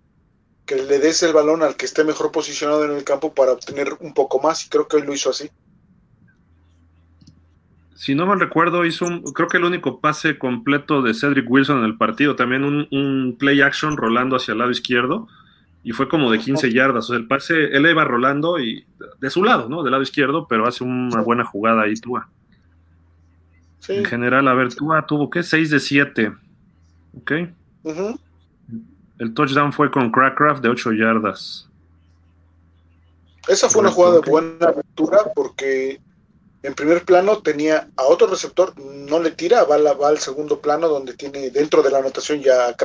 que 0.66 0.76
le 0.76 1.00
des 1.00 1.24
el 1.24 1.34
balón 1.34 1.64
al 1.64 1.76
que 1.76 1.86
esté 1.86 2.04
mejor 2.04 2.32
posicionado 2.32 2.86
en 2.86 2.92
el 2.92 3.04
campo 3.04 3.34
para 3.34 3.54
obtener 3.54 3.98
un 4.00 4.14
poco 4.14 4.40
más, 4.40 4.66
y 4.66 4.70
creo 4.70 4.88
que 4.88 4.98
él 4.98 5.06
lo 5.06 5.14
hizo 5.14 5.30
así 5.30 5.50
si 8.00 8.16
no 8.16 8.26
mal 8.26 8.40
recuerdo, 8.40 8.86
hizo 8.86 9.06
un, 9.06 9.24
creo 9.34 9.50
que 9.50 9.58
el 9.58 9.66
único 9.66 10.00
pase 10.00 10.38
completo 10.38 11.02
de 11.02 11.14
Cedric 11.14 11.52
Wilson 11.52 11.80
en 11.80 11.84
el 11.84 11.98
partido, 11.98 12.38
también 12.38 12.64
un, 12.64 13.36
play 13.38 13.60
action 13.60 13.98
rolando 13.98 14.38
hacia 14.38 14.54
el 14.54 14.60
lado 14.60 14.72
izquierdo, 14.72 15.28
y 15.84 15.92
fue 15.92 16.08
como 16.08 16.32
de 16.32 16.40
15 16.40 16.72
yardas. 16.72 17.04
O 17.06 17.08
sea, 17.10 17.18
el 17.18 17.28
pase, 17.28 17.76
él 17.76 17.86
iba 17.86 18.06
rolando 18.06 18.58
y 18.58 18.86
de 19.20 19.30
su 19.30 19.44
lado, 19.44 19.68
¿no? 19.68 19.84
Del 19.84 19.92
lado 19.92 20.02
izquierdo, 20.02 20.48
pero 20.48 20.66
hace 20.66 20.86
una 20.86 21.22
buena 21.22 21.44
jugada 21.44 21.82
ahí, 21.82 21.94
Tua. 21.96 22.30
En 23.88 24.06
general, 24.06 24.48
a 24.48 24.54
ver, 24.54 24.74
Tua 24.74 25.06
tuvo, 25.08 25.30
¿qué? 25.30 25.42
6 25.42 25.70
de 25.70 25.80
7. 25.80 26.34
¿Ok? 27.18 27.32
El 29.18 29.34
touchdown 29.34 29.74
fue 29.74 29.90
con 29.90 30.12
Crackcraft 30.12 30.62
de 30.62 30.70
8 30.70 30.94
yardas. 30.94 31.68
Esa 33.48 33.70
fue 33.70 33.82
una 33.82 33.92
jugada 33.92 34.20
de 34.20 34.30
buena 34.30 34.68
aventura 34.68 35.20
porque 35.34 36.00
en 36.62 36.74
primer 36.74 37.04
plano 37.04 37.40
tenía 37.40 37.90
a 37.96 38.04
otro 38.04 38.28
receptor, 38.28 38.78
no 38.78 39.20
le 39.20 39.32
tira, 39.32 39.64
va, 39.64 39.78
va 39.94 40.10
al 40.10 40.20
segundo 40.20 40.60
plano 40.60 40.88
donde 40.88 41.14
tiene 41.14 41.50
dentro 41.50 41.82
de 41.82 41.90
la 41.90 42.00
anotación 42.00 42.42
ya 42.42 42.68
a 42.68 42.76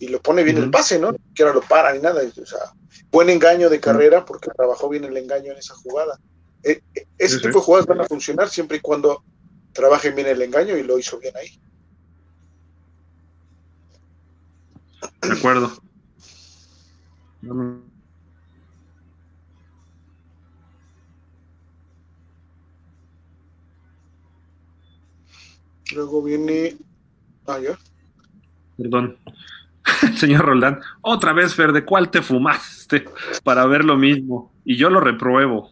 y 0.00 0.08
lo 0.08 0.20
pone 0.22 0.42
bien 0.42 0.56
el 0.56 0.70
pase, 0.70 0.98
¿no? 0.98 1.14
Que 1.34 1.42
ahora 1.42 1.56
lo 1.56 1.60
para 1.60 1.92
ni 1.92 2.00
nada. 2.00 2.22
O 2.22 2.46
sea, 2.46 2.72
buen 3.12 3.28
engaño 3.28 3.68
de 3.68 3.80
carrera 3.80 4.24
porque 4.24 4.50
trabajó 4.56 4.88
bien 4.88 5.04
el 5.04 5.16
engaño 5.16 5.52
en 5.52 5.58
esa 5.58 5.74
jugada. 5.74 6.18
E, 6.62 6.82
e, 6.94 7.06
ese 7.18 7.38
tipo 7.38 7.58
de 7.58 7.64
jugadas 7.64 7.86
van 7.86 8.00
a 8.00 8.06
funcionar 8.06 8.48
siempre 8.48 8.78
y 8.78 8.80
cuando 8.80 9.22
trabajen 9.72 10.14
bien 10.14 10.28
el 10.28 10.42
engaño 10.42 10.76
y 10.76 10.82
lo 10.82 10.98
hizo 10.98 11.18
bien 11.18 11.34
ahí. 11.36 11.60
De 15.22 15.32
acuerdo. 15.32 15.70
Luego 25.92 26.22
viene. 26.22 26.76
Ah, 27.46 27.58
ya. 27.58 27.78
Perdón. 28.76 29.18
Señor 30.16 30.44
Roldán, 30.44 30.80
otra 31.00 31.32
vez, 31.32 31.54
Fer, 31.54 31.72
¿de 31.72 31.84
cuál 31.84 32.10
te 32.10 32.22
fumaste 32.22 33.04
para 33.42 33.66
ver 33.66 33.84
lo 33.84 33.96
mismo? 33.96 34.52
Y 34.64 34.76
yo 34.76 34.90
lo 34.90 35.00
repruebo. 35.00 35.70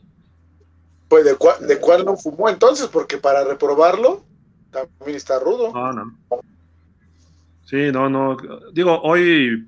Pues 1.09 1.25
de 1.25 1.37
cuál, 1.37 1.67
de 1.67 1.79
cuál 1.79 2.05
no 2.05 2.17
fumó 2.17 2.49
entonces, 2.49 2.87
porque 2.89 3.17
para 3.17 3.45
reprobarlo 3.45 4.23
también 4.71 5.17
está 5.17 5.39
rudo. 5.39 5.73
No, 5.73 5.93
no. 5.93 6.19
Sí, 7.65 7.91
no, 7.93 8.09
no. 8.09 8.37
Digo, 8.73 9.01
hoy, 9.03 9.67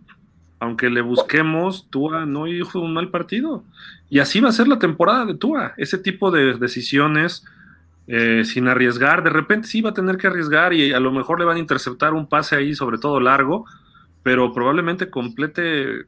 aunque 0.59 0.91
le 0.91 1.01
busquemos, 1.01 1.89
Tua 1.91 2.27
no 2.27 2.47
hizo 2.47 2.81
un 2.81 2.95
mal 2.95 3.11
partido. 3.11 3.65
Y 4.09 4.19
así 4.19 4.41
va 4.41 4.49
a 4.49 4.53
ser 4.53 4.69
la 4.69 4.79
temporada 4.79 5.25
de 5.25 5.35
Tua. 5.35 5.75
Ese 5.77 5.99
tipo 5.99 6.31
de 6.31 6.55
decisiones 6.55 7.45
eh, 8.07 8.45
sin 8.45 8.67
arriesgar. 8.67 9.23
De 9.23 9.31
repente 9.31 9.69
sí 9.69 9.83
va 9.83 9.91
a 9.91 9.95
tener 9.95 10.17
que 10.17 10.27
arriesgar 10.27 10.73
y 10.73 10.93
a 10.93 10.99
lo 10.99 11.13
mejor 11.13 11.39
le 11.39 11.45
van 11.45 11.59
a 11.59 11.61
interceptar 11.61 12.13
un 12.13 12.29
pase 12.29 12.57
ahí, 12.57 12.75
sobre 12.75 12.99
todo 12.99 13.21
largo, 13.21 13.67
pero 14.25 14.53
probablemente 14.53 15.11
complete 15.11 16.07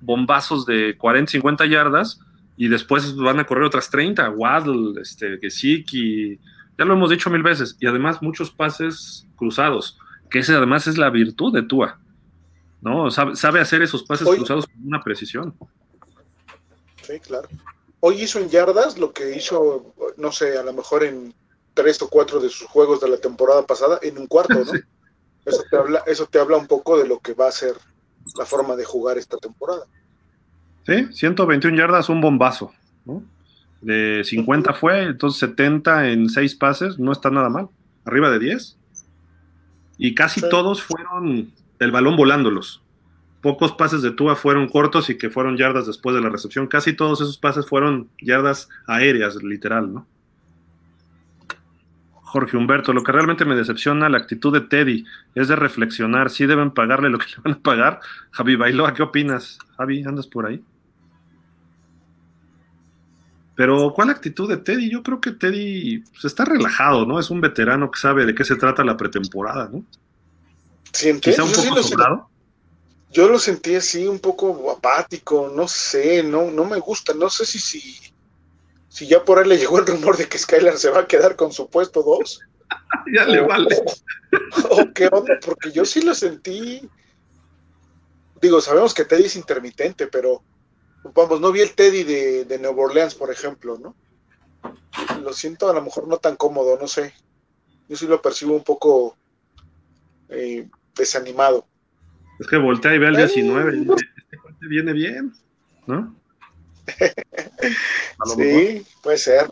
bombazos 0.00 0.64
de 0.64 0.96
40, 0.96 1.32
50 1.32 1.66
yardas 1.66 2.20
y 2.56 2.68
después 2.68 3.16
van 3.16 3.40
a 3.40 3.44
correr 3.44 3.64
otras 3.64 3.90
30. 3.90 4.30
Waddle, 4.30 5.00
este, 5.00 5.38
y 5.42 6.36
ya 6.78 6.84
lo 6.84 6.94
hemos 6.94 7.10
dicho 7.10 7.30
mil 7.30 7.42
veces. 7.42 7.76
Y 7.80 7.86
además 7.86 8.22
muchos 8.22 8.50
pases 8.50 9.26
cruzados, 9.36 9.98
que 10.30 10.40
ese 10.40 10.54
además 10.54 10.86
es 10.86 10.98
la 10.98 11.10
virtud 11.10 11.52
de 11.52 11.62
Tua. 11.62 11.98
¿no? 12.82 13.10
Sabe, 13.10 13.60
hacer 13.60 13.80
esos 13.80 14.02
pases 14.02 14.28
cruzados 14.28 14.66
con 14.66 14.86
una 14.86 15.02
precisión. 15.02 15.54
Sí, 17.02 17.18
claro. 17.20 17.48
Hoy 18.00 18.20
hizo 18.20 18.40
en 18.40 18.50
yardas 18.50 18.98
lo 18.98 19.12
que 19.12 19.36
hizo, 19.36 19.94
no 20.16 20.32
sé, 20.32 20.58
a 20.58 20.64
lo 20.64 20.72
mejor 20.72 21.04
en 21.04 21.32
tres 21.74 22.02
o 22.02 22.08
cuatro 22.08 22.40
de 22.40 22.48
sus 22.48 22.66
juegos 22.66 23.00
de 23.00 23.08
la 23.08 23.18
temporada 23.18 23.64
pasada 23.64 24.00
en 24.02 24.18
un 24.18 24.26
cuarto, 24.26 24.54
¿no? 24.54 24.72
Eso, 25.44 25.64
te 25.68 25.76
habla, 25.76 26.04
eso 26.06 26.26
te 26.26 26.38
habla 26.38 26.56
un 26.56 26.68
poco 26.68 26.96
de 26.96 27.04
lo 27.04 27.18
que 27.18 27.34
va 27.34 27.48
a 27.48 27.50
ser 27.50 27.74
la 28.38 28.46
forma 28.46 28.76
de 28.76 28.84
jugar 28.84 29.18
esta 29.18 29.36
temporada. 29.38 29.86
Sí, 30.86 31.08
121 31.12 31.76
yardas, 31.76 32.08
un 32.08 32.20
bombazo, 32.20 32.72
¿no? 33.04 33.22
De 33.80 34.22
50 34.24 34.72
fue, 34.74 35.02
entonces 35.02 35.40
70 35.40 36.10
en 36.10 36.28
6 36.28 36.54
pases, 36.56 36.98
no 36.98 37.12
está 37.12 37.30
nada 37.30 37.48
mal. 37.48 37.68
Arriba 38.04 38.30
de 38.30 38.38
10. 38.38 38.78
Y 39.98 40.14
casi 40.14 40.40
todos 40.48 40.82
fueron 40.82 41.52
el 41.78 41.90
balón 41.90 42.16
volándolos. 42.16 42.82
Pocos 43.40 43.72
pases 43.72 44.02
de 44.02 44.12
Tua 44.12 44.36
fueron 44.36 44.68
cortos 44.68 45.10
y 45.10 45.18
que 45.18 45.30
fueron 45.30 45.56
yardas 45.56 45.86
después 45.86 46.14
de 46.14 46.22
la 46.22 46.28
recepción. 46.28 46.68
Casi 46.68 46.92
todos 46.92 47.20
esos 47.20 47.38
pases 47.38 47.66
fueron 47.66 48.08
yardas 48.20 48.68
aéreas, 48.86 49.34
literal, 49.42 49.92
¿no? 49.92 50.06
Jorge 52.32 52.56
Humberto, 52.56 52.92
lo 52.94 53.02
que 53.02 53.12
realmente 53.12 53.44
me 53.44 53.56
decepciona 53.56 54.08
la 54.08 54.16
actitud 54.16 54.54
de 54.54 54.62
Teddy 54.62 55.04
es 55.34 55.48
de 55.48 55.56
reflexionar, 55.56 56.30
si 56.30 56.46
deben 56.46 56.70
pagarle 56.70 57.10
lo 57.10 57.18
que 57.18 57.26
le 57.26 57.42
van 57.44 57.54
a 57.54 57.58
pagar. 57.58 58.00
Javi 58.30 58.56
Bailoa, 58.56 58.94
¿qué 58.94 59.02
opinas? 59.02 59.58
Javi, 59.76 60.02
¿andas 60.04 60.28
por 60.28 60.46
ahí? 60.46 60.62
Pero, 63.62 63.92
¿cuál 63.94 64.10
actitud 64.10 64.48
de 64.48 64.56
Teddy? 64.56 64.90
Yo 64.90 65.04
creo 65.04 65.20
que 65.20 65.30
Teddy 65.30 66.00
pues, 66.00 66.24
está 66.24 66.44
relajado, 66.44 67.06
¿no? 67.06 67.20
Es 67.20 67.30
un 67.30 67.40
veterano 67.40 67.92
que 67.92 68.00
sabe 68.00 68.26
de 68.26 68.34
qué 68.34 68.44
se 68.44 68.56
trata 68.56 68.82
la 68.82 68.96
pretemporada, 68.96 69.70
¿no? 69.72 69.84
Quizá 70.90 71.44
un 71.44 71.52
poco 71.52 71.80
sobrado. 71.80 72.28
Yo 73.12 73.28
lo 73.28 73.38
sentí 73.38 73.76
así, 73.76 74.04
un 74.04 74.18
poco 74.18 74.68
apático, 74.68 75.52
no 75.54 75.68
sé, 75.68 76.24
no, 76.24 76.50
no 76.50 76.64
me 76.64 76.80
gusta, 76.80 77.14
no 77.14 77.30
sé 77.30 77.46
si, 77.46 77.60
si, 77.60 78.00
si 78.88 79.06
ya 79.06 79.24
por 79.24 79.38
ahí 79.38 79.48
le 79.48 79.58
llegó 79.58 79.78
el 79.78 79.86
rumor 79.86 80.16
de 80.16 80.26
que 80.26 80.38
Skylar 80.38 80.76
se 80.76 80.90
va 80.90 81.02
a 81.02 81.06
quedar 81.06 81.36
con 81.36 81.52
su 81.52 81.70
puesto 81.70 82.02
2. 82.02 82.40
ya 83.14 83.26
le 83.26 83.42
vale. 83.42 83.80
O, 84.70 84.92
qué 84.92 85.06
onda, 85.06 85.38
porque 85.40 85.70
yo 85.70 85.84
sí 85.84 86.02
lo 86.02 86.16
sentí. 86.16 86.90
Digo, 88.40 88.60
sabemos 88.60 88.92
que 88.92 89.04
Teddy 89.04 89.26
es 89.26 89.36
intermitente, 89.36 90.08
pero 90.08 90.42
vamos, 91.14 91.40
no 91.40 91.52
vi 91.52 91.60
el 91.60 91.74
Teddy 91.74 92.04
de, 92.04 92.44
de 92.44 92.58
Nueva 92.58 92.82
Orleans, 92.82 93.14
por 93.14 93.30
ejemplo, 93.30 93.78
¿no? 93.78 93.94
Lo 95.22 95.32
siento 95.32 95.70
a 95.70 95.74
lo 95.74 95.82
mejor 95.82 96.08
no 96.08 96.18
tan 96.18 96.36
cómodo, 96.36 96.78
no 96.80 96.86
sé. 96.86 97.14
Yo 97.88 97.96
sí 97.96 98.06
lo 98.06 98.22
percibo 98.22 98.54
un 98.54 98.64
poco 98.64 99.16
eh, 100.28 100.68
desanimado. 100.94 101.66
Es 102.38 102.46
que 102.46 102.56
voltea 102.56 102.94
y 102.94 102.98
ve 102.98 103.08
al 103.08 103.16
19 103.16 103.76
y 103.76 103.80
este 103.82 104.68
viene 104.68 104.92
bien, 104.92 105.32
¿no? 105.86 106.14
sí, 108.36 108.84
puede 109.02 109.18
ser. 109.18 109.50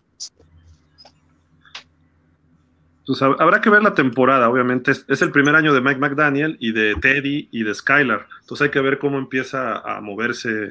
Pues 3.05 3.21
habrá 3.21 3.61
que 3.61 3.69
ver 3.69 3.83
la 3.83 3.93
temporada, 3.93 4.49
obviamente. 4.49 4.91
Es, 4.91 5.21
el 5.21 5.31
primer 5.31 5.55
año 5.55 5.73
de 5.73 5.81
Mike 5.81 5.99
McDaniel 5.99 6.57
y 6.59 6.71
de 6.71 6.95
Teddy 6.95 7.49
y 7.51 7.63
de 7.63 7.73
Skylar. 7.73 8.27
Entonces 8.41 8.65
hay 8.65 8.71
que 8.71 8.79
ver 8.79 8.99
cómo 8.99 9.17
empieza 9.17 9.79
a 9.79 10.01
moverse 10.01 10.65
eh, 10.65 10.69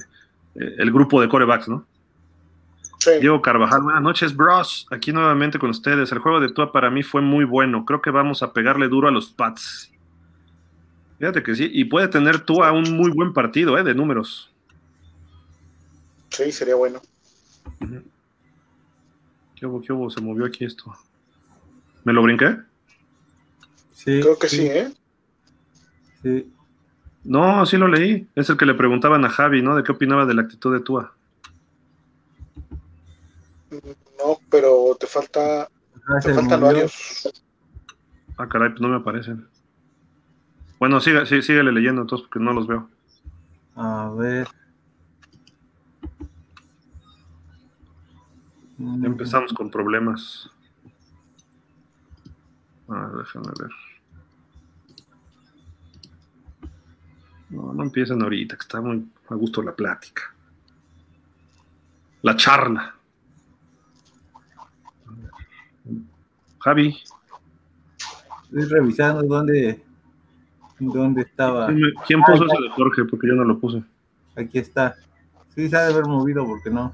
el 0.55 0.91
grupo 0.93 1.21
de 1.21 1.29
corebacks, 1.29 1.69
¿no? 1.69 1.87
Diego 3.21 3.41
Carvajal, 3.41 3.83
buenas 3.83 4.03
noches, 4.03 4.37
bros. 4.37 4.87
Aquí 4.91 5.13
nuevamente 5.13 5.59
con 5.59 5.71
ustedes. 5.71 6.13
El 6.13 6.19
juego 6.19 6.39
de 6.39 6.53
Tua 6.53 6.71
para 6.71 6.91
mí 6.91 7.03
fue 7.03 7.23
muy 7.23 7.45
bueno. 7.45 7.87
Creo 7.87 8.03
que 8.03 8.11
vamos 8.11 8.43
a 8.43 8.53
pegarle 8.53 8.89
duro 8.89 9.09
a 9.09 9.11
los 9.11 9.31
Pats. 9.31 9.91
Fíjate 11.19 11.43
que 11.43 11.55
sí, 11.55 11.71
y 11.73 11.85
puede 11.85 12.09
tener 12.09 12.41
tú 12.41 12.63
a 12.63 12.73
un 12.73 12.97
muy 12.97 13.11
buen 13.11 13.33
partido, 13.33 13.79
¿eh? 13.79 13.83
De 13.83 13.95
números. 13.95 14.53
Sí, 16.31 16.53
sería 16.53 16.75
bueno. 16.75 17.01
¿Qué 19.55 19.67
hubo, 19.67 19.81
qué 19.83 19.93
hubo? 19.93 20.11
Se 20.11 20.21
movió 20.21 20.47
aquí 20.47 20.65
esto. 20.65 20.95
¿Me 22.05 22.13
lo 22.13 22.23
brinqué? 22.23 22.57
Sí. 23.93 24.21
Creo 24.21 24.39
que 24.39 24.49
sí, 24.49 24.67
¿eh? 24.67 24.93
Sí. 26.23 26.51
No, 27.25 27.67
sí 27.67 27.77
lo 27.77 27.89
leí. 27.89 28.27
Es 28.35 28.49
el 28.51 28.57
que 28.57 28.67
le 28.67 28.75
preguntaban 28.75 29.25
a 29.25 29.31
Javi, 29.31 29.63
¿no? 29.63 29.77
De 29.77 29.83
qué 29.83 29.93
opinaba 29.93 30.27
de 30.27 30.35
la 30.35 30.43
actitud 30.43 30.73
de 30.73 30.81
Tua. 30.81 31.13
No, 33.71 34.39
pero 34.51 34.97
te 34.99 35.07
falta. 35.07 35.63
Ah, 35.63 36.21
te 36.23 36.35
faltan 36.35 36.61
varios. 36.61 37.31
Ah, 38.37 38.49
caray, 38.49 38.71
pues 38.71 38.81
no 38.81 38.89
me 38.89 38.97
aparecen. 38.97 39.47
Bueno, 40.79 41.01
sigue, 41.01 41.27
sí, 41.27 41.43
síguele 41.43 41.73
leyendo 41.73 42.03
entonces 42.03 42.27
porque 42.27 42.43
no 42.43 42.53
los 42.53 42.67
veo. 42.67 42.89
A 43.77 44.11
ver. 44.17 44.49
empezamos 48.79 49.53
con 49.53 49.71
problemas. 49.71 50.51
A 52.89 53.07
ver, 53.07 53.19
déjame 53.19 53.49
ver. 53.59 53.90
No, 57.51 57.73
no 57.73 57.83
empiecen 57.83 58.23
ahorita, 58.23 58.57
que 58.57 58.63
está 58.63 58.81
muy 58.81 59.07
a 59.29 59.35
gusto 59.35 59.63
la 59.63 59.75
plática. 59.75 60.23
La 62.23 62.37
charla. 62.37 62.95
Javi. 66.61 66.97
Estoy 68.51 68.65
revisando 68.65 69.23
dónde 69.23 69.83
¿Dónde 70.81 71.23
estaba? 71.23 71.69
¿Quién 72.07 72.23
puso 72.23 72.47
ese 72.47 72.63
de 72.63 72.71
Jorge? 72.71 73.05
Porque 73.05 73.29
yo 73.29 73.35
no 73.35 73.45
lo 73.45 73.59
puse. 73.59 73.83
Aquí 74.35 74.59
está. 74.59 74.97
Sí, 75.55 75.69
se 75.69 75.77
ha 75.77 75.83
de 75.83 75.93
haber 75.93 76.07
movido 76.07 76.47
porque 76.47 76.71
no. 76.71 76.93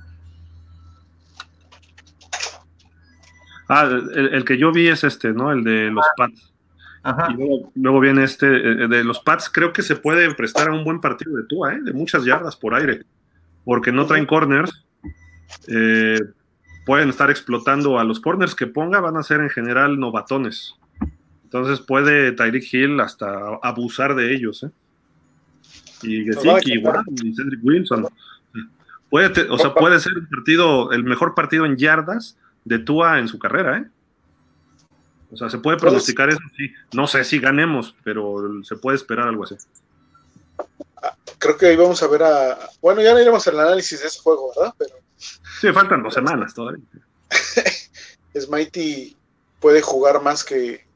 Ah, 3.68 3.88
el, 4.14 4.44
que 4.44 4.58
yo 4.58 4.72
vi 4.72 4.88
es 4.88 5.04
este, 5.04 5.32
¿no? 5.32 5.52
El 5.52 5.62
de 5.62 5.90
los 5.90 6.04
Pats. 6.16 6.52
Ajá. 7.06 7.28
Y 7.30 7.36
luego, 7.80 8.00
viene 8.00 8.24
este, 8.24 8.46
eh, 8.46 8.88
de 8.88 9.04
los 9.04 9.20
Pats, 9.20 9.48
creo 9.48 9.72
que 9.72 9.82
se 9.82 9.94
puede 9.94 10.34
prestar 10.34 10.68
a 10.68 10.72
un 10.72 10.82
buen 10.82 11.00
partido 11.00 11.36
de 11.36 11.44
Tua, 11.44 11.74
¿eh? 11.74 11.80
De 11.80 11.92
muchas 11.92 12.24
yardas 12.24 12.56
por 12.56 12.74
aire. 12.74 13.04
Porque 13.64 13.92
no 13.92 14.06
traen 14.06 14.26
corners. 14.26 14.84
Eh, 15.68 16.18
pueden 16.84 17.10
estar 17.10 17.30
explotando 17.30 18.00
a 18.00 18.04
los 18.04 18.18
corners 18.18 18.56
que 18.56 18.66
ponga, 18.66 18.98
van 18.98 19.16
a 19.16 19.22
ser 19.22 19.40
en 19.40 19.50
general 19.50 20.00
novatones. 20.00 20.74
Entonces 21.44 21.78
puede 21.78 22.32
Tyreek 22.32 22.74
Hill 22.74 23.00
hasta 23.00 23.28
abusar 23.62 24.16
de 24.16 24.34
ellos. 24.34 24.64
¿eh? 24.64 24.70
Y 26.02 26.24
Gesicki 26.24 26.72
igual, 26.74 27.04
y 27.22 27.34
Cedric 27.34 27.60
Wilson. 27.62 28.08
Puede, 29.08 29.48
o 29.48 29.58
sea, 29.58 29.72
puede 29.72 30.00
ser 30.00 30.18
un 30.18 30.26
partido, 30.26 30.90
el 30.90 31.04
mejor 31.04 31.36
partido 31.36 31.66
en 31.66 31.76
yardas 31.76 32.36
de 32.64 32.80
Tua 32.80 33.20
en 33.20 33.28
su 33.28 33.38
carrera, 33.38 33.78
¿eh? 33.78 33.86
O 35.36 35.38
sea, 35.38 35.50
se 35.50 35.58
puede 35.58 35.76
pronosticar 35.76 36.30
eso, 36.30 36.40
sí. 36.56 36.72
No 36.94 37.06
sé 37.06 37.22
si 37.22 37.38
ganemos, 37.38 37.94
pero 38.02 38.42
se 38.64 38.76
puede 38.76 38.96
esperar 38.96 39.28
algo 39.28 39.44
así. 39.44 39.54
Ah, 41.02 41.14
creo 41.38 41.58
que 41.58 41.66
ahí 41.66 41.76
vamos 41.76 42.02
a 42.02 42.06
ver 42.06 42.22
a. 42.22 42.58
Bueno, 42.80 43.02
ya 43.02 43.12
no 43.12 43.20
iremos 43.20 43.46
al 43.46 43.60
análisis 43.60 44.00
de 44.00 44.06
ese 44.06 44.18
juego, 44.20 44.50
¿verdad? 44.56 44.74
Pero... 44.78 44.94
Sí, 45.60 45.70
faltan 45.74 46.02
dos 46.02 46.14
semanas 46.14 46.54
todavía. 46.54 46.82
Smitey 48.34 49.14
puede 49.60 49.82
jugar 49.82 50.22
más 50.22 50.42
que, 50.42 50.86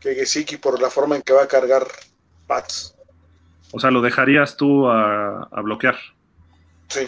que 0.00 0.14
Gesicki 0.14 0.56
por 0.56 0.80
la 0.80 0.88
forma 0.88 1.16
en 1.16 1.22
que 1.22 1.34
va 1.34 1.42
a 1.42 1.48
cargar 1.48 1.86
Pats. 2.46 2.94
O 3.72 3.78
sea, 3.78 3.90
lo 3.90 4.00
dejarías 4.00 4.56
tú 4.56 4.88
a, 4.88 5.46
bloquear. 5.62 5.98
Sí. 6.88 7.06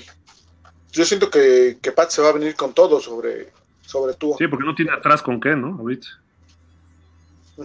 Yo 0.93 1.07
siento 1.07 1.31
que, 1.31 1.79
que 1.81 1.93
Pats 1.93 2.13
se 2.13 2.21
va 2.21 2.29
a 2.29 2.33
venir 2.33 2.55
con 2.55 2.75
todo 2.75 3.01
sobre, 3.01 3.51
sobre 3.81 4.13
tú. 4.13 4.35
Sí, 4.37 4.47
porque 4.47 4.67
no 4.67 4.75
tiene 4.75 4.93
atrás 4.93 5.23
con 5.23 5.41
qué, 5.41 5.57
¿no? 5.57 5.79
Ahorita. 5.79 6.20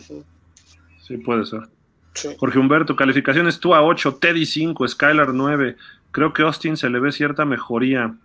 Sí, 0.02 1.18
puede 1.18 1.46
ser. 1.46 1.70
Jorge 2.38 2.60
Humberto, 2.60 2.96
calificaciones 2.96 3.60
tú 3.60 3.76
a 3.76 3.84
8, 3.84 4.16
Teddy 4.16 4.46
5, 4.46 4.88
Skylar 4.88 5.34
9. 5.34 5.76
Creo 6.12 6.34
que 6.34 6.44
Austin 6.44 6.78
se 6.78 6.90
le 6.90 7.00
ve 7.00 7.12
cierta 7.12 7.46
mejoría. 7.46 8.16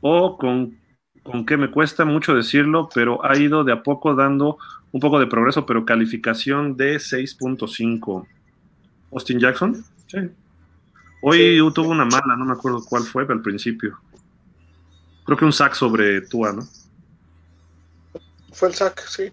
O 0.00 0.38
con, 0.38 0.78
con 1.22 1.44
qué 1.44 1.56
me 1.56 1.70
cuesta 1.70 2.04
mucho 2.04 2.34
decirlo, 2.34 2.88
pero 2.94 3.24
ha 3.24 3.36
ido 3.36 3.64
de 3.64 3.72
a 3.72 3.82
poco 3.82 4.14
dando 4.14 4.58
un 4.92 5.00
poco 5.00 5.18
de 5.18 5.26
progreso, 5.26 5.66
pero 5.66 5.84
calificación 5.84 6.76
de 6.76 6.96
6.5. 6.96 8.26
Austin 9.12 9.38
Jackson, 9.38 9.84
sí. 10.06 10.18
Hoy 11.22 11.58
tuvo 11.72 11.90
una 11.90 12.04
mala, 12.04 12.36
no 12.36 12.44
me 12.44 12.52
acuerdo 12.52 12.84
cuál 12.84 13.04
fue, 13.04 13.24
pero 13.24 13.38
al 13.38 13.42
principio. 13.42 13.98
Creo 15.24 15.38
que 15.38 15.44
un 15.44 15.52
sack 15.52 15.74
sobre 15.74 16.20
Tua, 16.22 16.52
¿no? 16.52 16.62
Fue 18.52 18.68
el 18.68 18.74
sack, 18.74 19.06
sí. 19.06 19.32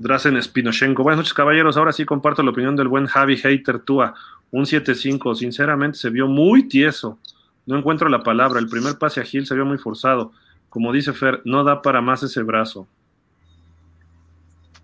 Drazen 0.00 0.42
Spinochenko. 0.42 1.02
Buenas 1.02 1.18
noches, 1.18 1.34
caballeros. 1.34 1.76
Ahora 1.76 1.92
sí 1.92 2.06
comparto 2.06 2.42
la 2.42 2.52
opinión 2.52 2.74
del 2.74 2.88
buen 2.88 3.06
Javi 3.06 3.36
Hater 3.36 3.80
Tua. 3.80 4.14
Un 4.50 4.64
7-5. 4.64 5.34
Sinceramente 5.34 5.98
se 5.98 6.08
vio 6.08 6.26
muy 6.26 6.68
tieso. 6.68 7.18
No 7.66 7.76
encuentro 7.76 8.08
la 8.08 8.22
palabra. 8.22 8.58
El 8.60 8.68
primer 8.70 8.96
pase 8.96 9.20
a 9.20 9.24
Gil 9.24 9.46
se 9.46 9.54
vio 9.54 9.66
muy 9.66 9.76
forzado. 9.76 10.32
Como 10.70 10.90
dice 10.90 11.12
Fer, 11.12 11.42
no 11.44 11.64
da 11.64 11.82
para 11.82 12.00
más 12.00 12.22
ese 12.22 12.42
brazo. 12.42 12.88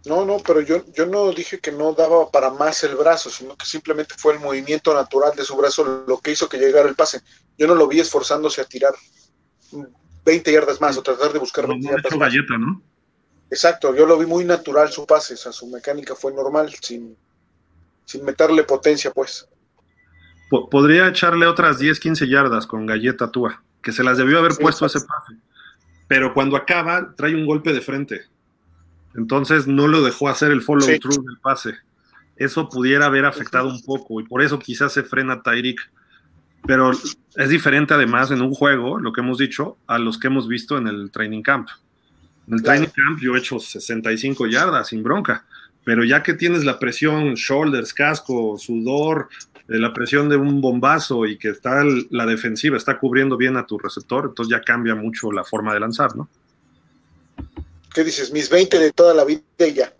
No, 0.04 0.26
no, 0.26 0.36
pero 0.46 0.60
yo, 0.60 0.84
yo 0.94 1.06
no 1.06 1.32
dije 1.32 1.60
que 1.60 1.72
no 1.72 1.94
daba 1.94 2.30
para 2.30 2.50
más 2.50 2.84
el 2.84 2.94
brazo, 2.94 3.30
sino 3.30 3.56
que 3.56 3.64
simplemente 3.64 4.14
fue 4.18 4.34
el 4.34 4.40
movimiento 4.40 4.92
natural 4.92 5.32
de 5.34 5.44
su 5.44 5.56
brazo 5.56 6.04
lo 6.06 6.18
que 6.18 6.32
hizo 6.32 6.46
que 6.46 6.58
llegara 6.58 6.90
el 6.90 6.94
pase. 6.94 7.22
Yo 7.56 7.66
no 7.66 7.74
lo 7.74 7.88
vi 7.88 8.00
esforzándose 8.00 8.60
a 8.60 8.66
tirar. 8.66 8.92
20 10.26 10.52
yardas 10.52 10.78
más 10.78 10.98
o 10.98 11.02
tratar 11.02 11.32
de 11.32 11.38
buscar 11.38 11.66
20 11.66 11.88
yardas 11.88 12.12
más. 12.12 12.20
Galleta, 12.20 12.58
¿no? 12.58 12.82
Exacto, 13.50 13.94
yo 13.94 14.06
lo 14.06 14.18
vi 14.18 14.26
muy 14.26 14.44
natural 14.44 14.90
su 14.90 15.06
pase, 15.06 15.34
o 15.34 15.36
sea, 15.36 15.52
su 15.52 15.66
mecánica 15.68 16.14
fue 16.14 16.32
normal, 16.32 16.74
sin, 16.80 17.16
sin 18.04 18.24
meterle 18.24 18.64
potencia, 18.64 19.12
pues. 19.12 19.48
podría 20.70 21.08
echarle 21.08 21.46
otras 21.46 21.78
10, 21.78 22.00
15 22.00 22.28
yardas 22.28 22.66
con 22.66 22.86
Galleta 22.86 23.30
Tua, 23.30 23.62
que 23.82 23.92
se 23.92 24.02
las 24.02 24.18
debió 24.18 24.38
haber 24.38 24.56
puesto 24.56 24.86
ese 24.86 25.00
pase. 25.00 25.40
Pero 26.08 26.34
cuando 26.34 26.56
acaba, 26.56 27.14
trae 27.16 27.34
un 27.34 27.46
golpe 27.46 27.72
de 27.72 27.80
frente. 27.80 28.22
Entonces 29.16 29.66
no 29.66 29.88
lo 29.88 30.02
dejó 30.02 30.28
hacer 30.28 30.50
el 30.50 30.62
follow 30.62 30.86
through 31.00 31.24
del 31.24 31.38
pase. 31.40 31.74
Eso 32.36 32.68
pudiera 32.68 33.06
haber 33.06 33.24
afectado 33.24 33.68
un 33.68 33.82
poco 33.82 34.20
y 34.20 34.24
por 34.24 34.42
eso 34.42 34.58
quizás 34.58 34.92
se 34.92 35.02
frena 35.02 35.42
Tyreek. 35.42 35.80
Pero 36.66 36.90
es 36.90 37.48
diferente 37.48 37.94
además 37.94 38.30
en 38.30 38.42
un 38.42 38.52
juego, 38.52 38.98
lo 38.98 39.12
que 39.12 39.20
hemos 39.20 39.38
dicho, 39.38 39.78
a 39.86 39.98
los 39.98 40.18
que 40.18 40.26
hemos 40.26 40.48
visto 40.48 40.76
en 40.76 40.86
el 40.86 41.10
training 41.10 41.42
camp. 41.42 41.68
En 42.48 42.54
el 42.54 42.62
training 42.62 42.88
camp 42.88 43.18
yo 43.20 43.34
he 43.34 43.38
hecho 43.38 43.58
65 43.58 44.46
yardas 44.46 44.88
sin 44.88 45.02
bronca, 45.02 45.44
pero 45.84 46.04
ya 46.04 46.22
que 46.22 46.34
tienes 46.34 46.64
la 46.64 46.78
presión, 46.78 47.34
shoulders, 47.34 47.92
casco, 47.92 48.56
sudor, 48.58 49.28
eh, 49.68 49.78
la 49.78 49.92
presión 49.92 50.28
de 50.28 50.36
un 50.36 50.60
bombazo 50.60 51.26
y 51.26 51.38
que 51.38 51.48
está 51.48 51.82
la 52.10 52.26
defensiva 52.26 52.76
está 52.76 52.98
cubriendo 52.98 53.36
bien 53.36 53.56
a 53.56 53.66
tu 53.66 53.78
receptor, 53.78 54.26
entonces 54.28 54.50
ya 54.50 54.60
cambia 54.62 54.94
mucho 54.94 55.32
la 55.32 55.44
forma 55.44 55.74
de 55.74 55.80
lanzar, 55.80 56.14
¿no? 56.16 56.28
¿Qué 57.92 58.04
dices? 58.04 58.32
Mis 58.32 58.48
20 58.48 58.78
de 58.78 58.92
toda 58.92 59.14
la 59.14 59.24
vida 59.24 59.40
y 59.58 59.72
ya. 59.72 59.92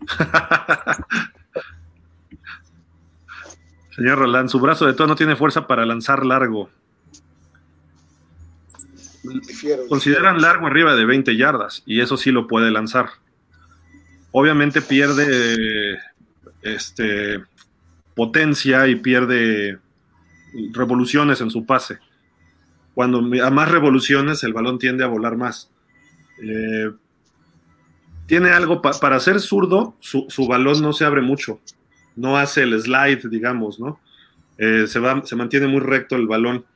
Señor 3.94 4.18
Roland, 4.18 4.48
su 4.48 4.60
brazo 4.60 4.86
de 4.86 4.94
todo 4.94 5.08
no 5.08 5.16
tiene 5.16 5.34
fuerza 5.34 5.66
para 5.66 5.84
lanzar 5.84 6.24
largo. 6.24 6.70
Consideran 9.88 10.40
largo 10.40 10.66
arriba 10.66 10.94
de 10.94 11.04
20 11.04 11.36
yardas 11.36 11.82
y 11.86 12.00
eso 12.00 12.16
sí 12.16 12.30
lo 12.30 12.46
puede 12.46 12.70
lanzar. 12.70 13.10
Obviamente 14.30 14.82
pierde 14.82 15.98
este, 16.62 17.42
potencia 18.14 18.86
y 18.88 18.96
pierde 18.96 19.78
revoluciones 20.72 21.40
en 21.40 21.50
su 21.50 21.66
pase. 21.66 21.98
Cuando 22.94 23.18
a 23.18 23.50
más 23.50 23.70
revoluciones 23.70 24.42
el 24.42 24.52
balón 24.52 24.78
tiende 24.78 25.04
a 25.04 25.08
volar 25.08 25.36
más. 25.36 25.70
Eh, 26.42 26.90
tiene 28.26 28.50
algo 28.50 28.82
para 28.82 29.20
ser 29.20 29.40
zurdo, 29.40 29.96
su, 30.00 30.46
balón 30.46 30.82
no 30.82 30.92
se 30.92 31.06
abre 31.06 31.22
mucho, 31.22 31.60
no 32.14 32.36
hace 32.36 32.62
el 32.62 32.78
slide, 32.78 33.26
digamos, 33.30 33.80
¿no? 33.80 33.98
Eh, 34.58 34.86
se, 34.86 35.00
se 35.24 35.36
mantiene 35.36 35.66
muy 35.66 35.80
recto 35.80 36.14
el 36.14 36.26
balón. 36.26 36.66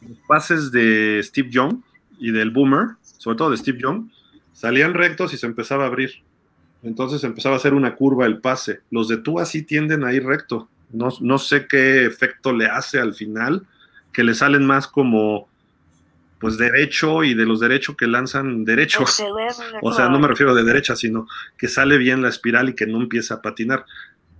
Los 0.00 0.18
pases 0.26 0.72
de 0.72 1.20
Steve 1.22 1.50
Young 1.50 1.82
y 2.18 2.30
del 2.30 2.50
Boomer, 2.50 2.96
sobre 3.18 3.36
todo 3.36 3.50
de 3.50 3.56
Steve 3.56 3.78
Young, 3.80 4.08
salían 4.52 4.94
rectos 4.94 5.34
y 5.34 5.36
se 5.36 5.46
empezaba 5.46 5.84
a 5.84 5.88
abrir. 5.88 6.22
Entonces 6.82 7.24
empezaba 7.24 7.54
a 7.54 7.58
hacer 7.58 7.74
una 7.74 7.94
curva 7.94 8.26
el 8.26 8.38
pase. 8.38 8.80
Los 8.90 9.08
de 9.08 9.16
Tua 9.16 9.46
sí 9.46 9.62
tienden 9.62 10.04
a 10.04 10.12
ir 10.12 10.24
recto. 10.24 10.68
No, 10.92 11.08
no 11.20 11.38
sé 11.38 11.66
qué 11.66 12.04
efecto 12.04 12.52
le 12.52 12.66
hace 12.66 12.98
al 13.00 13.14
final, 13.14 13.66
que 14.12 14.22
le 14.22 14.34
salen 14.34 14.66
más 14.66 14.86
como 14.86 15.48
pues 16.44 16.58
derecho 16.58 17.24
y 17.24 17.32
de 17.32 17.46
los 17.46 17.58
derechos 17.58 17.96
que 17.96 18.06
lanzan 18.06 18.66
derecho. 18.66 19.04
O 19.80 19.94
sea, 19.94 20.10
no 20.10 20.18
me 20.18 20.28
refiero 20.28 20.54
de 20.54 20.62
derecha, 20.62 20.94
sino 20.94 21.26
que 21.56 21.68
sale 21.68 21.96
bien 21.96 22.20
la 22.20 22.28
espiral 22.28 22.68
y 22.68 22.74
que 22.74 22.86
no 22.86 23.00
empieza 23.00 23.36
a 23.36 23.42
patinar. 23.42 23.86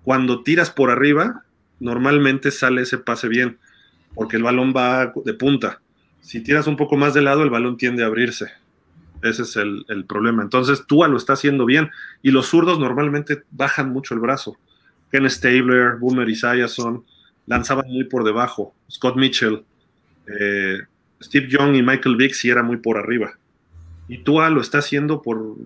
Cuando 0.03 0.43
tiras 0.43 0.71
por 0.71 0.91
arriba, 0.91 1.45
normalmente 1.81 2.51
sale 2.51 2.83
ese 2.83 2.99
pase 2.99 3.27
bien, 3.29 3.59
porque 4.15 4.37
el 4.37 4.43
balón 4.43 4.75
va 4.77 5.15
de 5.25 5.33
punta. 5.33 5.81
Si 6.25 6.41
tiras 6.41 6.67
un 6.67 6.77
poco 6.77 6.97
más 6.97 7.13
de 7.13 7.21
lado, 7.21 7.43
el 7.43 7.51
balón 7.51 7.77
tiende 7.77 8.03
a 8.03 8.07
abrirse. 8.07 8.47
Ese 9.23 9.43
es 9.43 9.57
el, 9.57 10.05
problema. 10.09 10.43
Entonces, 10.43 10.87
Tua 10.87 11.07
lo 11.07 11.19
está 11.19 11.35
haciendo 11.35 11.67
bien 11.67 11.91
y 12.23 12.31
los 12.31 12.47
zurdos 12.47 12.79
normalmente 12.79 13.43
bajan 13.51 13.91
mucho 13.91 14.15
el 14.15 14.21
brazo. 14.21 14.57
Ken 15.13 15.29
Stabler, 15.29 15.97
Boomer 16.01 16.29
Esiason 16.29 17.05
lanzaban 17.47 17.89
muy 17.89 18.05
por 18.05 18.25
debajo. 18.25 18.75
Scott 18.91 19.17
Mitchell, 19.17 19.65
eh, 20.27 20.79
Steve 21.23 21.47
Young 21.49 21.77
y 21.77 21.83
Michael 21.83 22.17
Vick 22.17 22.33
sí 22.33 22.49
era 22.49 22.63
muy 22.63 22.79
por 22.79 22.97
arriba. 22.97 23.35
Y 24.09 24.19
Tua 24.19 24.49
lo 24.49 24.63
está 24.63 24.79
haciendo 24.79 25.21
por 25.21 25.57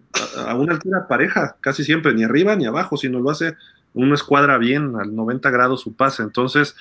a, 0.45 0.55
una 0.57 0.75
altura 0.75 1.07
pareja, 1.07 1.57
casi 1.61 1.85
siempre, 1.85 2.15
ni 2.15 2.25
arriba 2.25 2.57
ni 2.57 2.67
abajo, 2.67 2.97
sino 2.97 3.21
lo 3.21 3.31
hace 3.31 3.55
una 3.95 4.15
escuadra 4.15 4.59
bien, 4.59 4.97
al 4.97 5.15
90 5.15 5.51
grados 5.51 5.83
su 5.83 5.95
pase. 5.95 6.25
Entonces, 6.25 6.75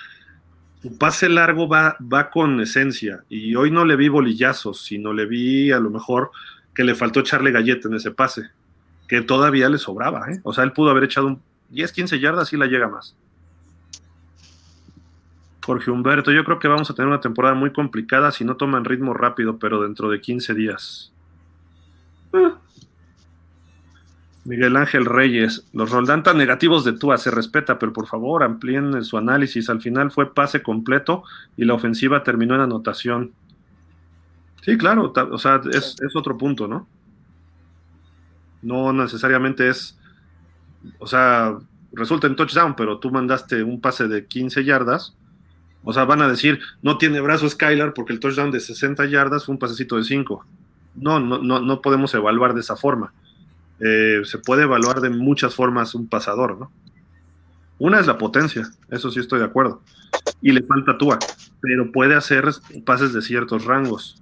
su 0.81 0.97
pase 0.97 1.29
largo 1.29 1.67
va, 1.67 1.97
va 2.01 2.29
con 2.29 2.59
esencia. 2.61 3.23
Y 3.29 3.55
hoy 3.55 3.71
no 3.71 3.85
le 3.85 3.95
vi 3.95 4.09
bolillazos, 4.09 4.83
sino 4.83 5.13
le 5.13 5.25
vi 5.25 5.71
a 5.71 5.79
lo 5.79 5.89
mejor 5.89 6.31
que 6.73 6.83
le 6.83 6.95
faltó 6.95 7.21
echarle 7.21 7.51
galleta 7.51 7.87
en 7.87 7.95
ese 7.95 8.11
pase, 8.11 8.49
que 9.07 9.21
todavía 9.21 9.69
le 9.69 9.77
sobraba. 9.77 10.31
¿eh? 10.31 10.39
O 10.43 10.53
sea, 10.53 10.63
él 10.63 10.73
pudo 10.73 10.91
haber 10.91 11.05
echado 11.05 11.27
un 11.27 11.41
10, 11.69 11.91
15 11.91 12.19
yardas 12.19 12.53
y 12.53 12.57
la 12.57 12.67
llega 12.67 12.87
más. 12.87 13.15
Jorge 15.65 15.91
Humberto, 15.91 16.31
yo 16.31 16.45
creo 16.45 16.59
que 16.59 16.69
vamos 16.69 16.89
a 16.89 16.93
tener 16.93 17.09
una 17.09 17.19
temporada 17.19 17.53
muy 17.53 17.73
complicada 17.73 18.31
si 18.31 18.45
no 18.45 18.55
toman 18.55 18.85
ritmo 18.85 19.13
rápido, 19.13 19.57
pero 19.57 19.81
dentro 19.81 20.09
de 20.09 20.21
15 20.21 20.53
días. 20.53 21.11
Ah. 22.31 22.57
Miguel 24.47 24.75
Ángel 24.77 25.05
Reyes, 25.05 25.67
los 25.73 25.91
Roldantas 25.91 26.35
negativos 26.35 26.83
de 26.83 26.93
Tua 26.93 27.17
se 27.17 27.29
respeta, 27.29 27.77
pero 27.77 27.93
por 27.93 28.07
favor 28.07 28.43
amplíen 28.43 29.03
su 29.03 29.17
análisis. 29.17 29.69
Al 29.69 29.81
final 29.81 30.09
fue 30.09 30.33
pase 30.33 30.63
completo 30.63 31.23
y 31.55 31.65
la 31.65 31.73
ofensiva 31.73 32.23
terminó 32.23 32.55
en 32.55 32.61
anotación. 32.61 33.33
Sí, 34.61 34.77
claro, 34.77 35.13
o 35.31 35.37
sea, 35.37 35.61
es, 35.71 35.95
es 36.01 36.15
otro 36.15 36.37
punto, 36.37 36.67
¿no? 36.67 36.87
No 38.61 38.91
necesariamente 38.91 39.69
es, 39.69 39.99
o 40.99 41.07
sea, 41.07 41.57
resulta 41.91 42.27
en 42.27 42.35
touchdown, 42.35 42.75
pero 42.75 42.97
tú 42.99 43.11
mandaste 43.11 43.61
un 43.63 43.79
pase 43.79 44.07
de 44.07 44.25
15 44.25 44.63
yardas 44.63 45.15
o 45.89 45.93
sea, 45.93 46.03
van 46.03 46.21
a 46.21 46.27
decir, 46.27 46.59
no 46.81 46.97
tiene 46.97 47.21
brazo 47.21 47.49
Skylar 47.49 47.93
porque 47.93 48.11
el 48.11 48.19
touchdown 48.19 48.51
de 48.51 48.59
60 48.59 49.05
yardas 49.05 49.45
fue 49.45 49.53
un 49.53 49.59
pasecito 49.59 49.95
de 49.95 50.03
5. 50.03 50.45
No, 50.95 51.21
no, 51.21 51.37
no, 51.37 51.61
no 51.61 51.81
podemos 51.81 52.13
evaluar 52.13 52.53
de 52.53 52.59
esa 52.59 52.75
forma. 52.75 53.13
Eh, 53.79 54.21
se 54.23 54.39
puede 54.39 54.63
evaluar 54.63 55.01
de 55.01 55.09
muchas 55.09 55.53
formas 55.55 55.95
un 55.95 56.07
pasador, 56.07 56.57
¿no? 56.57 56.71
Una 57.79 57.99
es 57.99 58.07
la 58.07 58.17
potencia, 58.17 58.67
eso 58.89 59.11
sí 59.11 59.19
estoy 59.19 59.39
de 59.39 59.45
acuerdo. 59.45 59.81
Y 60.41 60.51
le 60.51 60.63
falta 60.63 60.97
Tua, 60.97 61.19
pero 61.61 61.91
puede 61.91 62.15
hacer 62.15 62.49
pases 62.85 63.13
de 63.13 63.21
ciertos 63.21 63.65
rangos. 63.65 64.21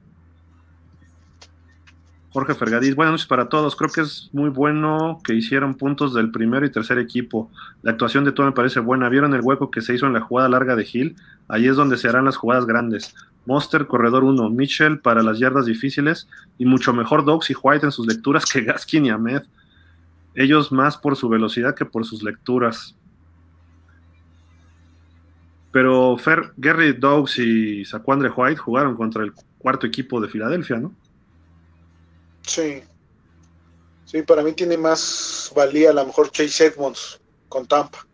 Jorge 2.35 2.53
Fergadís, 2.53 2.95
buenas 2.95 3.13
noches 3.13 3.27
para 3.27 3.47
todos. 3.47 3.77
Creo 3.77 3.89
que 3.89 4.01
es 4.01 4.29
muy 4.33 4.49
bueno 4.49 5.21
que 5.23 5.33
hicieron 5.33 5.75
puntos 5.75 6.13
del 6.13 6.31
primer 6.31 6.65
y 6.65 6.69
tercer 6.69 6.99
equipo. 6.99 7.49
La 7.81 7.91
actuación 7.91 8.25
de 8.25 8.33
todo 8.33 8.45
me 8.45 8.51
parece 8.51 8.81
buena. 8.81 9.07
¿Vieron 9.07 9.33
el 9.33 9.39
hueco 9.39 9.71
que 9.71 9.79
se 9.79 9.95
hizo 9.95 10.05
en 10.05 10.11
la 10.11 10.19
jugada 10.19 10.49
larga 10.49 10.75
de 10.75 10.85
Hill? 10.91 11.15
Ahí 11.47 11.65
es 11.67 11.77
donde 11.77 11.95
se 11.95 12.09
harán 12.09 12.25
las 12.25 12.35
jugadas 12.35 12.65
grandes. 12.65 13.15
Monster, 13.45 13.87
corredor 13.87 14.23
1. 14.23 14.49
Mitchell 14.49 14.99
para 14.99 15.21
las 15.21 15.39
yardas 15.39 15.65
difíciles. 15.65 16.27
Y 16.57 16.65
mucho 16.65 16.93
mejor 16.93 17.25
Dogs 17.25 17.49
y 17.49 17.55
White 17.61 17.85
en 17.85 17.91
sus 17.91 18.07
lecturas 18.07 18.45
que 18.45 18.61
Gaskin 18.61 19.05
y 19.05 19.09
Ahmed. 19.09 19.43
Ellos 20.33 20.71
más 20.71 20.97
por 20.97 21.15
su 21.15 21.29
velocidad 21.29 21.75
que 21.75 21.85
por 21.85 22.05
sus 22.05 22.23
lecturas. 22.23 22.95
Pero 25.71 26.17
Fer, 26.17 26.53
Gary 26.57 26.93
Dogs 26.93 27.37
y 27.37 27.83
Saquandre 27.85 28.29
White 28.29 28.57
jugaron 28.57 28.95
contra 28.95 29.23
el 29.23 29.33
cuarto 29.57 29.85
equipo 29.85 30.21
de 30.21 30.29
Filadelfia, 30.29 30.77
¿no? 30.77 30.93
Sí. 32.43 32.81
Sí, 34.05 34.21
para 34.21 34.43
mí 34.43 34.53
tiene 34.53 34.77
más 34.77 35.51
valía 35.55 35.89
a 35.89 35.93
lo 35.93 36.05
mejor 36.05 36.31
Chase 36.31 36.67
Edmonds 36.67 37.19
con 37.49 37.65
Tampa. 37.65 38.05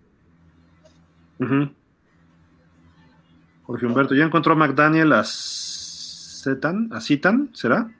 Jorge 3.63 3.85
Humberto, 3.85 4.15
ya 4.15 4.25
encontró 4.25 4.53
a 4.53 4.55
McDaniel 4.55 5.13
a 5.13 5.23
Zetan, 5.23 6.89
a 6.91 7.01
Citan, 7.01 7.49
¿será? 7.53 7.91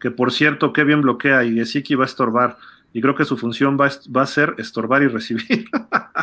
Que 0.00 0.10
por 0.10 0.32
cierto, 0.32 0.72
qué 0.72 0.84
bien 0.84 1.02
bloquea 1.02 1.44
y 1.44 1.54
Gesicki 1.54 1.94
va 1.94 2.04
a 2.04 2.06
estorbar. 2.06 2.56
Y 2.92 3.00
creo 3.00 3.14
que 3.14 3.24
su 3.24 3.36
función 3.36 3.78
va, 3.78 3.90
va 4.14 4.22
a 4.22 4.26
ser 4.26 4.54
estorbar 4.58 5.02
y 5.02 5.08
recibir. 5.08 5.68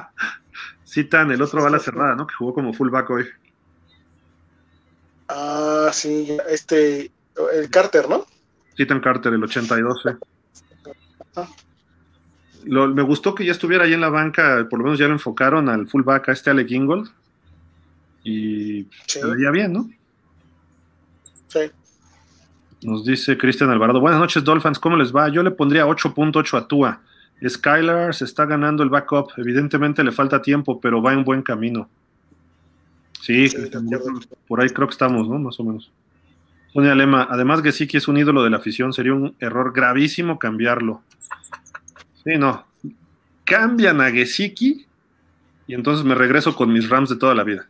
Citan, 0.86 1.32
el 1.32 1.42
otro 1.42 1.62
va 1.62 1.68
a 1.68 1.72
la 1.72 1.80
cerrada, 1.80 2.16
¿no? 2.16 2.26
Que 2.26 2.36
jugó 2.36 2.54
como 2.54 2.74
fullback 2.74 3.10
hoy. 3.10 3.26
Ah, 5.30 5.90
sí, 5.92 6.38
este, 6.50 7.12
el 7.54 7.70
Carter, 7.70 8.10
¿no? 8.10 8.26
Ethan 8.78 9.00
Carter, 9.00 9.34
el 9.34 9.44
82. 9.44 10.04
me 12.66 13.02
gustó 13.02 13.36
que 13.36 13.46
ya 13.46 13.52
estuviera 13.52 13.86
ahí 13.86 13.94
en 13.94 14.02
la 14.02 14.10
banca, 14.10 14.68
por 14.70 14.80
lo 14.80 14.86
menos 14.86 15.00
ya 15.00 15.08
lo 15.08 15.14
enfocaron 15.14 15.68
al 15.70 15.88
fullback, 15.88 16.30
a 16.30 16.32
este 16.32 16.50
Alec 16.50 16.72
Ingold. 16.72 17.10
Y 18.28 18.86
se 19.06 19.26
veía 19.26 19.52
bien, 19.52 19.72
¿no? 19.72 19.90
Sí. 21.48 21.60
Nos 22.82 23.06
dice 23.06 23.38
Cristian 23.38 23.70
Alvarado, 23.70 24.02
buenas 24.02 24.20
noches 24.20 24.44
Dolphins, 24.44 24.80
¿cómo 24.80 24.98
les 24.98 25.16
va? 25.16 25.30
Yo 25.30 25.44
le 25.44 25.52
pondría 25.52 25.86
8.8 25.86 26.58
a 26.58 26.68
Tua. 26.68 27.02
Skylar 27.48 28.14
se 28.14 28.26
está 28.26 28.46
ganando 28.46 28.84
el 28.84 28.90
backup, 28.90 29.30
evidentemente 29.38 30.04
le 30.04 30.12
falta 30.12 30.42
tiempo, 30.42 30.82
pero 30.82 31.02
va 31.02 31.14
en 31.14 31.24
buen 31.24 31.42
camino. 31.42 31.88
Sí, 33.22 33.48
por 34.46 34.60
ahí 34.60 34.70
creo 34.72 34.88
que 34.88 34.94
estamos, 34.94 35.30
¿no? 35.30 35.40
Más 35.40 35.58
o 35.62 35.64
menos. 35.64 35.90
Pone 36.74 36.90
Alema, 36.90 37.28
además 37.30 37.62
Gesicki 37.62 37.96
es 37.96 38.10
un 38.10 38.18
ídolo 38.18 38.44
de 38.44 38.50
la 38.50 38.58
afición, 38.58 38.92
sería 38.92 39.14
un 39.14 39.36
error 39.40 39.72
gravísimo 39.74 40.38
cambiarlo. 40.38 41.02
Sí, 42.26 42.38
no. 42.38 42.66
Cambian 43.46 44.02
a 44.02 44.12
Gesicki 44.12 44.86
y 45.66 45.74
entonces 45.74 46.04
me 46.04 46.14
regreso 46.14 46.58
con 46.58 46.74
mis 46.74 46.90
Rams 46.90 47.10
de 47.10 47.16
toda 47.16 47.34
la 47.34 47.46
vida. 47.46 47.70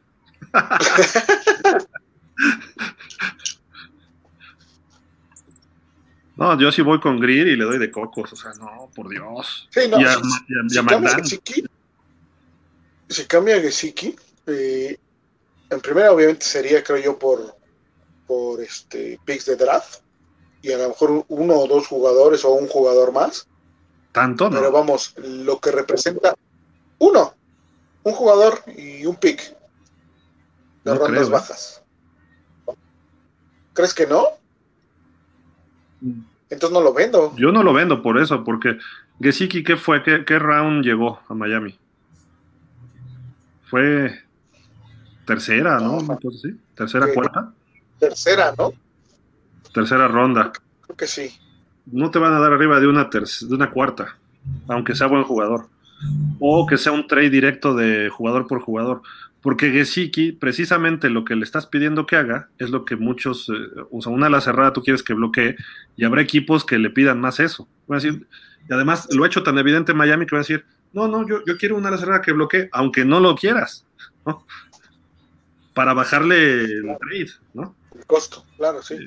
No, 6.36 6.60
yo 6.60 6.72
sí 6.72 6.82
voy 6.82 7.00
con 7.00 7.20
Greer 7.20 7.48
y 7.48 7.56
le 7.56 7.66
doy 7.66 7.78
de 7.78 7.92
cocos, 7.92 8.34
o 8.34 8.36
sea, 8.36 8.52
no, 8.60 8.90
por 8.96 9.10
Dios. 9.10 9.68
Sí, 9.72 9.82
no, 9.90 9.98
si, 10.70 10.86
cambia 10.86 11.16
Gesicki, 11.16 11.64
si 13.10 13.26
cambia 13.26 13.60
Gesicki, 13.62 14.16
eh, 14.48 14.98
en 15.70 15.82
primera 15.82 16.12
obviamente 16.12 16.46
sería, 16.46 16.84
creo 16.84 16.98
yo, 16.98 17.18
por, 17.20 17.56
por 18.26 18.62
este 18.62 19.20
picks 19.26 19.46
de 19.46 19.56
draft 19.56 20.02
y 20.62 20.72
a 20.72 20.78
lo 20.78 20.90
mejor 20.90 21.26
uno 21.28 21.56
o 21.56 21.68
dos 21.68 21.88
jugadores 21.88 22.44
o 22.46 22.52
un 22.52 22.68
jugador 22.68 23.12
más. 23.12 23.48
Tanto, 24.12 24.50
¿no? 24.50 24.58
Pero 24.58 24.72
vamos, 24.72 25.14
lo 25.18 25.60
que 25.60 25.72
representa 25.72 26.36
uno, 27.00 27.34
un 28.04 28.14
jugador 28.14 28.64
y 28.76 29.06
un 29.06 29.16
pick 29.16 29.57
de 30.94 31.00
rondas 31.00 31.28
¿eh? 31.28 31.32
bajas. 31.32 31.84
¿Crees 33.74 33.94
que 33.94 34.08
no? 34.08 34.26
Entonces 36.50 36.72
no 36.72 36.82
lo 36.82 36.94
vendo. 36.94 37.36
Yo 37.36 37.52
no 37.52 37.64
lo 37.64 37.74
vendo 37.74 38.02
por 38.02 38.18
eso, 38.20 38.44
porque 38.44 38.78
Gesicki, 39.22 39.64
¿qué 39.64 39.78
fue? 39.78 40.02
¿Qué, 40.04 40.24
qué 40.26 40.40
round 40.40 40.84
llegó 40.84 41.20
a 41.28 41.34
Miami? 41.34 41.78
Fue 43.70 44.24
tercera, 45.26 45.80
¿no? 45.80 46.00
sí. 46.32 46.58
Tercera, 46.74 47.08
cuarta. 47.14 47.52
Tercera, 48.00 48.54
¿no? 48.58 48.72
Tercera 49.74 50.08
ronda. 50.08 50.52
Creo 50.82 50.96
que 50.96 51.08
sí. 51.08 51.38
No 51.86 52.12
te 52.12 52.20
van 52.20 52.34
a 52.34 52.40
dar 52.40 52.54
arriba 52.54 52.80
de 52.80 52.88
una, 52.88 53.06
de 53.06 53.56
una 53.56 53.72
cuarta, 53.72 54.18
aunque 54.68 54.96
sea 54.96 55.08
buen 55.08 55.24
jugador. 55.24 55.68
O 56.40 56.66
que 56.68 56.78
sea 56.78 56.92
un 56.92 57.08
trade 57.08 57.30
directo 57.30 57.74
de 57.74 58.10
jugador 58.10 58.48
por 58.48 58.62
jugador. 58.62 59.02
Porque 59.48 59.72
Gesicki, 59.72 60.34
precisamente 60.34 61.10
lo 61.10 61.24
que 61.24 61.34
le 61.38 61.46
estás 61.46 61.68
pidiendo 61.68 62.06
que 62.06 62.18
haga, 62.18 62.50
es 62.58 62.70
lo 62.70 62.84
que 62.84 62.98
muchos, 62.98 63.48
eh, 63.48 63.82
o 63.90 64.02
sea, 64.02 64.12
una 64.12 64.26
ala 64.26 64.42
cerrada 64.42 64.74
tú 64.74 64.84
quieres 64.84 65.04
que 65.04 65.14
bloquee, 65.14 65.56
y 65.96 66.04
habrá 66.04 66.22
equipos 66.22 66.66
que 66.66 66.78
le 66.78 66.90
pidan 66.90 67.22
más 67.22 67.40
eso. 67.40 67.66
Voy 67.88 67.96
a 67.96 68.02
decir, 68.02 68.28
y 68.70 68.74
además 68.74 69.08
lo 69.10 69.24
ha 69.24 69.28
hecho 69.28 69.44
tan 69.44 69.58
evidente 69.58 69.94
en 69.94 70.00
Miami 70.00 70.26
que 70.26 70.36
va 70.36 70.40
a 70.40 70.44
decir, 70.44 70.66
no, 70.92 71.08
no, 71.08 71.26
yo, 71.26 71.46
yo 71.46 71.58
quiero 71.58 71.78
una 71.78 71.88
ala 71.88 71.98
cerrada 71.98 72.22
que 72.22 72.34
bloquee, 72.34 72.68
aunque 72.74 73.06
no 73.06 73.22
lo 73.22 73.36
quieras. 73.36 73.86
¿no? 74.26 74.46
para 75.78 75.94
bajarle 75.94 76.64
el 76.64 76.98
trade, 77.00 77.32
¿no? 77.54 77.74
El 77.96 78.06
costo, 78.06 78.44
claro, 78.58 78.82
sí. 78.82 78.98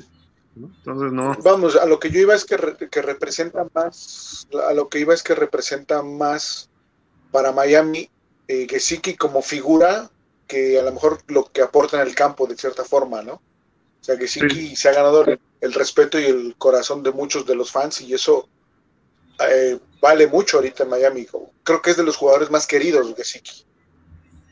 Entonces 0.56 1.12
no. 1.12 1.36
Vamos, 1.44 1.76
a 1.76 1.84
lo 1.84 2.00
que 2.00 2.10
yo 2.10 2.20
iba 2.20 2.34
es 2.34 2.46
que, 2.46 2.56
que, 2.90 3.02
representa 3.02 3.66
más, 3.74 4.48
a 4.66 4.72
lo 4.72 4.88
que 4.88 5.00
iba 5.00 5.12
es 5.12 5.22
que 5.22 5.34
representa 5.34 6.02
más 6.02 6.70
para 7.30 7.52
Miami 7.52 8.08
eh, 8.48 8.66
Gesicki 8.70 9.16
como 9.16 9.42
figura 9.42 10.08
que 10.50 10.78
a 10.78 10.82
lo 10.82 10.92
mejor 10.92 11.18
lo 11.28 11.44
que 11.44 11.62
aporta 11.62 12.00
en 12.00 12.08
el 12.08 12.14
campo 12.14 12.46
de 12.46 12.56
cierta 12.56 12.84
forma, 12.84 13.22
¿no? 13.22 13.34
O 13.34 14.02
sea, 14.04 14.16
Gesicki 14.16 14.74
se 14.74 14.88
ha 14.88 14.94
ganado 14.94 15.24
el, 15.60 15.72
respeto 15.72 16.18
y 16.18 16.24
el 16.24 16.54
corazón 16.58 17.02
de 17.02 17.12
muchos 17.12 17.46
de 17.46 17.54
los 17.54 17.70
fans 17.70 18.00
y 18.00 18.12
eso 18.14 18.48
eh, 19.48 19.78
vale 20.00 20.26
mucho 20.26 20.56
ahorita 20.56 20.82
en 20.84 20.90
Miami. 20.90 21.26
Creo 21.62 21.82
que 21.82 21.90
es 21.90 21.96
de 21.96 22.02
los 22.02 22.16
jugadores 22.16 22.50
más 22.50 22.66
queridos 22.66 23.14
Gesicki. 23.16 23.64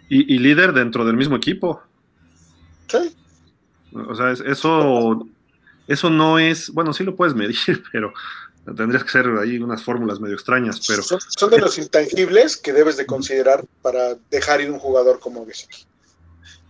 Y, 0.08 0.34
y 0.34 0.38
líder 0.38 0.72
dentro 0.72 1.04
del 1.04 1.16
mismo 1.16 1.36
equipo. 1.36 1.82
O 3.92 4.14
sea, 4.14 4.32
eso, 4.32 5.26
eso 5.86 6.10
no 6.10 6.38
es, 6.38 6.70
bueno, 6.70 6.92
sí 6.92 7.04
lo 7.04 7.16
puedes 7.16 7.34
medir, 7.34 7.82
pero 7.92 8.12
tendrías 8.74 9.04
que 9.04 9.10
ser 9.10 9.26
ahí 9.40 9.58
unas 9.58 9.82
fórmulas 9.82 10.20
medio 10.20 10.34
extrañas, 10.34 10.84
pero... 10.86 11.02
Son, 11.02 11.50
de 11.50 11.58
los 11.58 11.78
intangibles 11.78 12.56
que 12.56 12.72
debes 12.72 12.96
de 12.96 13.06
considerar 13.06 13.64
para 13.82 14.14
dejar 14.30 14.60
ir 14.60 14.70
un 14.70 14.78
jugador 14.78 15.20
como 15.20 15.46
Gesicki. 15.46 15.86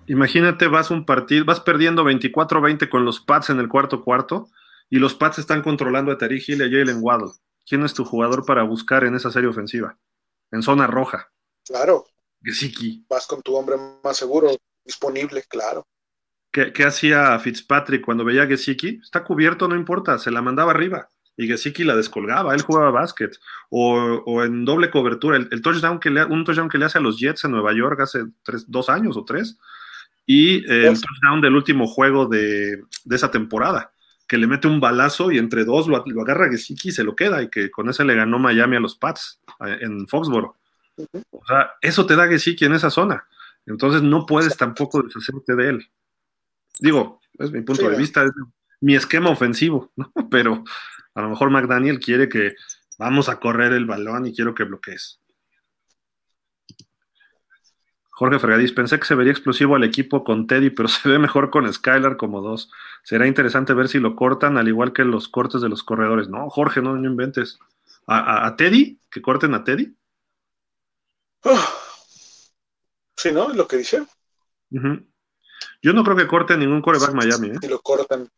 Imagínate, 0.07 0.69
vas 0.69 0.91
un 0.91 1.05
partido, 1.05 1.45
vas 1.45 1.61
perdiendo 1.61 2.05
24-20 2.05 2.89
con 2.89 3.05
los 3.05 3.21
Pats 3.21 3.51
en 3.51 3.59
el 3.59 3.69
cuarto 3.69 4.03
cuarto 4.03 4.49
y 4.89 4.99
los 4.99 5.15
Pats 5.15 5.39
están 5.39 5.63
controlando 5.63 6.13
a 6.13 6.19
Tariq 6.19 6.49
Hill 6.49 6.61
y 6.61 6.65
a 6.65 6.71
Jalen 6.71 6.99
Waddle. 7.03 7.33
¿Quién 7.67 7.85
es 7.85 7.93
tu 7.93 8.05
jugador 8.05 8.47
para 8.47 8.63
buscar 8.63 9.05
en 9.05 9.15
esa 9.15 9.31
serie 9.31 9.51
ofensiva? 9.51 9.99
En 10.51 10.63
zona 10.63 10.87
roja. 10.87 11.31
Claro. 11.65 12.07
Gesicki. 12.43 13.05
Vas 13.09 13.27
con 13.27 13.43
tu 13.43 13.55
hombre 13.55 13.77
más 14.03 14.17
seguro, 14.17 14.57
disponible, 14.85 15.43
claro. 15.49 15.87
¿Qué, 16.51 16.85
hacía 16.85 17.39
Fitzpatrick 17.39 18.05
cuando 18.05 18.25
veía 18.25 18.45
a 18.45 18.47
Gesicki? 18.47 19.01
Está 19.03 19.23
cubierto, 19.23 19.69
no 19.69 19.77
importa, 19.77 20.19
se 20.19 20.31
la 20.31 20.41
mandaba 20.41 20.73
arriba. 20.73 21.09
Y 21.39 21.47
Gesicki 21.47 21.85
la 21.85 21.95
descolgaba, 21.95 22.53
él 22.53 22.63
jugaba 22.63 22.91
básquet. 22.91 23.39
O, 23.71 24.43
en 24.43 24.65
doble 24.65 24.91
cobertura, 24.91 25.37
el, 25.37 25.63
touchdown 25.63 26.01
que 26.01 26.11
le, 26.11 26.25
un 26.25 26.45
touchdown 26.45 26.69
que 26.69 26.79
le 26.79 26.87
hace 26.87 26.99
a 26.99 27.01
los 27.01 27.17
Jets 27.17 27.45
en 27.45 27.53
Nueva 27.53 27.73
York 27.73 28.01
hace 28.01 28.25
dos 28.67 28.89
años 28.89 29.17
o 29.17 29.25
tres. 29.25 29.57
Y 30.27 30.69
el 30.69 31.01
touchdown 31.01 31.41
del 31.41 31.55
último 31.55 31.87
juego 31.87 32.27
de, 32.27 32.83
esa 33.09 33.31
temporada, 33.31 33.93
que 34.27 34.37
le 34.37 34.49
mete 34.49 34.67
un 34.67 34.81
balazo 34.81 35.31
y 35.31 35.39
entre 35.39 35.65
dos 35.65 35.87
lo, 35.87 36.05
agarra 36.21 36.51
Gesicki 36.51 36.89
y 36.89 36.93
se 36.93 37.05
lo 37.05 37.15
queda. 37.15 37.41
Y 37.41 37.49
que 37.49 37.71
con 37.71 37.89
ese 37.89 38.05
le 38.05 38.17
ganó 38.17 38.41
Miami 38.41 38.75
a 38.75 38.81
los 38.81 38.97
Pats 38.97 39.41
en 39.61 40.09
Foxboro. 40.09 40.57
O 41.31 41.47
sea, 41.47 41.71
eso 41.81 42.05
te 42.05 42.17
da 42.17 42.27
Gesicki 42.27 42.65
en 42.65 42.73
esa 42.73 42.91
zona. 42.91 43.29
Entonces 43.65 44.03
no 44.03 44.27
puedes 44.27 44.57
tampoco 44.57 45.03
deshacerte 45.03 45.55
de 45.55 45.69
él. 45.69 45.89
Digo, 46.81 47.21
es 47.39 47.53
mi 47.53 47.61
punto 47.61 47.89
de 47.89 47.97
vista, 47.97 48.25
es 48.25 48.33
mi 48.81 48.97
esquema 48.97 49.31
ofensivo, 49.31 49.93
¿no? 49.97 50.13
Pero 50.31 50.65
a 51.19 51.23
lo 51.23 51.31
mejor 51.31 51.51
McDaniel 51.51 51.99
quiere 51.99 52.29
que 52.29 52.55
vamos 52.97 53.29
a 53.29 53.41
correr 53.41 53.73
el 53.73 53.87
balón 53.87 54.27
y 54.27 54.35
quiero 54.35 54.55
que 54.55 54.63
bloquees. 54.63 55.21
Jorge 58.11 58.39
Fregadís, 58.39 58.71
pensé 58.71 59.01
que 59.01 59.07
se 59.07 59.17
vería 59.17 59.33
explosivo 59.33 59.75
al 59.75 59.83
equipo 59.83 60.23
con 60.23 60.47
Teddy, 60.47 60.71
pero 60.71 60.89
se 60.89 61.09
ve 61.09 61.19
mejor 61.19 61.51
con 61.51 61.73
Skylar 61.73 62.17
como 62.17 62.41
dos. 62.41 62.71
Será 63.03 63.27
interesante 63.27 63.75
ver 63.75 63.89
si 63.89 63.99
lo 63.99 64.15
cortan, 64.15 64.59
al 64.59 64.69
igual 64.69 64.93
que 64.93 65.03
los 65.03 65.29
cortes 65.29 65.61
de 65.61 65.69
los 65.69 65.83
corredores. 65.83 66.29
No, 66.29 66.49
Jorge, 66.51 66.83
no, 66.83 66.97
inventes. 66.97 67.59
¿A, 68.07 68.55
Teddy? 68.57 69.01
¿Que 69.11 69.21
corten 69.21 69.55
a 69.55 69.65
Teddy? 69.65 69.95
Sí, 73.17 73.33
¿no? 73.33 73.51
Es 73.51 73.57
lo 73.57 73.67
que 73.67 73.79
dice. 73.79 74.07
Yo 74.71 75.93
no 75.93 76.05
creo 76.05 76.17
que 76.17 76.29
corte 76.29 76.57
ningún 76.57 76.81
coreback 76.81 77.13
Miami. 77.13 77.49
¿eh? 77.49 77.59
Si 77.61 77.69
lo 77.69 77.81
cortan. 77.81 78.31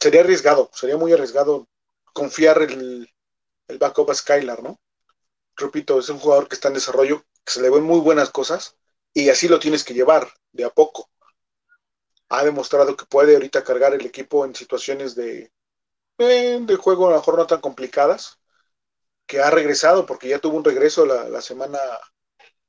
Sería 0.00 0.20
arriesgado, 0.22 0.70
sería 0.72 0.96
muy 0.96 1.12
arriesgado 1.12 1.68
confiar 2.14 2.62
el, 2.62 3.08
el 3.68 3.78
backup 3.78 4.10
a 4.10 4.14
Skylar, 4.14 4.62
¿no? 4.62 4.80
Repito, 5.56 5.98
es 6.00 6.08
un 6.10 6.18
jugador 6.18 6.48
que 6.48 6.56
está 6.56 6.68
en 6.68 6.74
desarrollo, 6.74 7.24
que 7.44 7.52
se 7.52 7.62
le 7.62 7.70
ven 7.70 7.84
muy 7.84 8.00
buenas 8.00 8.30
cosas 8.30 8.76
y 9.14 9.30
así 9.30 9.48
lo 9.48 9.60
tienes 9.60 9.84
que 9.84 9.94
llevar 9.94 10.28
de 10.52 10.64
a 10.64 10.70
poco. 10.70 11.10
Ha 12.28 12.44
demostrado 12.44 12.96
que 12.96 13.04
puede 13.06 13.34
ahorita 13.34 13.62
cargar 13.64 13.94
el 13.94 14.04
equipo 14.06 14.44
en 14.44 14.54
situaciones 14.54 15.14
de, 15.14 15.52
eh, 16.18 16.58
de 16.62 16.76
juego 16.76 17.08
a 17.08 17.10
lo 17.12 17.16
mejor 17.18 17.38
no 17.38 17.46
tan 17.46 17.60
complicadas, 17.60 18.38
que 19.26 19.40
ha 19.40 19.50
regresado 19.50 20.06
porque 20.06 20.28
ya 20.28 20.40
tuvo 20.40 20.56
un 20.58 20.64
regreso 20.64 21.06
la, 21.06 21.28
la 21.28 21.42
semana 21.42 21.78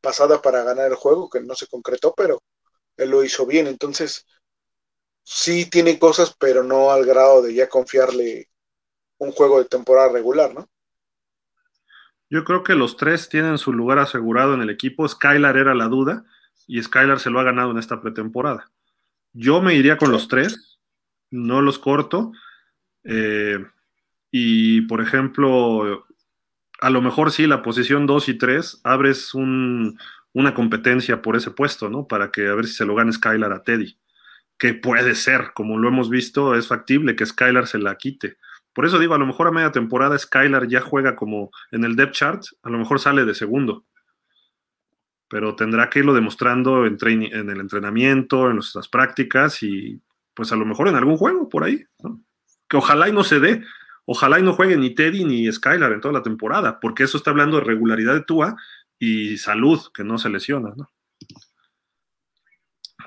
pasada 0.02 0.41
para 0.41 0.64
ganar 0.64 0.88
el 0.91 0.95
juego, 0.95 1.30
que 1.30 1.41
no 1.41 1.56
se 1.56 1.68
concretó, 1.68 2.14
pero 2.16 2.41
él 2.98 3.10
lo 3.12 3.24
hizo 3.24 3.45
bien. 3.48 3.68
Entonces, 3.68 4.26
sí 5.30 5.70
tiene 5.70 5.99
cosas, 5.99 6.34
pero 6.40 6.64
no 6.64 6.90
al 6.90 7.06
grado 7.06 7.41
de 7.41 7.54
ya 7.54 7.68
confiarle 7.68 8.48
un 9.18 9.34
juego 9.34 9.60
de 9.60 9.66
temporada 9.66 10.14
regular, 10.14 10.54
¿no? 10.54 10.70
Yo 12.30 12.45
creo 12.45 12.64
que 12.64 12.76
los 12.76 12.95
tres 12.95 13.28
tienen 13.28 13.58
su 13.58 13.74
lugar 13.74 13.99
asegurado 13.99 14.54
en 14.54 14.62
el 14.62 14.70
equipo. 14.70 15.06
Skylar 15.06 15.58
era 15.58 15.76
la 15.76 15.90
duda 15.90 16.24
y 16.66 16.82
Skylar 16.82 17.20
se 17.20 17.30
lo 17.30 17.41
ha 17.41 17.44
ganado 17.44 17.72
en 17.72 17.78
esta 17.78 17.99
pretemporada. 17.99 18.72
Yo 19.34 19.62
me 19.62 19.76
iría 19.76 19.98
con 19.98 20.14
los 20.14 20.30
tres, 20.30 20.80
no 21.30 21.62
los 21.62 21.78
corto. 21.78 22.32
Eh, 23.04 23.60
y 24.32 24.82
por 24.82 25.02
ejemplo, 25.02 26.08
a 26.80 26.90
lo 26.90 27.02
mejor 27.02 27.34
sí, 27.34 27.48
la 27.48 27.62
posición 27.62 28.08
2 28.08 28.30
y 28.30 28.38
3, 28.38 28.80
abres 28.86 29.34
una 29.34 30.54
competencia 30.54 31.22
por 31.22 31.36
ese 31.36 31.52
puesto, 31.52 31.90
¿no? 31.90 32.08
Para 32.08 32.32
que 32.32 32.48
a 32.48 32.56
ver 32.56 32.66
si 32.66 32.76
se 32.76 32.86
lo 32.86 32.95
gane 32.95 33.12
Skylar 33.12 33.52
a 33.52 33.64
Teddy. 33.64 33.98
Que 34.58 34.74
puede 34.74 35.16
ser, 35.16 35.52
como 35.54 35.78
lo 35.78 35.88
hemos 35.88 36.10
visto, 36.10 36.56
es 36.56 36.68
factible 36.68 37.16
que 37.16 37.26
Skylar 37.26 37.68
se 37.68 37.78
la 37.78 37.96
quite. 37.96 38.38
Por 38.74 38.86
eso 38.86 39.00
digo, 39.00 39.14
a 39.14 39.18
lo 39.18 39.26
mejor 39.26 39.48
a 39.48 39.52
media 39.52 39.72
temporada 39.72 40.18
Skylar 40.18 40.68
ya 40.68 40.82
juega 40.82 41.16
como 41.16 41.52
en 41.72 41.84
el 41.84 41.96
depth 41.96 42.14
chart, 42.14 42.44
a 42.64 42.70
lo 42.70 42.78
mejor 42.78 43.00
sale 43.00 43.26
de 43.26 43.36
segundo. 43.36 43.86
Pero 45.30 45.56
tendrá 45.56 45.90
que 45.90 46.00
irlo 46.00 46.14
demostrando 46.14 46.86
en, 46.86 46.98
el 47.02 47.60
entrenamiento, 47.60 48.50
en 48.50 48.58
las 48.58 48.88
prácticas 48.88 49.62
y 49.62 50.02
pues 50.34 50.52
a 50.52 50.56
lo 50.56 50.66
mejor 50.66 50.88
en 50.88 50.96
algún 50.96 51.18
juego 51.18 51.50
por 51.50 51.64
ahí. 51.64 51.84
Que 52.68 52.78
ojalá 52.78 53.10
y 53.10 53.12
no 53.12 53.24
se 53.24 53.40
dé, 53.40 53.64
Ojalá 54.10 54.40
y 54.40 54.42
no 54.42 54.54
juegue 54.54 54.78
ni 54.78 54.96
Teddy 54.96 55.26
ni 55.26 55.52
Skylar 55.52 55.92
en 55.92 56.00
toda 56.00 56.14
la 56.14 56.24
temporada, 56.24 56.80
porque 56.80 57.04
eso 57.04 57.18
está 57.18 57.32
hablando 57.32 57.58
de 57.58 57.66
regularidad 57.66 58.14
de 58.14 58.24
Tua 58.24 58.56
y 58.98 59.38
salud, 59.38 59.82
que 59.94 60.06
no 60.06 60.18
se 60.18 60.30
lesiona, 60.30 60.74
¿no? 60.78 60.90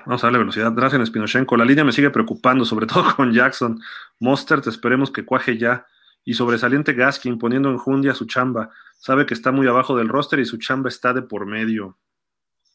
Vamos 0.05 0.23
a 0.23 0.27
darle 0.27 0.39
velocidad. 0.39 0.71
Drazen 0.71 1.05
Spinochenko. 1.05 1.57
La 1.57 1.65
línea 1.65 1.83
me 1.83 1.91
sigue 1.91 2.09
preocupando, 2.09 2.65
sobre 2.65 2.85
todo 2.87 3.15
con 3.15 3.31
Jackson. 3.33 3.81
Mostert, 4.19 4.65
esperemos 4.67 5.11
que 5.11 5.25
cuaje 5.25 5.57
ya. 5.57 5.85
Y 6.23 6.35
sobresaliente 6.35 6.93
Gaskin 6.93 7.39
poniendo 7.39 7.69
en 7.69 7.77
jundia 7.77 8.13
su 8.13 8.25
chamba. 8.25 8.69
Sabe 8.97 9.25
que 9.25 9.33
está 9.33 9.51
muy 9.51 9.67
abajo 9.67 9.97
del 9.97 10.09
roster 10.09 10.39
y 10.39 10.45
su 10.45 10.57
chamba 10.57 10.89
está 10.89 11.13
de 11.13 11.23
por 11.23 11.45
medio. 11.45 11.97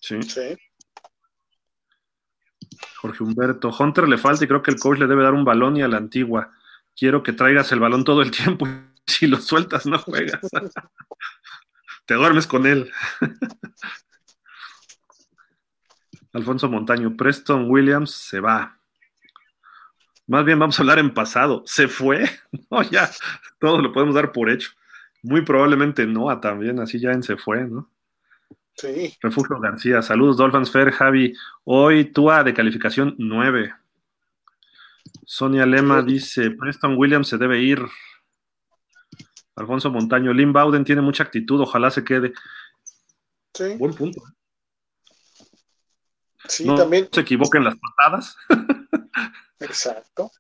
Sí. 0.01 0.21
Sí. 0.23 0.57
Jorge 2.97 3.23
Humberto. 3.23 3.75
Hunter 3.79 4.09
le 4.09 4.19
falta 4.19 4.45
y 4.45 4.49
creo 4.49 4.63
que 4.63 4.71
el 4.71 4.81
coach 4.81 4.99
le 4.99 5.07
debe 5.07 5.23
dar 5.23 5.35
un 5.35 5.45
balón 5.45 5.77
y 5.77 5.83
a 5.83 5.89
la 5.89 5.99
antigua. 5.99 6.51
Quiero 6.97 7.23
que 7.23 7.33
traigas 7.33 7.71
el 7.73 7.81
balón 7.81 8.05
todo 8.05 8.23
el 8.23 8.31
tiempo 8.31 8.67
y 8.67 8.73
si 9.07 9.27
lo 9.27 9.41
sueltas 9.41 9.87
no 9.87 9.99
juegas. 9.99 10.41
Te 12.07 12.15
duermes 12.15 12.47
con 12.47 12.67
él. 12.67 12.91
Alfonso 16.37 16.69
Montaño, 16.69 17.17
Preston 17.17 17.71
Williams 17.71 18.11
se 18.11 18.41
va. 18.41 18.79
Más 20.27 20.45
bien 20.45 20.59
vamos 20.59 20.79
a 20.79 20.83
hablar 20.83 20.99
en 20.99 21.15
pasado. 21.15 21.63
¿Se 21.65 21.89
fue? 21.89 22.29
No, 22.71 22.83
ya, 22.83 23.11
todo 23.59 23.81
lo 23.81 23.93
podemos 23.93 24.15
dar 24.15 24.33
por 24.33 24.51
hecho. 24.51 24.71
Muy 25.23 25.43
probablemente 25.43 26.07
no, 26.07 26.39
también, 26.41 26.79
así 26.79 26.99
ya 26.99 27.13
en 27.13 27.23
se 27.23 27.37
fue, 27.37 27.65
¿no? 27.65 27.91
Sí. 28.75 29.15
Refugio 29.23 29.59
García, 29.61 30.03
saludos 30.03 30.37
Dolphins 30.37 30.71
Fair, 30.71 30.91
Javi. 30.91 31.33
Hoy 31.65 32.13
Tua 32.13 32.45
de 32.45 32.53
calificación 32.53 33.15
9. 33.19 33.75
Sonia 35.25 35.65
Lema 35.65 36.03
dice, 36.03 36.51
Preston 36.51 36.99
Williams 36.99 37.29
se 37.29 37.39
debe 37.39 37.63
ir. 37.63 37.81
Alfonso 39.55 39.91
Montaño, 39.91 40.35
Lynn 40.35 40.53
Bowden 40.53 40.85
tiene 40.85 41.01
mucha 41.01 41.23
actitud, 41.25 41.61
ojalá 41.63 41.91
se 41.91 42.05
quede. 42.05 42.35
Sí, 43.55 43.75
Buen 43.79 43.95
punto. 43.95 44.21
Sí 46.49 46.65
no 46.65 46.75
también. 46.75 47.09
se 47.13 47.21
equivoquen 47.21 47.65
las 47.65 47.75
patadas. 47.77 48.37
Exacto. 49.61 50.31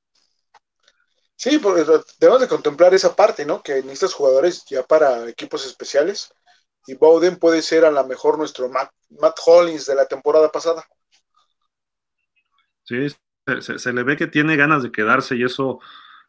Sí, 1.36 1.58
porque 1.58 1.84
debemos 2.18 2.40
de 2.40 2.48
contemplar 2.48 2.94
esa 2.94 3.14
parte, 3.14 3.44
¿no? 3.44 3.62
Que 3.62 3.74
necesitas 3.82 4.14
jugadores 4.14 4.64
ya 4.68 4.82
para 4.82 5.28
equipos 5.28 5.66
especiales. 5.66 6.32
Y 6.86 6.94
Bowden 6.94 7.36
puede 7.36 7.62
ser 7.62 7.84
a 7.84 7.90
lo 7.90 8.06
mejor 8.06 8.38
nuestro 8.38 8.68
Matt, 8.68 8.90
Matt 9.20 9.36
Hollins 9.44 9.86
de 9.86 9.94
la 9.96 10.06
temporada 10.06 10.50
pasada. 10.50 10.86
Sí, 12.84 13.08
se, 13.46 13.62
se- 13.62 13.78
se 13.78 13.92
le 13.92 14.02
ve 14.02 14.16
que 14.16 14.26
tiene 14.28 14.56
ganas 14.56 14.82
de 14.82 14.92
quedarse 14.92 15.36
y 15.36 15.42
eso, 15.44 15.80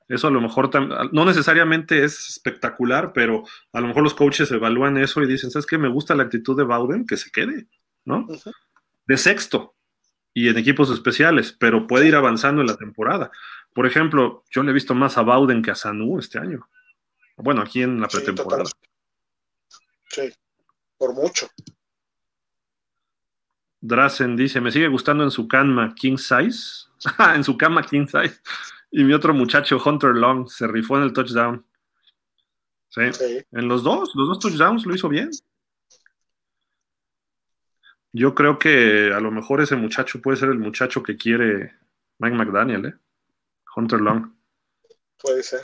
eso 0.07 0.27
a 0.27 0.31
lo 0.31 0.41
mejor 0.41 0.69
no 1.13 1.25
necesariamente 1.25 2.03
es 2.03 2.29
espectacular, 2.29 3.13
pero 3.13 3.43
a 3.73 3.79
lo 3.81 3.87
mejor 3.87 4.03
los 4.03 4.15
coaches 4.15 4.51
evalúan 4.51 4.97
eso 4.97 5.21
y 5.21 5.27
dicen, 5.27 5.51
¿sabes 5.51 5.65
qué? 5.67 5.77
Me 5.77 5.89
gusta 5.89 6.15
la 6.15 6.23
actitud 6.23 6.57
de 6.57 6.63
Bowden, 6.63 7.05
que 7.05 7.17
se 7.17 7.29
quede, 7.31 7.67
¿no? 8.05 8.25
Ujú. 8.27 8.51
De 9.07 9.17
sexto 9.17 9.75
y 10.33 10.49
en 10.49 10.57
equipos 10.57 10.91
especiales, 10.91 11.55
pero 11.57 11.87
puede 11.87 12.07
ir 12.07 12.15
avanzando 12.15 12.61
en 12.61 12.67
la 12.67 12.77
temporada. 12.77 13.31
Por 13.73 13.85
ejemplo, 13.85 14.43
yo 14.51 14.63
le 14.63 14.71
he 14.71 14.73
visto 14.73 14.93
más 14.93 15.17
a 15.17 15.21
Bowden 15.21 15.61
que 15.61 15.71
a 15.71 15.75
Sanu 15.75 16.19
este 16.19 16.39
año. 16.39 16.67
Bueno, 17.37 17.61
aquí 17.61 17.83
en 17.83 18.01
la 18.01 18.07
pretemporada. 18.07 18.65
Sí, 20.09 20.33
por 20.97 21.13
mucho. 21.13 21.47
Drazen 23.81 24.35
dice, 24.35 24.59
me 24.59 24.71
sigue 24.71 24.87
gustando 24.87 25.23
en 25.23 25.31
su 25.31 25.47
cama 25.47 25.93
King 25.95 26.17
Size. 26.17 26.87
Ah, 27.19 27.35
en 27.35 27.43
su 27.43 27.55
cama 27.55 27.83
King 27.83 28.07
Size. 28.07 28.41
Y 28.89 29.03
mi 29.03 29.13
otro 29.13 29.31
muchacho, 29.31 29.79
Hunter 29.83 30.15
Long, 30.15 30.49
se 30.49 30.65
rifó 30.65 30.97
en 30.97 31.03
el 31.03 31.13
touchdown. 31.13 31.63
Sí. 32.89 33.13
Sí. 33.13 33.45
En 33.51 33.67
los 33.67 33.83
dos, 33.83 34.11
los 34.15 34.27
dos 34.27 34.39
touchdowns 34.39 34.85
lo 34.85 34.95
hizo 34.95 35.07
bien. 35.07 35.29
Yo 38.13 38.33
creo 38.33 38.57
que 38.57 39.11
a 39.13 39.19
lo 39.19 39.31
mejor 39.31 39.61
ese 39.61 39.75
muchacho 39.75 40.21
puede 40.21 40.37
ser 40.37 40.49
el 40.49 40.59
muchacho 40.59 41.03
que 41.03 41.17
quiere 41.17 41.73
Mike 42.19 42.35
McDaniel, 42.35 42.85
¿eh? 42.85 42.93
Hunter 43.75 44.01
Long. 44.01 44.33
Puede 45.21 45.43
ser. 45.43 45.61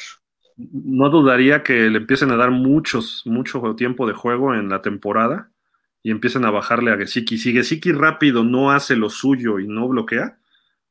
No 0.57 1.09
dudaría 1.09 1.63
que 1.63 1.89
le 1.89 1.97
empiecen 1.97 2.31
a 2.31 2.35
dar 2.35 2.51
muchos, 2.51 3.23
mucho 3.25 3.75
tiempo 3.75 4.07
de 4.07 4.13
juego 4.13 4.53
en 4.53 4.69
la 4.69 4.81
temporada 4.81 5.51
y 6.03 6.11
empiecen 6.11 6.45
a 6.45 6.51
bajarle 6.51 6.91
a 6.91 6.97
Gesicki. 6.97 7.37
Si 7.37 7.53
Gesicki 7.53 7.91
rápido 7.91 8.43
no 8.43 8.71
hace 8.71 8.95
lo 8.95 9.09
suyo 9.09 9.59
y 9.59 9.67
no 9.67 9.87
bloquea, 9.87 10.37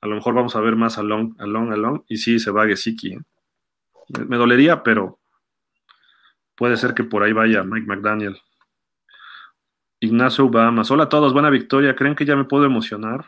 a 0.01 0.07
lo 0.07 0.17
mejor 0.17 0.35
vamos 0.35 0.57
a 0.57 0.61
ver 0.61 0.75
más 0.75 0.99
a 0.99 1.03
Long, 1.03 1.35
a 1.39 1.47
Long, 1.47 1.73
a 1.73 1.77
Long, 1.77 2.03
y 2.09 2.17
sí 2.17 2.41
se 2.41 2.51
va 2.51 2.67
Gesicki. 2.67 3.13
¿eh? 3.13 3.21
Me, 4.09 4.25
me 4.25 4.37
dolería, 4.37 4.83
pero 4.83 5.21
puede 6.57 6.77
ser 6.77 6.95
que 6.95 7.05
por 7.05 7.23
ahí 7.23 7.33
vaya 7.33 7.63
Mike 7.63 7.87
McDaniel. 7.87 8.41
Ignacio 10.03 10.49
Bahamas. 10.49 10.91
Hola 10.91 11.05
a 11.05 11.09
todos, 11.09 11.33
buena 11.33 11.49
victoria. 11.49 11.95
¿Creen 11.95 12.17
que 12.17 12.25
ya 12.25 12.35
me 12.35 12.43
puedo 12.43 12.65
emocionar? 12.65 13.25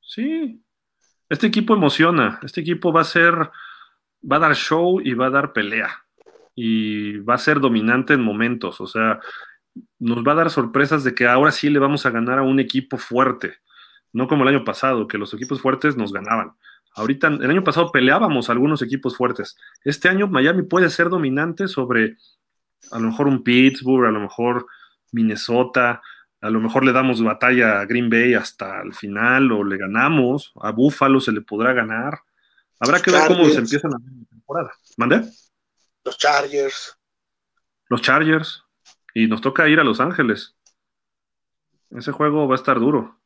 Sí. 0.00 0.60
Este 1.28 1.46
equipo 1.46 1.72
emociona. 1.72 2.40
Este 2.42 2.62
equipo 2.62 2.92
va 2.92 3.02
a 3.02 3.04
ser, 3.04 3.32
va 3.32 4.36
a 4.36 4.40
dar 4.40 4.56
show 4.56 5.00
y 5.00 5.14
va 5.14 5.26
a 5.26 5.30
dar 5.30 5.52
pelea. 5.52 6.04
Y 6.56 7.18
va 7.18 7.34
a 7.34 7.38
ser 7.38 7.60
dominante 7.60 8.14
en 8.14 8.22
momentos. 8.22 8.80
O 8.80 8.88
sea, 8.88 9.20
nos 10.00 10.26
va 10.26 10.32
a 10.32 10.34
dar 10.34 10.50
sorpresas 10.50 11.04
de 11.04 11.14
que 11.14 11.28
ahora 11.28 11.52
sí 11.52 11.70
le 11.70 11.78
vamos 11.78 12.06
a 12.06 12.10
ganar 12.10 12.40
a 12.40 12.42
un 12.42 12.58
equipo 12.58 12.98
fuerte. 12.98 13.58
No 14.12 14.26
como 14.26 14.42
el 14.42 14.48
año 14.48 14.64
pasado, 14.64 15.06
que 15.06 15.18
los 15.18 15.32
equipos 15.32 15.60
fuertes 15.60 15.96
nos 15.96 16.12
ganaban. 16.12 16.54
Ahorita, 16.96 17.28
el 17.28 17.50
año 17.50 17.62
pasado 17.62 17.92
peleábamos 17.92 18.50
algunos 18.50 18.82
equipos 18.82 19.16
fuertes. 19.16 19.56
Este 19.84 20.08
año 20.08 20.26
Miami 20.26 20.64
puede 20.64 20.90
ser 20.90 21.08
dominante 21.08 21.68
sobre 21.68 22.16
a 22.90 22.98
lo 22.98 23.10
mejor 23.10 23.28
un 23.28 23.44
Pittsburgh, 23.44 24.06
a 24.06 24.10
lo 24.10 24.18
mejor 24.18 24.66
Minnesota, 25.12 26.02
a 26.40 26.50
lo 26.50 26.60
mejor 26.60 26.84
le 26.84 26.92
damos 26.92 27.22
batalla 27.22 27.80
a 27.80 27.86
Green 27.86 28.10
Bay 28.10 28.34
hasta 28.34 28.82
el 28.82 28.94
final 28.94 29.50
o 29.52 29.64
le 29.64 29.76
ganamos, 29.78 30.52
a 30.60 30.70
Buffalo 30.70 31.20
se 31.20 31.32
le 31.32 31.40
podrá 31.40 31.72
ganar. 31.72 32.20
Habrá 32.78 33.00
que 33.00 33.10
ver 33.10 33.26
cómo 33.26 33.44
se 33.46 33.58
empiezan 33.58 33.94
a 33.94 33.98
ver 33.98 34.12
la 34.12 34.26
temporada. 34.26 34.72
¿Mande? 34.96 35.24
Los 36.04 36.18
Chargers. 36.18 36.98
Los 37.88 38.02
Chargers. 38.02 38.62
Y 39.14 39.26
nos 39.26 39.40
toca 39.40 39.66
ir 39.68 39.80
a 39.80 39.84
Los 39.84 39.98
Ángeles. 39.98 40.54
Ese 41.90 42.12
juego 42.12 42.46
va 42.46 42.54
a 42.54 42.58
estar 42.58 42.78
duro. 42.78 43.18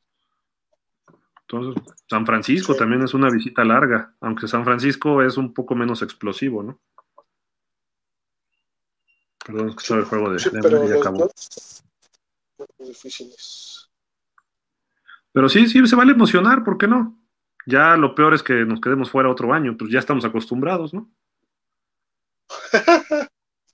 Entonces, 1.49 1.83
San 2.09 2.25
Francisco 2.25 2.75
Sí. 2.75 2.79
también 2.79 3.03
es 3.03 3.13
una 3.13 3.29
visita 3.29 3.65
larga, 3.65 4.15
aunque 4.21 4.47
San 4.47 4.65
Francisco 4.65 5.21
es 5.21 5.37
un 5.37 5.53
poco 5.53 5.75
menos 5.75 6.01
explosivo, 6.03 6.63
¿no? 6.63 6.81
Perdón, 9.45 9.71
es 9.71 9.75
que 9.75 9.83
estaba 9.83 10.01
el 10.01 10.07
juego 10.07 10.31
de, 10.33 10.39
Sí, 10.39 10.51
Denver 10.53 10.89
y 10.89 10.99
acabó. 10.99 11.29
Difíciles. 12.79 13.91
Pero 15.33 15.49
sí, 15.49 15.67
sí, 15.69 15.87
se 15.87 15.97
vale 15.97 16.13
emocionar, 16.13 16.65
¿por 16.65 16.77
qué 16.77 16.89
no? 16.89 17.21
Ya 17.67 17.97
lo 17.97 18.15
peor 18.15 18.35
es 18.35 18.43
que 18.43 18.65
nos 18.65 18.81
quedemos 18.81 19.11
fuera 19.11 19.31
otro 19.31 19.53
año, 19.53 19.77
pues 19.77 19.91
ya 19.91 19.99
estamos 19.99 20.25
acostumbrados, 20.25 20.95
¿no? 20.95 21.11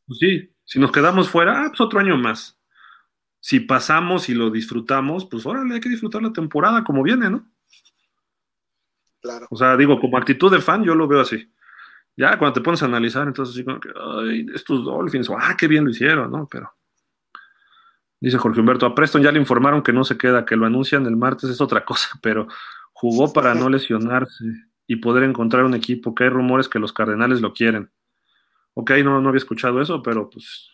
Pues 0.09 0.21
sí, 0.21 0.55
si 0.65 0.79
nos 0.79 0.93
quedamos 0.93 1.29
fuera, 1.29 1.65
ah, 1.65 1.69
pues 1.69 1.81
otro 1.81 1.99
año 1.99 2.17
más. 2.17 2.57
Si 3.41 3.59
pasamos 3.59 4.29
y 4.29 4.35
lo 4.35 4.51
disfrutamos, 4.51 5.27
pues 5.27 5.45
órale, 5.45 5.75
hay 5.75 5.81
que 5.81 5.89
disfrutar 5.89 6.23
la 6.23 6.33
temporada 6.33 6.85
como 6.85 7.03
viene, 7.03 7.29
¿no? 7.29 7.51
Claro. 9.21 9.49
O 9.51 9.57
sea, 9.57 9.77
digo, 9.77 9.99
como 9.99 10.17
actitud 10.17 10.53
de 10.53 10.61
fan, 10.61 10.85
yo 10.85 10.95
lo 10.95 11.09
veo 11.09 11.23
así. 11.23 11.53
Ya 12.17 12.39
cuando 12.39 12.55
te 12.55 12.61
pones 12.61 12.83
a 12.83 12.87
analizar, 12.87 13.27
entonces 13.27 13.57
así 13.57 13.65
como 13.65 13.81
que, 13.81 13.91
ay, 13.95 14.47
estos 14.55 14.85
Dolphins, 14.85 15.29
ah, 15.37 15.57
qué 15.59 15.67
bien 15.67 15.85
lo 15.85 15.91
hicieron, 15.91 16.31
¿no? 16.31 16.47
Pero. 16.49 16.76
Dice 18.21 18.39
Jorge 18.39 18.61
Humberto, 18.61 18.87
a 18.87 18.95
Preston 18.95 19.23
ya 19.23 19.31
le 19.33 19.39
informaron 19.39 19.83
que 19.83 19.93
no 19.93 20.03
se 20.05 20.17
queda, 20.17 20.45
que 20.45 20.57
lo 20.57 20.67
anuncian 20.67 21.05
el 21.07 21.17
martes, 21.17 21.51
es 21.51 21.61
otra 21.61 21.85
cosa, 21.85 22.09
pero 22.23 22.49
jugó 22.93 23.33
para 23.33 23.55
no 23.55 23.69
lesionarse 23.69 24.45
y 24.87 24.97
poder 24.97 25.25
encontrar 25.25 25.65
un 25.65 25.75
equipo, 25.75 26.15
que 26.15 26.25
hay 26.25 26.31
rumores 26.31 26.69
que 26.69 26.79
los 26.79 26.93
Cardenales 26.93 27.41
lo 27.41 27.53
quieren. 27.53 27.91
Ok, 28.75 28.91
no, 29.05 29.21
no 29.21 29.29
había 29.29 29.39
escuchado 29.39 29.81
eso, 29.83 30.03
pero 30.03 30.31
pues 30.31 30.71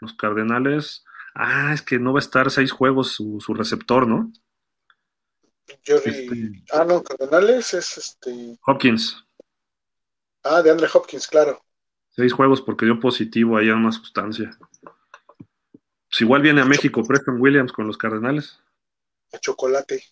los 0.00 0.14
Cardenales, 0.14 1.04
ah, 1.34 1.72
es 1.74 1.82
que 1.82 1.98
no 1.98 2.12
va 2.12 2.18
a 2.18 2.20
estar 2.20 2.50
seis 2.50 2.70
juegos 2.70 3.12
su, 3.12 3.38
su 3.40 3.54
receptor, 3.54 4.06
¿no? 4.06 4.30
Jerry. 5.82 6.10
Este- 6.10 6.64
Ah, 6.72 6.84
no, 6.84 7.02
Cardenales 7.02 7.74
es 7.74 7.98
este. 7.98 8.56
Hopkins, 8.66 9.22
Ah, 10.44 10.62
de 10.62 10.70
Andre 10.70 10.86
Hopkins, 10.94 11.26
claro. 11.26 11.60
seis 12.10 12.32
juegos 12.32 12.62
porque 12.62 12.84
dio 12.86 13.00
positivo 13.00 13.56
ahí 13.56 13.68
a 13.68 13.74
una 13.74 13.90
sustancia. 13.90 14.56
Pues 16.16 16.22
igual 16.22 16.40
viene 16.40 16.62
a 16.62 16.64
México 16.64 17.02
Preston 17.06 17.38
Williams 17.38 17.72
con 17.72 17.86
los 17.86 17.98
Cardenales. 17.98 18.58
A 19.34 19.38
chocolate. 19.38 20.02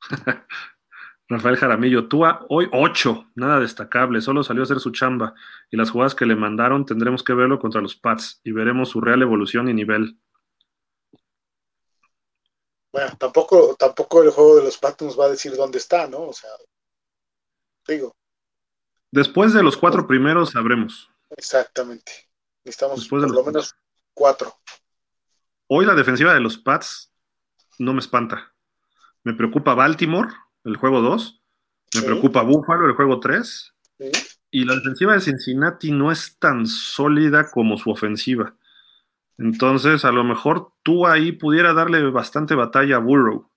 Rafael 1.28 1.58
Jaramillo, 1.58 2.08
Tua, 2.08 2.46
hoy 2.48 2.66
8, 2.72 3.32
nada 3.34 3.60
destacable, 3.60 4.22
solo 4.22 4.42
salió 4.42 4.62
a 4.62 4.64
hacer 4.64 4.80
su 4.80 4.92
chamba 4.92 5.34
y 5.70 5.76
las 5.76 5.90
jugadas 5.90 6.14
que 6.14 6.24
le 6.24 6.36
mandaron 6.36 6.86
tendremos 6.86 7.22
que 7.22 7.34
verlo 7.34 7.58
contra 7.58 7.82
los 7.82 7.96
Pats 7.96 8.40
y 8.44 8.52
veremos 8.52 8.88
su 8.88 9.02
real 9.02 9.20
evolución 9.20 9.68
y 9.68 9.74
nivel. 9.74 10.18
Bueno, 12.92 13.14
tampoco, 13.18 13.76
tampoco 13.78 14.22
el 14.22 14.30
juego 14.30 14.56
de 14.56 14.64
los 14.64 14.78
Pats 14.78 15.02
nos 15.02 15.20
va 15.20 15.26
a 15.26 15.30
decir 15.30 15.54
dónde 15.54 15.76
está, 15.76 16.06
¿no? 16.08 16.20
O 16.28 16.32
sea, 16.32 16.48
digo, 17.86 18.16
Después 19.12 19.52
de 19.52 19.62
los 19.62 19.76
cuatro 19.76 20.06
primeros 20.06 20.52
sabremos. 20.52 21.10
exactamente. 21.36 22.10
Necesitamos 22.64 23.00
Después 23.00 23.20
de 23.20 23.26
por 23.28 23.36
los- 23.36 23.44
lo 23.44 23.52
menos 23.52 23.74
cuatro. 24.16 24.54
Hoy 25.68 25.84
la 25.84 25.94
defensiva 25.94 26.32
de 26.32 26.40
los 26.40 26.56
Pats 26.56 27.12
no 27.78 27.92
me 27.92 28.00
espanta. 28.00 28.54
Me 29.22 29.34
preocupa 29.34 29.74
Baltimore, 29.74 30.30
el 30.64 30.76
juego 30.76 31.02
2. 31.02 31.42
Me 31.96 32.02
preocupa 32.02 32.42
Buffalo, 32.42 32.86
el 32.86 32.94
juego 32.94 33.20
3. 33.20 33.74
Y 34.50 34.64
la 34.64 34.74
defensiva 34.76 35.12
de 35.12 35.20
Cincinnati 35.20 35.92
no 35.92 36.10
es 36.10 36.38
tan 36.38 36.66
sólida 36.66 37.50
como 37.50 37.76
su 37.76 37.90
ofensiva. 37.90 38.56
Entonces, 39.38 40.04
a 40.04 40.12
lo 40.12 40.24
mejor 40.24 40.72
tú 40.82 41.06
ahí 41.06 41.32
pudiera 41.32 41.74
darle 41.74 42.02
bastante 42.10 42.54
batalla 42.54 42.96
a 42.96 43.00
Burrow. 43.00 43.50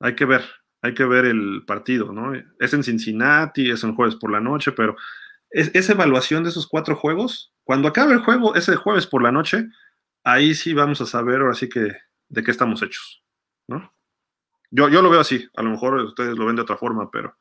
Hay 0.00 0.14
que 0.14 0.24
ver, 0.24 0.44
hay 0.80 0.94
que 0.94 1.04
ver 1.04 1.26
el 1.26 1.64
partido, 1.66 2.12
¿no? 2.12 2.32
Es 2.58 2.72
en 2.72 2.82
Cincinnati, 2.82 3.70
es 3.70 3.84
en 3.84 3.94
jueves 3.94 4.16
por 4.16 4.30
la 4.30 4.40
noche, 4.40 4.72
pero 4.72 4.96
esa 5.50 5.92
evaluación 5.92 6.44
de 6.44 6.50
esos 6.50 6.66
cuatro 6.66 6.96
juegos, 6.96 7.52
cuando 7.66 7.88
acabe 7.88 8.12
el 8.12 8.20
juego, 8.20 8.54
ese 8.54 8.76
jueves 8.76 9.08
por 9.08 9.24
la 9.24 9.32
noche, 9.32 9.66
ahí 10.22 10.54
sí 10.54 10.72
vamos 10.72 11.00
a 11.00 11.06
saber 11.06 11.40
ahora 11.40 11.54
sí 11.54 11.68
que 11.68 11.96
de 12.28 12.42
qué 12.44 12.52
estamos 12.52 12.80
hechos, 12.80 13.24
¿no? 13.66 13.92
Yo, 14.70 14.88
yo 14.88 15.02
lo 15.02 15.10
veo 15.10 15.18
así, 15.18 15.48
a 15.56 15.62
lo 15.62 15.70
mejor 15.70 15.94
ustedes 15.96 16.38
lo 16.38 16.46
ven 16.46 16.54
de 16.54 16.62
otra 16.62 16.76
forma, 16.76 17.10
pero 17.10 17.36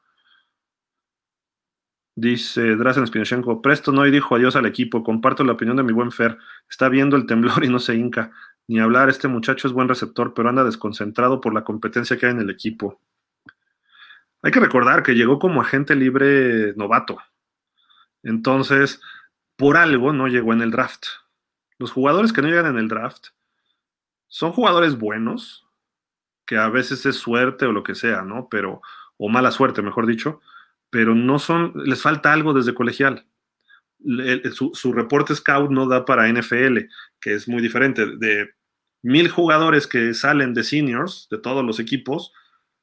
Dice 2.18 2.76
Drazen 2.76 3.06
Spinochenko, 3.06 3.62
Preston 3.62 4.00
hoy 4.00 4.10
dijo 4.10 4.36
adiós 4.36 4.56
al 4.56 4.66
equipo, 4.66 5.04
comparto 5.04 5.44
la 5.44 5.52
opinión 5.52 5.78
de 5.78 5.84
mi 5.84 5.94
buen 5.94 6.12
Fer, 6.12 6.38
está 6.68 6.90
viendo 6.90 7.18
el 7.18 7.28
temblor 7.28 7.64
y 7.64 7.70
no 7.70 7.78
se 7.78 7.94
hinca, 7.94 8.32
ni 8.68 8.80
hablar, 8.80 9.10
este 9.10 9.28
muchacho 9.28 9.68
es 9.68 9.74
buen 9.74 9.88
receptor, 9.88 10.34
pero 10.34 10.50
anda 10.50 10.64
desconcentrado 10.64 11.40
por 11.40 11.54
la 11.54 11.64
competencia 11.64 12.18
que 12.18 12.26
hay 12.26 12.32
en 12.32 12.40
el 12.40 12.50
equipo. 12.50 13.00
Hay 14.42 14.52
que 14.52 14.60
recordar 14.60 15.04
que 15.04 15.14
llegó 15.14 15.38
como 15.38 15.62
agente 15.62 15.94
libre 15.94 16.74
novato, 16.78 17.18
entonces, 18.26 19.00
por 19.56 19.78
algo 19.78 20.14
no 20.14 20.28
llegó 20.28 20.54
en 20.54 20.62
el 20.62 20.72
draft. 20.72 21.06
Los 21.78 21.92
jugadores 21.92 22.34
que 22.34 22.42
no 22.42 22.48
llegan 22.48 22.68
en 22.68 22.78
el 22.78 22.88
draft 22.88 23.28
son 24.28 24.52
jugadores 24.52 24.98
buenos, 24.98 25.66
que 26.46 26.58
a 26.58 26.70
veces 26.70 27.06
es 27.06 27.16
suerte 27.16 27.66
o 27.66 27.72
lo 27.72 27.84
que 27.84 27.96
sea, 27.96 28.24
¿no? 28.24 28.48
Pero, 28.50 28.82
o 29.18 29.30
mala 29.30 29.52
suerte, 29.52 29.82
mejor 29.82 30.06
dicho, 30.06 30.42
pero 30.90 31.16
no 31.16 31.40
son, 31.40 31.74
les 31.76 32.02
falta 32.02 32.32
algo 32.32 32.54
desde 32.54 32.74
colegial. 32.74 33.26
su, 34.54 34.94
reporte 34.94 35.36
scout 35.36 35.72
no 35.72 35.88
da 35.88 36.06
para 36.06 36.28
NFL, 36.28 36.80
que 37.20 37.34
es 37.34 37.48
muy 37.48 37.62
diferente. 37.62 38.06
De 38.18 38.52
mil 39.02 39.30
jugadores 39.30 39.88
que 39.88 40.14
salen 40.14 40.54
de 40.54 40.64
seniors, 40.64 41.28
de 41.30 41.38
todos 41.38 41.66
los 41.66 41.80
equipos, 41.80 42.34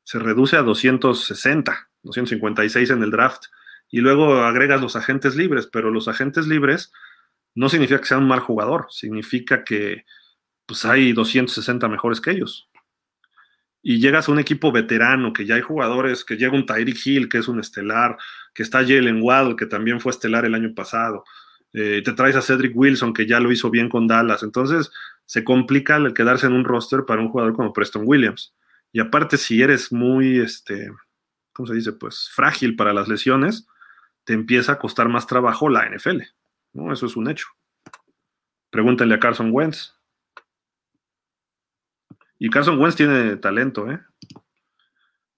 se 0.04 0.18
reduce 0.18 0.56
a 0.56 0.62
260, 0.62 1.90
256 2.02 2.90
en 2.90 3.02
el 3.02 3.10
draft. 3.10 3.44
Y 3.92 4.00
luego 4.00 4.42
agregas 4.42 4.80
los 4.80 4.96
agentes 4.96 5.36
libres, 5.36 5.68
pero 5.72 5.92
los 5.92 6.08
agentes 6.08 6.48
libres 6.48 6.92
no 7.54 7.68
significa 7.68 8.00
que 8.00 8.06
sean 8.06 8.22
un 8.22 8.28
mal 8.28 8.40
jugador, 8.40 8.86
significa 8.90 9.62
que 9.62 10.04
pues, 10.66 10.84
hay 10.84 11.12
260 11.12 11.88
mejores 11.88 12.20
que 12.20 12.32
ellos 12.32 12.68
y 13.82 13.98
llegas 13.98 14.28
a 14.28 14.32
un 14.32 14.38
equipo 14.38 14.70
veterano, 14.70 15.32
que 15.32 15.44
ya 15.44 15.56
hay 15.56 15.60
jugadores, 15.60 16.24
que 16.24 16.36
llega 16.36 16.54
un 16.54 16.64
Tyreek 16.64 17.04
Hill, 17.04 17.28
que 17.28 17.38
es 17.38 17.48
un 17.48 17.58
estelar, 17.58 18.16
que 18.54 18.62
está 18.62 18.78
Jalen 18.78 19.20
Waddle, 19.20 19.56
que 19.56 19.66
también 19.66 20.00
fue 20.00 20.12
estelar 20.12 20.44
el 20.44 20.54
año 20.54 20.72
pasado, 20.72 21.24
eh, 21.72 22.00
te 22.04 22.12
traes 22.12 22.36
a 22.36 22.42
Cedric 22.42 22.76
Wilson, 22.76 23.12
que 23.12 23.26
ya 23.26 23.40
lo 23.40 23.50
hizo 23.50 23.70
bien 23.70 23.88
con 23.88 24.06
Dallas, 24.06 24.42
entonces 24.42 24.90
se 25.26 25.42
complica 25.42 25.96
el 25.96 26.14
quedarse 26.14 26.46
en 26.46 26.52
un 26.52 26.64
roster 26.64 27.04
para 27.06 27.20
un 27.20 27.28
jugador 27.28 27.54
como 27.54 27.72
Preston 27.72 28.02
Williams. 28.06 28.54
Y 28.92 29.00
aparte, 29.00 29.36
si 29.36 29.62
eres 29.62 29.90
muy, 29.90 30.38
este, 30.38 30.90
¿cómo 31.52 31.66
se 31.66 31.74
dice? 31.74 31.92
Pues 31.92 32.30
frágil 32.32 32.76
para 32.76 32.92
las 32.92 33.08
lesiones, 33.08 33.66
te 34.24 34.34
empieza 34.34 34.72
a 34.72 34.78
costar 34.78 35.08
más 35.08 35.26
trabajo 35.26 35.68
la 35.68 35.88
NFL, 35.88 36.22
¿no? 36.74 36.92
Eso 36.92 37.06
es 37.06 37.16
un 37.16 37.30
hecho. 37.30 37.48
Pregúntale 38.70 39.14
a 39.14 39.20
Carson 39.20 39.50
Wentz. 39.52 39.94
Y 42.38 42.50
Carson 42.50 42.80
Wentz 42.80 42.96
tiene 42.96 43.36
talento, 43.36 43.90
¿eh? 43.90 44.00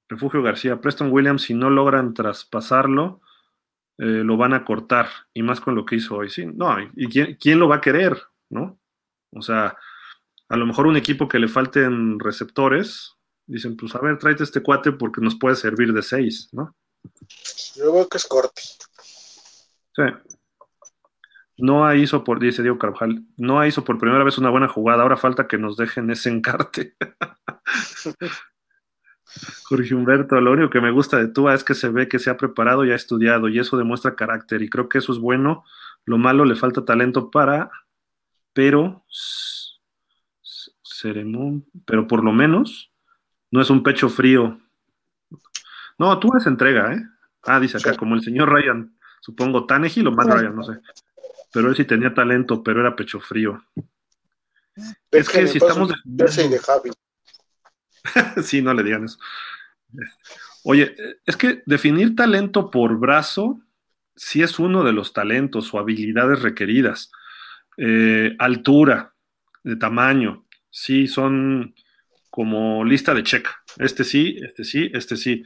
Refugio 0.08 0.42
García, 0.42 0.80
Preston 0.80 1.10
Williams, 1.10 1.42
si 1.42 1.54
no 1.54 1.70
logran 1.70 2.14
traspasarlo, 2.14 3.20
eh, 3.98 4.22
lo 4.24 4.36
van 4.36 4.54
a 4.54 4.64
cortar, 4.64 5.08
y 5.32 5.42
más 5.42 5.60
con 5.60 5.74
lo 5.74 5.84
que 5.84 5.96
hizo 5.96 6.16
hoy. 6.16 6.30
Sí, 6.30 6.46
no, 6.46 6.76
¿y 6.94 7.36
quién, 7.36 7.58
lo 7.58 7.68
va 7.68 7.76
a 7.76 7.80
querer? 7.80 8.20
¿No? 8.50 8.78
O 9.30 9.42
sea, 9.42 9.76
a 10.48 10.56
lo 10.56 10.66
mejor 10.66 10.86
un 10.86 10.96
equipo 10.96 11.28
que 11.28 11.38
le 11.38 11.48
falten 11.48 12.18
receptores, 12.20 13.16
dicen, 13.46 13.76
pues 13.76 13.94
a 13.94 14.00
ver, 14.00 14.18
tráete 14.18 14.44
este 14.44 14.62
cuate 14.62 14.92
porque 14.92 15.20
nos 15.20 15.36
puede 15.36 15.56
servir 15.56 15.92
de 15.92 16.02
seis, 16.02 16.48
¿no? 16.52 16.76
Yo 17.76 17.92
veo 17.92 18.08
que 18.08 18.18
es 18.18 18.26
corte. 18.26 18.62
Sí. 19.94 20.02
No 21.56 21.94
hizo 21.94 22.24
por, 22.24 22.40
dice 22.40 22.62
Diego 22.62 22.78
Carvajal, 22.78 23.24
no 23.36 23.64
hizo 23.64 23.84
por 23.84 23.98
primera 23.98 24.24
vez 24.24 24.38
una 24.38 24.50
buena 24.50 24.66
jugada, 24.66 25.02
ahora 25.02 25.16
falta 25.16 25.46
que 25.46 25.56
nos 25.56 25.76
dejen 25.76 26.10
ese 26.10 26.30
encarte. 26.30 26.96
Jorge 29.64 29.94
Humberto, 29.94 30.40
lo 30.40 30.52
único 30.52 30.70
que 30.70 30.80
me 30.80 30.90
gusta 30.90 31.18
de 31.18 31.28
Tua 31.28 31.54
es 31.54 31.64
que 31.64 31.74
se 31.74 31.88
ve 31.88 32.08
que 32.08 32.18
se 32.18 32.30
ha 32.30 32.36
preparado 32.36 32.84
y 32.84 32.92
ha 32.92 32.96
estudiado 32.96 33.48
y 33.48 33.58
eso 33.58 33.76
demuestra 33.76 34.16
carácter 34.16 34.62
y 34.62 34.70
creo 34.70 34.88
que 34.88 34.98
eso 34.98 35.12
es 35.12 35.18
bueno. 35.18 35.64
Lo 36.04 36.18
malo 36.18 36.44
le 36.44 36.54
falta 36.54 36.84
talento 36.84 37.30
para, 37.30 37.70
pero 38.52 39.04
pero 41.84 42.06
por 42.06 42.24
lo 42.24 42.32
menos 42.32 42.92
no 43.50 43.60
es 43.60 43.70
un 43.70 43.82
pecho 43.82 44.08
frío. 44.08 44.58
No, 45.98 46.18
Tua 46.18 46.38
es 46.38 46.46
entrega, 46.46 46.92
¿eh? 46.94 47.02
Ah, 47.42 47.60
dice 47.60 47.76
acá, 47.76 47.94
como 47.96 48.14
el 48.14 48.22
señor 48.22 48.50
Ryan, 48.50 48.96
supongo, 49.20 49.66
Tannehill 49.66 50.06
o 50.06 50.12
Matt 50.12 50.28
Ryan, 50.28 50.56
no 50.56 50.64
sé 50.64 50.80
pero 51.54 51.68
él 51.68 51.76
sí 51.76 51.84
tenía 51.84 52.12
talento, 52.12 52.64
pero 52.64 52.80
era 52.80 52.96
pecho 52.96 53.20
frío. 53.20 53.64
Es, 55.08 55.28
que, 55.28 55.46
si 55.46 55.58
estamos 55.58 55.92
de 56.04 56.58
Javi. 56.58 56.90
sí, 58.42 58.60
no 58.60 58.74
le 58.74 58.82
digan 58.82 59.04
eso. 59.04 59.18
Oye, 60.64 60.96
es 61.24 61.36
que 61.36 61.62
definir 61.64 62.16
talento 62.16 62.72
por 62.72 62.98
brazo 62.98 63.60
sí 64.16 64.42
es 64.42 64.58
uno 64.58 64.82
de 64.82 64.92
los 64.92 65.12
talentos 65.12 65.72
o 65.72 65.78
habilidades 65.78 66.42
requeridas. 66.42 67.12
Eh, 67.76 68.34
altura, 68.40 69.14
de 69.62 69.76
tamaño, 69.76 70.46
sí 70.70 71.06
son 71.06 71.72
como 72.30 72.84
lista 72.84 73.14
de 73.14 73.22
check. 73.22 73.48
Este 73.78 74.02
sí, 74.02 74.40
este 74.42 74.64
sí, 74.64 74.90
este 74.92 75.16
sí. 75.16 75.44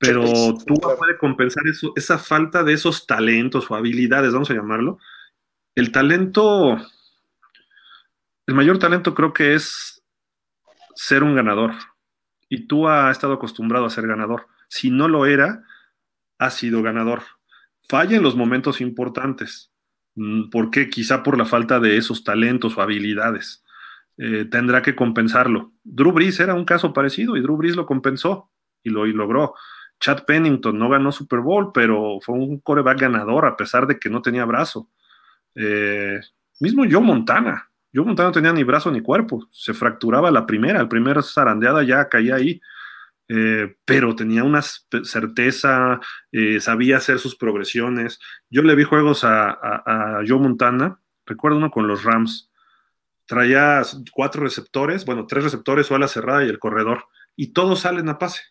Pero 0.00 0.24
tú 0.66 0.74
puedes 0.74 1.18
compensar 1.18 1.66
eso, 1.66 1.92
esa 1.96 2.18
falta 2.18 2.64
de 2.64 2.72
esos 2.72 3.06
talentos 3.06 3.70
o 3.70 3.74
habilidades, 3.74 4.32
vamos 4.32 4.50
a 4.50 4.54
llamarlo. 4.54 4.98
El 5.74 5.92
talento, 5.92 6.76
el 8.46 8.54
mayor 8.54 8.78
talento 8.78 9.14
creo 9.14 9.32
que 9.32 9.54
es 9.54 10.02
ser 10.94 11.22
un 11.22 11.34
ganador. 11.34 11.72
Y 12.48 12.66
tú 12.66 12.88
has 12.88 13.12
estado 13.12 13.34
acostumbrado 13.34 13.86
a 13.86 13.90
ser 13.90 14.06
ganador. 14.06 14.46
Si 14.68 14.90
no 14.90 15.08
lo 15.08 15.26
era, 15.26 15.62
has 16.38 16.54
sido 16.54 16.82
ganador. 16.82 17.22
Falla 17.88 18.16
en 18.16 18.22
los 18.22 18.36
momentos 18.36 18.80
importantes. 18.80 19.72
Mm, 20.16 20.48
porque 20.50 20.88
quizá 20.88 21.22
por 21.22 21.38
la 21.38 21.44
falta 21.44 21.78
de 21.78 21.96
esos 21.96 22.24
talentos 22.24 22.76
o 22.76 22.82
habilidades. 22.82 23.62
Eh, 24.16 24.46
tendrá 24.50 24.82
que 24.82 24.96
compensarlo. 24.96 25.72
Drew 25.84 26.12
Brees 26.12 26.40
era 26.40 26.54
un 26.54 26.64
caso 26.64 26.92
parecido 26.92 27.36
y 27.36 27.42
Drew 27.42 27.56
Brees 27.56 27.76
lo 27.76 27.86
compensó 27.86 28.50
y 28.82 28.90
lo 28.90 29.06
y 29.06 29.12
logró. 29.12 29.54
Chad 30.00 30.24
Pennington 30.24 30.78
no 30.78 30.88
ganó 30.88 31.12
Super 31.12 31.40
Bowl, 31.40 31.72
pero 31.72 32.18
fue 32.20 32.34
un 32.34 32.60
coreback 32.60 33.00
ganador 33.00 33.46
a 33.46 33.56
pesar 33.56 33.86
de 33.86 33.98
que 33.98 34.10
no 34.10 34.22
tenía 34.22 34.44
brazo. 34.44 34.88
Eh, 35.54 36.20
mismo 36.60 36.84
Joe 36.88 37.00
Montana. 37.00 37.70
Joe 37.94 38.04
Montana 38.04 38.28
no 38.28 38.32
tenía 38.32 38.52
ni 38.52 38.62
brazo 38.62 38.90
ni 38.90 39.00
cuerpo. 39.00 39.48
Se 39.50 39.72
fracturaba 39.72 40.30
la 40.30 40.46
primera, 40.46 40.80
la 40.80 40.88
primera 40.88 41.22
zarandeada 41.22 41.82
ya 41.82 42.08
caía 42.08 42.36
ahí. 42.36 42.60
Eh, 43.28 43.76
pero 43.84 44.14
tenía 44.14 44.44
una 44.44 44.62
certeza, 44.62 46.00
eh, 46.30 46.60
sabía 46.60 46.98
hacer 46.98 47.18
sus 47.18 47.34
progresiones. 47.36 48.20
Yo 48.50 48.62
le 48.62 48.76
vi 48.76 48.84
juegos 48.84 49.24
a, 49.24 49.50
a, 49.50 50.20
Joe 50.26 50.38
Montana, 50.38 51.00
recuerdo 51.24 51.58
uno 51.58 51.70
con 51.70 51.88
los 51.88 52.04
Rams. 52.04 52.52
Traía 53.26 53.82
cuatro 54.12 54.44
receptores, 54.44 55.04
bueno, 55.04 55.26
tres 55.26 55.42
receptores 55.42 55.90
o 55.90 55.96
ala 55.96 56.06
cerrada 56.06 56.44
y 56.44 56.48
el 56.48 56.60
corredor, 56.60 57.06
y 57.34 57.48
todos 57.48 57.80
salen 57.80 58.08
a 58.08 58.18
pase 58.18 58.42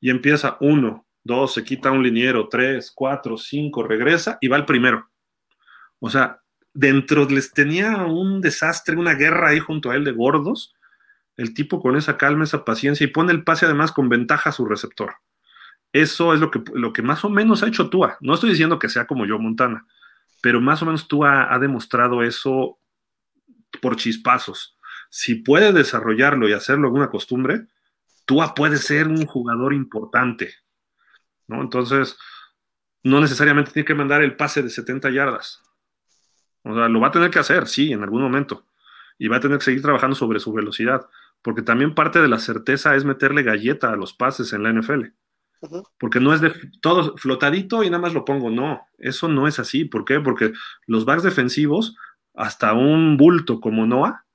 y 0.00 0.10
empieza 0.10 0.56
uno, 0.60 1.06
dos, 1.24 1.54
se 1.54 1.64
quita 1.64 1.90
un 1.90 2.02
liniero, 2.02 2.48
tres, 2.48 2.92
cuatro, 2.94 3.36
cinco, 3.36 3.82
regresa 3.82 4.38
y 4.40 4.48
va 4.48 4.56
el 4.56 4.64
primero. 4.64 5.08
O 6.00 6.10
sea, 6.10 6.40
dentro 6.72 7.26
les 7.26 7.52
tenía 7.52 7.96
un 8.06 8.40
desastre, 8.40 8.96
una 8.96 9.14
guerra 9.14 9.48
ahí 9.48 9.58
junto 9.58 9.90
a 9.90 9.96
él 9.96 10.04
de 10.04 10.12
gordos. 10.12 10.74
El 11.36 11.54
tipo 11.54 11.80
con 11.80 11.96
esa 11.96 12.16
calma, 12.16 12.44
esa 12.44 12.64
paciencia 12.64 13.04
y 13.04 13.08
pone 13.08 13.32
el 13.32 13.44
pase 13.44 13.66
además 13.66 13.92
con 13.92 14.08
ventaja 14.08 14.50
a 14.50 14.52
su 14.52 14.64
receptor. 14.64 15.14
Eso 15.92 16.34
es 16.34 16.40
lo 16.40 16.50
que, 16.50 16.62
lo 16.74 16.92
que 16.92 17.02
más 17.02 17.24
o 17.24 17.30
menos 17.30 17.62
ha 17.62 17.68
hecho 17.68 17.88
Tua. 17.88 18.18
No 18.20 18.34
estoy 18.34 18.50
diciendo 18.50 18.78
que 18.78 18.88
sea 18.88 19.06
como 19.06 19.24
yo, 19.24 19.38
Montana, 19.38 19.86
pero 20.42 20.60
más 20.60 20.82
o 20.82 20.86
menos 20.86 21.08
Tua 21.08 21.52
ha 21.52 21.58
demostrado 21.58 22.22
eso 22.22 22.78
por 23.80 23.96
chispazos. 23.96 24.76
Si 25.10 25.36
puede 25.36 25.72
desarrollarlo 25.72 26.48
y 26.48 26.52
hacerlo 26.52 26.88
alguna 26.88 27.08
costumbre, 27.08 27.66
Tua 28.28 28.54
puede 28.54 28.76
ser 28.76 29.08
un 29.08 29.24
jugador 29.24 29.72
importante, 29.72 30.52
¿no? 31.46 31.62
Entonces, 31.62 32.18
no 33.02 33.22
necesariamente 33.22 33.72
tiene 33.72 33.86
que 33.86 33.94
mandar 33.94 34.22
el 34.22 34.36
pase 34.36 34.62
de 34.62 34.68
70 34.68 35.08
yardas. 35.08 35.62
O 36.62 36.74
sea, 36.74 36.90
lo 36.90 37.00
va 37.00 37.08
a 37.08 37.10
tener 37.10 37.30
que 37.30 37.38
hacer, 37.38 37.66
sí, 37.66 37.90
en 37.90 38.02
algún 38.02 38.20
momento. 38.20 38.66
Y 39.18 39.28
va 39.28 39.38
a 39.38 39.40
tener 39.40 39.56
que 39.56 39.64
seguir 39.64 39.80
trabajando 39.80 40.14
sobre 40.14 40.40
su 40.40 40.52
velocidad. 40.52 41.08
porque 41.40 41.62
también 41.62 41.94
parte 41.94 42.20
de 42.20 42.28
la 42.28 42.38
certeza 42.38 42.96
es 42.96 43.04
meterle 43.06 43.44
galleta 43.44 43.92
a 43.92 43.96
los 43.96 44.12
pases 44.12 44.52
en 44.52 44.64
la 44.64 44.72
NFL. 44.72 45.14
Porque 45.98 46.20
no 46.20 46.34
es 46.34 46.42
de 46.42 46.52
todo 46.82 47.16
flotadito 47.16 47.82
y 47.82 47.86
nada 47.88 48.02
más 48.02 48.12
lo 48.12 48.26
pongo. 48.26 48.50
No, 48.50 48.82
eso 48.98 49.28
no 49.28 49.48
es 49.48 49.58
así. 49.58 49.86
¿Por 49.86 50.04
qué? 50.04 50.20
Porque 50.20 50.52
los 50.86 51.06
backs 51.06 51.22
defensivos, 51.22 51.96
hasta 52.34 52.74
un 52.74 53.16
bulto 53.16 53.60
como 53.60 53.86
Noah, 53.86 54.26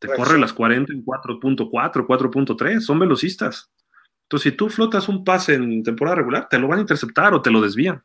te 0.00 0.08
corre 0.08 0.38
las 0.38 0.52
40 0.52 0.92
en 0.92 1.04
4.4, 1.04 2.06
4.3, 2.06 2.80
son 2.80 2.98
velocistas. 2.98 3.70
Entonces, 4.22 4.50
si 4.50 4.56
tú 4.56 4.68
flotas 4.68 5.08
un 5.08 5.24
pase 5.24 5.54
en 5.54 5.82
temporada 5.82 6.16
regular, 6.16 6.48
te 6.48 6.58
lo 6.58 6.68
van 6.68 6.78
a 6.78 6.82
interceptar 6.82 7.34
o 7.34 7.42
te 7.42 7.50
lo 7.50 7.60
desvían. 7.60 8.04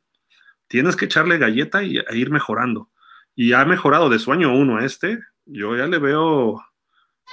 Tienes 0.67 0.95
que 0.95 1.05
echarle 1.05 1.37
galleta 1.37 1.83
y 1.83 1.97
e 1.97 2.17
ir 2.17 2.31
mejorando. 2.31 2.91
Y 3.33 3.53
ha 3.53 3.63
mejorado 3.65 4.09
de 4.09 4.19
su 4.19 4.31
año 4.31 4.53
uno 4.53 4.77
a 4.77 4.85
este. 4.85 5.19
Yo 5.45 5.75
ya 5.75 5.87
le 5.87 5.99
veo 5.99 6.61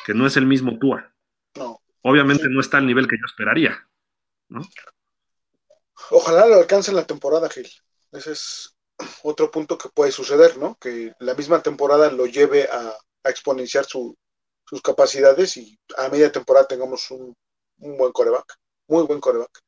que 0.06 0.14
no 0.14 0.26
es 0.26 0.36
el 0.36 0.46
mismo 0.46 0.78
Tua. 0.78 1.12
No. 1.56 1.80
Obviamente 2.02 2.48
no 2.48 2.60
está 2.60 2.78
al 2.78 2.86
nivel 2.86 3.08
que 3.08 3.16
yo 3.16 3.26
esperaría. 3.26 3.88
Ojalá 6.10 6.46
lo 6.46 6.56
alcance 6.56 6.90
en 6.90 6.96
la 6.96 7.06
temporada, 7.06 7.48
Gil. 7.48 7.68
Ese 8.12 8.32
es 8.32 8.76
otro 9.22 9.50
punto 9.50 9.78
que 9.78 9.88
puede 9.88 10.12
suceder, 10.12 10.58
¿no? 10.58 10.76
Que 10.76 11.14
la 11.18 11.34
misma 11.34 11.62
temporada 11.62 12.10
lo 12.10 12.26
lleve 12.26 12.64
a, 12.64 12.94
exponenciar 13.24 13.86
sus 14.72 14.80
capacidades 14.80 15.56
y 15.58 15.78
a 15.98 16.08
media 16.08 16.32
temporada 16.32 16.66
tengamos 16.66 17.10
un, 17.10 17.34
buen 17.76 18.12
coreback. 18.12 18.54
Muy 18.88 19.04
buen 19.04 19.20
coreback. 19.20 19.60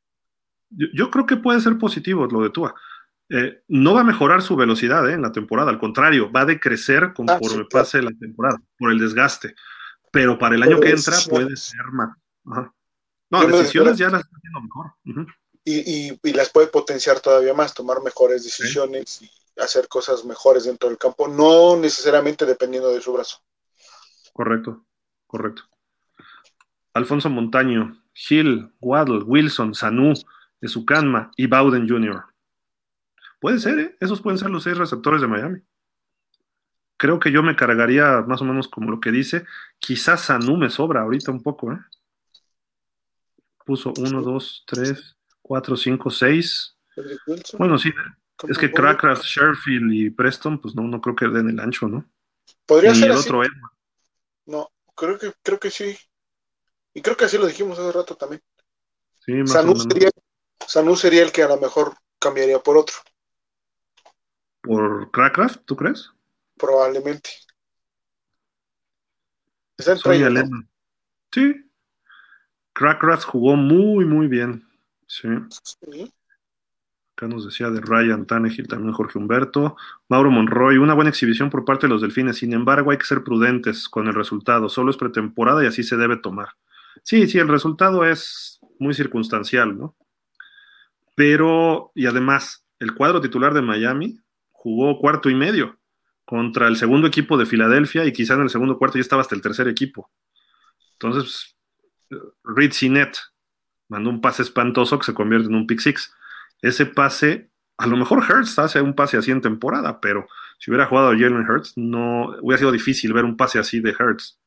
Yo, 0.69 1.11
creo 1.11 1.25
que 1.25 1.37
puede 1.37 1.61
ser 1.61 1.77
positivo 1.77 2.25
lo 2.25 2.41
de 2.41 2.49
Tua. 2.49 2.73
Eh, 3.29 3.61
no 3.67 3.93
va 3.93 4.01
a 4.01 4.05
mejorar 4.05 4.41
su 4.41 4.55
velocidad 4.55 5.07
eh, 5.09 5.13
en 5.13 5.21
la 5.21 5.31
temporada, 5.31 5.69
al 5.69 5.79
contrario, 5.79 6.31
va 6.31 6.41
a 6.41 6.45
decrecer 6.45 7.13
conforme 7.13 7.63
ah, 7.63 7.67
pase 7.69 8.01
la 8.01 8.11
temporada, 8.19 8.59
por 8.77 8.91
el 8.91 8.99
desgaste 8.99 9.55
pero 10.15 10.37
para 10.39 10.55
el 10.55 10.63
año 10.63 10.79
que 10.79 10.91
entra 10.91 11.17
puede 11.29 11.57
ser 11.57 11.83
más. 11.91 12.15
No, 13.29 13.45
decisiones 13.47 13.97
ya 13.97 14.09
las 14.09 14.21
está 14.21 14.37
haciendo 14.37 14.61
mejor. 14.61 15.27
y, 15.65 16.33
las 16.33 16.49
puede 16.51 16.67
potenciar 16.67 17.19
todavía 17.19 17.53
más, 17.53 17.73
tomar 17.73 18.01
mejores 18.01 18.45
decisiones 18.45 19.21
y 19.23 19.29
hacer 19.59 19.89
cosas 19.89 20.23
mejores 20.23 20.63
dentro 20.63 20.87
del 20.87 20.97
campo, 20.97 21.27
no 21.27 21.75
necesariamente 21.75 22.45
dependiendo 22.45 22.93
de 22.93 23.01
su 23.01 23.11
brazo. 23.11 23.39
Correcto, 24.31 24.85
correcto. 25.37 25.63
Alfonso 26.93 27.29
Montaño, 27.29 28.01
Hill, 28.29 28.71
Waddle, 28.79 29.23
Wilson, 29.23 29.75
Sanu, 29.75 30.13
Ezukanma 30.61 31.31
y 31.35 31.47
Bowden 31.47 31.87
Jr. 31.89 32.23
Puede 33.39 33.59
ser, 33.59 33.79
¿eh? 33.79 33.97
Esos 33.99 34.21
pueden 34.21 34.37
ser 34.37 34.49
los 34.49 34.63
seis 34.63 34.77
receptores 34.77 35.21
de 35.21 35.27
Miami 35.27 35.61
creo 36.97 37.19
que 37.19 37.31
yo 37.31 37.43
me 37.43 37.55
cargaría 37.55 38.21
más 38.21 38.41
o 38.41 38.45
menos 38.45 38.67
como 38.67 38.91
lo 38.91 38.99
que 38.99 39.11
dice. 39.11 39.45
Quizás 39.79 40.21
Sanu 40.21 40.57
me 40.57 40.69
sobra 40.69 41.01
ahorita 41.01 41.31
un 41.31 41.41
poco, 41.41 41.71
¿eh? 41.71 41.79
Puso 43.65 43.93
1, 43.97 44.21
2, 44.21 44.63
3, 44.67 45.17
4, 45.41 45.77
5, 45.77 46.11
6. 46.11 46.77
Bueno, 47.57 47.77
sí, 47.77 47.91
es 48.47 48.57
que 48.57 48.71
Crackers, 48.71 49.23
Sherfield 49.23 49.91
y 49.91 50.09
Preston, 50.11 50.59
pues 50.59 50.75
no, 50.75 50.83
no 50.83 51.01
creo 51.01 51.15
que 51.15 51.27
den 51.27 51.49
el 51.49 51.59
ancho, 51.59 51.87
¿no? 51.87 52.05
Podría 52.67 52.93
ser 52.93 53.11
el 53.11 53.17
otro 53.17 53.41
No, 54.45 54.69
creo 54.95 55.19
que, 55.19 55.33
creo 55.41 55.59
que 55.59 55.69
sí. 55.69 55.97
Y 56.93 57.01
creo 57.01 57.17
que 57.17 57.25
así 57.25 57.37
lo 57.37 57.47
dijimos 57.47 57.77
hace 57.77 57.91
rato 57.91 58.15
también. 58.15 58.41
Sí, 59.19 59.33
más 59.33 59.51
sería, 60.97 61.23
el 61.23 61.31
que 61.31 61.43
a 61.43 61.47
lo 61.47 61.57
mejor 61.57 61.95
cambiaría 62.19 62.59
por 62.59 62.77
otro. 62.77 62.95
¿Por 64.61 65.11
Crackcraft, 65.11 65.65
tú 65.65 65.75
crees? 65.75 66.09
probablemente. 66.57 67.29
Soy 69.77 70.23
Sí. 71.31 71.53
Crackrath 72.73 73.23
jugó 73.23 73.55
muy, 73.55 74.05
muy 74.05 74.27
bien. 74.27 74.67
Sí. 75.07 75.27
Acá 77.15 77.29
nos 77.29 77.45
decía 77.45 77.69
de 77.69 77.79
Ryan 77.79 78.25
Tannehill, 78.25 78.67
también 78.67 78.91
Jorge 78.91 79.17
Humberto. 79.17 79.77
Mauro 80.09 80.31
Monroy, 80.31 80.77
una 80.77 80.93
buena 80.93 81.09
exhibición 81.09 81.49
por 81.49 81.63
parte 81.63 81.87
de 81.87 81.93
los 81.93 82.01
delfines. 82.01 82.37
Sin 82.37 82.51
embargo, 82.51 82.91
hay 82.91 82.97
que 82.97 83.05
ser 83.05 83.23
prudentes 83.23 83.87
con 83.87 84.07
el 84.07 84.13
resultado. 84.13 84.67
Solo 84.67 84.91
es 84.91 84.97
pretemporada 84.97 85.63
y 85.63 85.67
así 85.67 85.81
se 85.81 85.95
debe 85.95 86.17
tomar. 86.17 86.49
Sí, 87.03 87.25
sí, 87.27 87.39
el 87.39 87.47
resultado 87.47 88.03
es 88.03 88.59
muy 88.79 88.93
circunstancial, 88.93 89.77
¿no? 89.77 89.95
Pero, 91.15 91.93
y 91.95 92.05
además, 92.05 92.65
el 92.79 92.93
cuadro 92.93 93.21
titular 93.21 93.53
de 93.53 93.61
Miami 93.61 94.19
jugó 94.51 94.99
cuarto 94.99 95.29
y 95.29 95.35
medio 95.35 95.79
contra 96.25 96.67
el 96.67 96.75
segundo 96.75 97.07
equipo 97.07 97.37
de 97.37 97.45
Filadelfia 97.45 98.03
y 98.03 98.11
quizá 98.11 98.33
en 98.33 98.41
el 98.41 98.49
segundo 98.49 98.77
cuarto 98.77 98.97
ya 98.97 99.01
estaba 99.01 99.21
hasta 99.21 99.35
el 99.35 99.41
tercer 99.41 99.69
equipo. 99.69 100.11
Entonces, 100.93 101.55
Reed 102.43 102.73
Sinet 102.73 103.17
mandó 103.87 104.09
un 104.09 104.19
pase 104.19 104.41
espantoso 104.41 104.99
que 104.99 105.05
se 105.05 105.13
convierte 105.13 105.47
en 105.47 105.55
un 105.55 105.65
pick 105.65 105.79
six. 105.79 106.13
Ese 106.61 106.85
pase, 106.85 107.49
a 107.77 107.87
lo 107.87 107.97
mejor 107.97 108.23
Hertz 108.23 108.57
hace 108.59 108.81
un 108.81 108.93
pase 108.93 109.17
así 109.17 109.31
en 109.31 109.41
temporada, 109.41 109.99
pero 109.99 110.27
si 110.57 110.71
hubiera 110.71 110.87
jugado 110.87 111.11
Jalen 111.11 111.47
Hurts, 111.47 111.73
no 111.75 112.35
hubiera 112.41 112.59
sido 112.59 112.71
difícil 112.71 113.13
ver 113.13 113.25
un 113.25 113.37
pase 113.37 113.59
así 113.59 113.79
de 113.79 113.95
Hertz. 113.97 114.39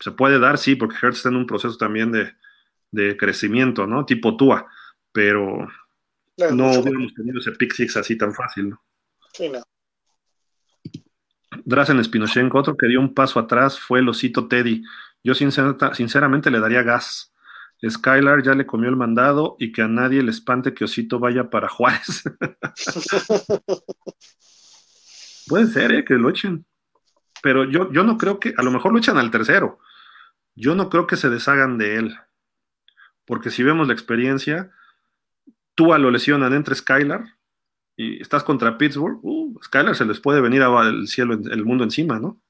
Se 0.00 0.10
puede 0.12 0.38
dar, 0.38 0.58
sí, 0.58 0.76
porque 0.76 0.96
Hertz 1.00 1.18
está 1.18 1.28
en 1.28 1.36
un 1.36 1.46
proceso 1.46 1.76
también 1.76 2.12
de, 2.12 2.34
de 2.90 3.16
crecimiento, 3.16 3.86
¿no? 3.86 4.04
Tipo 4.04 4.36
Tua, 4.36 4.66
pero 5.12 5.68
no 6.52 6.70
hubiéramos 6.70 7.14
tenido 7.14 7.38
ese 7.38 7.52
pick 7.52 7.72
six 7.72 7.96
así 7.96 8.16
tan 8.16 8.32
fácil, 8.32 8.70
¿no? 8.70 8.82
Sí, 9.32 9.48
no. 9.48 9.62
Drazen 11.64 12.02
Spinochenko, 12.02 12.58
otro 12.58 12.76
que 12.76 12.86
dio 12.86 13.00
un 13.00 13.14
paso 13.14 13.38
atrás 13.38 13.78
fue 13.78 14.00
el 14.00 14.08
osito 14.08 14.48
Teddy. 14.48 14.82
Yo 15.22 15.34
sinceramente 15.34 16.50
le 16.50 16.58
daría 16.58 16.82
gas. 16.82 17.31
Skylar 17.88 18.42
ya 18.42 18.54
le 18.54 18.66
comió 18.66 18.88
el 18.88 18.96
mandado 18.96 19.56
y 19.58 19.72
que 19.72 19.82
a 19.82 19.88
nadie 19.88 20.22
le 20.22 20.30
espante 20.30 20.72
que 20.72 20.84
Osito 20.84 21.18
vaya 21.18 21.50
para 21.50 21.68
Juárez. 21.68 22.22
Puede 25.48 25.66
ser, 25.66 25.92
¿eh? 25.92 26.04
Que 26.04 26.14
lo 26.14 26.30
echen. 26.30 26.64
Pero 27.42 27.64
yo, 27.64 27.92
yo 27.92 28.04
no 28.04 28.18
creo 28.18 28.38
que, 28.38 28.54
a 28.56 28.62
lo 28.62 28.70
mejor 28.70 28.92
lo 28.92 28.98
echan 28.98 29.18
al 29.18 29.32
tercero. 29.32 29.80
Yo 30.54 30.76
no 30.76 30.88
creo 30.88 31.08
que 31.08 31.16
se 31.16 31.28
deshagan 31.28 31.76
de 31.76 31.96
él. 31.96 32.16
Porque 33.24 33.50
si 33.50 33.64
vemos 33.64 33.88
la 33.88 33.94
experiencia, 33.94 34.70
tú 35.74 35.92
a 35.92 35.98
lo 35.98 36.10
lesionan 36.10 36.52
entre 36.52 36.76
Skylar 36.76 37.24
y 37.96 38.22
estás 38.22 38.44
contra 38.44 38.78
Pittsburgh, 38.78 39.18
uh, 39.22 39.58
Skyler 39.64 39.96
se 39.96 40.04
les 40.04 40.20
puede 40.20 40.40
venir 40.40 40.62
al 40.62 41.08
cielo, 41.08 41.34
el 41.34 41.64
mundo 41.64 41.82
encima, 41.82 42.20
¿no? 42.20 42.40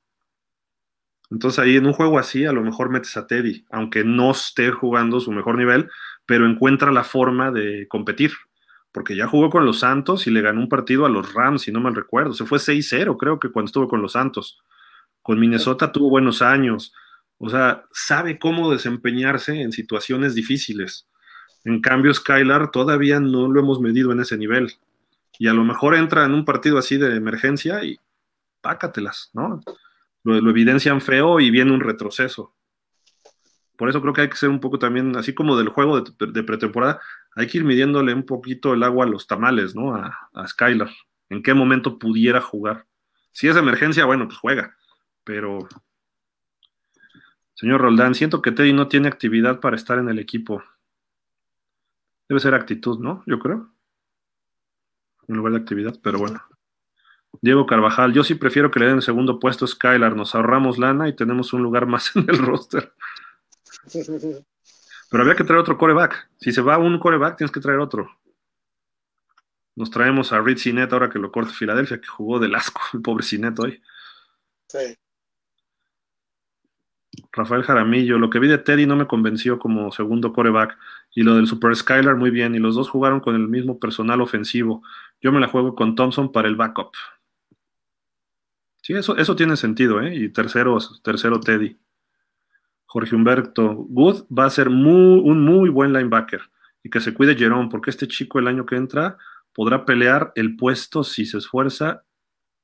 Entonces 1.32 1.58
ahí 1.58 1.76
en 1.76 1.86
un 1.86 1.94
juego 1.94 2.18
así 2.18 2.44
a 2.44 2.52
lo 2.52 2.62
mejor 2.62 2.90
metes 2.90 3.16
a 3.16 3.26
Teddy, 3.26 3.64
aunque 3.70 4.04
no 4.04 4.32
esté 4.32 4.70
jugando 4.70 5.18
su 5.18 5.32
mejor 5.32 5.56
nivel, 5.56 5.88
pero 6.26 6.46
encuentra 6.46 6.92
la 6.92 7.04
forma 7.04 7.50
de 7.50 7.88
competir, 7.88 8.32
porque 8.92 9.16
ya 9.16 9.26
jugó 9.26 9.48
con 9.48 9.64
los 9.64 9.78
Santos 9.78 10.26
y 10.26 10.30
le 10.30 10.42
ganó 10.42 10.60
un 10.60 10.68
partido 10.68 11.06
a 11.06 11.08
los 11.08 11.32
Rams, 11.32 11.62
si 11.62 11.72
no 11.72 11.80
mal 11.80 11.94
recuerdo, 11.94 12.34
se 12.34 12.44
fue 12.44 12.58
6-0 12.58 13.16
creo 13.16 13.40
que 13.40 13.50
cuando 13.50 13.68
estuvo 13.68 13.88
con 13.88 14.02
los 14.02 14.12
Santos. 14.12 14.60
Con 15.22 15.40
Minnesota 15.40 15.90
tuvo 15.90 16.10
buenos 16.10 16.42
años, 16.42 16.92
o 17.38 17.48
sea, 17.48 17.86
sabe 17.92 18.38
cómo 18.38 18.70
desempeñarse 18.70 19.62
en 19.62 19.72
situaciones 19.72 20.34
difíciles. 20.34 21.08
En 21.64 21.80
cambio, 21.80 22.12
Skylar 22.12 22.70
todavía 22.70 23.20
no 23.20 23.48
lo 23.48 23.60
hemos 23.60 23.80
medido 23.80 24.12
en 24.12 24.20
ese 24.20 24.36
nivel 24.36 24.74
y 25.38 25.48
a 25.48 25.54
lo 25.54 25.64
mejor 25.64 25.94
entra 25.94 26.26
en 26.26 26.34
un 26.34 26.44
partido 26.44 26.76
así 26.76 26.98
de 26.98 27.16
emergencia 27.16 27.82
y 27.84 27.98
pácatelas, 28.60 29.30
¿no? 29.32 29.62
Lo, 30.24 30.36
evidencian 30.36 31.00
feo 31.00 31.40
y 31.40 31.50
viene 31.50 31.72
un 31.72 31.80
retroceso. 31.80 32.54
Por 33.76 33.88
eso 33.88 34.00
creo 34.00 34.12
que 34.12 34.20
hay 34.22 34.28
que 34.28 34.36
ser 34.36 34.48
un 34.48 34.60
poco 34.60 34.78
también, 34.78 35.16
así 35.16 35.34
como 35.34 35.56
del 35.56 35.68
juego 35.68 36.00
de, 36.00 36.42
pretemporada, 36.44 37.00
hay 37.34 37.46
que 37.46 37.58
ir 37.58 37.64
midiéndole 37.64 38.14
un 38.14 38.24
poquito 38.24 38.74
el 38.74 38.82
agua 38.82 39.06
a 39.06 39.08
los 39.08 39.26
tamales, 39.26 39.74
¿no? 39.74 39.94
A, 39.96 40.30
a 40.32 40.46
Skylar. 40.46 40.90
¿En 41.28 41.42
qué 41.42 41.54
momento 41.54 41.98
pudiera 41.98 42.40
jugar? 42.40 42.86
Si 43.32 43.48
es 43.48 43.56
emergencia, 43.56 44.04
bueno, 44.04 44.26
pues 44.26 44.38
juega. 44.38 44.76
Pero, 45.24 45.66
señor 47.54 47.80
Roldán, 47.80 48.14
siento 48.14 48.42
que 48.42 48.52
Teddy 48.52 48.72
no 48.72 48.88
tiene 48.88 49.08
actividad 49.08 49.60
para 49.60 49.76
estar 49.76 49.98
en 49.98 50.08
el 50.08 50.18
equipo. 50.18 50.62
Debe 52.28 52.40
ser 52.40 52.54
actitud, 52.54 53.00
¿no? 53.00 53.24
Yo 53.26 53.38
creo 53.38 53.72
en 55.28 55.36
lugar 55.36 55.52
de 55.52 55.58
actividad, 55.58 55.98
pero 56.02 56.18
bueno. 56.18 56.40
Diego 57.40 57.66
Carvajal, 57.66 58.12
yo 58.12 58.24
sí 58.24 58.34
prefiero 58.34 58.70
que 58.70 58.80
le 58.80 58.86
den 58.86 58.96
el 58.96 59.02
segundo 59.02 59.38
puesto 59.38 59.64
a 59.64 59.68
Skylar, 59.68 60.14
nos 60.14 60.34
ahorramos 60.34 60.78
lana 60.78 61.08
y 61.08 61.16
tenemos 61.16 61.52
un 61.52 61.62
lugar 61.62 61.86
más 61.86 62.14
en 62.14 62.28
el 62.28 62.38
roster. 62.38 62.92
Pero 65.10 65.22
había 65.22 65.34
que 65.34 65.44
traer 65.44 65.60
otro 65.60 65.76
coreback. 65.76 66.30
Si 66.38 66.52
se 66.52 66.62
va 66.62 66.78
un 66.78 66.98
coreback, 66.98 67.36
tienes 67.36 67.52
que 67.52 67.60
traer 67.60 67.78
otro. 67.78 68.10
Nos 69.74 69.90
traemos 69.90 70.32
a 70.32 70.40
Reed 70.40 70.58
Sinet 70.58 70.92
ahora 70.92 71.08
que 71.08 71.18
lo 71.18 71.32
corte 71.32 71.52
Filadelfia, 71.52 72.00
que 72.00 72.06
jugó 72.06 72.38
del 72.38 72.54
asco, 72.54 72.80
el 72.92 73.02
pobre 73.02 73.24
Sinet 73.24 73.58
hoy. 73.58 73.82
Sí. 74.68 74.96
Rafael 77.32 77.62
Jaramillo, 77.62 78.18
lo 78.18 78.30
que 78.30 78.38
vi 78.38 78.48
de 78.48 78.58
Teddy 78.58 78.86
no 78.86 78.96
me 78.96 79.06
convenció 79.06 79.58
como 79.58 79.90
segundo 79.92 80.32
coreback. 80.32 80.78
Y 81.14 81.22
lo 81.22 81.34
del 81.34 81.46
Super 81.46 81.74
Skylar 81.74 82.16
muy 82.16 82.30
bien. 82.30 82.54
Y 82.54 82.58
los 82.58 82.74
dos 82.74 82.88
jugaron 82.88 83.20
con 83.20 83.34
el 83.34 83.48
mismo 83.48 83.78
personal 83.78 84.20
ofensivo. 84.20 84.82
Yo 85.20 85.32
me 85.32 85.40
la 85.40 85.48
juego 85.48 85.74
con 85.74 85.94
Thompson 85.94 86.32
para 86.32 86.48
el 86.48 86.56
backup. 86.56 86.92
Sí, 88.82 88.94
eso, 88.94 89.16
eso 89.16 89.36
tiene 89.36 89.56
sentido, 89.56 90.02
¿eh? 90.02 90.14
Y 90.14 90.28
tercero, 90.28 90.76
tercero 91.02 91.40
Teddy. 91.40 91.78
Jorge 92.84 93.14
Humberto, 93.14 93.74
Good 93.88 94.26
va 94.26 94.44
a 94.44 94.50
ser 94.50 94.68
muy, 94.68 95.20
un 95.20 95.44
muy 95.44 95.70
buen 95.70 95.92
linebacker 95.92 96.42
y 96.82 96.90
que 96.90 97.00
se 97.00 97.14
cuide 97.14 97.36
Jerón, 97.36 97.68
porque 97.68 97.90
este 97.90 98.08
chico 98.08 98.38
el 98.38 98.48
año 98.48 98.66
que 98.66 98.76
entra 98.76 99.16
podrá 99.54 99.84
pelear 99.84 100.32
el 100.34 100.56
puesto 100.56 101.04
si 101.04 101.24
se 101.24 101.38
esfuerza. 101.38 102.04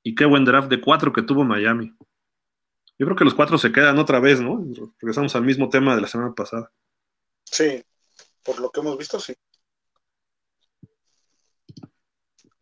Y 0.03 0.15
qué 0.15 0.24
buen 0.24 0.45
draft 0.45 0.69
de 0.69 0.81
cuatro 0.81 1.12
que 1.12 1.23
tuvo 1.23 1.45
Miami. 1.45 1.95
Yo 2.99 3.07
creo 3.07 3.16
que 3.16 3.24
los 3.24 3.35
cuatro 3.35 3.59
se 3.59 3.70
quedan 3.70 3.99
otra 3.99 4.20
vez, 4.20 4.40
¿no? 4.40 4.65
Regresamos 5.01 5.36
al 5.36 5.45
mismo 5.45 5.69
tema 5.69 5.95
de 5.95 6.03
la 6.03 6.09
semana 6.09 6.35
pasada. 6.35 6.73
Sí, 7.45 7.82
por 8.43 8.59
lo 8.61 8.70
que 8.70 8.81
hemos 8.81 8.99
visto, 8.99 9.20
sí. 9.20 9.35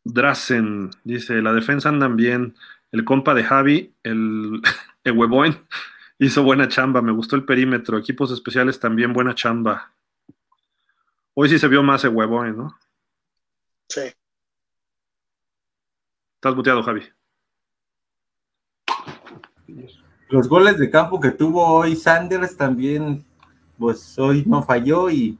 Drasen 0.05 0.91
dice: 1.05 1.41
La 1.41 1.53
defensa 1.53 1.89
andan 1.89 2.17
bien. 2.17 2.55
El 2.93 3.05
compa 3.05 3.35
de 3.35 3.45
Javi, 3.45 3.95
el, 4.03 4.61
el 5.05 5.13
huevoin, 5.13 5.57
hizo 6.19 6.43
buena 6.43 6.69
chamba. 6.69 7.03
Me 7.03 7.13
gustó 7.13 7.37
el 7.37 7.45
perímetro. 7.45 7.99
Equipos 7.99 8.31
especiales 8.31 8.81
también 8.81 9.13
buena 9.13 9.35
chamba. 9.35 9.93
Hoy 11.35 11.49
sí 11.49 11.59
se 11.59 11.69
vio 11.69 11.83
más 11.83 12.05
el 12.05 12.15
huevoin, 12.15 12.57
¿no? 12.57 12.79
Sí. 13.89 14.13
Estás 16.37 16.55
muteado, 16.55 16.83
Javi. 16.83 17.03
Los 20.29 20.49
goles 20.49 20.79
de 20.79 20.91
campo 20.91 21.21
que 21.21 21.31
tuvo 21.31 21.65
hoy 21.65 21.95
Sanders 21.95 22.57
también, 22.57 23.25
pues 23.79 24.19
hoy 24.19 24.45
no 24.47 24.63
falló 24.63 25.09
y 25.11 25.39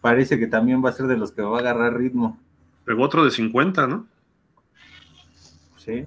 parece 0.00 0.38
que 0.38 0.46
también 0.46 0.84
va 0.84 0.90
a 0.90 0.92
ser 0.92 1.06
de 1.06 1.16
los 1.16 1.32
que 1.32 1.42
va 1.42 1.56
a 1.56 1.60
agarrar 1.60 1.96
ritmo. 1.96 2.38
Pegó 2.84 3.02
otro 3.02 3.24
de 3.24 3.30
50, 3.30 3.86
¿no? 3.86 4.06
Sí. 5.76 6.06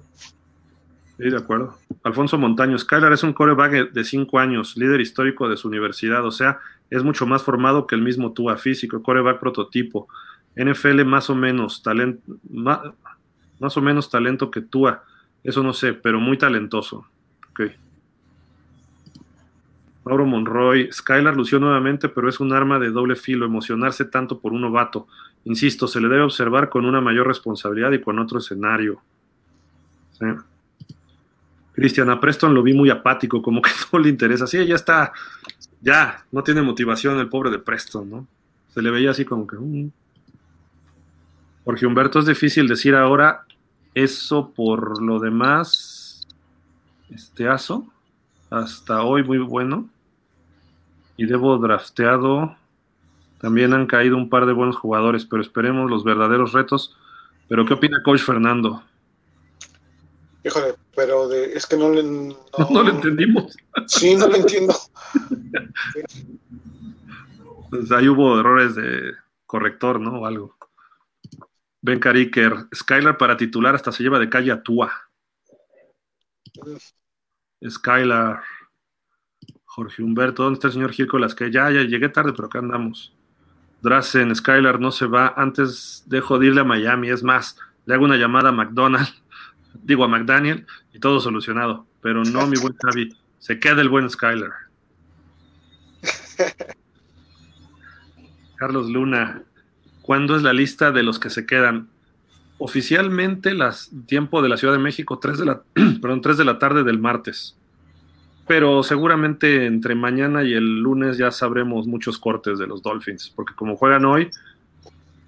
Sí, 1.18 1.30
de 1.30 1.36
acuerdo. 1.36 1.76
Alfonso 2.04 2.38
Montaño, 2.38 2.78
Skylar 2.78 3.12
es 3.12 3.24
un 3.24 3.32
coreback 3.32 3.90
de 3.90 4.04
5 4.04 4.38
años, 4.38 4.76
líder 4.76 5.00
histórico 5.00 5.48
de 5.48 5.56
su 5.56 5.66
universidad, 5.66 6.24
o 6.24 6.30
sea, 6.30 6.60
es 6.90 7.02
mucho 7.02 7.26
más 7.26 7.42
formado 7.42 7.88
que 7.88 7.96
el 7.96 8.02
mismo 8.02 8.32
Tua 8.32 8.56
físico, 8.56 9.02
coreback 9.02 9.40
prototipo. 9.40 10.08
NFL 10.54 11.04
más 11.04 11.28
o 11.28 11.34
menos, 11.34 11.82
talento, 11.82 12.36
más, 12.48 12.80
más 13.58 13.76
o 13.76 13.82
menos 13.82 14.08
talento 14.10 14.50
que 14.50 14.60
Tua, 14.60 15.02
eso 15.42 15.62
no 15.64 15.72
sé, 15.72 15.92
pero 15.92 16.20
muy 16.20 16.38
talentoso. 16.38 17.04
Ok. 17.50 17.62
Mauro 20.04 20.24
Monroy, 20.24 20.88
Skylar 20.92 21.36
lució 21.36 21.58
nuevamente, 21.58 22.08
pero 22.08 22.28
es 22.28 22.38
un 22.38 22.52
arma 22.52 22.78
de 22.78 22.90
doble 22.90 23.16
filo, 23.16 23.44
emocionarse 23.44 24.04
tanto 24.04 24.38
por 24.38 24.52
un 24.52 24.60
novato. 24.60 25.08
Insisto, 25.44 25.88
se 25.88 26.00
le 26.00 26.08
debe 26.08 26.22
observar 26.22 26.68
con 26.68 26.86
una 26.86 27.00
mayor 27.00 27.26
responsabilidad 27.26 27.90
y 27.90 28.00
con 28.00 28.18
otro 28.20 28.38
escenario. 28.38 29.00
Sí. 30.12 30.26
Cristian, 31.78 32.10
a 32.10 32.18
Preston 32.18 32.54
lo 32.54 32.64
vi 32.64 32.74
muy 32.74 32.90
apático, 32.90 33.40
como 33.40 33.62
que 33.62 33.70
no 33.92 34.00
le 34.00 34.08
interesa. 34.08 34.48
Sí, 34.48 34.66
ya 34.66 34.74
está, 34.74 35.12
ya, 35.80 36.24
no 36.32 36.42
tiene 36.42 36.60
motivación 36.60 37.20
el 37.20 37.28
pobre 37.28 37.50
de 37.50 37.60
Preston, 37.60 38.10
¿no? 38.10 38.26
Se 38.74 38.82
le 38.82 38.90
veía 38.90 39.12
así 39.12 39.24
como 39.24 39.46
que... 39.46 39.56
Um. 39.56 39.90
Jorge 41.64 41.86
Humberto, 41.86 42.18
es 42.18 42.26
difícil 42.26 42.66
decir 42.66 42.96
ahora 42.96 43.44
eso 43.94 44.50
por 44.50 45.00
lo 45.00 45.20
demás. 45.20 46.26
Este 47.10 47.46
aso, 47.46 47.86
hasta 48.50 49.02
hoy 49.02 49.22
muy 49.22 49.38
bueno 49.38 49.88
y 51.16 51.26
debo 51.26 51.58
drafteado. 51.58 52.56
También 53.40 53.72
han 53.72 53.86
caído 53.86 54.16
un 54.16 54.28
par 54.28 54.46
de 54.46 54.52
buenos 54.52 54.76
jugadores, 54.76 55.26
pero 55.26 55.42
esperemos 55.42 55.88
los 55.88 56.02
verdaderos 56.02 56.52
retos. 56.52 56.96
Pero, 57.46 57.64
¿qué 57.66 57.74
opina 57.74 58.02
Coach 58.02 58.22
Fernando? 58.22 58.82
Híjole, 60.44 60.74
pero 60.94 61.28
de, 61.28 61.52
es 61.52 61.66
que 61.66 61.76
no 61.76 61.90
le. 61.90 62.02
No, 62.02 62.36
no 62.70 62.82
le 62.82 62.90
entendimos. 62.90 63.56
Sí, 63.86 64.14
no 64.16 64.28
lo 64.28 64.36
entiendo. 64.36 64.74
Pues 67.70 67.92
ahí 67.92 68.08
hubo 68.08 68.38
errores 68.38 68.74
de 68.74 69.12
corrector, 69.46 70.00
¿no? 70.00 70.20
O 70.20 70.26
algo. 70.26 70.56
Ben 71.80 72.00
Cariker, 72.00 72.66
Skylar 72.74 73.16
para 73.16 73.36
titular 73.36 73.74
hasta 73.74 73.92
se 73.92 74.02
lleva 74.02 74.18
de 74.18 74.28
calle 74.28 74.52
a 74.52 74.62
Tua. 74.62 74.92
Skylar. 77.66 78.42
Jorge 79.64 80.02
Humberto, 80.02 80.42
¿dónde 80.42 80.56
está 80.56 80.66
el 80.68 80.72
señor 80.72 80.92
Gil 80.92 81.08
las 81.20 81.36
que 81.36 81.52
ya, 81.52 81.70
ya 81.70 81.82
llegué 81.82 82.08
tarde, 82.08 82.32
pero 82.32 82.46
acá 82.46 82.58
andamos. 82.58 83.14
Drazen, 83.80 84.34
Skylar 84.34 84.80
no 84.80 84.90
se 84.90 85.06
va, 85.06 85.34
antes 85.36 86.02
dejo 86.06 86.38
de 86.38 86.48
irle 86.48 86.62
a 86.62 86.64
Miami, 86.64 87.10
es 87.10 87.22
más, 87.22 87.56
le 87.86 87.94
hago 87.94 88.04
una 88.04 88.16
llamada 88.16 88.48
a 88.48 88.52
McDonald, 88.52 89.06
digo 89.74 90.04
a 90.04 90.08
McDaniel, 90.08 90.66
y 90.92 90.98
todo 90.98 91.20
solucionado. 91.20 91.86
Pero 92.00 92.24
no, 92.24 92.46
mi 92.46 92.58
buen 92.58 92.74
Javi, 92.76 93.14
se 93.38 93.58
queda 93.58 93.80
el 93.82 93.88
buen 93.88 94.08
Skylar. 94.08 94.52
Carlos 98.56 98.88
Luna, 98.88 99.42
¿cuándo 100.02 100.36
es 100.36 100.42
la 100.42 100.52
lista 100.52 100.92
de 100.92 101.02
los 101.02 101.18
que 101.18 101.30
se 101.30 101.46
quedan? 101.46 101.88
Oficialmente, 102.58 103.54
las 103.54 103.90
tiempo 104.06 104.42
de 104.42 104.48
la 104.48 104.56
Ciudad 104.56 104.74
de 104.74 104.80
México, 104.80 105.18
3 105.18 105.38
de 105.38 105.44
la, 105.44 105.62
perdón, 106.02 106.20
3 106.20 106.36
de 106.36 106.44
la 106.44 106.58
tarde 106.58 106.82
del 106.82 106.98
martes 106.98 107.58
pero 108.48 108.82
seguramente 108.82 109.66
entre 109.66 109.94
mañana 109.94 110.42
y 110.42 110.54
el 110.54 110.80
lunes 110.80 111.18
ya 111.18 111.30
sabremos 111.30 111.86
muchos 111.86 112.18
cortes 112.18 112.58
de 112.58 112.66
los 112.66 112.82
Dolphins, 112.82 113.30
porque 113.36 113.54
como 113.54 113.76
juegan 113.76 114.06
hoy, 114.06 114.30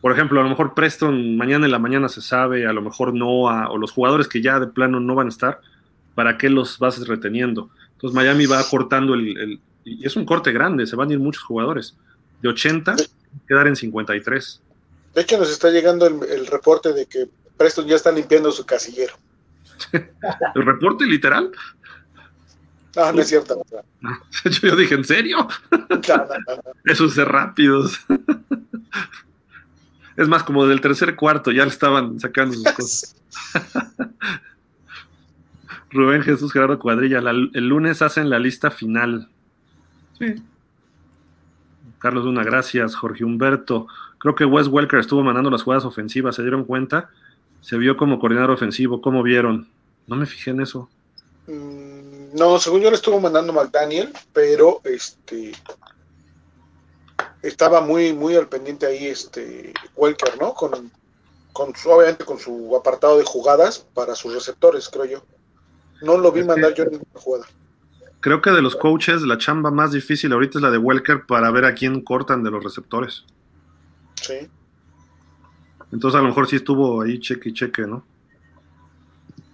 por 0.01 0.13
ejemplo, 0.13 0.41
a 0.41 0.43
lo 0.43 0.49
mejor 0.49 0.75
Preston 0.75 1.37
mañana 1.37 1.67
en 1.67 1.73
la 1.73 1.79
mañana 1.79 2.09
se 2.09 2.23
sabe, 2.23 2.67
a 2.67 2.73
lo 2.73 2.83
mejor 2.83 3.15
no, 3.15 3.45
o 3.45 3.79
los 3.79 3.93
jugadores 3.93 4.29
que 4.29 4.41
ya 4.41 4.59
de 4.59 4.67
plano 4.67 5.01
no 5.01 5.15
van 5.15 5.27
a 5.27 5.31
estar, 5.31 5.61
¿para 6.15 6.39
qué 6.39 6.49
los 6.49 6.79
vas 6.79 7.07
reteniendo? 7.07 7.71
Entonces 7.93 8.15
Miami 8.15 8.47
va 8.47 8.63
cortando 8.69 9.15
el, 9.15 9.61
y 9.85 10.07
es 10.07 10.17
un 10.17 10.25
corte 10.25 10.53
grande, 10.53 10.87
se 10.87 10.97
van 10.97 11.11
a 11.11 11.13
ir 11.13 11.19
muchos 11.19 11.43
jugadores, 11.43 11.97
de 12.41 12.49
80 12.49 12.97
quedar 13.47 13.67
en 13.67 13.77
53. 13.77 14.61
De 15.15 15.21
hecho 15.21 15.39
nos 15.39 15.51
está 15.51 15.71
llegando 15.71 16.07
el, 16.07 16.23
el 16.31 16.47
reporte 16.47 16.93
de 16.93 17.07
que 17.07 17.29
Preston 17.57 17.87
ya 17.87 17.97
está 17.97 18.11
limpiando 18.11 18.51
su 18.53 18.65
casillero. 18.65 19.15
¿El 20.55 20.65
reporte 20.65 21.05
literal? 21.05 21.51
No, 22.97 23.13
no 23.13 23.21
es 23.21 23.29
cierto. 23.29 23.63
Yo 24.63 24.77
dije, 24.77 24.95
¿en 24.95 25.05
serio? 25.05 25.47
Esos 26.85 27.15
de 27.15 27.25
rápidos. 27.25 28.01
Es 30.21 30.29
más, 30.29 30.45
como 30.45 30.67
del 30.67 30.83
tercer 30.83 31.17
cuarto 31.17 31.51
ya 31.51 31.65
le 31.65 31.71
estaban 31.71 32.21
sacando 32.21 32.53
sus 32.53 32.65
cosas. 32.77 33.17
Rubén 35.91 36.23
Jesús 36.23 36.53
Gerardo 36.53 36.79
Cuadrilla, 36.79 37.21
el 37.21 37.67
lunes 37.67 38.03
hacen 38.03 38.29
la 38.29 38.39
lista 38.39 38.71
final. 38.71 39.31
Sí. 40.19 40.35
Carlos 41.99 42.27
Luna, 42.27 42.45
gracias. 42.45 42.95
Jorge 42.97 43.25
Humberto, 43.25 43.87
creo 44.19 44.35
que 44.35 44.45
Wes 44.45 44.69
Welker 44.69 45.01
estuvo 45.01 45.23
mandando 45.23 45.49
las 45.49 45.63
jugadas 45.63 45.87
ofensivas, 45.87 46.37
¿se 46.37 46.43
dieron 46.43 46.65
cuenta? 46.65 47.09
Se 47.63 47.79
vio 47.79 47.97
como 47.97 48.21
coordinador 48.21 48.51
ofensivo, 48.51 49.01
¿cómo 49.01 49.23
vieron? 49.23 49.71
No 50.07 50.17
me 50.17 50.27
fijé 50.27 50.51
en 50.51 50.61
eso. 50.61 50.91
Mm, 51.47 52.37
no, 52.37 52.59
según 52.59 52.83
yo 52.83 52.91
le 52.91 52.97
estuvo 52.97 53.19
mandando 53.23 53.55
McDaniel, 53.55 54.13
pero 54.35 54.83
este 54.85 55.53
estaba 57.43 57.81
muy, 57.81 58.13
muy 58.13 58.37
al 58.37 58.49
pendiente 58.49 58.87
ahí 58.87 59.07
este 59.07 59.73
Welker, 59.97 60.39
¿no? 60.41 60.55
Con, 60.55 60.91
con 61.53 61.75
su, 61.75 61.91
obviamente 61.91 62.25
con 62.25 62.39
su 62.39 62.77
apartado 62.77 63.19
de 63.19 63.25
jugadas 63.25 63.87
para 63.95 64.15
sus 64.15 64.35
receptores, 64.35 64.89
creo 64.89 65.05
yo. 65.05 65.23
No 66.03 66.19
lo 66.19 66.33
vi 66.33 66.45
mandar 66.45 66.75
yo 66.75 66.85
en 66.85 66.91
ninguna 66.93 67.21
jugada. 67.21 67.47
Creo 68.21 68.43
que 68.43 68.51
de 68.51 68.61
los 68.61 68.77
coaches, 68.77 69.23
la 69.23 69.39
chamba 69.39 69.71
más 69.71 69.93
difícil 69.93 70.33
ahorita 70.33 70.59
es 70.59 70.63
la 70.63 70.71
de 70.71 70.79
Welker 70.79 71.25
para 71.27 71.51
ver 71.51 71.65
a 71.65 71.75
quién 71.75 72.03
cortan 72.03 72.43
de 72.43 72.51
los 72.51 72.63
receptores. 72.63 73.25
Sí. 74.15 74.49
Entonces 75.91 76.19
a 76.19 76.23
lo 76.23 76.29
mejor 76.29 76.47
sí 76.47 76.57
estuvo 76.57 77.01
ahí 77.01 77.19
cheque 77.19 77.49
y 77.49 77.53
cheque, 77.55 77.83
¿no? 77.83 78.05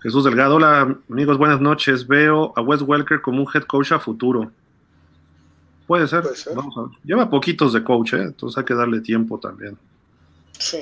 Jesús 0.03 0.25
Delgado, 0.25 0.57
hola 0.57 0.99
amigos, 1.09 1.39
buenas 1.39 1.61
noches. 1.61 2.07
Veo 2.07 2.53
a 2.57 2.61
Wes 2.61 2.83
Welker 2.83 3.21
como 3.21 3.43
un 3.43 3.49
head 3.53 3.65
coach 3.65 3.93
a 3.93 3.99
futuro. 3.99 4.51
Puede 5.87 6.09
ser. 6.09 6.25
Vamos 6.55 6.77
a 6.77 6.83
ver. 6.83 6.91
Lleva 7.05 7.31
poquitos 7.31 7.73
de 7.73 7.83
coach, 7.85 8.15
¿eh? 8.15 8.23
entonces 8.23 8.59
hay 8.59 8.65
que 8.65 8.75
darle 8.75 9.01
tiempo 9.01 9.39
también. 9.39 9.77
Sí. 10.59 10.79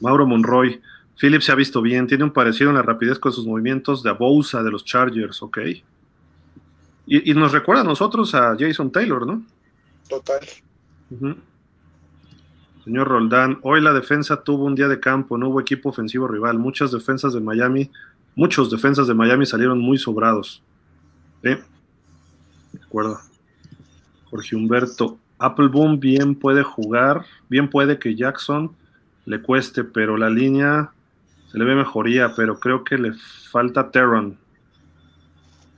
Mauro 0.00 0.26
Monroy. 0.26 0.80
Philip 1.18 1.40
se 1.40 1.52
ha 1.52 1.54
visto 1.54 1.80
bien, 1.80 2.06
tiene 2.06 2.24
un 2.24 2.32
parecido 2.32 2.70
en 2.70 2.76
la 2.76 2.82
rapidez 2.82 3.18
con 3.18 3.32
sus 3.32 3.46
movimientos 3.46 4.02
de 4.02 4.10
Abousa 4.10 4.62
de 4.62 4.72
los 4.72 4.84
Chargers, 4.84 5.40
ok. 5.42 5.58
Y, 7.06 7.34
nos 7.34 7.52
recuerda 7.52 7.82
a 7.82 7.84
nosotros 7.84 8.34
a 8.34 8.56
Jason 8.58 8.90
Taylor, 8.90 9.26
¿no? 9.26 9.42
Total. 10.08 10.40
Señor 12.84 13.08
Roldán, 13.08 13.58
hoy 13.62 13.80
la 13.80 13.92
defensa 13.92 14.42
tuvo 14.42 14.64
un 14.64 14.74
día 14.74 14.88
de 14.88 14.98
campo, 14.98 15.38
no 15.38 15.48
hubo 15.50 15.60
equipo 15.60 15.90
ofensivo 15.90 16.26
rival. 16.26 16.58
Muchas 16.58 16.90
defensas 16.90 17.32
de 17.34 17.40
Miami, 17.40 17.90
muchos 18.34 18.70
defensas 18.70 19.06
de 19.06 19.14
Miami 19.14 19.46
salieron 19.46 19.78
muy 19.78 19.98
sobrados. 19.98 20.62
Jorge 24.30 24.56
Humberto, 24.56 25.18
Appleboom 25.38 25.98
bien 25.98 26.34
puede 26.34 26.62
jugar, 26.62 27.24
bien 27.48 27.68
puede 27.68 27.98
que 27.98 28.14
Jackson 28.14 28.76
le 29.24 29.42
cueste, 29.42 29.84
pero 29.84 30.16
la 30.16 30.30
línea 30.30 30.92
se 31.50 31.58
le 31.58 31.64
ve 31.64 31.74
mejoría, 31.74 32.32
pero 32.36 32.60
creo 32.60 32.84
que 32.84 32.96
le 32.96 33.12
falta 33.50 33.90
Terron. 33.90 34.38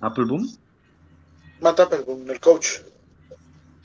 ¿Appleboom? 0.00 0.46
Mata, 1.60 1.88
perdón, 1.88 2.28
el 2.28 2.40
coach. 2.40 2.68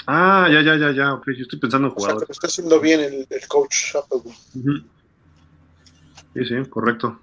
Ah, 0.06 0.50
ya, 0.52 0.62
ya, 0.62 0.76
ya, 0.76 0.92
ya, 0.92 1.14
ok, 1.14 1.28
yo 1.28 1.44
estoy 1.44 1.60
pensando 1.60 1.88
en 1.88 1.94
O 1.96 2.00
sea, 2.00 2.10
jugador. 2.10 2.28
está 2.30 2.48
haciendo 2.48 2.80
bien 2.80 3.00
el, 3.00 3.28
el 3.30 3.48
coach 3.48 3.96
Applebaum. 3.96 4.36
Ujú. 4.56 4.78
Sí, 6.34 6.46
sí, 6.46 6.70
correcto. 6.70 7.20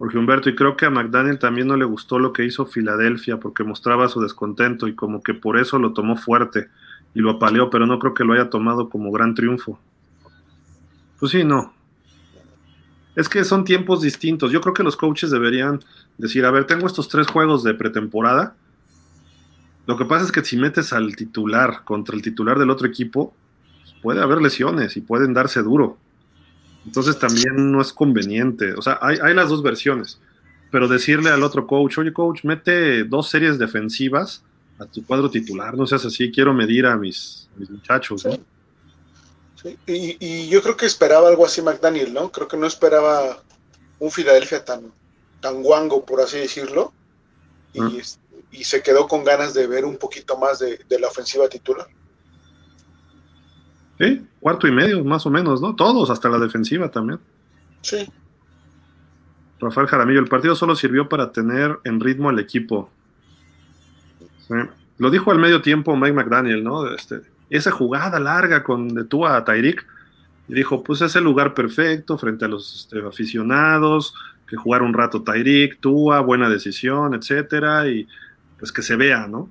Jorge 0.00 0.16
Humberto, 0.16 0.48
y 0.48 0.54
creo 0.54 0.78
que 0.78 0.86
a 0.86 0.90
McDaniel 0.90 1.38
también 1.38 1.66
no 1.66 1.76
le 1.76 1.84
gustó 1.84 2.18
lo 2.18 2.32
que 2.32 2.46
hizo 2.46 2.64
Filadelfia 2.64 3.38
porque 3.38 3.64
mostraba 3.64 4.08
su 4.08 4.22
descontento 4.22 4.88
y 4.88 4.94
como 4.94 5.22
que 5.22 5.34
por 5.34 5.58
eso 5.58 5.78
lo 5.78 5.92
tomó 5.92 6.16
fuerte 6.16 6.68
y 7.14 7.20
lo 7.20 7.32
apaleó, 7.32 7.68
pero 7.68 7.86
no 7.86 7.98
creo 7.98 8.14
que 8.14 8.24
lo 8.24 8.32
haya 8.32 8.48
tomado 8.48 8.88
como 8.88 9.12
gran 9.12 9.34
triunfo. 9.34 9.78
Pues 11.18 11.32
sí, 11.32 11.44
no. 11.44 11.74
Es 13.14 13.28
que 13.28 13.44
son 13.44 13.62
tiempos 13.62 14.00
distintos. 14.00 14.50
Yo 14.50 14.62
creo 14.62 14.72
que 14.72 14.82
los 14.82 14.96
coaches 14.96 15.30
deberían 15.30 15.80
decir, 16.16 16.46
a 16.46 16.50
ver, 16.50 16.64
tengo 16.64 16.86
estos 16.86 17.10
tres 17.10 17.26
juegos 17.26 17.62
de 17.62 17.74
pretemporada. 17.74 18.56
Lo 19.84 19.98
que 19.98 20.06
pasa 20.06 20.24
es 20.24 20.32
que 20.32 20.42
si 20.42 20.56
metes 20.56 20.94
al 20.94 21.14
titular 21.14 21.84
contra 21.84 22.16
el 22.16 22.22
titular 22.22 22.58
del 22.58 22.70
otro 22.70 22.86
equipo, 22.86 23.34
puede 24.00 24.22
haber 24.22 24.40
lesiones 24.40 24.96
y 24.96 25.02
pueden 25.02 25.34
darse 25.34 25.60
duro. 25.62 25.98
Entonces 26.90 27.20
también 27.20 27.70
no 27.70 27.80
es 27.80 27.92
conveniente. 27.92 28.72
O 28.74 28.82
sea, 28.82 28.98
hay, 29.00 29.16
hay 29.22 29.32
las 29.32 29.48
dos 29.48 29.62
versiones. 29.62 30.18
Pero 30.72 30.88
decirle 30.88 31.30
al 31.30 31.44
otro 31.44 31.64
coach, 31.68 31.98
oye 31.98 32.12
coach, 32.12 32.42
mete 32.42 33.04
dos 33.04 33.28
series 33.30 33.60
defensivas 33.60 34.42
a 34.76 34.86
tu 34.86 35.04
cuadro 35.06 35.30
titular, 35.30 35.76
no 35.76 35.86
seas 35.86 36.04
así, 36.04 36.32
quiero 36.32 36.52
medir 36.52 36.86
a 36.86 36.96
mis, 36.96 37.48
a 37.54 37.60
mis 37.60 37.70
muchachos. 37.70 38.24
¿no? 38.24 38.32
Sí. 38.32 38.40
Sí, 39.62 39.78
Y, 39.86 40.16
y 40.18 40.48
yo 40.48 40.60
creo 40.62 40.76
que 40.76 40.86
esperaba 40.86 41.28
algo 41.28 41.46
así 41.46 41.62
McDaniel, 41.62 42.12
¿no? 42.12 42.32
Creo 42.32 42.48
que 42.48 42.56
no 42.56 42.66
esperaba 42.66 43.40
un 44.00 44.10
Filadelfia 44.10 44.64
tan, 44.64 44.90
tan 45.40 45.62
guango, 45.62 46.04
por 46.04 46.20
así 46.20 46.38
decirlo. 46.38 46.92
Y, 47.72 47.80
Ah. 47.80 47.90
este, 48.00 48.20
y 48.50 48.64
se 48.64 48.82
quedó 48.82 49.06
con 49.06 49.22
ganas 49.22 49.54
de 49.54 49.68
ver 49.68 49.84
un 49.84 49.96
poquito 49.96 50.36
más 50.36 50.58
de, 50.58 50.80
de 50.88 50.98
la 50.98 51.06
ofensiva 51.06 51.48
titular. 51.48 51.86
Sí, 54.00 54.26
cuarto 54.40 54.66
y 54.66 54.72
medio, 54.72 55.04
más 55.04 55.26
o 55.26 55.30
menos, 55.30 55.60
¿no? 55.60 55.76
Todos, 55.76 56.08
hasta 56.10 56.28
la 56.28 56.38
defensiva 56.38 56.90
también. 56.90 57.20
Sí, 57.82 58.08
Rafael 59.60 59.86
Jaramillo, 59.86 60.20
el 60.20 60.28
partido 60.28 60.54
solo 60.54 60.74
sirvió 60.74 61.08
para 61.08 61.32
tener 61.32 61.78
en 61.84 62.00
ritmo 62.00 62.30
al 62.30 62.38
equipo. 62.38 62.90
Sí. 64.48 64.54
Lo 64.98 65.10
dijo 65.10 65.30
al 65.30 65.38
medio 65.38 65.60
tiempo 65.60 65.96
Mike 65.96 66.14
McDaniel, 66.14 66.64
¿no? 66.64 66.88
Este, 66.90 67.20
esa 67.50 67.70
jugada 67.70 68.18
larga 68.18 68.62
con 68.62 68.88
de 68.88 69.04
Tua 69.04 69.36
a 69.36 69.44
Tyreek, 69.44 69.86
y 70.48 70.54
dijo, 70.54 70.82
pues 70.82 71.00
es 71.02 71.14
el 71.14 71.24
lugar 71.24 71.54
perfecto 71.54 72.18
frente 72.18 72.46
a 72.46 72.48
los 72.48 72.74
este, 72.74 73.06
aficionados, 73.06 74.14
que 74.48 74.56
jugar 74.56 74.82
un 74.82 74.94
rato 74.94 75.22
Tyreek, 75.22 75.78
Tua, 75.80 76.20
buena 76.20 76.48
decisión, 76.48 77.14
etcétera, 77.14 77.86
y 77.88 78.08
pues 78.58 78.72
que 78.72 78.82
se 78.82 78.96
vea, 78.96 79.26
¿no? 79.28 79.50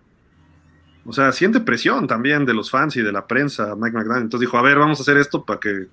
O 1.06 1.14
sea, 1.14 1.32
siente 1.32 1.60
presión 1.60 2.08
también 2.08 2.46
de 2.46 2.54
los 2.54 2.70
fans 2.70 2.96
y 2.98 3.02
de 3.02 3.12
la 3.12 3.26
prensa, 3.26 3.76
Mike 3.76 3.98
McDaniel. 3.98 4.24
Entonces 4.24 4.48
dijo, 4.48 4.58
a 4.58 4.62
ver, 4.62 4.78
vamos 4.78 5.00
a 5.00 5.02
hacer 5.02 5.18
esto 5.18 5.44
para 5.44 5.60
que 5.60 5.88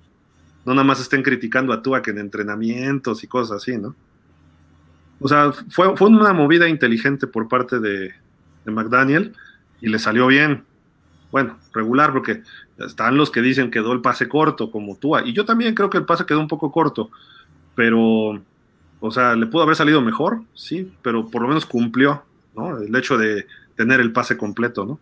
no 0.65 0.73
nada 0.73 0.83
más 0.83 0.99
estén 0.99 1.23
criticando 1.23 1.73
a 1.73 1.81
Tua 1.81 2.01
que 2.01 2.11
en 2.11 2.19
entrenamientos 2.19 3.23
y 3.23 3.27
cosas 3.27 3.57
así, 3.57 3.77
¿no? 3.77 3.95
O 5.19 5.27
sea, 5.27 5.51
fue, 5.69 5.95
fue 5.97 6.09
una 6.09 6.33
movida 6.33 6.67
inteligente 6.67 7.25
por 7.25 7.47
parte 7.47 7.79
de, 7.79 8.13
de 8.65 8.71
McDaniel 8.71 9.33
y 9.81 9.87
le 9.87 9.97
salió 9.97 10.27
bien. 10.27 10.63
Bueno, 11.31 11.57
regular, 11.73 12.13
porque 12.13 12.43
están 12.77 13.17
los 13.17 13.31
que 13.31 13.41
dicen 13.41 13.71
quedó 13.71 13.93
el 13.93 14.01
pase 14.01 14.27
corto, 14.27 14.71
como 14.71 14.97
Tua. 14.97 15.25
Y 15.25 15.33
yo 15.33 15.45
también 15.45 15.73
creo 15.73 15.89
que 15.89 15.97
el 15.97 16.05
pase 16.05 16.25
quedó 16.25 16.39
un 16.39 16.47
poco 16.47 16.71
corto, 16.71 17.09
pero, 17.75 18.41
o 18.99 19.11
sea, 19.11 19.35
le 19.35 19.47
pudo 19.47 19.63
haber 19.63 19.75
salido 19.75 20.01
mejor, 20.01 20.41
sí, 20.53 20.91
pero 21.01 21.27
por 21.27 21.41
lo 21.41 21.47
menos 21.47 21.65
cumplió, 21.65 22.23
¿no? 22.55 22.77
El 22.77 22.95
hecho 22.95 23.17
de 23.17 23.47
tener 23.77 24.01
el 24.01 24.11
pase 24.11 24.35
completo, 24.35 24.85
¿no? 24.85 24.99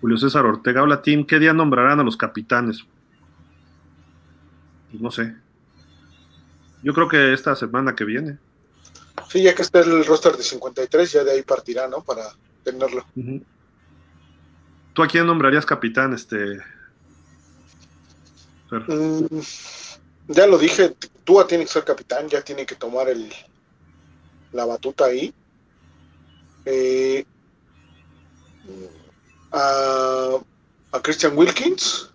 Julio 0.00 0.16
César 0.16 0.46
Ortega, 0.46 0.82
hola 0.82 1.02
Tim, 1.02 1.26
¿qué 1.26 1.38
día 1.38 1.52
nombrarán 1.52 2.00
a 2.00 2.04
los 2.04 2.16
capitanes? 2.16 2.84
Pues 4.90 5.02
no 5.02 5.10
sé. 5.10 5.34
Yo 6.82 6.94
creo 6.94 7.08
que 7.08 7.32
esta 7.32 7.56
semana 7.56 7.94
que 7.94 8.04
viene. 8.04 8.38
sí, 9.28 9.42
ya 9.42 9.54
que 9.54 9.62
está 9.62 9.80
el 9.80 10.04
roster 10.04 10.36
de 10.36 10.44
53, 10.44 11.12
ya 11.12 11.24
de 11.24 11.32
ahí 11.32 11.42
partirá, 11.42 11.88
¿no? 11.88 12.02
Para 12.02 12.22
tenerlo. 12.62 13.04
¿Tú 14.92 15.02
a 15.02 15.08
quién 15.08 15.26
nombrarías 15.26 15.66
capitán, 15.66 16.14
este? 16.14 16.60
Mm, 18.70 19.40
ya 20.28 20.46
lo 20.46 20.58
dije, 20.58 20.94
Tua 21.24 21.46
tiene 21.46 21.64
que 21.64 21.70
ser 21.70 21.84
capitán, 21.84 22.28
ya 22.28 22.42
tiene 22.42 22.64
que 22.64 22.76
tomar 22.76 23.08
el, 23.08 23.32
la 24.52 24.64
batuta 24.64 25.06
ahí. 25.06 25.34
Eh, 26.66 27.24
a, 29.52 30.36
a 30.92 31.00
Christian 31.02 31.36
Wilkins. 31.36 32.10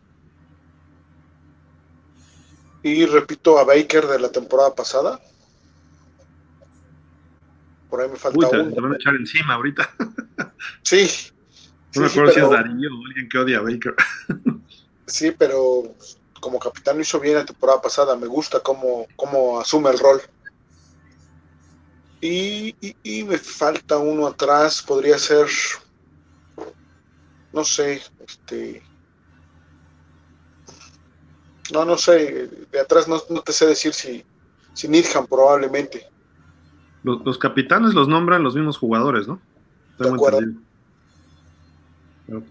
Y 2.84 3.06
repito 3.06 3.58
a 3.60 3.64
Baker 3.64 4.08
de 4.08 4.20
la 4.20 4.32
temporada 4.32 4.74
pasada. 4.76 5.20
Por 7.90 8.02
ahí 8.02 8.10
me 8.10 8.16
falta 8.16 8.38
Uy, 8.40 8.50
te, 8.50 8.60
uno. 8.60 8.74
te 8.74 8.82
van 8.82 8.94
a 8.94 8.96
echar 8.96 9.16
encima 9.16 9.56
ahorita. 9.56 9.90
Sí. 10.84 11.10
No 11.96 12.02
me 12.02 12.08
sí, 12.08 12.14
sí, 12.14 12.20
acuerdo 12.20 12.34
si 12.34 12.40
es 12.40 12.50
Darío 12.50 12.90
o 12.90 13.06
alguien 13.06 13.30
que 13.30 13.38
odia 13.38 13.58
a 13.58 13.62
Baker. 13.62 13.96
Sí, 15.08 15.32
pero 15.32 15.84
como 16.40 16.58
capitán 16.58 16.96
lo 16.96 17.02
hizo 17.02 17.20
bien 17.20 17.36
la 17.36 17.46
temporada 17.46 17.82
pasada. 17.82 18.16
Me 18.16 18.28
gusta 18.28 18.62
cómo, 18.62 19.08
cómo 19.18 19.60
asume 19.60 19.90
el 19.90 20.00
rol. 20.00 20.22
Y, 22.22 22.76
y- 22.82 22.96
y 23.04 23.24
me 23.24 23.38
falta 23.38 23.98
uno 23.98 24.28
atrás. 24.28 24.82
Podría 24.82 25.18
ser. 25.18 25.48
No 27.52 27.64
sé. 27.66 28.02
Este. 28.26 28.84
No, 31.74 31.86
no 31.86 31.98
sé. 31.98 32.50
De 32.72 32.80
atrás 32.80 33.08
no, 33.08 33.22
no 33.30 33.42
te 33.42 33.54
sé 33.54 33.66
decir 33.66 33.94
si, 33.94 34.24
si 34.74 34.88
Needham 34.88 35.26
probablemente. 35.28 36.06
Los, 37.04 37.24
los 37.26 37.38
capitanes 37.38 37.94
los 37.94 38.08
nombran 38.08 38.44
los 38.44 38.56
mismos 38.56 38.78
jugadores, 38.78 39.28
¿no? 39.28 39.42
Tengo 39.98 40.16
acuerdo. 40.16 40.40
Pero- 42.28 42.44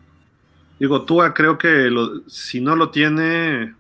digo, 0.78 1.04
Tua 1.04 1.32
creo 1.34 1.58
que 1.58 1.68
lo- 1.90 2.28
si 2.28 2.60
no 2.60 2.74
lo 2.76 2.90
tiene, 2.90 3.74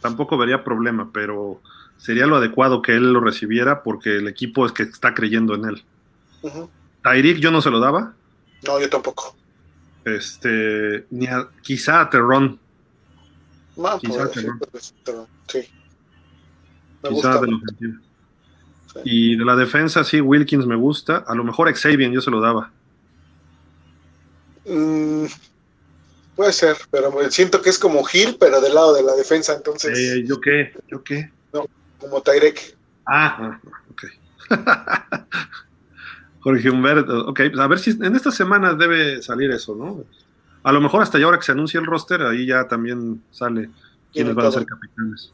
tampoco 0.00 0.36
vería 0.36 0.62
problema, 0.62 1.10
pero 1.12 1.60
sería 1.98 2.26
lo 2.26 2.36
adecuado 2.36 2.82
que 2.82 2.92
él 2.92 3.12
lo 3.12 3.20
recibiera 3.20 3.82
porque 3.82 4.16
el 4.16 4.28
equipo 4.28 4.66
es 4.66 4.72
que 4.72 4.82
está 4.84 5.14
creyendo 5.14 5.54
en 5.54 5.64
él. 5.66 5.84
Tyreek 7.02 7.38
yo 7.38 7.50
no 7.50 7.60
se 7.62 7.70
lo 7.70 7.80
daba, 7.80 8.14
No, 8.66 8.80
yo 8.80 8.88
tampoco. 8.90 9.36
este, 10.04 11.06
ni 11.10 11.26
a- 11.26 11.48
quizá 11.62 12.00
a 12.02 12.10
Ah, 13.78 13.98
Quizá 14.00 14.24
no. 14.24 14.30
pero- 14.34 14.58
pero 15.04 15.28
sí. 15.48 15.58
Me 17.02 17.10
quizá 17.10 17.36
gusta. 17.36 17.40
de. 17.40 17.92
Sí. 18.94 19.00
Y 19.04 19.36
de 19.36 19.44
la 19.44 19.56
defensa, 19.56 20.04
sí, 20.04 20.20
Wilkins 20.20 20.66
me 20.66 20.76
gusta. 20.76 21.24
A 21.26 21.34
lo 21.34 21.42
mejor 21.42 21.72
Xavier 21.74 22.10
yo 22.12 22.20
se 22.20 22.30
lo 22.30 22.40
daba. 22.40 22.70
Mm, 24.66 25.24
puede 26.36 26.52
ser, 26.52 26.76
pero 26.90 27.10
me 27.12 27.30
siento 27.30 27.60
que 27.60 27.70
es 27.70 27.78
como 27.78 28.02
Gil, 28.04 28.36
pero 28.38 28.60
del 28.60 28.74
lado 28.74 28.94
de 28.94 29.02
la 29.02 29.14
defensa, 29.14 29.54
entonces, 29.54 29.98
Eh, 29.98 30.24
¿Yo 30.26 30.40
qué? 30.40 30.72
¿Yo 30.88 31.02
qué? 31.02 31.30
Como 31.98 32.20
Tyrek. 32.22 32.76
Ah, 33.06 33.36
ah, 33.38 33.60
ok. 33.90 34.04
Jorge 36.40 36.70
Humberto, 36.70 37.28
ok, 37.28 37.40
pues 37.50 37.58
a 37.58 37.66
ver 37.66 37.78
si 37.78 37.90
en 37.90 38.14
esta 38.14 38.30
semana 38.30 38.74
debe 38.74 39.22
salir 39.22 39.50
eso, 39.50 39.74
¿no? 39.74 40.04
A 40.62 40.72
lo 40.72 40.80
mejor 40.80 41.02
hasta 41.02 41.18
ya 41.18 41.24
ahora 41.24 41.38
que 41.38 41.44
se 41.44 41.52
anuncia 41.52 41.80
el 41.80 41.86
roster, 41.86 42.22
ahí 42.22 42.46
ya 42.46 42.68
también 42.68 43.22
sale 43.30 43.70
quiénes 44.12 44.34
van 44.34 44.46
a 44.46 44.50
ser 44.50 44.66
capitanes. 44.66 45.32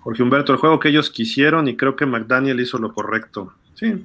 Jorge 0.00 0.22
Humberto, 0.22 0.52
el 0.52 0.58
juego 0.58 0.78
que 0.78 0.90
ellos 0.90 1.10
quisieron 1.10 1.66
y 1.66 1.76
creo 1.76 1.96
que 1.96 2.06
McDaniel 2.06 2.60
hizo 2.60 2.78
lo 2.78 2.92
correcto. 2.92 3.54
Sí. 3.74 4.04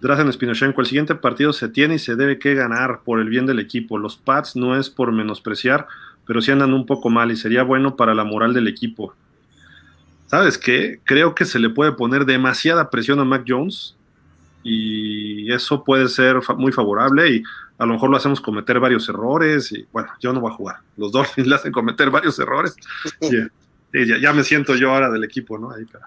Drazen 0.00 0.32
Spinochenko, 0.32 0.80
el 0.80 0.86
siguiente 0.86 1.14
partido 1.14 1.52
se 1.52 1.68
tiene 1.68 1.96
y 1.96 1.98
se 1.98 2.16
debe 2.16 2.38
que 2.38 2.54
ganar 2.54 3.00
por 3.04 3.20
el 3.20 3.28
bien 3.28 3.44
del 3.44 3.58
equipo. 3.58 3.98
Los 3.98 4.16
Pats 4.16 4.56
no 4.56 4.78
es 4.78 4.88
por 4.88 5.12
menospreciar, 5.12 5.86
pero 6.26 6.40
sí 6.40 6.50
andan 6.50 6.72
un 6.72 6.86
poco 6.86 7.10
mal 7.10 7.30
y 7.30 7.36
sería 7.36 7.62
bueno 7.62 7.96
para 7.96 8.14
la 8.14 8.24
moral 8.24 8.54
del 8.54 8.68
equipo. 8.68 9.14
¿Sabes 10.30 10.58
qué? 10.58 11.00
Creo 11.04 11.34
que 11.34 11.44
se 11.44 11.58
le 11.58 11.70
puede 11.70 11.92
poner 11.92 12.24
demasiada 12.24 12.88
presión 12.88 13.18
a 13.18 13.24
Mac 13.24 13.44
Jones 13.48 13.96
y 14.62 15.52
eso 15.52 15.82
puede 15.82 16.08
ser 16.08 16.40
fa- 16.42 16.54
muy 16.54 16.70
favorable 16.72 17.28
y 17.30 17.42
a 17.78 17.86
lo 17.86 17.94
mejor 17.94 18.10
lo 18.10 18.16
hacemos 18.16 18.40
cometer 18.40 18.78
varios 18.78 19.08
errores 19.08 19.72
y 19.72 19.86
bueno, 19.92 20.10
yo 20.20 20.32
no 20.32 20.40
voy 20.40 20.52
a 20.52 20.54
jugar. 20.54 20.76
Los 20.96 21.12
Dolphins 21.12 21.46
le 21.48 21.54
hacen 21.56 21.72
cometer 21.72 22.10
varios 22.10 22.38
errores. 22.38 22.76
y, 23.20 23.36
y 24.02 24.06
ya, 24.06 24.18
ya 24.18 24.32
me 24.32 24.44
siento 24.44 24.76
yo 24.76 24.92
ahora 24.94 25.10
del 25.10 25.24
equipo, 25.24 25.58
¿no? 25.58 25.72
Ahí, 25.72 25.84
pero, 25.90 26.04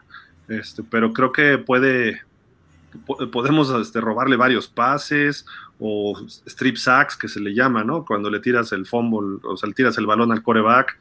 este, 0.61 0.83
pero 0.83 1.11
creo 1.11 1.31
que 1.33 1.57
puede, 1.57 2.21
po- 3.05 3.29
podemos 3.29 3.71
este, 3.71 3.99
robarle 3.99 4.37
varios 4.37 4.67
pases 4.69 5.45
o 5.79 6.17
strip 6.45 6.77
sacks 6.77 7.17
que 7.17 7.27
se 7.27 7.41
le 7.41 7.53
llama, 7.53 7.83
¿no? 7.83 8.05
Cuando 8.05 8.29
le 8.29 8.39
tiras 8.39 8.71
el 8.71 8.85
fumble, 8.85 9.39
o 9.43 9.57
sea, 9.57 9.67
le 9.67 9.75
tiras 9.75 9.97
el 9.97 10.05
balón 10.05 10.31
al 10.31 10.43
coreback. 10.43 10.97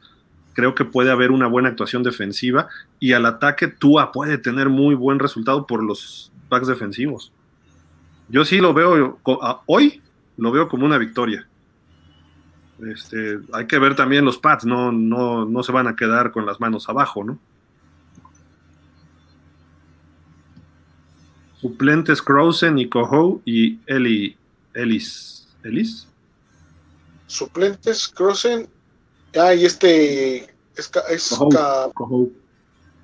Creo 0.53 0.75
que 0.75 0.85
puede 0.85 1.11
haber 1.11 1.31
una 1.31 1.47
buena 1.47 1.69
actuación 1.69 2.03
defensiva 2.03 2.67
y 2.99 3.13
al 3.13 3.25
ataque 3.25 3.67
Tua 3.67 4.11
puede 4.11 4.37
tener 4.37 4.69
muy 4.69 4.95
buen 4.95 5.19
resultado 5.19 5.65
por 5.65 5.83
los 5.83 6.31
backs 6.49 6.67
defensivos. 6.67 7.31
Yo 8.29 8.45
sí 8.45 8.59
lo 8.59 8.73
veo, 8.73 9.19
hoy 9.65 10.01
lo 10.37 10.51
veo 10.51 10.67
como 10.67 10.85
una 10.85 10.97
victoria. 10.97 11.47
Este, 12.81 13.39
hay 13.53 13.67
que 13.67 13.79
ver 13.79 13.95
también 13.95 14.25
los 14.25 14.37
pads, 14.37 14.65
no, 14.65 14.91
no, 14.91 15.45
no 15.45 15.63
se 15.63 15.71
van 15.71 15.87
a 15.87 15.95
quedar 15.95 16.31
con 16.31 16.45
las 16.45 16.59
manos 16.59 16.89
abajo, 16.89 17.23
¿no? 17.23 17.39
Suplentes 21.61 22.21
Crosen 22.21 22.77
y 22.77 22.89
Coho 22.89 23.41
y 23.45 23.79
Eli, 23.85 24.35
Ellis. 24.73 25.47
¿Ellis? 25.63 26.07
Suplentes 27.27 28.09
Crosen. 28.09 28.67
Ah, 29.39 29.53
y 29.53 29.65
este. 29.65 30.43
Es, 30.75 30.91
es 31.09 31.39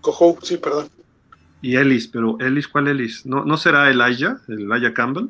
Coho. 0.02 0.38
sí, 0.42 0.58
perdón. 0.58 0.90
Y 1.62 1.76
Ellis, 1.76 2.08
pero 2.08 2.38
Ellis, 2.40 2.68
¿cuál 2.68 2.88
Ellis? 2.88 3.26
¿No, 3.26 3.44
¿No 3.44 3.58
será 3.58 3.90
Elijah? 3.90 4.40
¿Elijah 4.48 4.94
Campbell? 4.94 5.28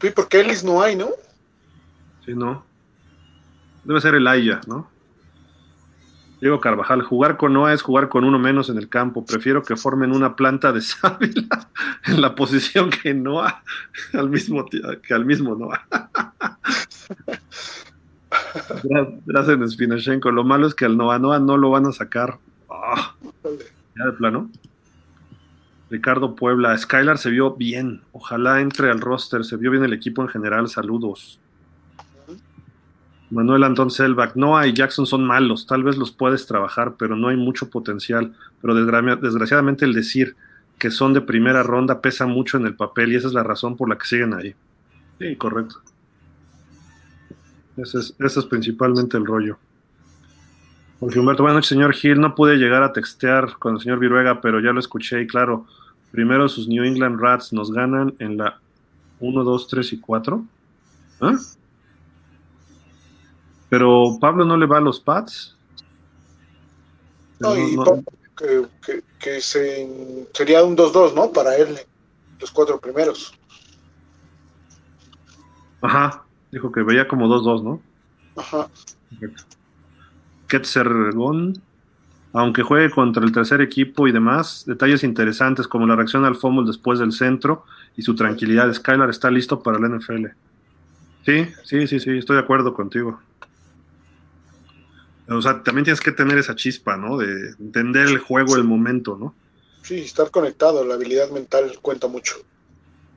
Sí, 0.00 0.10
porque 0.14 0.40
Ellis 0.40 0.64
no 0.64 0.82
hay, 0.82 0.96
¿no? 0.96 1.10
Sí, 2.24 2.34
no. 2.34 2.64
Debe 3.84 4.00
ser 4.00 4.14
Elijah, 4.14 4.60
¿no? 4.66 4.90
Diego 6.40 6.60
Carvajal, 6.60 7.02
jugar 7.02 7.36
con 7.36 7.52
Noah 7.52 7.72
es 7.72 7.82
jugar 7.82 8.08
con 8.08 8.24
uno 8.24 8.38
menos 8.38 8.68
en 8.68 8.78
el 8.78 8.88
campo. 8.88 9.24
Prefiero 9.24 9.62
que 9.62 9.76
formen 9.76 10.12
una 10.12 10.36
planta 10.36 10.72
de 10.72 10.80
sábila 10.82 11.68
en 12.06 12.20
la 12.20 12.34
posición 12.34 12.90
que 12.90 13.12
Noah, 13.14 13.62
al 14.12 14.30
mismo 14.30 14.66
que 14.66 15.14
al 15.14 15.24
mismo 15.24 15.54
Noah. 15.54 15.86
Gracias, 19.26 19.72
Spinachenko. 19.72 20.30
Lo 20.30 20.44
malo 20.44 20.66
es 20.66 20.74
que 20.74 20.84
al 20.84 20.96
Noah 20.96 21.18
no 21.18 21.56
lo 21.56 21.70
van 21.70 21.86
a 21.86 21.92
sacar. 21.92 22.38
Ah, 22.70 23.14
ya 23.96 24.06
de 24.06 24.12
plano. 24.12 24.50
Ricardo 25.90 26.34
Puebla, 26.34 26.76
Skylar 26.76 27.18
se 27.18 27.30
vio 27.30 27.54
bien. 27.54 28.02
Ojalá 28.12 28.60
entre 28.60 28.90
al 28.90 29.00
roster. 29.00 29.44
Se 29.44 29.56
vio 29.56 29.70
bien 29.70 29.84
el 29.84 29.92
equipo 29.92 30.22
en 30.22 30.28
general. 30.28 30.68
Saludos. 30.68 31.40
Manuel 33.30 33.64
Antón 33.64 33.90
Selbach, 33.90 34.34
Noah 34.36 34.66
y 34.66 34.72
Jackson 34.72 35.04
son 35.04 35.22
malos, 35.24 35.66
tal 35.66 35.82
vez 35.82 35.98
los 35.98 36.12
puedes 36.12 36.46
trabajar, 36.46 36.94
pero 36.98 37.14
no 37.14 37.28
hay 37.28 37.36
mucho 37.36 37.68
potencial. 37.68 38.32
Pero 38.62 38.74
desgraciadamente 38.74 39.84
el 39.84 39.92
decir 39.92 40.34
que 40.78 40.90
son 40.90 41.12
de 41.12 41.20
primera 41.20 41.62
ronda 41.62 42.00
pesa 42.00 42.26
mucho 42.26 42.56
en 42.56 42.64
el 42.64 42.74
papel 42.74 43.12
y 43.12 43.16
esa 43.16 43.28
es 43.28 43.34
la 43.34 43.42
razón 43.42 43.76
por 43.76 43.88
la 43.88 43.98
que 43.98 44.06
siguen 44.06 44.32
ahí. 44.32 44.54
Sí, 45.18 45.36
correcto. 45.36 45.82
Ese 47.78 47.98
es, 47.98 48.14
ese 48.18 48.40
es 48.40 48.46
principalmente 48.46 49.16
el 49.16 49.24
rollo. 49.24 49.56
Jorge 50.98 51.20
Humberto, 51.20 51.44
buenas 51.44 51.58
noches, 51.58 51.68
señor 51.68 51.94
Gil. 51.94 52.20
No 52.20 52.34
pude 52.34 52.56
llegar 52.56 52.82
a 52.82 52.92
textear 52.92 53.56
con 53.58 53.76
el 53.76 53.80
señor 53.80 54.00
Viruega, 54.00 54.40
pero 54.40 54.60
ya 54.60 54.72
lo 54.72 54.80
escuché 54.80 55.22
y 55.22 55.26
claro, 55.28 55.64
primero 56.10 56.48
sus 56.48 56.66
New 56.66 56.82
England 56.82 57.20
Rats 57.20 57.52
nos 57.52 57.70
ganan 57.70 58.16
en 58.18 58.36
la 58.36 58.60
1, 59.20 59.44
2, 59.44 59.68
3 59.68 59.92
y 59.92 60.00
4. 60.00 60.44
¿Ah? 61.20 61.36
Pero 63.68 64.18
Pablo 64.20 64.44
no 64.44 64.56
le 64.56 64.66
va 64.66 64.78
a 64.78 64.80
los 64.80 64.98
pads. 64.98 65.56
No, 67.38 67.56
y 67.56 67.76
Que, 69.20 69.40
sería 69.40 70.64
un 70.64 70.76
2-2, 70.76 71.14
¿no? 71.14 71.30
Para 71.30 71.56
él, 71.56 71.78
los 72.40 72.50
cuatro 72.50 72.80
primeros. 72.80 73.32
Ajá, 75.80 76.24
dijo 76.50 76.72
que 76.72 76.82
veía 76.82 77.08
como 77.08 77.26
2-2, 77.28 77.62
¿no? 77.62 77.82
Ajá. 78.36 78.68
Ketzergon, 80.46 81.60
aunque 82.32 82.62
juegue 82.62 82.90
contra 82.90 83.24
el 83.24 83.32
tercer 83.32 83.60
equipo 83.60 84.06
y 84.06 84.12
demás, 84.12 84.64
detalles 84.66 85.02
interesantes 85.02 85.66
como 85.66 85.86
la 85.86 85.96
reacción 85.96 86.24
al 86.24 86.36
fumble 86.36 86.66
después 86.66 86.98
del 86.98 87.12
centro 87.12 87.64
y 87.96 88.02
su 88.02 88.14
tranquilidad. 88.14 88.72
Skylar 88.72 89.10
está 89.10 89.30
listo 89.30 89.62
para 89.62 89.78
la 89.78 89.88
NFL. 89.88 90.26
Sí, 91.24 91.48
sí, 91.64 91.86
sí, 91.86 92.00
sí, 92.00 92.18
estoy 92.18 92.36
de 92.36 92.42
acuerdo 92.42 92.72
contigo. 92.74 93.20
O 95.28 95.42
sea, 95.42 95.62
también 95.62 95.84
tienes 95.84 96.00
que 96.00 96.12
tener 96.12 96.38
esa 96.38 96.54
chispa, 96.54 96.96
¿no? 96.96 97.18
De 97.18 97.50
entender 97.58 98.08
el 98.08 98.18
juego, 98.18 98.56
el 98.56 98.64
momento, 98.64 99.16
¿no? 99.18 99.34
Sí, 99.82 99.96
estar 99.96 100.30
conectado, 100.30 100.84
la 100.84 100.94
habilidad 100.94 101.30
mental 101.30 101.78
cuenta 101.82 102.08
mucho. 102.08 102.36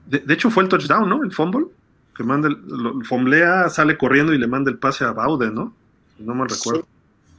De, 0.05 0.33
hecho, 0.33 0.49
fue 0.49 0.63
el 0.63 0.69
touchdown, 0.69 1.07
¿no? 1.07 1.23
El 1.23 1.31
fumble. 1.31 1.67
Que 2.15 2.23
manda 2.23 2.49
el, 2.49 3.05
fomblea, 3.05 3.69
sale 3.69 3.97
corriendo 3.97 4.33
y 4.33 4.37
le 4.37 4.47
manda 4.47 4.69
el 4.69 4.77
pase 4.77 5.03
a 5.05 5.11
Baude, 5.11 5.51
¿no? 5.51 5.73
No 6.19 6.35
me 6.35 6.47
recuerdo. 6.47 6.85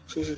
Sí, 0.07 0.25
sí. 0.25 0.37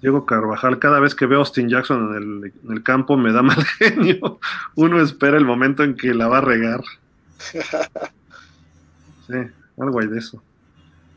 Diego 0.00 0.26
Carvajal, 0.26 0.78
cada 0.78 1.00
vez 1.00 1.14
que 1.14 1.26
veo 1.26 1.38
a 1.38 1.40
Austin 1.40 1.68
Jackson 1.68 2.14
en 2.14 2.22
el, 2.22 2.52
en 2.64 2.72
el 2.72 2.82
campo 2.82 3.16
me 3.16 3.32
da 3.32 3.42
mal 3.42 3.64
genio. 3.64 4.38
Uno 4.76 5.00
espera 5.00 5.36
el 5.36 5.44
momento 5.44 5.82
en 5.82 5.96
que 5.96 6.14
la 6.14 6.28
va 6.28 6.38
a 6.38 6.42
regar. 6.42 6.82
Sí, 9.28 9.34
algo 9.78 10.00
hay 10.00 10.06
de 10.06 10.18
eso. 10.18 10.42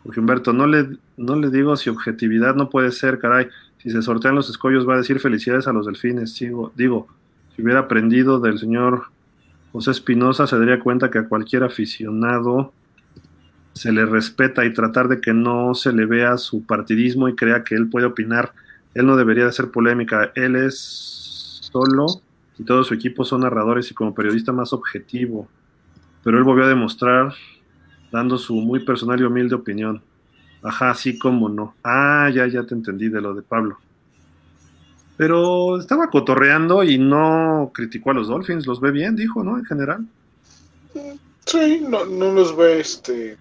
Porque 0.04 0.20
Humberto, 0.20 0.52
no 0.52 0.68
le, 0.68 0.98
no 1.16 1.38
le 1.38 1.50
digo 1.50 1.78
si 1.78 1.90
objetividad 1.90 2.56
no 2.56 2.70
puede 2.70 2.92
ser, 2.92 3.20
caray. 3.20 3.48
Si 3.78 3.90
se 3.90 4.02
sortean 4.02 4.36
los 4.36 4.50
escollos 4.50 4.88
va 4.88 4.96
a 4.96 4.98
decir 4.98 5.22
felicidades 5.22 5.66
a 5.66 5.72
los 5.72 5.86
delfines. 5.86 6.34
Sigo, 6.34 6.74
digo, 6.76 7.08
si 7.56 7.62
hubiera 7.62 7.80
aprendido 7.80 8.42
del 8.42 8.60
señor 8.60 9.06
José 9.72 9.92
Espinosa, 9.92 10.48
se 10.48 10.60
daría 10.60 10.80
cuenta 10.80 11.10
que 11.10 11.20
a 11.20 11.28
cualquier 11.28 11.64
aficionado 11.64 12.74
se 13.74 13.92
le 13.92 14.06
respeta 14.06 14.66
y 14.66 14.74
tratar 14.74 15.08
de 15.08 15.22
que 15.22 15.34
no 15.34 15.74
se 15.74 15.94
le 15.94 16.06
vea 16.06 16.38
su 16.38 16.66
partidismo 16.66 17.30
y 17.30 17.36
crea 17.36 17.64
que 17.64 17.76
él 17.76 17.90
puede 17.90 18.06
opinar. 18.06 18.54
Él 18.94 19.06
no 19.06 19.16
debería 19.16 19.46
de 19.46 19.54
ser 19.54 19.72
polémica. 19.72 20.32
Él 20.36 20.58
es 20.58 20.78
solo 21.72 22.06
y 22.58 22.64
todo 22.64 22.84
su 22.84 22.94
equipo 22.94 23.24
son 23.24 23.42
narradores 23.42 23.90
y 23.90 23.94
como 23.94 24.14
periodista 24.14 24.52
más 24.52 24.74
objetivo. 24.74 25.48
Pero 26.24 26.38
él 26.38 26.44
volvió 26.44 26.66
a 26.66 26.70
demostrar 26.70 27.34
dando 28.12 28.38
su 28.38 28.56
muy 28.56 28.82
personal 28.82 29.20
y 29.20 29.24
humilde 29.24 29.56
opinión. 29.56 30.04
Ajá, 30.62 30.94
sí, 30.94 31.18
cómo 31.18 31.50
no. 31.50 31.76
Ah, 31.84 32.30
ya, 32.34 32.46
ya 32.48 32.64
te 32.64 32.76
entendí 32.76 33.10
de 33.10 33.22
lo 33.22 33.34
de 33.34 33.42
Pablo. 33.42 33.78
Pero 35.22 35.78
estaba 35.78 36.10
cotorreando 36.10 36.84
y 36.84 36.98
no 36.98 37.70
criticó 37.76 38.10
a 38.10 38.16
los 38.16 38.28
Dolphins, 38.28 38.66
los 38.66 38.82
ve 38.82 38.90
bien, 38.90 39.16
dijo, 39.16 39.44
¿no? 39.44 39.56
En 39.56 39.66
general. 39.66 40.04
Sí, 41.46 41.86
no, 41.88 42.08
no 42.08 42.32
los 42.32 42.58
ve 42.58 42.80
este 42.80 43.38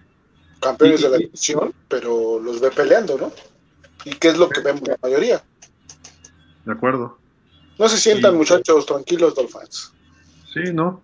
campeones 0.59 1.01
de 1.01 1.09
la 1.09 1.17
división, 1.17 1.73
pero 1.87 2.39
los 2.39 2.61
ve 2.61 2.69
peleando, 2.69 3.17
¿no? 3.17 3.31
¿Y 4.05 4.11
qué 4.11 4.27
es 4.27 4.37
lo 4.37 4.47
que 4.47 4.61
vemos 4.61 4.87
la 4.87 4.95
mayoría? 5.01 5.41
De 6.65 6.71
acuerdo. 6.71 7.17
No 7.79 7.89
se 7.89 7.97
sientan, 7.97 8.37
muchachos, 8.37 8.85
tranquilos, 8.85 9.33
Dolphins. 9.33 9.91
Sí, 10.53 10.71
no. 10.71 11.01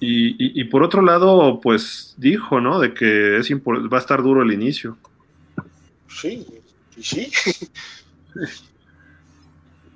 Y, 0.00 0.64
por 0.64 0.82
otro 0.82 1.02
lado, 1.02 1.60
pues 1.60 2.16
dijo, 2.16 2.60
¿no? 2.60 2.80
De 2.80 2.94
que 2.94 3.36
es 3.36 3.48
va 3.52 3.96
a 3.96 4.00
estar 4.00 4.24
duro 4.24 4.42
el 4.42 4.52
inicio. 4.52 4.98
Sí, 6.08 6.44
y 6.96 7.02
sí. 7.04 7.30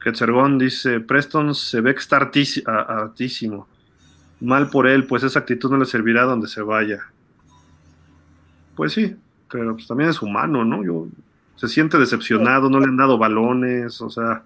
Quetzergón 0.02 0.58
dice, 0.58 1.00
Preston 1.00 1.54
se 1.54 1.80
ve 1.80 1.94
que 1.94 2.00
está 2.00 2.16
hartísimo. 2.16 3.68
Mal 4.40 4.68
por 4.70 4.88
él, 4.88 5.06
pues 5.06 5.22
esa 5.22 5.40
actitud 5.40 5.70
no 5.70 5.78
le 5.78 5.84
servirá 5.84 6.24
donde 6.24 6.48
se 6.48 6.62
vaya. 6.62 7.06
Pues 8.74 8.92
sí, 8.92 9.16
pero 9.50 9.74
pues 9.74 9.86
también 9.86 10.10
es 10.10 10.20
humano, 10.20 10.64
¿no? 10.64 10.84
Yo, 10.84 11.06
se 11.56 11.68
siente 11.68 11.98
decepcionado, 11.98 12.68
no 12.68 12.80
le 12.80 12.86
han 12.86 12.96
dado 12.96 13.18
balones, 13.18 14.00
o 14.00 14.10
sea... 14.10 14.42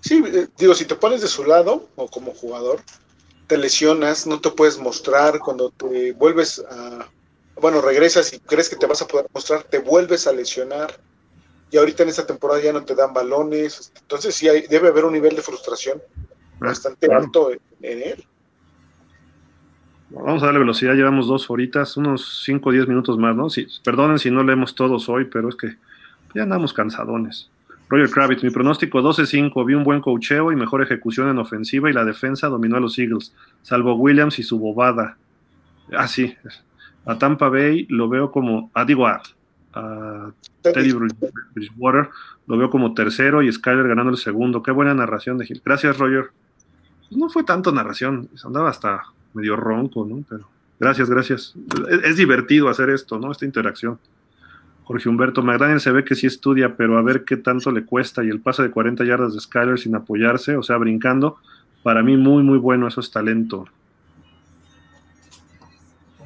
Sí, 0.00 0.22
eh, 0.26 0.48
digo, 0.58 0.74
si 0.74 0.84
te 0.84 0.96
pones 0.96 1.22
de 1.22 1.28
su 1.28 1.44
lado 1.44 1.88
o 1.94 2.08
como 2.08 2.32
jugador, 2.32 2.80
te 3.46 3.56
lesionas, 3.56 4.26
no 4.26 4.40
te 4.40 4.50
puedes 4.50 4.78
mostrar, 4.78 5.38
cuando 5.38 5.70
te 5.70 6.12
vuelves 6.12 6.62
a, 6.70 7.06
bueno, 7.60 7.80
regresas 7.80 8.32
y 8.32 8.40
crees 8.40 8.68
que 8.68 8.76
te 8.76 8.86
vas 8.86 9.02
a 9.02 9.06
poder 9.06 9.26
mostrar, 9.32 9.62
te 9.62 9.78
vuelves 9.78 10.26
a 10.26 10.32
lesionar. 10.32 10.98
Y 11.70 11.76
ahorita 11.76 12.02
en 12.02 12.08
esta 12.08 12.26
temporada 12.26 12.60
ya 12.62 12.72
no 12.72 12.84
te 12.84 12.94
dan 12.94 13.12
balones. 13.12 13.92
Entonces 14.00 14.34
sí 14.34 14.48
hay, 14.48 14.66
debe 14.66 14.88
haber 14.88 15.04
un 15.04 15.12
nivel 15.12 15.34
de 15.34 15.42
frustración 15.42 16.00
bastante 16.58 17.12
alto 17.12 17.50
en, 17.50 18.02
él. 18.02 18.24
Vamos 20.10 20.42
a 20.42 20.46
darle 20.46 20.60
velocidad, 20.60 20.94
llevamos 20.94 21.26
dos 21.26 21.50
horitas, 21.50 21.96
unos 21.96 22.42
5 22.44 22.68
o 22.68 22.72
10 22.72 22.86
minutos 22.86 23.18
más, 23.18 23.34
¿no? 23.34 23.50
Si, 23.50 23.66
perdonen 23.82 24.18
si 24.18 24.30
no 24.30 24.44
leemos 24.44 24.74
todos 24.74 25.08
hoy, 25.08 25.24
pero 25.24 25.48
es 25.48 25.56
que 25.56 25.76
ya 26.34 26.42
andamos 26.42 26.72
cansadones. 26.72 27.50
Roger 27.88 28.10
Kravitz, 28.10 28.42
mi 28.42 28.50
pronóstico 28.50 29.00
12-5, 29.00 29.66
vi 29.66 29.74
un 29.74 29.84
buen 29.84 30.00
cocheo 30.00 30.52
y 30.52 30.56
mejor 30.56 30.82
ejecución 30.82 31.28
en 31.28 31.38
ofensiva 31.38 31.90
y 31.90 31.92
la 31.92 32.04
defensa 32.04 32.48
dominó 32.48 32.76
a 32.76 32.80
los 32.80 32.98
Eagles, 32.98 33.34
salvo 33.62 33.94
Williams 33.94 34.38
y 34.38 34.42
su 34.42 34.58
bobada. 34.58 35.16
Ah, 35.92 36.08
sí. 36.08 36.34
A 37.04 37.18
Tampa 37.18 37.48
Bay 37.48 37.86
lo 37.90 38.08
veo 38.08 38.30
como, 38.30 38.70
ah, 38.72 38.84
digo, 38.84 39.06
a, 39.06 39.22
Teddy 40.62 40.92
Bridgewater 41.54 42.08
lo 42.46 42.56
veo 42.56 42.70
como 42.70 42.94
tercero 42.94 43.42
y 43.42 43.52
Skyler 43.52 43.88
ganando 43.88 44.12
el 44.12 44.18
segundo. 44.18 44.62
Qué 44.62 44.70
buena 44.70 44.94
narración 44.94 45.38
de 45.38 45.46
Gil. 45.46 45.62
Gracias, 45.64 45.98
Roger. 45.98 46.30
No 47.10 47.28
fue 47.28 47.44
tanto 47.44 47.72
narración, 47.72 48.28
andaba 48.44 48.70
hasta 48.70 49.02
medio 49.34 49.56
ronco, 49.56 50.04
¿no? 50.04 50.24
Pero 50.28 50.48
gracias, 50.78 51.10
gracias. 51.10 51.54
es 52.02 52.16
divertido 52.16 52.68
hacer 52.68 52.90
esto, 52.90 53.18
¿no? 53.18 53.32
Esta 53.32 53.44
interacción. 53.44 53.98
Jorge 54.84 55.08
Humberto 55.08 55.42
McDaniel 55.42 55.80
se 55.80 55.92
ve 55.92 56.04
que 56.04 56.14
sí 56.14 56.26
estudia, 56.26 56.76
pero 56.76 56.98
a 56.98 57.02
ver 57.02 57.24
qué 57.24 57.36
tanto 57.36 57.70
le 57.72 57.84
cuesta. 57.84 58.22
Y 58.22 58.28
el 58.28 58.40
pase 58.40 58.62
de 58.62 58.70
40 58.70 59.04
yardas 59.04 59.34
de 59.34 59.40
Skyler 59.40 59.78
sin 59.78 59.94
apoyarse, 59.94 60.56
o 60.56 60.62
sea, 60.62 60.76
brincando, 60.76 61.38
Para 61.82 62.02
mí, 62.02 62.16
muy, 62.16 62.42
muy 62.42 62.58
bueno, 62.58 62.88
eso 62.88 63.00
es 63.00 63.10
talento. 63.10 63.66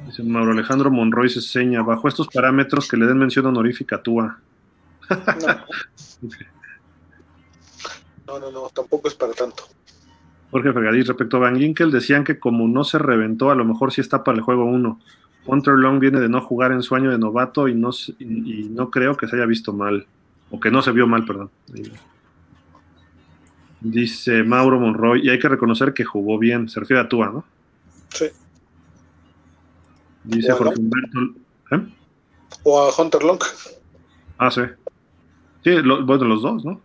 Dice 0.09 0.23
Mauro 0.23 0.53
Alejandro 0.53 0.89
Monroy 0.89 1.29
se 1.29 1.39
seña, 1.39 1.83
bajo 1.83 2.07
estos 2.07 2.27
parámetros 2.29 2.87
que 2.87 2.97
le 2.97 3.05
den 3.05 3.19
mención 3.19 3.45
honorífica 3.45 3.97
a 3.97 4.01
Tua. 4.01 4.39
No. 8.27 8.39
no, 8.39 8.51
no, 8.51 8.69
tampoco 8.69 9.07
es 9.07 9.15
para 9.15 9.33
tanto. 9.33 9.63
Jorge 10.51 10.73
Fergadís, 10.73 11.07
respecto 11.07 11.37
a 11.37 11.41
Van 11.41 11.57
Ginkel, 11.57 11.91
decían 11.91 12.23
que 12.23 12.39
como 12.39 12.67
no 12.67 12.83
se 12.83 12.97
reventó, 12.97 13.51
a 13.51 13.55
lo 13.55 13.65
mejor 13.65 13.91
sí 13.91 14.01
está 14.01 14.23
para 14.23 14.37
el 14.37 14.43
juego 14.43 14.65
1. 14.65 14.99
Hunter 15.45 15.75
Long 15.75 15.99
viene 15.99 16.19
de 16.19 16.27
no 16.27 16.41
jugar 16.41 16.71
en 16.71 16.81
su 16.81 16.95
año 16.95 17.11
de 17.11 17.17
novato 17.17 17.67
y 17.67 17.75
no, 17.75 17.91
y 18.19 18.67
no 18.69 18.89
creo 18.89 19.15
que 19.15 19.27
se 19.27 19.35
haya 19.35 19.45
visto 19.45 19.73
mal, 19.73 20.07
o 20.49 20.59
que 20.59 20.71
no 20.71 20.81
se 20.81 20.91
vio 20.91 21.07
mal, 21.07 21.25
perdón. 21.25 21.51
Dice 23.79 24.43
Mauro 24.43 24.79
Monroy, 24.79 25.21
y 25.25 25.29
hay 25.29 25.39
que 25.39 25.49
reconocer 25.49 25.93
que 25.93 26.03
jugó 26.03 26.39
bien, 26.39 26.67
se 26.67 26.79
refiere 26.79 27.01
a 27.01 27.07
Tua, 27.07 27.29
¿no? 27.29 27.45
Sí. 28.09 28.25
Dice 30.23 30.51
Jorge 30.51 30.79
Humberto. 30.79 31.19
¿eh? 31.71 31.87
O 32.63 32.79
a 32.79 32.89
Hunter 32.95 33.23
Long. 33.23 33.39
Ah, 34.37 34.51
sí. 34.51 34.61
Sí, 35.63 35.71
lo, 35.81 36.05
bueno, 36.05 36.25
los 36.25 36.41
dos, 36.41 36.63
¿no? 36.63 36.81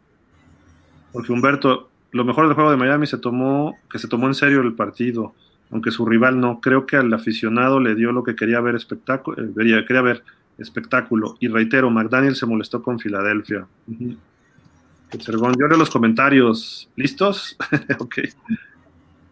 Porque 1.12 1.32
Humberto, 1.32 1.90
lo 2.10 2.24
mejor 2.24 2.46
del 2.46 2.54
juego 2.54 2.70
de 2.70 2.76
Miami 2.76 3.06
se 3.06 3.18
tomó, 3.18 3.78
que 3.90 3.98
se 3.98 4.08
tomó 4.08 4.26
en 4.26 4.34
serio 4.34 4.60
el 4.62 4.74
partido, 4.74 5.34
aunque 5.70 5.90
su 5.90 6.04
rival 6.04 6.40
no. 6.40 6.60
Creo 6.60 6.86
que 6.86 6.96
al 6.96 7.12
aficionado 7.12 7.80
le 7.80 7.94
dio 7.94 8.12
lo 8.12 8.24
que 8.24 8.34
quería 8.34 8.60
ver 8.60 8.74
espectáculo, 8.74 9.42
eh, 9.42 9.84
quería 9.86 10.02
ver 10.02 10.24
espectáculo. 10.58 11.36
Y 11.40 11.48
reitero, 11.48 11.90
McDaniel 11.90 12.36
se 12.36 12.46
molestó 12.46 12.82
con 12.82 12.98
Filadelfia. 12.98 13.66
yo 13.88 14.18
leo 15.68 15.78
los 15.78 15.90
comentarios. 15.90 16.88
¿Listos? 16.96 17.56
ok. 17.98 18.18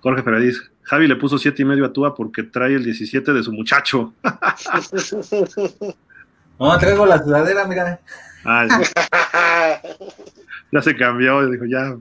Jorge 0.02 0.22
Feradiz, 0.22 0.70
Javi 0.82 1.06
le 1.06 1.16
puso 1.16 1.38
siete 1.38 1.62
y 1.62 1.64
medio 1.64 1.86
a 1.86 1.92
Tua 1.92 2.14
porque 2.14 2.42
trae 2.42 2.74
el 2.74 2.84
17 2.84 3.32
de 3.32 3.42
su 3.42 3.52
muchacho. 3.52 4.12
no, 6.58 6.78
traigo 6.78 7.06
la 7.06 7.22
sudadera, 7.22 7.64
mira. 7.66 8.00
ya. 10.72 10.82
se 10.82 10.96
cambió, 10.96 11.48
dijo, 11.48 11.64
ya. 11.66 11.96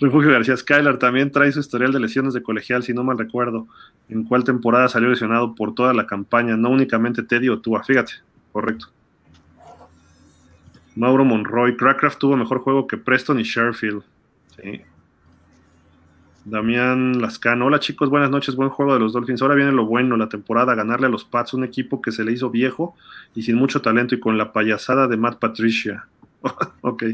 Refugio 0.00 0.32
García 0.32 0.56
Skylar 0.56 0.98
también 0.98 1.30
trae 1.30 1.52
su 1.52 1.60
historial 1.60 1.92
de 1.92 2.00
lesiones 2.00 2.34
de 2.34 2.42
colegial, 2.42 2.82
si 2.82 2.92
no 2.92 3.04
mal 3.04 3.18
recuerdo. 3.18 3.68
En 4.08 4.24
cuál 4.24 4.42
temporada 4.42 4.88
salió 4.88 5.08
lesionado 5.08 5.54
por 5.54 5.76
toda 5.76 5.94
la 5.94 6.08
campaña, 6.08 6.56
no 6.56 6.70
únicamente 6.70 7.22
Teddy 7.22 7.50
o 7.50 7.60
Tua, 7.60 7.84
fíjate, 7.84 8.14
correcto. 8.50 8.88
Mauro 10.96 11.24
Monroy, 11.24 11.76
Crackcraft 11.76 12.18
tuvo 12.18 12.36
mejor 12.36 12.58
juego 12.58 12.88
que 12.88 12.96
Preston 12.96 13.38
y 13.38 13.44
Sherfield. 13.44 14.02
Sí. 14.60 14.82
Damián 16.44 17.22
Lascano. 17.22 17.66
Hola 17.66 17.80
chicos, 17.80 18.10
buenas 18.10 18.28
noches, 18.28 18.54
buen 18.54 18.68
juego 18.68 18.92
de 18.92 19.00
los 19.00 19.14
Dolphins. 19.14 19.40
Ahora 19.40 19.54
viene 19.54 19.72
lo 19.72 19.86
bueno, 19.86 20.16
la 20.16 20.28
temporada, 20.28 20.74
ganarle 20.74 21.06
a 21.06 21.10
los 21.10 21.24
Pats, 21.24 21.54
un 21.54 21.64
equipo 21.64 22.02
que 22.02 22.12
se 22.12 22.22
le 22.22 22.32
hizo 22.32 22.50
viejo 22.50 22.94
y 23.34 23.42
sin 23.42 23.56
mucho 23.56 23.80
talento 23.80 24.14
y 24.14 24.20
con 24.20 24.36
la 24.36 24.52
payasada 24.52 25.08
de 25.08 25.16
Matt 25.16 25.38
Patricia. 25.38 26.06
ok. 26.82 27.04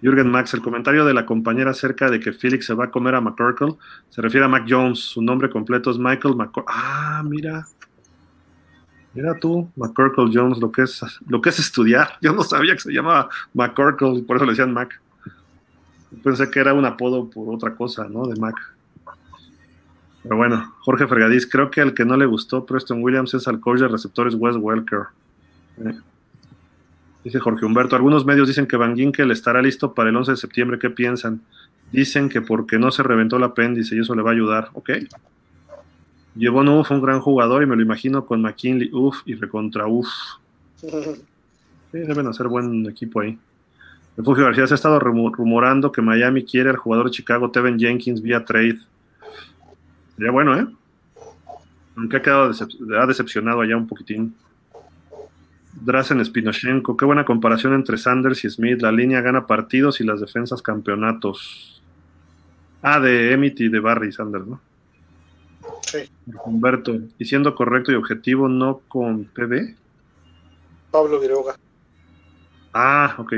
Jürgen 0.00 0.30
Max, 0.30 0.54
el 0.54 0.62
comentario 0.62 1.04
de 1.04 1.12
la 1.12 1.26
compañera 1.26 1.72
acerca 1.72 2.10
de 2.10 2.18
que 2.20 2.32
Felix 2.32 2.64
se 2.64 2.72
va 2.72 2.86
a 2.86 2.90
comer 2.90 3.14
a 3.14 3.20
McCorkle 3.20 3.74
se 4.08 4.22
refiere 4.22 4.46
a 4.46 4.48
Mac 4.48 4.64
Jones. 4.66 4.98
Su 4.98 5.20
nombre 5.20 5.50
completo 5.50 5.90
es 5.90 5.98
Michael 5.98 6.36
McCorkle. 6.36 6.74
Ah, 6.74 7.22
mira. 7.22 7.66
Mira 9.12 9.38
tú, 9.38 9.70
McCorkle 9.76 10.30
Jones, 10.32 10.58
lo 10.58 10.72
que, 10.72 10.82
es, 10.82 11.02
lo 11.26 11.42
que 11.42 11.50
es 11.50 11.58
estudiar. 11.58 12.16
Yo 12.22 12.32
no 12.32 12.42
sabía 12.42 12.72
que 12.72 12.80
se 12.80 12.92
llamaba 12.92 13.28
McCorkle 13.52 14.22
por 14.22 14.36
eso 14.36 14.46
le 14.46 14.52
decían 14.52 14.72
Mac. 14.72 14.98
Pensé 16.22 16.50
que 16.50 16.60
era 16.60 16.74
un 16.74 16.84
apodo 16.84 17.28
por 17.30 17.54
otra 17.54 17.74
cosa, 17.74 18.08
¿no? 18.08 18.26
De 18.26 18.38
Mac. 18.38 18.56
Pero 20.22 20.36
bueno, 20.36 20.74
Jorge 20.80 21.06
Fergadís, 21.06 21.46
creo 21.46 21.70
que 21.70 21.80
al 21.80 21.94
que 21.94 22.04
no 22.04 22.16
le 22.16 22.26
gustó 22.26 22.66
Preston 22.66 23.02
Williams 23.02 23.32
es 23.34 23.48
al 23.48 23.60
coach 23.60 23.80
de 23.80 23.88
receptores 23.88 24.34
Wes 24.34 24.56
Welker. 24.56 25.04
Eh, 25.78 25.98
dice 27.24 27.38
Jorge 27.38 27.64
Humberto, 27.64 27.96
algunos 27.96 28.26
medios 28.26 28.48
dicen 28.48 28.66
que 28.66 28.76
Van 28.76 28.96
Ginkel 28.96 29.30
estará 29.30 29.62
listo 29.62 29.94
para 29.94 30.10
el 30.10 30.16
11 30.16 30.32
de 30.32 30.36
septiembre. 30.36 30.78
¿Qué 30.78 30.90
piensan? 30.90 31.40
Dicen 31.90 32.28
que 32.28 32.42
porque 32.42 32.78
no 32.78 32.90
se 32.90 33.02
reventó 33.02 33.36
el 33.36 33.44
apéndice 33.44 33.96
y 33.96 34.00
eso 34.00 34.14
le 34.14 34.22
va 34.22 34.30
a 34.30 34.34
ayudar. 34.34 34.70
Ok. 34.74 34.90
Llevó 36.36 36.84
fue 36.84 36.96
un 36.96 37.02
gran 37.02 37.20
jugador 37.20 37.62
y 37.62 37.66
me 37.66 37.76
lo 37.76 37.82
imagino 37.82 38.24
con 38.24 38.42
McKinley, 38.42 38.90
uff, 38.92 39.22
y 39.24 39.34
recontra 39.34 39.86
uff. 39.86 40.08
Sí, 41.92 41.98
deben 41.98 42.28
hacer 42.28 42.46
buen 42.46 42.86
equipo 42.86 43.18
ahí. 43.18 43.36
Refugio 44.16 44.44
García 44.44 44.66
se 44.66 44.74
ha 44.74 44.76
estado 44.76 44.98
rumorando 44.98 45.92
que 45.92 46.02
Miami 46.02 46.44
quiere 46.44 46.70
al 46.70 46.76
jugador 46.76 47.06
de 47.06 47.12
Chicago, 47.12 47.50
Tevin 47.50 47.78
Jenkins, 47.78 48.20
vía 48.20 48.44
trade. 48.44 48.78
Sería 50.16 50.30
bueno, 50.30 50.58
¿eh? 50.58 50.66
Aunque 51.96 52.16
ha 52.16 52.22
quedado 52.22 52.50
ha 52.50 53.06
decepcionado 53.06 53.60
allá 53.60 53.76
un 53.76 53.86
poquitín. 53.86 54.34
Drazen 55.72 56.24
Spinochenko, 56.24 56.96
qué 56.96 57.04
buena 57.04 57.24
comparación 57.24 57.74
entre 57.74 57.96
Sanders 57.96 58.44
y 58.44 58.50
Smith. 58.50 58.82
La 58.82 58.92
línea 58.92 59.20
gana 59.20 59.46
partidos 59.46 60.00
y 60.00 60.04
las 60.04 60.20
defensas 60.20 60.62
campeonatos. 60.62 61.82
Ah, 62.82 63.00
de 63.00 63.32
Emmett 63.32 63.60
y 63.60 63.68
de 63.68 63.80
Barry 63.80 64.12
Sanders, 64.12 64.46
¿no? 64.46 64.60
Sí. 65.82 65.98
Humberto, 66.44 66.98
y 67.18 67.24
siendo 67.24 67.54
correcto 67.54 67.92
y 67.92 67.94
objetivo, 67.94 68.48
no 68.48 68.80
con 68.88 69.24
PB. 69.24 69.74
Pablo 70.90 71.20
Viroga. 71.20 71.56
Ah, 72.72 73.14
ok. 73.18 73.34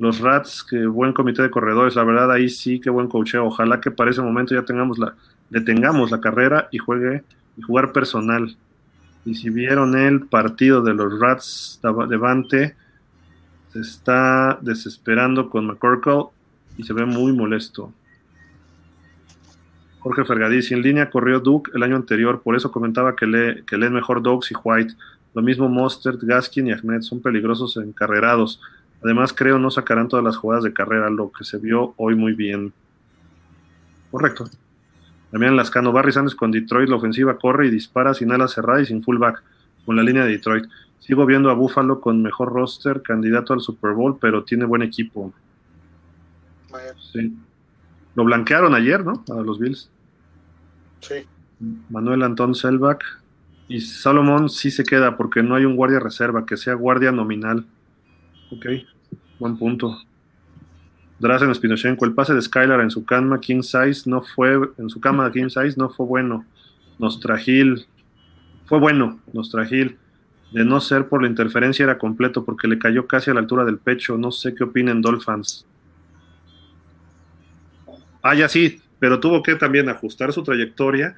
Los 0.00 0.18
Rats, 0.20 0.64
qué 0.64 0.86
buen 0.86 1.12
comité 1.12 1.42
de 1.42 1.50
corredores, 1.50 1.94
la 1.94 2.04
verdad 2.04 2.32
ahí 2.32 2.48
sí, 2.48 2.80
qué 2.80 2.88
buen 2.88 3.06
coacheo. 3.06 3.44
Ojalá 3.44 3.82
que 3.82 3.90
para 3.90 4.10
ese 4.10 4.22
momento 4.22 4.54
ya 4.54 4.64
tengamos 4.64 4.98
la, 4.98 5.14
detengamos 5.50 6.10
la 6.10 6.22
carrera 6.22 6.68
y 6.72 6.78
juegue 6.78 7.22
y 7.58 7.60
jugar 7.60 7.92
personal. 7.92 8.56
Y 9.26 9.34
si 9.34 9.50
vieron 9.50 9.98
el 9.98 10.22
partido 10.22 10.80
de 10.80 10.94
los 10.94 11.20
Rats 11.20 11.80
de 11.82 12.16
Vante, 12.16 12.76
se 13.74 13.80
está 13.80 14.58
desesperando 14.62 15.50
con 15.50 15.66
McCorkle 15.66 16.28
y 16.78 16.84
se 16.84 16.94
ve 16.94 17.04
muy 17.04 17.34
molesto. 17.34 17.92
Jorge 19.98 20.24
Fergadís, 20.24 20.72
en 20.72 20.80
línea 20.80 21.10
corrió 21.10 21.40
Duke 21.40 21.72
el 21.74 21.82
año 21.82 21.96
anterior, 21.96 22.40
por 22.40 22.56
eso 22.56 22.72
comentaba 22.72 23.14
que 23.14 23.26
lee, 23.26 23.64
que 23.66 23.76
leen 23.76 23.92
mejor 23.92 24.22
Dogs 24.22 24.50
y 24.50 24.54
White. 24.64 24.94
Lo 25.34 25.42
mismo 25.42 25.68
Mostert, 25.68 26.22
Gaskin 26.22 26.68
y 26.68 26.72
Ahmed 26.72 27.02
son 27.02 27.20
peligrosos 27.20 27.76
encarrerados. 27.76 28.62
Además, 29.02 29.32
creo 29.32 29.58
no 29.58 29.70
sacarán 29.70 30.08
todas 30.08 30.24
las 30.24 30.36
jugadas 30.36 30.64
de 30.64 30.72
carrera, 30.72 31.10
lo 31.10 31.32
que 31.32 31.44
se 31.44 31.58
vio 31.58 31.94
hoy 31.96 32.14
muy 32.14 32.34
bien. 32.34 32.72
Correcto. 34.10 34.48
También 35.30 35.56
Lascano 35.56 35.92
Barry 35.92 36.12
Sanders 36.12 36.34
con 36.34 36.50
Detroit, 36.50 36.88
la 36.88 36.96
ofensiva 36.96 37.38
corre 37.38 37.68
y 37.68 37.70
dispara 37.70 38.14
sin 38.14 38.32
ala 38.32 38.48
cerrada 38.48 38.80
y 38.82 38.86
sin 38.86 39.02
fullback, 39.02 39.42
con 39.86 39.96
la 39.96 40.02
línea 40.02 40.24
de 40.24 40.32
Detroit. 40.32 40.64
Sigo 40.98 41.24
viendo 41.24 41.50
a 41.50 41.54
Buffalo 41.54 42.00
con 42.00 42.22
mejor 42.22 42.52
roster, 42.52 43.00
candidato 43.02 43.52
al 43.52 43.60
Super 43.60 43.92
Bowl, 43.92 44.18
pero 44.20 44.44
tiene 44.44 44.64
buen 44.64 44.82
equipo. 44.82 45.32
Sí. 47.12 47.34
Lo 48.14 48.24
blanquearon 48.24 48.74
ayer, 48.74 49.04
¿no? 49.04 49.24
A 49.30 49.40
los 49.40 49.58
Bills. 49.58 49.90
Sí. 51.00 51.26
Manuel 51.88 52.22
Antón 52.22 52.54
Selbach. 52.54 53.02
Y 53.68 53.80
Salomón 53.80 54.48
sí 54.50 54.70
se 54.70 54.82
queda 54.82 55.16
porque 55.16 55.42
no 55.42 55.54
hay 55.54 55.64
un 55.64 55.76
guardia 55.76 56.00
reserva, 56.00 56.44
que 56.44 56.56
sea 56.56 56.74
guardia 56.74 57.12
nominal. 57.12 57.64
Ok, 58.50 58.66
buen 59.38 59.56
punto. 59.56 59.98
Drazen 61.20 61.54
Spinochenko, 61.54 62.04
el 62.04 62.14
pase 62.14 62.34
de 62.34 62.42
Skylar 62.42 62.80
en 62.80 62.90
su 62.90 63.04
cama 63.04 63.40
King 63.40 63.62
Size 63.62 64.08
no 64.08 64.22
fue, 64.22 64.58
en 64.78 64.88
su 64.88 65.00
cama 65.00 65.30
King 65.30 65.48
Size 65.48 65.74
no 65.76 65.88
fue 65.88 66.06
bueno. 66.06 66.44
Nostragil, 66.98 67.86
fue 68.66 68.78
bueno, 68.78 69.20
Nostragil. 69.32 69.98
De 70.52 70.64
no 70.64 70.80
ser 70.80 71.08
por 71.08 71.22
la 71.22 71.28
interferencia 71.28 71.84
era 71.84 71.98
completo 71.98 72.44
porque 72.44 72.66
le 72.66 72.78
cayó 72.78 73.06
casi 73.06 73.30
a 73.30 73.34
la 73.34 73.40
altura 73.40 73.64
del 73.64 73.78
pecho. 73.78 74.18
No 74.18 74.32
sé 74.32 74.54
qué 74.54 74.64
opinen 74.64 75.00
Dolphins. 75.00 75.64
Ah, 78.22 78.34
ya 78.34 78.48
sí, 78.48 78.80
pero 78.98 79.20
tuvo 79.20 79.42
que 79.42 79.54
también 79.54 79.88
ajustar 79.88 80.32
su 80.32 80.42
trayectoria 80.42 81.14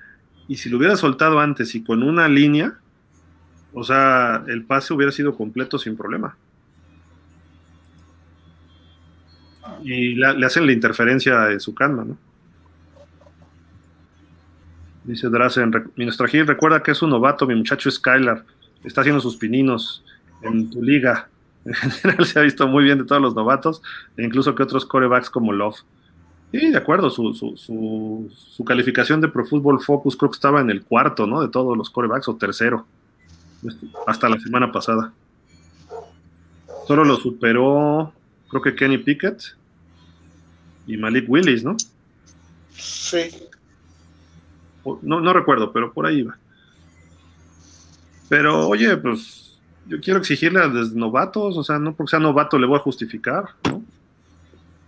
y 0.49 0.57
si 0.57 0.69
lo 0.69 0.77
hubiera 0.77 0.97
soltado 0.97 1.41
antes 1.41 1.75
y 1.75 1.83
con 1.83 2.03
una 2.03 2.29
línea, 2.29 2.79
o 3.73 3.83
sea, 3.85 4.45
el 4.49 4.65
pase 4.65 4.93
hubiera 4.93 5.13
sido 5.13 5.35
completo 5.35 5.79
sin 5.79 5.97
problema. 5.97 6.37
Y 9.85 10.15
le, 10.15 10.47
hacen 10.47 10.67
la 10.67 10.73
interferencia 10.73 11.51
en 11.51 11.61
su 11.61 11.75
calma, 11.75 12.05
¿no? 12.05 12.17
Dice 15.05 15.29
Drazen, 15.29 15.73
Gil 16.29 16.47
recuerda 16.47 16.83
que 16.83 16.93
es 16.93 17.03
un 17.03 17.11
novato, 17.11 17.47
mi 17.47 17.57
muchacho 17.57 17.91
Skylar, 17.91 18.45
está 18.85 19.01
haciendo 19.01 19.21
sus 19.21 19.37
pininos 19.37 20.05
en 20.43 20.71
tu 20.71 20.83
liga. 20.83 21.29
En 21.65 21.75
general 21.75 22.27
se 22.27 22.41
ha 22.41 22.43
visto 22.43 22.67
muy 22.67 22.83
bien 22.83 22.99
de 22.99 23.05
todos 23.05 23.23
los 23.23 23.37
novatos, 23.37 23.83
e 24.17 24.25
incluso 24.25 24.53
que 24.53 24.65
otros 24.65 24.85
corebacks 24.85 25.31
como 25.31 25.53
Love. 25.53 25.77
Sí, 26.51 26.71
de 26.71 26.77
acuerdo, 26.77 27.09
su, 27.09 27.35
su, 27.35 27.57
su, 27.57 28.65
calificación 28.65 29.21
de 29.21 29.29
Pro 29.29 29.47
Football 29.47 29.81
Focus 29.81 30.17
creo 30.17 30.31
que 30.31 30.37
estaba 30.37 30.61
en 30.61 30.71
el 30.71 30.83
cuarto, 30.83 31.25
¿no? 31.25 31.41
De 31.41 31.49
todos 31.49 31.79
los 31.79 31.89
corebacks, 31.89 32.29
o 32.29 32.37
tercero, 32.37 32.85
hasta 34.09 34.29
la 34.29 34.41
semana 34.41 34.73
pasada. 34.73 35.13
Solo 36.89 37.05
lo 37.05 37.17
superó, 37.17 38.13
creo 38.51 38.61
que 38.61 38.75
Kenny 38.75 38.99
Pickett, 38.99 39.57
y 40.87 40.97
Malik 40.97 41.29
Willis, 41.29 41.65
¿no? 41.65 41.77
Sí. 42.71 43.31
No, 45.03 45.21
no 45.21 45.33
recuerdo, 45.33 45.73
pero 45.73 45.93
por 45.93 46.07
ahí 46.07 46.23
va. 46.23 46.37
Pero, 48.29 48.69
oye, 48.69 48.97
pues 48.97 49.61
yo 49.87 50.01
quiero 50.01 50.19
exigirle 50.19 50.61
a 50.61 50.67
los 50.67 50.93
novatos, 50.93 51.57
o 51.57 51.63
sea, 51.63 51.79
no 51.79 51.95
porque 51.95 52.11
sea 52.11 52.19
novato 52.19 52.59
le 52.59 52.67
voy 52.67 52.77
a 52.77 52.83
justificar, 52.83 53.45
¿no? 53.69 53.83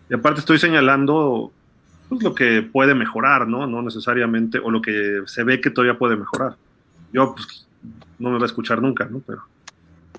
Y 0.08 0.14
aparte 0.14 0.40
estoy 0.40 0.58
señalando 0.58 1.52
pues, 2.08 2.22
lo 2.22 2.34
que 2.34 2.62
puede 2.62 2.94
mejorar, 2.94 3.46
¿no? 3.48 3.66
No 3.66 3.82
necesariamente, 3.82 4.58
o 4.58 4.70
lo 4.70 4.82
que 4.82 5.22
se 5.26 5.44
ve 5.44 5.60
que 5.60 5.70
todavía 5.70 5.98
puede 5.98 6.16
mejorar. 6.16 6.56
Yo, 7.12 7.34
pues, 7.34 7.66
no 8.18 8.30
me 8.30 8.38
va 8.38 8.44
a 8.44 8.46
escuchar 8.46 8.80
nunca, 8.82 9.06
¿no? 9.06 9.20
Pero. 9.26 9.42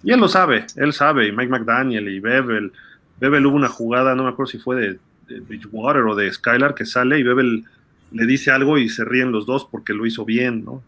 Y 0.03 0.11
él 0.11 0.19
lo 0.19 0.27
sabe, 0.27 0.65
él 0.75 0.93
sabe, 0.93 1.27
y 1.27 1.31
Mike 1.31 1.51
McDaniel 1.51 2.07
y 2.09 2.19
Bevel. 2.19 2.71
Bevel 3.19 3.45
hubo 3.45 3.55
una 3.55 3.69
jugada, 3.69 4.13
no 4.13 4.23
me 4.23 4.29
acuerdo 4.29 4.51
si 4.51 4.59
fue 4.59 4.75
de, 4.75 4.99
de 5.27 5.39
Bridgewater 5.39 6.03
o 6.03 6.15
de 6.15 6.31
Skylar, 6.31 6.75
que 6.75 6.85
sale 6.85 7.19
y 7.19 7.23
Bevel 7.23 7.65
le 8.11 8.25
dice 8.25 8.51
algo 8.51 8.77
y 8.77 8.89
se 8.89 9.03
ríen 9.03 9.31
los 9.31 9.45
dos 9.45 9.67
porque 9.69 9.93
lo 9.93 10.05
hizo 10.05 10.25
bien, 10.25 10.63
¿no? 10.63 10.81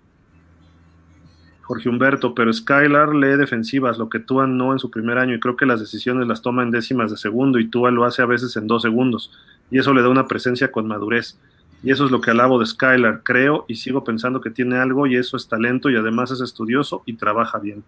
Jorge 1.67 1.89
Humberto, 1.89 2.33
pero 2.33 2.53
Skylar 2.53 3.13
lee 3.13 3.35
defensivas, 3.35 3.97
lo 3.97 4.07
que 4.07 4.19
Tua 4.19 4.47
no 4.47 4.71
en 4.71 4.79
su 4.79 4.89
primer 4.89 5.17
año, 5.17 5.35
y 5.35 5.39
creo 5.41 5.57
que 5.57 5.65
las 5.65 5.81
decisiones 5.81 6.25
las 6.25 6.41
toma 6.41 6.63
en 6.63 6.71
décimas 6.71 7.11
de 7.11 7.17
segundo, 7.17 7.59
y 7.59 7.67
Tua 7.67 7.91
lo 7.91 8.05
hace 8.05 8.21
a 8.21 8.25
veces 8.25 8.55
en 8.55 8.67
dos 8.67 8.83
segundos, 8.83 9.33
y 9.69 9.77
eso 9.77 9.93
le 9.93 10.01
da 10.01 10.07
una 10.07 10.27
presencia 10.27 10.71
con 10.71 10.87
madurez. 10.87 11.37
Y 11.83 11.91
eso 11.91 12.05
es 12.05 12.11
lo 12.11 12.21
que 12.21 12.31
alabo 12.31 12.57
de 12.57 12.65
Skylar, 12.65 13.21
creo 13.23 13.65
y 13.67 13.75
sigo 13.75 14.05
pensando 14.05 14.39
que 14.39 14.49
tiene 14.49 14.77
algo, 14.77 15.07
y 15.07 15.17
eso 15.17 15.35
es 15.35 15.49
talento, 15.49 15.89
y 15.89 15.97
además 15.97 16.31
es 16.31 16.39
estudioso 16.39 17.03
y 17.05 17.13
trabaja 17.15 17.59
bien. 17.59 17.83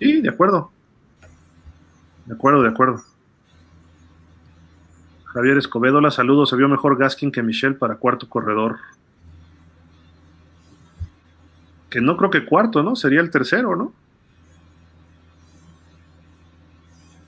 Sí, 0.00 0.20
de 0.20 0.28
acuerdo. 0.28 0.72
De 2.26 2.34
acuerdo, 2.34 2.62
de 2.62 2.68
acuerdo. 2.68 3.00
Javier 5.32 5.58
Escobedo, 5.58 6.00
la 6.00 6.10
saludo, 6.10 6.46
se 6.46 6.56
vio 6.56 6.68
mejor 6.68 6.98
Gaskin 6.98 7.30
que 7.30 7.42
Michelle 7.42 7.76
para 7.76 7.96
cuarto 7.96 8.28
corredor 8.28 8.78
que 11.90 12.00
no 12.00 12.16
creo 12.16 12.30
que 12.30 12.46
cuarto, 12.46 12.82
¿no? 12.82 12.94
Sería 12.94 13.20
el 13.20 13.30
tercero, 13.30 13.74
¿no? 13.76 13.92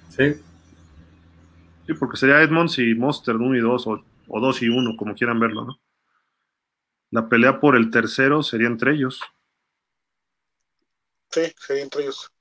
Sí. 0.09 0.41
Sí, 1.87 1.95
porque 1.95 2.17
sería 2.17 2.41
Edmonds 2.43 2.79
y 2.79 2.95
Monster 2.95 3.35
1 3.35 3.57
y 3.57 3.61
2, 3.61 3.87
o, 3.89 4.05
o 4.29 4.41
2 4.41 4.63
y 4.63 4.69
1, 4.69 4.97
como 4.97 5.15
quieran 5.15 5.41
verlo, 5.41 5.65
¿no? 5.65 5.81
La 7.11 7.29
pelea 7.29 7.61
por 7.61 7.77
el 7.77 7.91
tercero 7.91 8.43
sería 8.43 8.69
entre 8.69 8.93
ellos. 8.95 9.21
Sí, 11.31 11.53
sería 11.59 11.83
entre 11.83 12.03
ellos. 12.03 12.32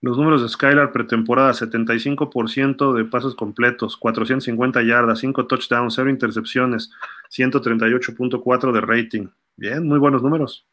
Los 0.00 0.16
números 0.16 0.42
de 0.42 0.48
Skylar 0.48 0.92
pretemporada, 0.92 1.52
75% 1.52 2.92
de 2.92 3.04
pasos 3.04 3.34
completos, 3.34 3.96
450 3.96 4.82
yardas, 4.82 5.18
5 5.18 5.46
touchdowns, 5.46 5.94
0 5.94 6.10
intercepciones, 6.10 6.90
138.4 7.30 8.72
de 8.72 8.80
rating. 8.80 9.28
Bien, 9.56 9.84
muy 9.86 9.98
buenos 9.98 10.22
números. 10.22 10.66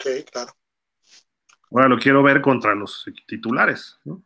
Sí, 0.00 0.24
claro. 0.30 0.52
Ahora 1.70 1.88
lo 1.88 1.98
quiero 1.98 2.22
ver 2.22 2.40
contra 2.40 2.74
los 2.74 3.04
titulares, 3.26 3.98
¿no? 4.04 4.22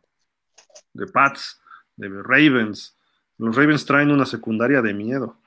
De 0.93 1.05
Pats, 1.05 1.61
de 1.95 2.09
Ravens. 2.09 2.97
Los 3.37 3.55
Ravens 3.55 3.85
traen 3.85 4.11
una 4.11 4.25
secundaria 4.25 4.81
de 4.81 4.93
miedo. 4.93 5.39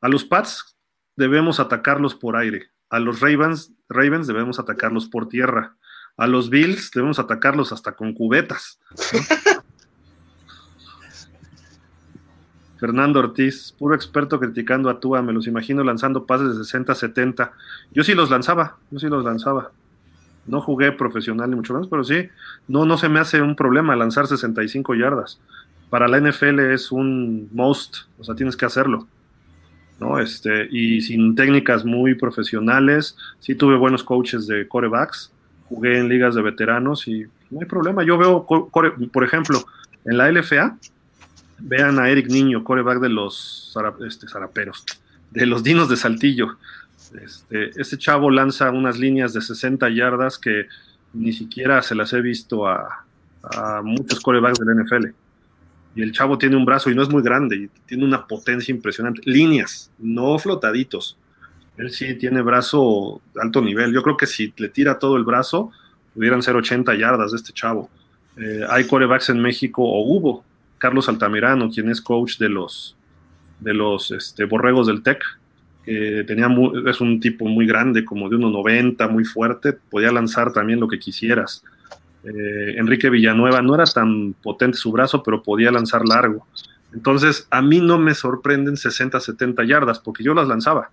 A 0.00 0.08
los 0.08 0.24
Pats 0.24 0.76
debemos 1.16 1.58
atacarlos 1.58 2.14
por 2.14 2.36
aire. 2.36 2.70
A 2.90 3.00
los 3.00 3.20
Ravens, 3.20 3.72
Ravens 3.88 4.26
debemos 4.26 4.58
atacarlos 4.58 5.08
por 5.08 5.28
tierra. 5.28 5.76
A 6.16 6.26
los 6.26 6.50
Bills 6.50 6.90
debemos 6.94 7.18
atacarlos 7.18 7.72
hasta 7.72 7.92
con 7.92 8.12
cubetas. 8.12 8.78
Fernando 12.78 13.20
Ortiz, 13.20 13.74
puro 13.78 13.94
experto 13.94 14.40
criticando 14.40 14.90
a 14.90 14.98
Tua, 14.98 15.22
me 15.22 15.32
los 15.32 15.46
imagino 15.46 15.84
lanzando 15.84 16.26
pases 16.26 16.48
de 16.48 16.64
60 16.64 16.94
70. 16.94 17.52
Yo 17.92 18.02
sí 18.02 18.12
los 18.12 18.28
lanzaba, 18.28 18.76
yo 18.90 18.98
sí 18.98 19.06
los 19.06 19.24
lanzaba. 19.24 19.70
No 20.46 20.60
jugué 20.60 20.90
profesional 20.90 21.48
ni 21.48 21.56
mucho 21.56 21.74
menos, 21.74 21.88
pero 21.88 22.02
sí, 22.02 22.28
no, 22.66 22.84
no 22.84 22.98
se 22.98 23.08
me 23.08 23.20
hace 23.20 23.40
un 23.40 23.54
problema 23.54 23.94
lanzar 23.94 24.26
65 24.26 24.96
yardas. 24.96 25.40
Para 25.90 26.08
la 26.08 26.18
NFL 26.18 26.58
es 26.72 26.90
un 26.90 27.48
most, 27.52 27.98
o 28.18 28.24
sea, 28.24 28.34
tienes 28.34 28.56
que 28.56 28.66
hacerlo. 28.66 29.06
¿no? 30.00 30.18
Este, 30.18 30.66
y 30.70 31.00
sin 31.02 31.36
técnicas 31.36 31.84
muy 31.84 32.16
profesionales, 32.16 33.16
sí 33.38 33.54
tuve 33.54 33.76
buenos 33.76 34.02
coaches 34.02 34.48
de 34.48 34.66
corebacks, 34.66 35.31
jugué 35.72 35.98
en 35.98 36.08
ligas 36.08 36.34
de 36.34 36.42
veteranos 36.42 37.08
y 37.08 37.24
no 37.50 37.60
hay 37.60 37.66
problema. 37.66 38.04
Yo 38.04 38.18
veo, 38.18 38.46
por 38.46 39.24
ejemplo, 39.24 39.64
en 40.04 40.18
la 40.18 40.30
LFA, 40.30 40.76
Vean 41.64 41.98
a 42.00 42.08
Eric 42.08 42.28
Niño, 42.28 42.64
coreback 42.64 42.98
de 42.98 43.08
los 43.08 43.72
este, 44.06 44.26
zaraperos, 44.26 44.84
de 45.30 45.46
los 45.46 45.62
Dinos 45.62 45.88
de 45.88 45.96
Saltillo. 45.96 46.56
Este, 47.22 47.70
ese 47.80 47.98
chavo 47.98 48.30
lanza 48.30 48.70
unas 48.70 48.98
líneas 48.98 49.32
de 49.32 49.40
60 49.40 49.88
yardas 49.90 50.38
que 50.38 50.66
ni 51.12 51.32
siquiera 51.32 51.80
se 51.82 51.94
las 51.94 52.12
he 52.14 52.20
visto 52.20 52.66
a, 52.66 53.04
a 53.42 53.80
muchos 53.82 54.20
corebacks 54.20 54.58
del 54.58 54.82
NFL. 54.82 55.06
Y 55.94 56.02
el 56.02 56.12
chavo 56.12 56.36
tiene 56.36 56.56
un 56.56 56.64
brazo 56.64 56.90
y 56.90 56.96
no 56.96 57.02
es 57.02 57.10
muy 57.10 57.22
grande, 57.22 57.56
y 57.56 57.68
tiene 57.86 58.04
una 58.04 58.26
potencia 58.26 58.74
impresionante. 58.74 59.20
Líneas, 59.24 59.90
no 59.98 60.38
flotaditos. 60.38 61.16
Él 61.82 61.90
sí 61.90 62.14
tiene 62.14 62.42
brazo 62.42 63.20
alto 63.40 63.60
nivel. 63.60 63.92
Yo 63.92 64.02
creo 64.02 64.16
que 64.16 64.26
si 64.26 64.54
le 64.56 64.68
tira 64.68 65.00
todo 65.00 65.16
el 65.16 65.24
brazo, 65.24 65.72
pudieran 66.14 66.40
ser 66.40 66.54
80 66.54 66.94
yardas 66.94 67.32
de 67.32 67.36
este 67.38 67.52
chavo. 67.52 67.90
Eh, 68.36 68.60
hay 68.68 68.86
corebacks 68.86 69.30
en 69.30 69.40
México, 69.40 69.82
o 69.82 70.04
hubo, 70.06 70.44
Carlos 70.78 71.08
Altamirano, 71.08 71.70
quien 71.70 71.90
es 71.90 72.00
coach 72.00 72.38
de 72.38 72.48
los, 72.48 72.96
de 73.58 73.74
los 73.74 74.12
este, 74.12 74.44
borregos 74.44 74.86
del 74.86 75.02
TEC, 75.02 75.24
que 75.84 76.22
tenía 76.24 76.48
es 76.86 77.00
un 77.00 77.18
tipo 77.18 77.46
muy 77.46 77.66
grande, 77.66 78.04
como 78.04 78.28
de 78.28 78.36
1,90, 78.36 79.10
muy 79.10 79.24
fuerte, 79.24 79.72
podía 79.72 80.12
lanzar 80.12 80.52
también 80.52 80.78
lo 80.78 80.86
que 80.86 81.00
quisieras. 81.00 81.64
Eh, 82.22 82.74
Enrique 82.76 83.10
Villanueva 83.10 83.60
no 83.60 83.74
era 83.74 83.86
tan 83.86 84.34
potente 84.34 84.78
su 84.78 84.92
brazo, 84.92 85.24
pero 85.24 85.42
podía 85.42 85.72
lanzar 85.72 86.06
largo. 86.06 86.46
Entonces, 86.94 87.48
a 87.50 87.60
mí 87.60 87.80
no 87.80 87.98
me 87.98 88.14
sorprenden 88.14 88.76
60, 88.76 89.18
70 89.18 89.64
yardas, 89.64 89.98
porque 89.98 90.22
yo 90.22 90.32
las 90.32 90.46
lanzaba. 90.46 90.90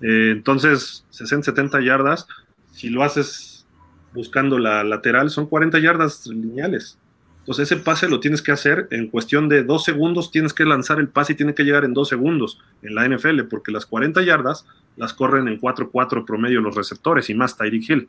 Eh, 0.00 0.30
entonces, 0.32 1.04
60, 1.10 1.44
70 1.46 1.80
yardas, 1.80 2.26
si 2.72 2.88
lo 2.88 3.02
haces 3.02 3.66
buscando 4.12 4.58
la 4.58 4.84
lateral, 4.84 5.30
son 5.30 5.46
40 5.46 5.78
yardas 5.78 6.26
lineales. 6.26 6.98
Entonces 7.40 7.72
ese 7.72 7.82
pase 7.82 8.08
lo 8.08 8.20
tienes 8.20 8.42
que 8.42 8.52
hacer 8.52 8.86
en 8.90 9.08
cuestión 9.08 9.48
de 9.48 9.64
dos 9.64 9.84
segundos, 9.84 10.30
tienes 10.30 10.52
que 10.52 10.64
lanzar 10.64 11.00
el 11.00 11.08
pase 11.08 11.32
y 11.32 11.36
tiene 11.36 11.54
que 11.54 11.64
llegar 11.64 11.84
en 11.84 11.94
dos 11.94 12.08
segundos 12.08 12.60
en 12.82 12.94
la 12.94 13.08
NFL, 13.08 13.42
porque 13.50 13.72
las 13.72 13.86
40 13.86 14.22
yardas 14.22 14.66
las 14.96 15.14
corren 15.14 15.48
en 15.48 15.58
4-4 15.58 16.26
promedio 16.26 16.60
los 16.60 16.74
receptores 16.74 17.30
y 17.30 17.34
más 17.34 17.56
Tyreek 17.56 17.88
Hill. 17.88 18.08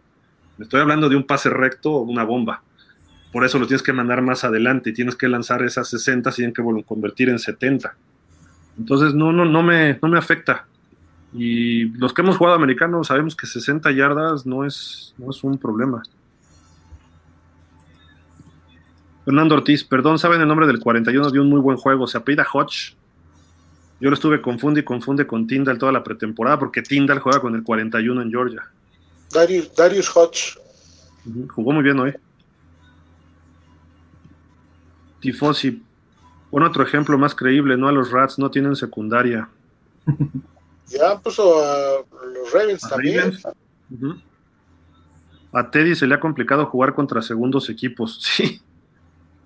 Estoy 0.60 0.82
hablando 0.82 1.10
de 1.10 1.16
un 1.16 1.24
pase 1.24 1.50
recto 1.50 1.92
o 1.92 2.02
una 2.02 2.24
bomba. 2.24 2.62
Por 3.32 3.46
eso 3.46 3.58
lo 3.58 3.66
tienes 3.66 3.82
que 3.82 3.94
mandar 3.94 4.22
más 4.22 4.44
adelante 4.44 4.90
y 4.90 4.94
tienes 4.94 5.16
que 5.16 5.30
lanzar 5.30 5.64
esas 5.64 5.88
60, 5.90 6.32
tienen 6.32 6.54
que 6.54 6.62
convertir 6.86 7.30
en 7.30 7.40
70. 7.40 7.96
Entonces 8.78 9.14
no, 9.14 9.32
no, 9.32 9.46
no, 9.46 9.64
me, 9.64 9.98
no 10.02 10.10
me 10.10 10.18
afecta. 10.18 10.68
Y 11.34 11.86
los 11.98 12.14
que 12.14 12.22
hemos 12.22 12.38
jugado 12.38 12.58
americanos 12.58 13.08
sabemos 13.08 13.36
que 13.36 13.48
60 13.48 13.92
yardas 13.92 14.46
no 14.46 14.66
es, 14.66 15.14
no 15.18 15.32
es 15.32 15.44
un 15.44 15.58
problema. 15.58 16.04
Fernando 19.24 19.56
Ortiz, 19.56 19.84
perdón, 19.84 20.20
¿saben 20.20 20.42
el 20.42 20.48
nombre 20.48 20.68
del 20.68 20.80
41 20.80 21.30
de 21.30 21.40
un 21.40 21.50
muy 21.50 21.60
buen 21.60 21.78
juego? 21.78 22.08
Se 22.08 22.18
apellida 22.18 22.46
Hodge. 22.52 22.96
Yo 24.00 24.10
lo 24.10 24.16
estuve 24.16 24.42
confunde 24.42 24.82
y 24.82 24.84
confunde 24.84 25.28
con 25.28 25.46
Tyndall 25.46 25.78
toda 25.78 25.92
la 25.92 26.04
pretemporada 26.04 26.58
porque 26.58 26.82
Tyndall 26.82 27.20
juega 27.20 27.40
con 27.40 27.56
el 27.56 27.64
41 27.64 28.22
en 28.22 28.30
Georgia. 28.30 28.68
Darius, 29.32 29.74
Darius 29.76 30.12
Hodge. 30.16 30.58
Jugó 31.50 31.72
muy 31.72 31.84
bien 31.84 32.00
hoy. 32.00 32.14
Tifosi, 35.20 35.84
pon 36.50 36.64
otro 36.64 36.84
ejemplo 36.84 37.16
más 37.18 37.36
creíble, 37.36 37.78
¿no? 37.78 37.88
A 37.88 37.92
los 37.92 38.12
Rats 38.12 38.40
no 38.40 38.50
tienen 38.50 38.76
secundaria. 38.76 39.48
Ya 40.92 41.20
puso 41.20 41.64
a 41.64 42.04
los 42.34 42.52
Ravens 42.54 42.84
¿A 42.86 42.90
también. 42.90 43.18
Ravens? 43.18 43.46
Uh 43.46 43.96
-huh. 43.96 44.22
A 45.54 45.70
Teddy 45.70 45.96
se 45.96 46.08
le 46.08 46.16
ha 46.16 46.20
complicado 46.20 46.66
jugar 46.66 46.94
contra 46.94 47.22
segundos 47.22 47.70
equipos, 47.70 48.20
sí. 48.22 48.62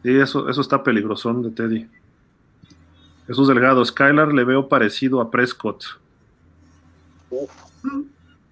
Sí, 0.04 0.20
eso, 0.20 0.48
eso 0.50 0.62
está 0.62 0.84
peligrosón 0.84 1.42
de 1.42 1.50
Teddy. 1.50 1.88
Jesús 3.28 3.48
Delgado, 3.48 3.84
Skylar 3.84 4.32
le 4.34 4.44
veo 4.44 4.70
parecido 4.70 5.20
a 5.20 5.32
Prescott. 5.32 5.84
Uf. 7.32 7.50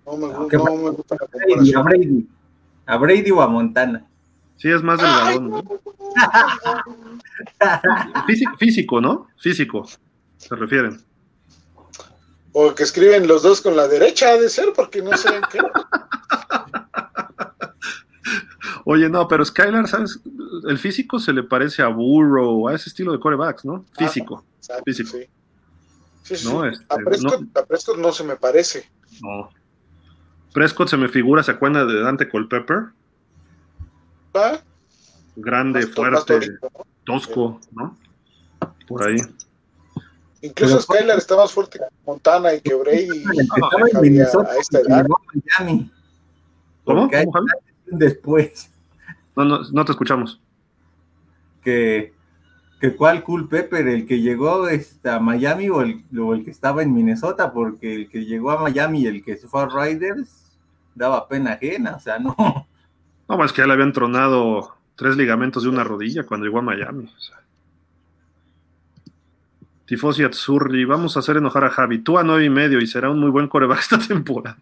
No 0.05 0.17
me, 0.17 0.27
no, 0.27 0.47
no 0.47 0.75
me 0.75 0.89
gusta 0.89 1.15
la 1.15 1.27
comparación. 1.27 1.77
A 1.77 1.81
Brady. 1.83 2.27
a 2.87 2.97
Brady 2.97 3.31
o 3.31 3.41
a 3.41 3.47
Montana. 3.47 4.05
Sí, 4.57 4.69
es 4.69 4.81
más 4.81 4.99
delgadón, 4.99 5.49
¿no? 5.49 5.63
físico, 8.27 8.57
físico, 8.57 9.01
¿no? 9.01 9.27
Físico, 9.37 9.87
se 10.37 10.55
refieren. 10.55 10.99
O 12.53 12.73
que 12.75 12.83
escriben 12.83 13.27
los 13.27 13.41
dos 13.43 13.61
con 13.61 13.75
la 13.75 13.87
derecha, 13.87 14.29
ha 14.29 14.37
de 14.37 14.49
ser, 14.49 14.73
porque 14.75 15.01
no 15.01 15.15
sé 15.17 15.29
en 15.35 15.41
qué. 15.51 15.59
Oye, 18.85 19.09
no, 19.09 19.27
pero 19.27 19.45
Skylar, 19.45 19.87
¿sabes? 19.87 20.19
El 20.67 20.77
físico 20.77 21.19
se 21.19 21.31
le 21.33 21.43
parece 21.43 21.81
a 21.81 21.87
Burrow, 21.87 22.67
a 22.67 22.75
ese 22.75 22.89
estilo 22.89 23.11
de 23.13 23.19
corebacks, 23.19 23.63
¿no? 23.65 23.85
Físico. 23.97 24.43
Exacto, 24.57 24.83
físico. 24.85 25.09
sí. 25.17 25.25
Sí, 26.23 26.35
sí. 26.37 26.47
¿no? 26.47 26.61
A, 26.63 26.69
Este, 26.69 26.85
Prescott, 27.03 27.41
no- 27.41 27.61
a 27.61 27.65
Prescott 27.65 27.97
no 27.97 28.11
se 28.11 28.23
me 28.23 28.35
parece. 28.35 28.89
no. 29.21 29.49
Prescott 30.53 30.87
se 30.87 30.97
me 30.97 31.07
figura, 31.09 31.41
¿se 31.41 31.49
acuerdan 31.51 31.87
de 31.87 31.99
Dante 32.01 32.29
Culpepper? 32.29 32.89
¿Va? 34.35 34.61
Grande, 35.35 35.87
fuerte, 35.87 36.39
tosco, 37.05 37.59
¿no? 37.71 37.97
Por 38.87 39.07
ahí. 39.07 39.15
Incluso 40.43 40.73
Pero- 40.87 40.99
Skylar 40.99 41.17
está 41.17 41.35
más 41.37 41.51
fuerte 41.51 41.79
que 41.79 41.85
Montana 42.05 42.53
y 42.53 42.59
que 42.61 42.75
Brady. 42.75 43.23
A- 43.23 44.55
esta 44.59 44.79
edad. 44.81 45.05
Miami. 45.57 45.89
¿Cómo? 46.83 47.09
Después 47.85 48.69
No, 49.35 49.45
no, 49.45 49.59
no 49.71 49.85
te 49.85 49.91
escuchamos. 49.93 50.41
que, 51.63 52.13
que 52.81 52.93
cuál 52.95 53.23
Cool 53.23 53.47
Pepper, 53.47 53.87
el 53.87 54.05
que 54.05 54.19
llegó 54.19 54.67
este, 54.67 55.09
a 55.09 55.19
Miami 55.19 55.69
o 55.69 55.81
el, 55.81 56.03
o 56.19 56.33
el 56.33 56.43
que 56.43 56.51
estaba 56.51 56.83
en 56.83 56.93
Minnesota, 56.93 57.53
porque 57.53 57.95
el 57.95 58.09
que 58.09 58.25
llegó 58.25 58.51
a 58.51 58.61
Miami 58.61 59.03
y 59.03 59.07
el 59.07 59.23
que 59.23 59.37
se 59.37 59.47
fue 59.47 59.61
a 59.63 59.67
Riders 59.67 60.57
daba 60.93 61.27
pena 61.27 61.53
ajena, 61.53 61.95
o 61.95 61.99
sea, 62.01 62.19
no. 62.19 62.35
No, 63.29 63.37
más 63.37 63.53
que 63.53 63.61
ya 63.61 63.67
le 63.67 63.73
habían 63.73 63.93
tronado 63.93 64.75
tres 64.95 65.15
ligamentos 65.15 65.63
de 65.63 65.69
una 65.69 65.85
rodilla 65.85 66.23
cuando 66.25 66.45
llegó 66.45 66.59
a 66.59 66.63
Miami. 66.63 67.05
o 67.05 67.19
sea. 67.19 67.37
Tifosi 69.85 70.23
Azzurri, 70.23 70.85
vamos 70.85 71.15
a 71.15 71.19
hacer 71.19 71.37
enojar 71.37 71.65
a 71.65 71.69
Javi. 71.69 71.99
Tú 71.99 72.17
a 72.17 72.23
nueve 72.23 72.45
y 72.45 72.49
medio 72.49 72.79
y 72.79 72.87
será 72.87 73.09
un 73.09 73.19
muy 73.19 73.29
buen 73.29 73.47
coreback 73.47 73.79
esta 73.79 73.97
temporada. 73.99 74.57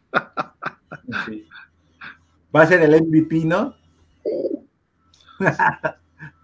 Sí. 1.25 1.47
Va 2.55 2.63
a 2.63 2.67
ser 2.67 2.81
el 2.81 3.01
MVP, 3.01 3.45
¿no? 3.45 3.75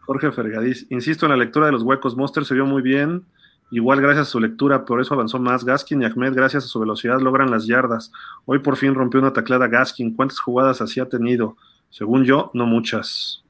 Jorge 0.06 0.32
Fergadís, 0.32 0.88
insisto 0.90 1.26
en 1.26 1.32
la 1.32 1.38
lectura 1.38 1.66
de 1.66 1.74
los 1.74 1.84
huecos. 1.84 2.16
Monster 2.16 2.46
se 2.46 2.54
vio 2.54 2.66
muy 2.66 2.82
bien. 2.82 3.26
Igual 3.70 4.00
gracias 4.00 4.28
a 4.28 4.32
su 4.32 4.40
lectura, 4.40 4.86
por 4.86 5.02
eso 5.02 5.14
avanzó 5.14 5.40
más. 5.40 5.66
Gaskin 5.66 6.02
y 6.02 6.06
Ahmed, 6.06 6.34
gracias 6.34 6.64
a 6.64 6.68
su 6.68 6.80
velocidad, 6.80 7.20
logran 7.20 7.52
las 7.52 7.68
yardas. 7.68 8.14
Hoy 8.46 8.60
por 8.60 8.78
fin 8.78 8.96
rompió 8.96 9.20
una 9.20 9.34
taclada 9.34 9.68
Gaskin. 9.68 10.16
¿Cuántas 10.16 10.40
jugadas 10.40 10.80
así 10.80 11.02
ha 11.02 11.10
tenido? 11.10 11.58
Según 11.90 12.24
yo, 12.24 12.52
no 12.54 12.66
muchas. 12.66 13.44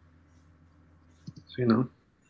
Sí, 1.45 1.63
¿no? 1.65 1.89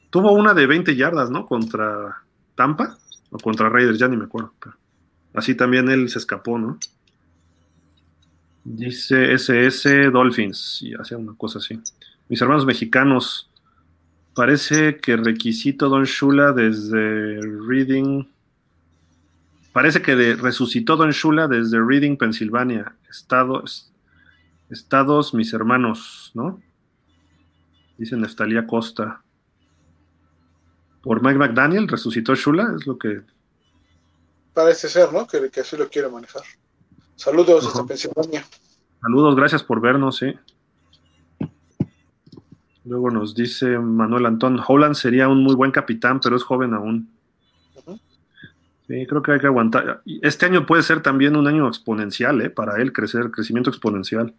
Tuvo 0.09 0.33
una 0.33 0.53
de 0.53 0.67
20 0.67 0.95
yardas, 0.97 1.29
¿no? 1.29 1.45
Contra 1.45 2.23
Tampa 2.57 2.97
o 3.29 3.37
contra 3.37 3.69
Raiders, 3.69 3.99
ya 3.99 4.09
ni 4.09 4.17
me 4.17 4.25
acuerdo. 4.25 4.51
así 5.33 5.55
también 5.55 5.87
él 5.89 6.09
se 6.09 6.19
escapó, 6.19 6.57
¿no? 6.57 6.79
Dice 8.65 9.33
SS 9.33 10.09
Dolphins 10.11 10.79
y 10.81 10.93
hace 10.95 11.15
una 11.15 11.33
cosa 11.37 11.59
así. 11.59 11.79
Mis 12.27 12.41
hermanos 12.41 12.65
mexicanos, 12.65 13.49
parece 14.33 14.97
que 14.97 15.15
requisito 15.15 15.87
Don 15.87 16.03
Shula 16.03 16.51
desde 16.51 17.39
Reading. 17.65 18.25
Parece 19.71 20.01
que 20.01 20.35
resucitó 20.35 20.97
Don 20.97 21.11
Shula 21.11 21.47
desde 21.47 21.79
Reading, 21.79 22.17
Pensilvania. 22.17 22.95
Estados, 23.09 23.93
estados, 24.69 25.33
mis 25.33 25.53
hermanos, 25.53 26.31
¿no? 26.33 26.59
Dice 27.97 28.17
Neftalía 28.17 28.67
Costa. 28.67 29.21
Por 31.01 31.23
Mike 31.23 31.37
McDaniel 31.37 31.87
resucitó 31.87 32.35
Shula, 32.35 32.73
es 32.75 32.85
lo 32.85 32.97
que. 32.97 33.21
Parece 34.53 34.89
ser, 34.89 35.13
¿no? 35.13 35.27
Que, 35.27 35.49
que 35.49 35.61
así 35.61 35.77
lo 35.77 35.87
quiere 35.87 36.09
manejar. 36.09 36.41
Saludos 37.15 37.65
Ajá. 37.65 37.69
hasta 37.69 37.85
Pensilvania. 37.85 38.45
Saludos, 39.01 39.35
gracias 39.35 39.63
por 39.63 39.79
vernos, 39.79 40.17
sí. 40.17 40.33
Luego 42.83 43.11
nos 43.11 43.35
dice 43.35 43.77
Manuel 43.77 44.25
Antón, 44.25 44.61
Holland 44.65 44.95
sería 44.95 45.27
un 45.27 45.43
muy 45.43 45.55
buen 45.55 45.71
capitán, 45.71 46.19
pero 46.21 46.35
es 46.35 46.43
joven 46.43 46.73
aún. 46.73 47.09
Sí, 48.87 49.05
creo 49.05 49.21
que 49.21 49.33
hay 49.33 49.39
que 49.39 49.47
aguantar. 49.47 50.01
Este 50.21 50.45
año 50.45 50.65
puede 50.65 50.81
ser 50.81 51.01
también 51.01 51.35
un 51.35 51.45
año 51.45 51.67
exponencial, 51.67 52.39
¿eh? 52.41 52.49
Para 52.49 52.81
él, 52.81 52.93
crecer, 52.93 53.31
crecimiento 53.31 53.69
exponencial. 53.69 54.33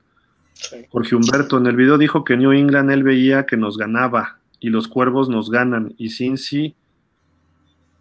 Sí. 0.54 0.86
Jorge 0.88 1.14
Humberto, 1.14 1.58
en 1.58 1.66
el 1.66 1.76
video 1.76 1.98
dijo 1.98 2.24
que 2.24 2.38
New 2.38 2.52
England 2.52 2.90
él 2.90 3.02
veía 3.02 3.44
que 3.44 3.58
nos 3.58 3.76
ganaba 3.76 4.38
y 4.60 4.70
los 4.70 4.88
cuervos 4.88 5.28
nos 5.28 5.50
ganan. 5.50 5.94
Y 5.98 6.10
Cincy 6.10 6.74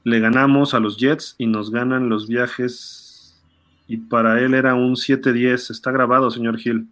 le 0.04 0.20
ganamos 0.20 0.74
a 0.74 0.80
los 0.80 0.98
Jets 0.98 1.36
y 1.38 1.48
nos 1.48 1.72
ganan 1.72 2.10
los 2.10 2.28
viajes. 2.28 3.44
Y 3.88 3.98
para 3.98 4.40
él 4.42 4.54
era 4.54 4.76
un 4.76 4.96
7-10. 4.96 5.72
Está 5.72 5.92
grabado, 5.92 6.32
señor 6.32 6.58
Gil. 6.58 6.88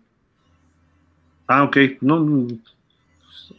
Ah, 1.47 1.63
ok. 1.63 1.77
No, 2.01 2.47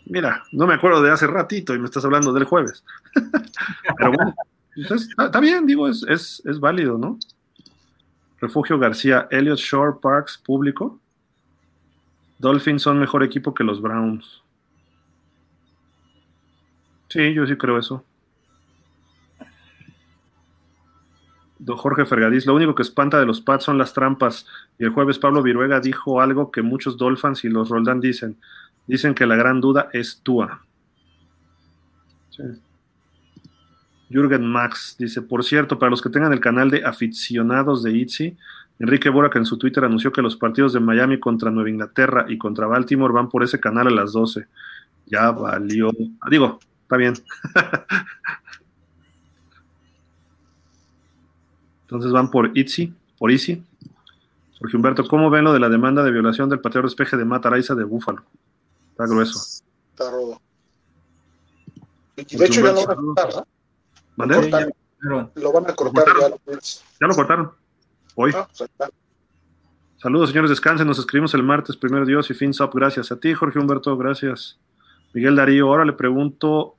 mira, 0.06 0.44
no 0.52 0.66
me 0.66 0.74
acuerdo 0.74 1.02
de 1.02 1.10
hace 1.10 1.26
ratito 1.26 1.74
y 1.74 1.78
me 1.78 1.86
estás 1.86 2.04
hablando 2.04 2.32
del 2.32 2.44
jueves. 2.44 2.84
Pero 3.96 4.12
bueno, 4.12 4.34
está 4.76 5.40
bien, 5.40 5.66
digo, 5.66 5.88
es, 5.88 6.04
es, 6.08 6.42
es 6.44 6.60
válido, 6.60 6.98
¿no? 6.98 7.18
Refugio 8.40 8.78
García, 8.78 9.26
Elliot 9.30 9.58
Shore 9.58 9.96
Parks, 10.00 10.38
público. 10.38 11.00
Dolphins 12.38 12.82
son 12.82 12.98
mejor 12.98 13.22
equipo 13.22 13.54
que 13.54 13.64
los 13.64 13.80
Browns. 13.80 14.42
Sí, 17.08 17.32
yo 17.34 17.46
sí 17.46 17.56
creo 17.56 17.78
eso. 17.78 18.04
Don 21.58 21.76
Jorge 21.76 22.04
Fergadís, 22.04 22.46
lo 22.46 22.54
único 22.54 22.74
que 22.74 22.82
espanta 22.82 23.18
de 23.18 23.26
los 23.26 23.40
Pats 23.40 23.64
son 23.64 23.78
las 23.78 23.92
trampas. 23.92 24.46
Y 24.78 24.84
el 24.84 24.90
jueves 24.90 25.18
Pablo 25.18 25.42
Viruega 25.42 25.80
dijo 25.80 26.20
algo 26.20 26.50
que 26.50 26.62
muchos 26.62 26.96
Dolphins 26.96 27.44
y 27.44 27.48
los 27.48 27.70
Roldán 27.70 28.00
dicen. 28.00 28.36
Dicen 28.86 29.14
que 29.14 29.26
la 29.26 29.36
gran 29.36 29.60
duda 29.60 29.88
es 29.92 30.20
Tua. 30.22 30.62
Jürgen 34.10 34.46
Max 34.46 34.96
dice, 34.98 35.22
por 35.22 35.42
cierto, 35.42 35.78
para 35.78 35.90
los 35.90 36.02
que 36.02 36.10
tengan 36.10 36.32
el 36.32 36.40
canal 36.40 36.70
de 36.70 36.84
aficionados 36.84 37.82
de 37.82 37.92
Itzy, 37.92 38.36
Enrique 38.78 39.08
Borac 39.08 39.34
en 39.36 39.46
su 39.46 39.56
Twitter 39.56 39.84
anunció 39.84 40.12
que 40.12 40.22
los 40.22 40.36
partidos 40.36 40.74
de 40.74 40.80
Miami 40.80 41.18
contra 41.18 41.50
Nueva 41.50 41.70
Inglaterra 41.70 42.26
y 42.28 42.36
contra 42.36 42.66
Baltimore 42.66 43.12
van 43.12 43.30
por 43.30 43.42
ese 43.42 43.58
canal 43.58 43.86
a 43.86 43.90
las 43.90 44.12
12. 44.12 44.46
Ya 45.06 45.30
valió. 45.30 45.90
Digo, 46.30 46.60
está 46.86 46.96
bien. 46.96 47.14
Entonces 51.82 52.12
van 52.12 52.30
por 52.30 52.56
Itzy, 52.56 52.94
por 53.18 53.30
Easy. 53.32 53.64
Jorge 54.58 54.76
Humberto, 54.76 55.06
¿cómo 55.06 55.28
ven 55.30 55.44
lo 55.44 55.52
de 55.52 55.60
la 55.60 55.68
demanda 55.68 56.02
de 56.02 56.10
violación 56.12 56.48
del 56.48 56.60
pateador 56.60 56.88
despeje 56.88 57.16
de 57.16 57.24
Mata 57.24 57.48
Araiza 57.48 57.74
de 57.74 57.84
Búfalo? 57.84 58.22
Está 58.90 59.06
grueso. 59.06 59.62
Está 59.90 60.10
rodo. 60.10 60.40
Y 62.16 62.36
de 62.36 62.46
hecho 62.46 62.60
ya 62.62 62.72
lo 62.72 62.86
van 62.86 62.90
a 62.90 62.96
cortar, 62.96 63.46
¿no? 64.16 64.26
Lo 64.98 65.30
Lo 65.34 65.52
van 65.52 65.70
a 65.70 65.74
cortar 65.74 66.04
cortaron? 66.04 66.38
ya. 66.46 66.58
Ya 67.00 67.06
lo 67.06 67.14
cortaron. 67.14 67.52
Hoy. 68.14 68.32
Ah, 68.34 68.48
pues. 68.56 68.70
Saludos, 69.98 70.30
señores, 70.30 70.50
descansen. 70.50 70.86
Nos 70.86 70.98
escribimos 70.98 71.34
el 71.34 71.42
martes, 71.42 71.76
primero 71.76 72.06
Dios 72.06 72.30
y 72.30 72.34
fins 72.34 72.60
up. 72.60 72.70
Gracias 72.72 73.12
a 73.12 73.16
ti, 73.20 73.34
Jorge 73.34 73.58
Humberto, 73.58 73.96
gracias. 73.96 74.58
Miguel 75.12 75.36
Darío, 75.36 75.68
ahora 75.68 75.84
le 75.84 75.92
pregunto 75.92 76.76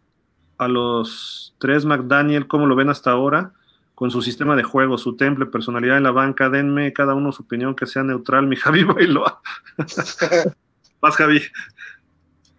a 0.58 0.68
los 0.68 1.56
tres 1.58 1.86
McDaniel 1.86 2.48
cómo 2.48 2.66
lo 2.66 2.76
ven 2.76 2.90
hasta 2.90 3.12
ahora 3.12 3.54
con 3.96 4.12
su 4.12 4.22
sistema 4.22 4.56
de 4.56 4.62
juego, 4.62 4.98
su 5.00 5.16
temple, 5.16 5.48
personalidad 5.48 5.98
en 5.98 6.04
la 6.04 6.12
banca. 6.12 6.52
Denme 6.52 6.94
cada 6.94 7.16
uno 7.16 7.32
su 7.32 7.42
opinión 7.42 7.76
que 7.76 7.88
sea 7.88 8.04
neutral, 8.04 8.46
mi 8.46 8.56
Javi 8.58 8.84
Bailoa. 8.84 9.42
Más 11.02 11.16
Javi. 11.16 11.42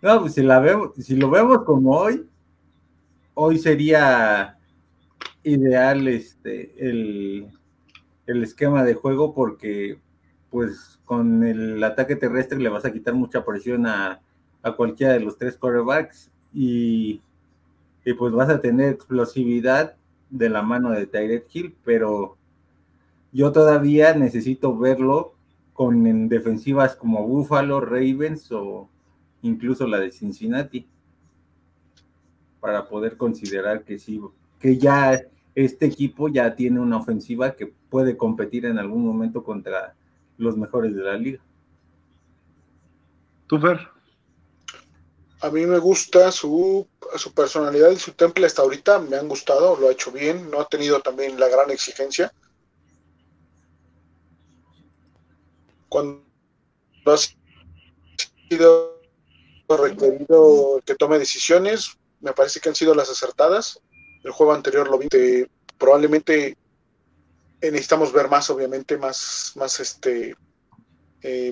no, 0.03 0.21
pues 0.21 0.35
si, 0.35 0.43
la 0.43 0.59
vemos, 0.59 0.97
si 0.97 1.17
lo 1.17 1.31
vemos 1.31 1.63
como 1.65 1.93
hoy, 1.93 2.27
hoy 3.35 3.59
sería 3.59 4.57
ideal 5.45 6.09
este 6.09 6.75
el, 6.79 7.47
el 8.27 8.43
esquema 8.43 8.83
de 8.83 8.95
juego 8.95 9.33
porque 9.33 10.01
pues 10.51 10.99
con 11.05 11.45
el 11.45 11.83
ataque 11.85 12.17
terrestre 12.17 12.59
le 12.59 12.69
vas 12.69 12.85
a 12.85 12.93
quitar 12.93 13.15
mucha 13.15 13.45
presión 13.45 13.87
a, 13.87 14.21
a 14.63 14.73
cualquiera 14.73 15.13
de 15.13 15.21
los 15.21 15.37
tres 15.39 15.57
quarterbacks 15.57 16.31
y, 16.53 17.21
y 18.05 18.13
pues 18.15 18.33
vas 18.33 18.49
a 18.51 18.61
tener 18.61 18.93
explosividad 18.93 19.97
de 20.31 20.49
la 20.49 20.63
mano 20.63 20.91
de 20.91 21.07
Tyreek 21.07 21.47
Hill, 21.53 21.77
pero 21.85 22.37
yo 23.33 23.53
todavía 23.53 24.15
necesito 24.15 24.77
verlo 24.77 25.35
con 25.73 26.07
en 26.07 26.29
defensivas 26.29 26.97
como 26.97 27.27
Buffalo, 27.27 27.81
Ravens 27.81 28.51
o 28.53 28.89
incluso 29.43 29.87
la 29.87 30.01
de 30.01 30.11
Cincinnati 30.11 30.87
para 32.61 32.89
poder 32.89 33.17
considerar 33.17 33.85
que 33.85 33.99
sí, 33.99 34.21
que 34.59 34.79
ya 34.79 35.21
este 35.55 35.87
equipo 35.87 36.29
ya 36.29 36.55
tiene 36.55 36.81
una 36.81 36.97
ofensiva 36.97 37.55
que 37.55 37.67
puede 37.67 38.17
competir 38.17 38.67
en 38.67 38.79
algún 38.79 39.07
momento 39.07 39.45
contra 39.45 39.95
los 40.37 40.57
mejores 40.57 40.95
de 40.95 41.03
la 41.03 41.17
liga. 41.17 41.41
¿Tú? 43.47 43.59
A 45.41 45.51
mí 45.51 45.67
me 45.67 45.79
gusta 45.79 46.31
su, 46.33 46.87
su 47.17 47.33
personalidad 47.33 47.91
y 47.91 47.99
su 47.99 48.13
temple 48.13 48.47
hasta 48.47 48.63
ahorita. 48.63 48.99
Me 48.99 49.17
han 49.17 49.29
gustado, 49.29 49.77
lo 49.77 49.89
ha 49.89 49.93
hecho 49.93 50.11
bien. 50.11 50.51
No 50.51 50.61
ha 50.61 50.69
tenido 50.69 51.01
también 51.01 51.39
la 51.39 51.49
gran 51.49 51.71
exigencia. 51.71 52.33
Cuando 55.89 56.23
ha 57.07 57.17
sido 58.49 58.99
requerido 59.69 60.81
que 60.85 60.95
tome 60.95 61.19
decisiones, 61.19 61.97
me 62.21 62.33
parece 62.33 62.61
que 62.61 62.69
han 62.69 62.75
sido 62.75 62.95
las 62.95 63.11
acertadas. 63.11 63.81
El 64.25 64.33
juego 64.33 64.53
anterior 64.53 64.89
lo 64.89 64.99
vi, 64.99 65.09
de- 65.11 65.51
probablemente 65.79 66.57
necesitamos 67.61 68.13
ver 68.13 68.29
más, 68.29 68.51
obviamente, 68.51 68.97
más, 68.97 69.53
más 69.57 69.81
este, 69.81 70.35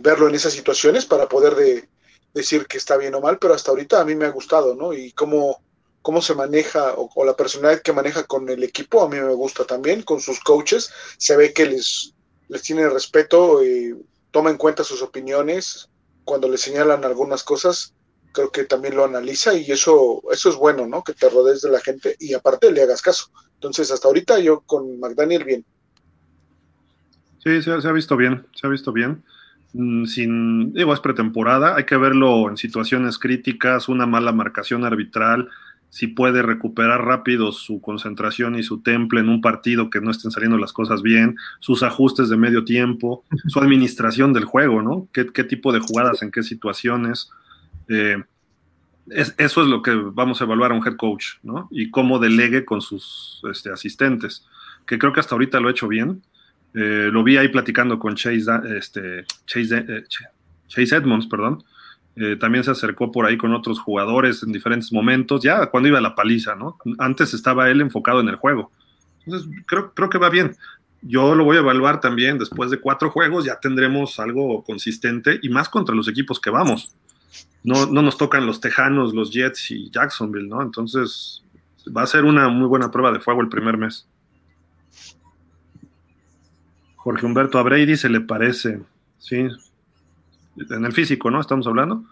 verlo 0.02 0.28
en 0.28 0.34
esas 0.34 0.52
situaciones 0.52 1.05
para 1.05 1.28
poder 1.28 1.55
de, 1.55 1.89
decir 2.36 2.66
que 2.66 2.76
está 2.76 2.97
bien 2.97 3.15
o 3.15 3.20
mal, 3.20 3.39
pero 3.39 3.55
hasta 3.55 3.70
ahorita 3.70 4.00
a 4.00 4.05
mí 4.05 4.15
me 4.15 4.26
ha 4.26 4.31
gustado, 4.31 4.74
¿no? 4.74 4.92
Y 4.92 5.10
cómo, 5.12 5.62
cómo 6.02 6.20
se 6.20 6.34
maneja 6.34 6.94
o, 6.97 7.24
la 7.24 7.34
personalidad 7.34 7.82
que 7.82 7.94
maneja 7.94 8.24
con 8.24 8.48
el 8.48 8.62
equipo, 8.62 9.02
a 9.02 9.08
mí 9.08 9.18
me 9.18 9.32
gusta 9.32 9.65
también, 9.65 10.02
con 10.02 10.20
sus 10.20 10.39
coaches, 10.40 10.92
se 11.16 11.36
ve 11.36 11.52
que 11.52 11.66
les, 11.66 12.12
les 12.48 12.62
tiene 12.62 12.89
respeto, 12.89 13.65
y 13.65 13.97
toma 14.31 14.50
en 14.50 14.58
cuenta 14.58 14.84
sus 14.84 15.02
opiniones, 15.02 15.89
cuando 16.24 16.48
le 16.48 16.58
señalan 16.58 17.05
algunas 17.05 17.42
cosas, 17.42 17.94
creo 18.32 18.50
que 18.50 18.65
también 18.65 18.97
lo 18.97 19.05
analiza 19.05 19.55
y 19.55 19.73
eso, 19.73 20.23
eso 20.31 20.50
es 20.50 20.56
bueno, 20.56 20.86
¿no? 20.86 21.02
Que 21.02 21.15
te 21.15 21.31
rodees 21.31 21.62
de 21.62 21.70
la 21.70 21.81
gente 21.81 22.16
y 22.20 22.34
aparte 22.34 22.70
le 22.70 22.82
hagas 22.82 23.00
caso. 23.00 23.31
Entonces, 23.55 23.90
hasta 23.90 24.08
ahorita 24.08 24.39
yo 24.40 24.60
con 24.60 25.00
McDaniel 25.00 25.44
bien. 25.44 25.65
Sí, 27.42 27.62
se 27.62 27.70
ha 27.70 27.92
visto 27.92 28.16
bien, 28.16 28.47
se 28.55 28.66
ha 28.66 28.70
visto 28.70 28.92
bien. 28.92 29.24
Mm, 29.78 30.06
sin, 30.06 30.72
digo, 30.72 30.94
es 30.94 31.00
pretemporada, 31.00 31.76
hay 31.76 31.84
que 31.84 31.98
verlo 31.98 32.48
en 32.48 32.56
situaciones 32.56 33.18
críticas, 33.18 33.90
una 33.90 34.06
mala 34.06 34.32
marcación 34.32 34.84
arbitral, 34.84 35.50
si 35.90 36.06
puede 36.06 36.40
recuperar 36.40 37.05
rápido 37.05 37.52
su 37.52 37.82
concentración 37.82 38.58
y 38.58 38.62
su 38.62 38.80
temple 38.80 39.20
en 39.20 39.28
un 39.28 39.42
partido 39.42 39.90
que 39.90 40.00
no 40.00 40.10
estén 40.10 40.30
saliendo 40.30 40.56
las 40.56 40.72
cosas 40.72 41.02
bien, 41.02 41.36
sus 41.60 41.82
ajustes 41.82 42.30
de 42.30 42.38
medio 42.38 42.64
tiempo, 42.64 43.24
su 43.48 43.58
administración 43.60 44.32
del 44.32 44.46
juego, 44.46 44.80
¿no? 44.80 45.08
¿Qué, 45.12 45.44
tipo 45.44 45.72
de 45.74 45.80
jugadas, 45.80 46.22
en 46.22 46.30
qué 46.30 46.42
situaciones? 46.42 47.30
Eh, 47.88 48.16
eso 49.08 49.62
es 49.62 49.68
lo 49.68 49.82
que 49.82 49.94
vamos 49.94 50.40
a 50.40 50.44
evaluar 50.44 50.72
a 50.72 50.74
un 50.74 50.86
head 50.86 50.96
coach, 50.96 51.34
¿no? 51.42 51.68
Y 51.70 51.90
cómo 51.90 52.18
delegue 52.18 52.64
con 52.64 52.80
sus 52.80 53.42
este, 53.50 53.70
asistentes, 53.70 54.46
que 54.86 54.98
creo 54.98 55.12
que 55.12 55.20
hasta 55.20 55.34
ahorita 55.34 55.60
lo 55.60 55.68
ha 55.68 55.72
hecho 55.72 55.86
bien. 55.86 56.22
Eh, 56.78 57.08
lo 57.10 57.24
vi 57.24 57.38
ahí 57.38 57.48
platicando 57.48 57.98
con 57.98 58.14
Chase, 58.16 58.50
este, 58.76 59.24
Chase, 59.46 59.78
eh, 59.88 60.05
Chase 60.68 60.96
Edmonds, 60.96 61.26
perdón. 61.26 61.64
Eh, 62.16 62.36
también 62.36 62.64
se 62.64 62.70
acercó 62.70 63.10
por 63.10 63.24
ahí 63.24 63.38
con 63.38 63.55
otros 63.55 63.80
jugadores 63.80 64.42
en 64.42 64.52
diferentes 64.52 64.92
momentos, 64.92 65.42
ya 65.42 65.66
cuando 65.66 65.88
iba 65.88 65.98
a 65.98 66.02
la 66.02 66.14
paliza, 66.14 66.55
¿no? 66.55 66.76
Antes 66.98 67.32
estaba 67.32 67.70
él 67.70 67.80
enfocado 67.80 68.20
en 68.20 68.28
el 68.28 68.36
juego. 68.36 68.70
Entonces, 69.24 69.48
creo, 69.66 69.92
creo 69.94 70.10
que 70.10 70.18
va 70.18 70.28
bien. 70.28 70.55
Yo 71.00 71.34
lo 71.34 71.44
voy 71.44 71.56
a 71.56 71.60
evaluar 71.60 72.00
también 72.00 72.36
después 72.36 72.70
de 72.70 72.78
cuatro 72.78 73.10
juegos, 73.10 73.46
ya 73.46 73.58
tendremos 73.58 74.18
algo 74.20 74.62
consistente 74.62 75.38
y 75.42 75.48
más 75.48 75.70
contra 75.70 75.94
los 75.94 76.08
equipos 76.08 76.38
que 76.40 76.50
vamos. 76.50 76.94
No, 77.64 77.86
no 77.86 78.02
nos 78.02 78.18
tocan 78.18 78.46
los 78.46 78.60
Tejanos, 78.60 79.14
los 79.14 79.30
Jets 79.32 79.70
y 79.70 79.90
Jacksonville, 79.90 80.48
¿no? 80.48 80.60
Entonces, 80.60 81.42
va 81.94 82.02
a 82.02 82.06
ser 82.06 82.24
una 82.24 82.48
muy 82.48 82.66
buena 82.66 82.90
prueba 82.90 83.12
de 83.12 83.20
fuego 83.20 83.40
el 83.40 83.48
primer 83.48 83.78
mes. 83.78 84.06
Jorge 87.07 87.25
Humberto 87.25 87.60
a 87.60 87.62
Brady 87.62 87.97
se 87.97 88.09
le 88.09 88.20
parece, 88.20 88.83
sí, 89.18 89.36
en 89.36 90.85
el 90.85 90.93
físico, 90.93 91.31
¿no? 91.31 91.41
Estamos 91.41 91.65
hablando. 91.68 92.02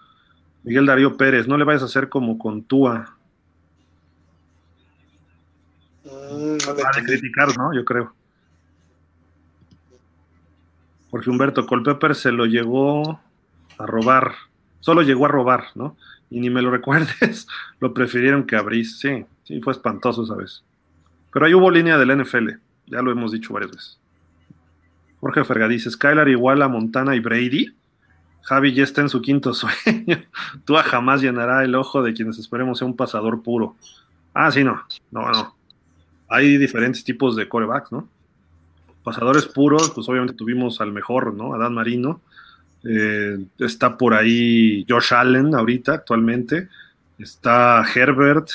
Miguel 0.63 0.87
Darío 0.87 1.17
Pérez, 1.17 1.49
no 1.49 1.59
le 1.59 1.65
vayas 1.65 1.83
a 1.83 1.87
hacer 1.87 2.09
como 2.09 2.39
con 2.39 2.63
Tua. 2.63 3.17
Mm, 6.05 6.59
no 6.65 6.75
criticar, 7.07 7.59
¿no? 7.59 7.75
Yo 7.75 7.85
creo. 7.85 8.15
Jorge 11.11 11.29
Humberto 11.29 11.67
Colpepper 11.67 12.15
se 12.15 12.31
lo 12.31 12.47
llegó 12.47 13.19
a 13.79 13.87
robar. 13.87 14.35
Solo 14.79 15.03
llegó 15.03 15.27
a 15.27 15.29
robar, 15.29 15.65
¿no? 15.75 15.97
Y 16.31 16.39
ni 16.39 16.51
me 16.51 16.63
lo 16.63 16.71
recuerdes, 16.71 17.49
lo 17.81 17.93
prefirieron 17.93 18.47
que 18.47 18.55
abrís. 18.55 19.01
Sí, 19.01 19.27
sí, 19.43 19.61
fue 19.61 19.73
espantoso 19.73 20.23
esa 20.23 20.37
vez. 20.37 20.63
Pero 21.33 21.47
ahí 21.47 21.55
hubo 21.55 21.69
línea 21.69 21.99
del 21.99 22.17
NFL, 22.17 22.51
ya 22.87 23.03
lo 23.03 23.11
hemos 23.11 23.33
dicho 23.33 23.53
varias 23.53 23.73
veces. 23.73 24.04
Jorge 25.25 25.43
Ferga 25.45 25.69
dice, 25.69 25.91
Skylar 25.91 26.29
igual 26.29 26.61
a 26.61 26.69
Montana 26.69 27.17
y 27.17 27.21
Brady. 27.21 27.75
Javi 28.43 28.75
ya 28.75 28.85
está 28.85 29.01
en 29.01 29.09
su 29.09 29.23
quinto 29.23 29.55
sueño. 29.55 30.23
Tua 30.67 30.83
jamás 30.83 31.23
llenará 31.23 31.65
el 31.65 31.75
ojo 31.75 32.03
de 32.03 32.13
quienes 32.13 32.39
esperemos 32.39 32.77
sea 32.77 32.87
un 32.87 32.95
pasador 32.95 33.43
puro. 33.43 33.75
Ah, 34.35 34.53
sí, 34.53 34.63
no. 34.63 34.83
No, 35.11 35.33
no. 35.33 35.57
Hay 36.29 36.59
diferentes 36.59 37.03
tipos 37.05 37.37
de 37.37 37.49
corebacks, 37.49 37.91
¿no? 37.91 38.07
Pasadores 39.03 39.47
puros, 39.47 39.93
pues 39.95 40.07
obviamente 40.11 40.35
tuvimos 40.35 40.83
al 40.83 40.93
mejor, 40.93 41.33
¿no? 41.33 41.55
Adán 41.55 41.73
Marino. 41.73 42.21
Eh, 42.85 43.39
está 43.61 43.97
por 43.97 44.13
ahí 44.13 44.85
Josh 44.87 45.15
Allen 45.15 45.55
ahorita, 45.55 45.95
actualmente. 45.95 46.69
Está 47.19 47.83
Herbert. 47.95 48.51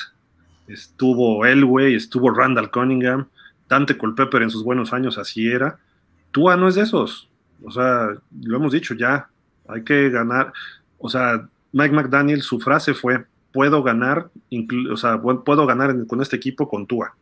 Estuvo 0.68 1.48
Elway, 1.48 1.96
estuvo 1.96 2.30
Randall 2.30 2.70
Cunningham. 2.70 3.26
Dante 3.68 3.98
Colpepper 3.98 4.44
en 4.44 4.52
sus 4.52 4.64
buenos 4.64 4.94
años, 4.94 5.18
así 5.18 5.48
era. 5.48 5.80
Tua 6.32 6.56
no 6.56 6.68
es 6.68 6.76
de 6.76 6.84
esos. 6.84 7.30
O 7.64 7.72
sea, 7.72 8.10
lo 8.42 8.58
hemos 8.58 8.72
dicho 8.72 8.94
ya, 8.94 9.30
hay 9.68 9.84
que 9.84 10.10
ganar. 10.10 10.54
O 10.98 11.10
sea, 11.10 11.48
Mike 11.72 11.94
McDaniel, 11.96 12.42
su 12.42 12.60
frase 12.60 12.94
fue, 12.94 13.26
puedo 13.52 13.84
ganar, 13.84 14.30
o 14.92 14.98
sea, 14.98 15.22
puedo 15.22 15.66
ganar 15.66 15.96
con 16.08 16.22
este 16.22 16.36
equipo 16.36 16.68
con 16.68 16.88
Tua. 16.88 17.16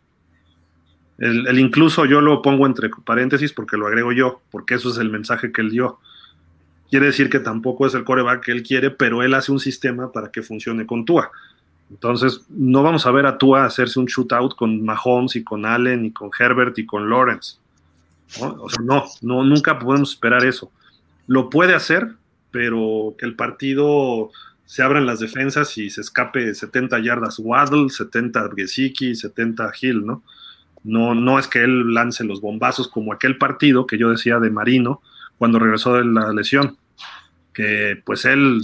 El, 1.18 1.58
incluso 1.58 2.06
yo 2.06 2.22
lo 2.22 2.42
pongo 2.42 2.68
entre 2.68 2.90
paréntesis 3.04 3.52
porque 3.52 3.78
lo 3.78 3.88
agrego 3.88 4.12
yo, 4.12 4.42
porque 4.52 4.76
eso 4.76 4.90
es 4.90 4.98
el 4.98 5.10
mensaje 5.10 5.52
que 5.52 5.62
él 5.62 5.72
dio. 5.72 6.00
Quiere 6.90 7.08
decir 7.08 7.30
que 7.30 7.40
tampoco 7.40 7.86
es 7.88 7.94
el 7.96 8.04
coreback 8.04 8.46
que 8.46 8.52
él 8.52 8.64
quiere, 8.64 8.92
pero 8.92 9.24
él 9.24 9.34
hace 9.34 9.52
un 9.52 9.60
sistema 9.60 10.12
para 10.12 10.32
que 10.32 10.42
funcione 10.42 10.86
con 10.86 11.06
Tua. 11.06 11.32
Entonces, 11.90 12.46
no 12.50 12.84
vamos 12.84 13.06
a 13.06 13.12
ver 13.12 13.26
a 13.26 13.38
Tua 13.38 13.66
hacerse 13.66 14.00
un 14.00 14.06
shootout 14.06 14.56
con 14.56 14.84
Mahomes 14.84 15.36
y 15.36 15.44
con 15.44 15.66
Allen 15.66 16.06
y 16.06 16.12
con 16.12 16.30
Herbert 16.38 16.78
y 16.78 16.86
con 16.86 17.10
Lawrence. 17.10 17.58
¿No? 18.84 19.06
No, 19.22 19.44
nunca 19.44 19.80
podemos 19.80 20.12
esperar 20.12 20.46
eso. 20.46 20.72
Lo 21.28 21.50
puede 21.50 21.74
hacer, 21.74 22.16
pero 22.52 23.16
que 23.18 23.26
el 23.26 23.36
partido 23.36 24.32
se 24.66 24.84
abran 24.84 25.06
las 25.06 25.20
defensas 25.20 25.78
y 25.78 25.90
se 25.90 26.02
escape 26.02 26.54
70 26.54 27.00
yardas 27.00 27.40
Waddle, 27.40 27.90
70 27.90 28.50
Gesicki, 28.56 29.16
70 29.16 29.72
Hill, 29.82 30.06
¿no? 30.06 30.24
No, 30.84 31.16
no 31.16 31.40
es 31.40 31.48
que 31.48 31.64
él 31.64 31.94
lance 31.94 32.24
los 32.24 32.42
bombazos 32.42 32.88
como 32.88 33.12
aquel 33.12 33.38
partido 33.38 33.88
que 33.88 33.98
yo 33.98 34.10
decía 34.10 34.40
de 34.40 34.50
Marino 34.50 35.02
cuando 35.38 35.60
regresó 35.60 35.96
de 35.96 36.06
la 36.06 36.34
lesión, 36.34 36.78
que 37.54 38.02
pues 38.06 38.26
él, 38.26 38.62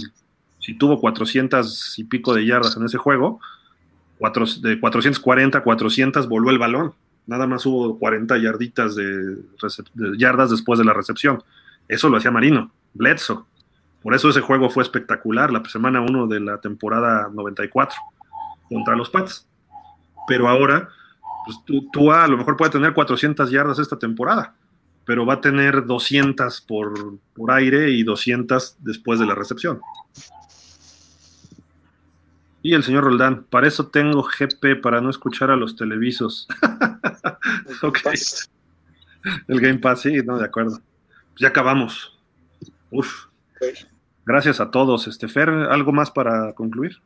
si 0.58 0.74
tuvo 0.74 1.00
400 1.00 1.98
y 1.98 2.04
pico 2.04 2.34
de 2.34 2.46
yardas 2.46 2.76
en 2.76 2.84
ese 2.84 2.98
juego, 2.98 3.40
de 4.60 4.80
440 4.80 5.62
400 5.62 6.28
voló 6.28 6.50
el 6.50 6.58
balón, 6.58 6.94
nada 7.26 7.46
más 7.46 7.64
hubo 7.66 7.98
40 7.98 8.38
yarditas 8.38 8.94
de, 8.94 9.38
yardas 10.18 10.50
después 10.50 10.78
de 10.78 10.84
la 10.84 10.92
recepción. 10.92 11.42
Eso 11.88 12.08
lo 12.08 12.16
hacía 12.16 12.30
Marino, 12.30 12.70
Bledsoe. 12.94 13.44
Por 14.02 14.14
eso 14.14 14.28
ese 14.28 14.40
juego 14.40 14.68
fue 14.68 14.82
espectacular, 14.82 15.50
la 15.50 15.64
semana 15.64 16.00
1 16.00 16.26
de 16.26 16.40
la 16.40 16.60
temporada 16.60 17.30
94 17.32 17.96
contra 18.68 18.96
los 18.96 19.08
Pats. 19.08 19.46
Pero 20.26 20.48
ahora, 20.48 20.88
pues 21.46 21.58
tú, 21.92 22.12
a 22.12 22.26
lo 22.28 22.36
mejor 22.36 22.56
puede 22.56 22.72
tener 22.72 22.92
400 22.92 23.50
yardas 23.50 23.78
esta 23.78 23.98
temporada, 23.98 24.54
pero 25.04 25.26
va 25.26 25.34
a 25.34 25.40
tener 25.40 25.86
200 25.86 26.60
por, 26.62 27.18
por 27.34 27.50
aire 27.52 27.90
y 27.90 28.02
200 28.02 28.76
después 28.80 29.18
de 29.18 29.26
la 29.26 29.34
recepción. 29.34 29.80
Y 32.64 32.72
el 32.72 32.82
señor 32.82 33.04
Roldán, 33.04 33.44
para 33.44 33.68
eso 33.68 33.88
tengo 33.88 34.22
GP, 34.22 34.80
para 34.80 35.02
no 35.02 35.10
escuchar 35.10 35.50
a 35.50 35.56
los 35.56 35.76
televisos. 35.76 36.48
ok. 37.82 37.98
El 39.48 39.60
Game 39.60 39.80
Pass, 39.80 40.00
sí, 40.00 40.14
no, 40.24 40.38
de 40.38 40.46
acuerdo. 40.46 40.80
Ya 41.36 41.48
acabamos. 41.48 42.18
Uf. 42.90 43.26
Gracias 44.24 44.60
a 44.60 44.70
todos. 44.70 45.06
Este, 45.06 45.28
Fer, 45.28 45.50
¿algo 45.50 45.92
más 45.92 46.10
para 46.10 46.54
concluir? 46.54 47.02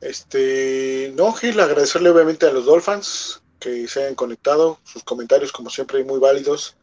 Este, 0.00 1.14
no, 1.16 1.32
Gil, 1.34 1.60
agradecerle 1.60 2.10
obviamente 2.10 2.46
a 2.46 2.52
los 2.52 2.66
Dolphins 2.66 3.40
que 3.60 3.86
se 3.86 4.02
hayan 4.02 4.16
conectado, 4.16 4.80
sus 4.82 5.04
comentarios 5.04 5.52
como 5.52 5.70
siempre 5.70 6.02
muy 6.02 6.18
válidos, 6.18 6.76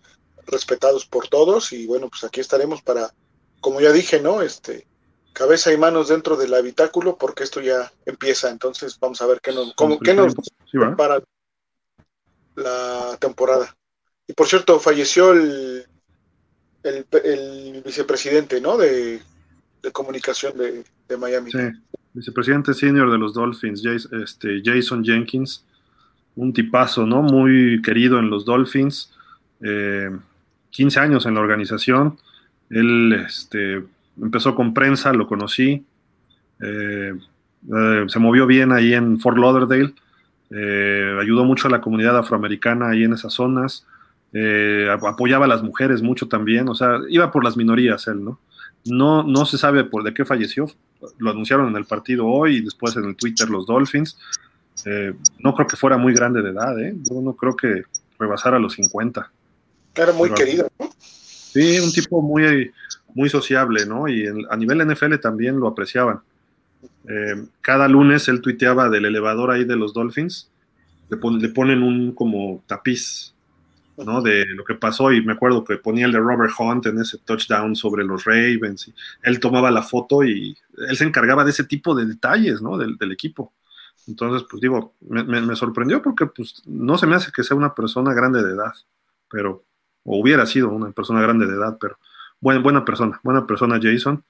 respetados 0.46 1.06
por 1.06 1.28
todos 1.28 1.74
y 1.74 1.86
bueno, 1.86 2.08
pues 2.08 2.24
aquí 2.24 2.40
estaremos 2.40 2.82
para, 2.82 3.14
como 3.60 3.82
ya 3.82 3.92
dije, 3.92 4.22
¿no? 4.22 4.42
Este, 4.42 4.88
cabeza 5.38 5.72
y 5.72 5.78
manos 5.78 6.08
dentro 6.08 6.36
del 6.36 6.54
habitáculo 6.56 7.16
porque 7.16 7.44
esto 7.44 7.62
ya 7.62 7.92
empieza. 8.06 8.50
Entonces 8.50 8.98
vamos 9.00 9.22
a 9.22 9.28
ver 9.28 9.40
qué 9.40 9.52
nos, 9.54 9.74
cómo, 9.76 10.00
qué 10.00 10.16
nos 10.16 10.34
para 10.98 11.22
la 12.56 13.18
temporada. 13.20 13.76
Y 14.28 14.34
por 14.34 14.48
cierto, 14.48 14.80
falleció 14.80 15.34
el, 15.34 15.86
el, 16.84 17.84
vicepresidente, 17.86 18.60
¿no? 18.60 18.78
De, 18.78 19.22
comunicación 19.94 20.54
de, 20.58 21.18
Miami. 21.18 21.52
Sí, 21.52 21.60
vicepresidente 22.14 22.74
senior 22.74 23.10
de 23.10 23.18
los 23.18 23.34
Dolphins, 23.34 23.82
Jason, 23.82 24.22
este, 24.22 24.62
Jason 24.66 25.06
Jenkins, 25.06 25.64
un 26.36 26.52
tipazo, 26.52 27.06
¿no? 27.06 27.22
Muy 27.22 27.82
querido 27.82 28.20
en 28.20 28.30
los 28.30 28.44
Dolphins, 28.44 29.14
15 29.60 29.70
eh, 29.70 31.02
años 31.02 31.26
en 31.26 31.36
la 31.36 31.40
organización. 31.40 32.20
Él, 32.70 33.14
este, 33.26 33.86
empezó 34.22 34.56
con 34.56 34.74
prensa, 34.74 35.14
lo 35.14 35.28
conocí, 35.28 35.86
eh, 36.62 37.14
eh, 37.74 38.06
se 38.08 38.20
movió 38.20 38.46
bien 38.46 38.72
ahí 38.72 38.94
en 38.94 39.20
Fort 39.20 39.38
Lauderdale, 39.38 39.94
eh, 40.50 41.18
ayudó 41.20 41.44
mucho 41.46 41.68
a 41.68 41.72
la 41.72 41.82
comunidad 41.82 42.18
afroamericana 42.18 42.90
ahí 42.90 43.04
en 43.04 43.14
esas 43.14 43.34
zonas, 43.34 43.86
apoyaba 45.02 45.46
a 45.46 45.48
las 45.48 45.64
mujeres 45.64 46.02
mucho 46.02 46.28
también, 46.28 46.70
o 46.70 46.76
sea, 46.76 47.00
iba 47.10 47.32
por 47.32 47.44
las 47.44 47.58
minorías 47.58 48.08
él, 48.08 48.24
¿no? 48.24 48.40
No, 48.86 49.24
no 49.24 49.46
se 49.46 49.58
sabe 49.58 49.84
por 49.84 50.04
de 50.04 50.14
qué 50.14 50.26
falleció, 50.26 50.70
lo 51.18 51.32
anunciaron 51.32 51.70
en 51.70 51.76
el 51.76 51.86
partido 51.86 52.28
hoy 52.28 52.58
y 52.58 52.62
después 52.62 52.96
en 52.98 53.06
el 53.06 53.16
Twitter 53.16 53.50
los 53.50 53.66
Dolphins. 53.66 54.18
No 55.40 55.56
creo 55.56 55.68
que 55.68 55.76
fuera 55.76 55.98
muy 55.98 56.14
grande 56.14 56.42
de 56.42 56.52
edad, 56.52 56.80
¿eh? 56.80 56.96
Yo 57.02 57.20
no 57.20 57.34
creo 57.34 57.56
que 57.56 57.84
rebasara 58.20 58.60
los 58.60 58.74
50. 58.74 59.30
Era 59.96 60.14
muy 60.14 60.30
querido, 60.32 60.70
¿no? 60.80 60.90
Sí, 61.58 61.80
un 61.80 61.92
tipo 61.92 62.22
muy, 62.22 62.72
muy 63.16 63.30
sociable, 63.30 63.88
¿no? 63.88 64.08
Y 64.08 64.28
a 64.28 64.56
nivel 64.56 64.88
NFL 64.88 65.16
también 65.16 65.60
lo 65.60 65.68
apreciaban. 65.68 66.22
Eh, 67.10 67.48
cada 67.62 67.88
lunes 67.88 68.28
él 68.28 68.42
tuiteaba 68.42 68.90
del 68.90 69.06
elevador 69.06 69.50
ahí 69.50 69.66
de 69.66 69.76
los 69.76 69.92
Dolphins, 69.92 70.52
le, 71.10 71.18
le, 71.40 71.50
ponen 71.50 71.82
un 71.82 72.14
como 72.14 72.64
tapiz, 72.68 73.34
¿no? 73.98 74.22
De 74.22 74.46
lo 74.46 74.64
que 74.64 74.76
pasó 74.76 75.12
y 75.12 75.26
me 75.26 75.34
acuerdo 75.34 75.64
que 75.64 75.78
ponía 75.78 76.06
el 76.06 76.12
de 76.12 76.20
Robert 76.20 76.54
Hunt 76.60 76.86
en 76.86 77.00
ese 77.00 77.18
touchdown 77.26 77.76
sobre 77.76 78.04
los 78.04 78.26
Ravens 78.26 78.90
y 78.90 78.94
él 79.24 79.40
tomaba 79.40 79.72
la 79.72 79.82
foto 79.82 80.24
y 80.24 80.56
él 80.88 80.96
se 80.96 81.06
encargaba 81.06 81.44
de 81.44 81.50
ese 81.50 81.64
tipo 81.64 81.96
de 81.96 82.06
detalles, 82.06 82.62
¿no? 82.62 82.78
Del, 82.78 82.98
del 82.98 83.12
equipo. 83.12 83.52
Entonces, 84.06 84.48
pues 84.48 84.62
digo, 84.62 84.94
me, 85.02 85.24
me, 85.24 85.56
sorprendió 85.56 86.04
porque 86.04 86.28
pues 86.28 86.62
no 86.68 87.00
se 87.00 87.08
me 87.08 87.16
hace 87.16 87.32
que 87.32 87.44
sea 87.44 87.58
una 87.58 87.74
persona 87.74 88.14
grande 88.14 88.44
de 88.44 88.52
edad, 88.52 88.74
pero, 89.28 89.66
o 90.08 90.20
hubiera 90.20 90.46
sido 90.46 90.70
una 90.70 90.90
persona 90.92 91.22
grande 91.22 91.46
de 91.46 91.54
edad, 91.54 91.78
pero 91.80 91.98
buena, 92.40 92.86
persona, 92.86 93.20
buena 93.24 93.46
persona 93.46 93.78
Jason. 93.80 94.24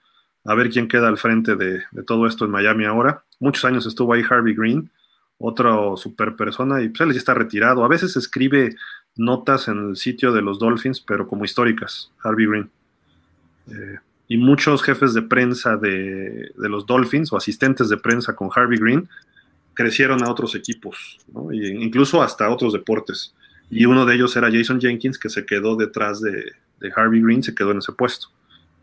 A 0.44 0.56
ver 0.56 0.70
quién 0.72 0.88
queda 0.88 1.08
al 1.08 1.18
frente 1.18 1.56
de, 1.56 1.84
todo 2.06 2.26
esto 2.26 2.46
en 2.46 2.52
Miami 2.52 2.86
ahora. 2.86 3.24
Muchos 3.40 3.64
años 3.64 3.86
estuvo 3.86 4.14
ahí 4.14 4.24
Harvey 4.28 4.56
Green, 4.56 4.90
otro 5.38 5.96
super 5.96 6.36
persona, 6.36 6.82
y 6.82 6.90
pues 6.90 7.02
él 7.02 7.12
ya 7.12 7.20
está 7.20 7.36
retirado. 7.36 7.86
A 7.86 7.88
veces 7.88 8.18
escribe 8.18 8.76
notas 9.16 9.68
en 9.68 9.90
el 9.90 9.98
sitio 9.98 10.32
de 10.32 10.42
los 10.42 10.58
Dolphins, 10.58 11.00
pero 11.00 11.28
como 11.28 11.46
históricas, 11.46 12.12
Harvey 12.24 12.48
Green. 12.48 12.70
Eh, 13.70 14.00
y 14.30 14.38
muchos 14.38 14.82
jefes 14.82 15.14
de 15.14 15.22
prensa 15.22 15.78
de, 15.78 16.54
los 16.56 16.88
Dolphins 16.88 17.32
o 17.32 17.38
asistentes 17.38 17.88
de 17.90 17.98
prensa 17.98 18.36
con 18.36 18.50
Harvey 18.54 18.80
Green 18.80 19.08
crecieron 19.76 20.24
a 20.24 20.32
otros 20.32 20.56
equipos, 20.56 21.20
¿no? 21.32 21.54
incluso 21.54 22.24
hasta 22.24 22.50
otros 22.50 22.74
deportes. 22.74 23.36
Y 23.70 23.86
uno 23.86 24.06
de 24.06 24.16
ellos 24.16 24.36
era 24.36 24.52
Jason 24.52 24.80
Jenkins, 24.80 25.20
que 25.20 25.30
se 25.30 25.46
quedó 25.46 25.76
detrás 25.76 26.22
de, 26.22 26.52
de 26.80 26.94
Harvey 26.96 27.22
Green, 27.22 27.44
se 27.44 27.54
quedó 27.54 27.72
en 27.72 27.80
ese 27.80 27.92
puesto. 27.92 28.28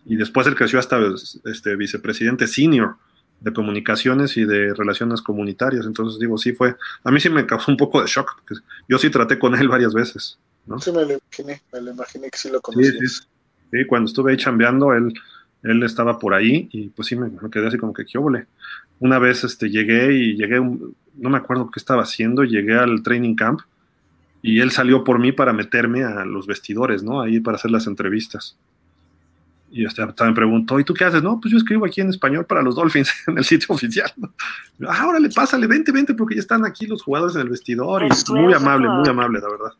Y 0.04 0.16
después 0.16 0.46
él 0.46 0.54
creció 0.54 0.78
hasta 0.78 0.98
este, 1.44 1.76
vicepresidente 1.76 2.46
senior 2.46 2.96
de 3.40 3.52
comunicaciones 3.52 4.36
y 4.36 4.44
de 4.44 4.74
relaciones 4.74 5.22
comunitarias. 5.22 5.86
Entonces 5.86 6.18
digo, 6.20 6.36
sí 6.36 6.52
fue, 6.52 6.76
a 7.02 7.10
mí 7.10 7.20
sí 7.20 7.30
me 7.30 7.46
causó 7.46 7.70
un 7.70 7.76
poco 7.76 8.00
de 8.00 8.06
shock, 8.06 8.36
porque 8.36 8.62
yo 8.88 8.98
sí 8.98 9.10
traté 9.10 9.38
con 9.38 9.54
él 9.54 9.68
varias 9.68 9.94
veces. 9.94 10.38
¿no? 10.66 10.78
Sí, 10.78 10.92
me 10.92 11.04
lo 11.04 11.12
imaginé, 11.14 11.62
me 11.72 11.80
lo 11.80 11.90
imaginé 11.92 12.30
que 12.30 12.38
sí 12.38 12.50
lo 12.50 12.60
conocía. 12.60 12.92
Sí, 12.92 13.08
sí, 13.08 13.26
sí, 13.70 13.86
cuando 13.86 14.08
estuve 14.08 14.32
ahí 14.32 14.36
chambeando, 14.36 14.92
él, 14.92 15.12
él 15.62 15.82
estaba 15.82 16.18
por 16.18 16.34
ahí 16.34 16.68
y 16.72 16.88
pues 16.90 17.08
sí 17.08 17.16
me, 17.16 17.28
me 17.28 17.50
quedé 17.50 17.68
así 17.68 17.78
como 17.78 17.92
que 17.92 18.04
qué 18.04 18.18
óvole 18.18 18.46
una 18.98 19.18
vez 19.18 19.44
este, 19.44 19.70
llegué 19.70 20.12
y 20.14 20.36
llegué, 20.36 20.60
no 20.60 21.30
me 21.30 21.38
acuerdo 21.38 21.70
qué 21.70 21.78
estaba 21.78 22.02
haciendo, 22.02 22.44
llegué 22.44 22.74
al 22.74 23.02
training 23.02 23.34
camp 23.34 23.60
y 24.46 24.60
él 24.60 24.72
salió 24.72 25.04
por 25.04 25.18
mí 25.18 25.32
para 25.32 25.54
meterme 25.54 26.04
a 26.04 26.26
los 26.26 26.46
vestidores, 26.46 27.02
¿no? 27.02 27.22
Ahí 27.22 27.40
para 27.40 27.56
hacer 27.56 27.70
las 27.70 27.86
entrevistas. 27.86 28.58
Y 29.70 29.86
este, 29.86 30.04
me 30.04 30.34
preguntó, 30.34 30.78
¿y 30.78 30.84
tú 30.84 30.92
qué 30.92 31.04
haces? 31.04 31.22
No, 31.22 31.40
pues 31.40 31.50
yo 31.50 31.56
escribo 31.56 31.86
aquí 31.86 32.02
en 32.02 32.10
español 32.10 32.44
para 32.44 32.60
los 32.60 32.74
Dolphins 32.74 33.10
en 33.26 33.38
el 33.38 33.44
sitio 33.46 33.74
oficial. 33.74 34.12
Ah, 34.86 35.06
órale, 35.08 35.30
pásale, 35.30 35.66
vente, 35.66 35.92
vente, 35.92 36.12
porque 36.12 36.34
ya 36.34 36.42
están 36.42 36.62
aquí 36.66 36.86
los 36.86 37.02
jugadores 37.02 37.36
en 37.36 37.40
el 37.40 37.48
vestidor. 37.48 38.02
Y 38.02 38.32
muy 38.32 38.52
amable, 38.52 38.86
muy 38.86 39.08
amable, 39.08 39.40
la 39.40 39.48
verdad. 39.48 39.72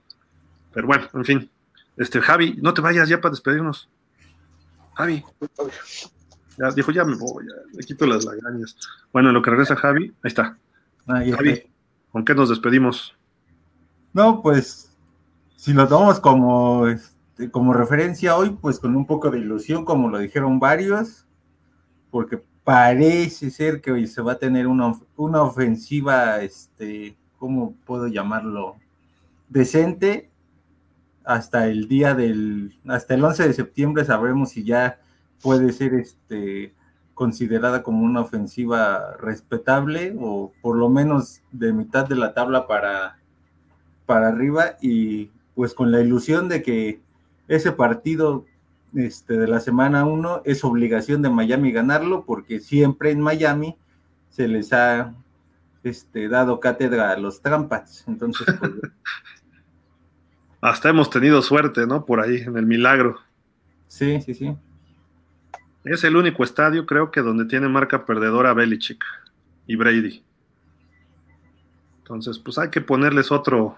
Pero 0.73 0.87
bueno, 0.87 1.09
en 1.13 1.25
fin. 1.27 1.51
Este, 1.99 2.23
Javi, 2.23 2.59
no 2.63 2.73
te 2.73 2.81
vayas 2.81 3.07
ya 3.07 3.21
para 3.21 3.33
despedirnos. 3.33 3.91
Javi. 4.95 5.23
Ya, 6.57 6.71
dijo, 6.71 6.91
ya 6.91 7.05
me 7.05 7.17
voy, 7.17 7.45
ya, 7.45 7.77
le 7.77 7.85
quito 7.85 8.07
las 8.07 8.25
lagañas. 8.25 8.79
Bueno, 9.13 9.29
en 9.29 9.35
lo 9.35 9.43
que 9.43 9.51
regresa 9.51 9.77
Javi, 9.77 10.07
ahí 10.07 10.29
está. 10.29 10.57
Ah, 11.07 11.23
Javi, 11.37 11.65
¿con 12.11 12.25
qué 12.25 12.35
nos 12.35 12.49
despedimos? 12.49 13.15
No, 14.15 14.43
pues, 14.43 14.97
si 15.57 15.73
lo 15.73 15.89
tomamos 15.89 16.21
como, 16.21 16.87
este, 16.87 17.51
como 17.51 17.73
referencia 17.73 18.37
hoy, 18.37 18.51
pues 18.51 18.79
con 18.79 18.95
un 18.95 19.07
poco 19.07 19.29
de 19.29 19.41
ilusión, 19.41 19.85
como 19.85 20.09
lo 20.09 20.19
dijeron 20.19 20.61
varios, 20.61 21.27
porque 22.13 22.41
parece 22.63 23.51
ser 23.51 23.81
que 23.81 23.91
hoy 23.91 24.07
se 24.07 24.23
va 24.23 24.33
a 24.33 24.39
tener 24.39 24.69
una, 24.69 24.95
una 25.17 25.43
ofensiva, 25.43 26.41
este, 26.43 27.17
¿cómo 27.41 27.75
puedo 27.85 28.07
llamarlo? 28.07 28.77
Decente. 29.49 30.31
Hasta 31.25 31.67
el 31.67 31.89
día 31.89 32.15
del, 32.15 32.79
hasta 32.87 33.15
el 33.15 33.25
11 33.25 33.49
de 33.49 33.55
septiembre 33.55 34.05
sabremos 34.05 34.51
si 34.51 34.63
ya 34.63 35.01
puede 35.43 35.73
ser 35.73 35.95
este, 35.95 36.73
considerada 37.15 37.83
como 37.83 38.05
una 38.05 38.21
ofensiva 38.21 39.17
respetable 39.19 40.15
o 40.21 40.53
por 40.63 40.77
lo 40.77 40.89
menos 40.91 41.41
de 41.51 41.73
mitad 41.73 42.07
de 42.07 42.17
la 42.17 42.35
tabla 42.35 42.67
para, 42.67 43.17
para 44.07 44.29
arriba 44.29 44.77
y 44.81 45.31
pues 45.55 45.75
con 45.75 45.93
la 45.93 46.01
ilusión 46.01 46.49
de 46.49 46.63
que 46.63 47.01
ese 47.49 47.73
partido 47.73 48.45
este, 48.95 49.35
de 49.35 49.49
la 49.49 49.61
semana 49.61 50.05
1 50.05 50.43
es 50.45 50.65
obligación 50.65 51.23
de 51.23 51.31
Miami 51.31 51.73
ganarlo 51.73 52.25
porque 52.25 52.61
siempre 52.61 53.11
en 53.11 53.21
Miami 53.21 53.77
se 54.31 54.49
les 54.49 54.73
ha 54.73 55.15
este, 55.85 56.29
dado 56.29 56.59
cátedra 56.61 57.11
a 57.11 57.17
los 57.17 57.41
trampas. 57.41 58.05
Entonces, 58.09 58.47
pues, 58.59 58.73
hasta 60.61 60.89
hemos 60.89 61.11
tenido 61.11 61.41
suerte, 61.43 61.87
¿no? 61.87 62.05
Por 62.05 62.21
ahí, 62.21 62.39
en 62.39 62.57
el 62.57 62.67
milagro. 62.67 63.21
Sí, 63.87 64.21
sí, 64.23 64.35
sí. 64.35 64.57
Es 65.85 66.03
el 66.03 66.17
único 66.17 66.43
estadio, 66.43 66.87
creo 66.87 67.11
que, 67.11 67.21
donde 67.21 67.45
tiene 67.45 67.69
marca 67.69 68.07
perdedora 68.07 68.55
Belichick 68.55 69.05
y 69.67 69.77
Brady. 69.77 70.25
Entonces, 71.99 72.39
pues 72.39 72.59
hay 72.59 72.71
que 72.71 72.81
ponerles 72.81 73.31
otro. 73.31 73.77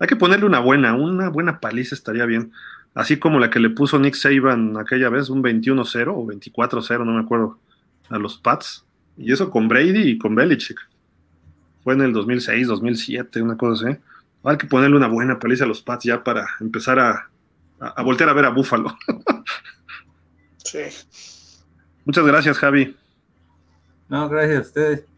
Hay 0.00 0.08
que 0.08 0.16
ponerle 0.16 0.46
una 0.46 0.58
buena, 0.58 0.94
una 0.94 1.28
buena 1.28 1.60
paliza 1.60 1.94
estaría 1.94 2.24
bien. 2.24 2.52
Así 2.94 3.18
como 3.18 3.38
la 3.38 3.50
que 3.50 3.60
le 3.60 3.70
puso 3.70 3.98
Nick 3.98 4.14
Saban 4.14 4.76
aquella 4.76 5.10
vez, 5.10 5.28
un 5.28 5.42
21-0 5.42 6.08
o 6.08 6.26
24-0, 6.26 7.04
no 7.04 7.12
me 7.12 7.20
acuerdo, 7.20 7.58
a 8.08 8.18
los 8.18 8.38
Pats. 8.38 8.84
Y 9.16 9.32
eso 9.32 9.50
con 9.50 9.68
Brady 9.68 10.10
y 10.10 10.18
con 10.18 10.34
Belichick. 10.34 10.78
Fue 11.84 11.94
en 11.94 12.00
el 12.00 12.12
2006, 12.12 12.66
2007, 12.66 13.42
una 13.42 13.56
cosa 13.56 13.88
así. 13.88 13.98
Hay 14.42 14.56
que 14.56 14.66
ponerle 14.66 14.96
una 14.96 15.08
buena 15.08 15.38
paliza 15.38 15.64
a 15.64 15.68
los 15.68 15.82
Pats 15.82 16.04
ya 16.04 16.24
para 16.24 16.48
empezar 16.60 16.98
a, 16.98 17.28
a, 17.78 17.88
a 17.88 18.02
voltear 18.02 18.30
a 18.30 18.32
ver 18.32 18.46
a 18.46 18.50
Buffalo. 18.50 18.96
Sí. 20.64 20.80
Muchas 22.04 22.24
gracias, 22.24 22.58
Javi. 22.58 22.96
No, 24.08 24.28
gracias 24.28 24.58
a 24.58 24.60
ustedes. 24.62 25.09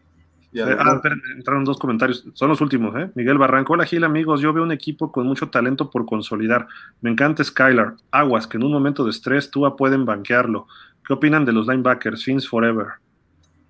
Eh, 0.53 0.77
ah, 0.79 1.01
entraron 1.35 1.65
dos 1.65 1.79
comentarios, 1.79 2.25
son 2.33 2.49
los 2.49 2.61
últimos, 2.61 2.95
¿eh? 2.95 3.09
Miguel 3.15 3.37
Barranco, 3.37 3.73
hola 3.73 3.85
Gil, 3.85 4.03
amigos, 4.03 4.39
yo 4.39 4.53
veo 4.53 4.63
un 4.63 4.71
equipo 4.71 5.11
con 5.11 5.25
mucho 5.25 5.49
talento 5.49 5.89
por 5.89 6.05
consolidar. 6.05 6.67
Me 7.01 7.09
encanta 7.09 7.43
Skylar, 7.43 7.95
Aguas, 8.11 8.45
que 8.45 8.57
en 8.57 8.63
un 8.63 8.71
momento 8.71 9.03
de 9.03 9.09
estrés 9.09 9.49
tú 9.49 9.63
pueden 9.75 10.05
banquearlo. 10.05 10.67
¿Qué 11.05 11.13
opinan 11.13 11.43
de 11.43 11.53
los 11.53 11.67
linebackers? 11.67 12.23
Fins 12.23 12.47
Forever. 12.47 12.87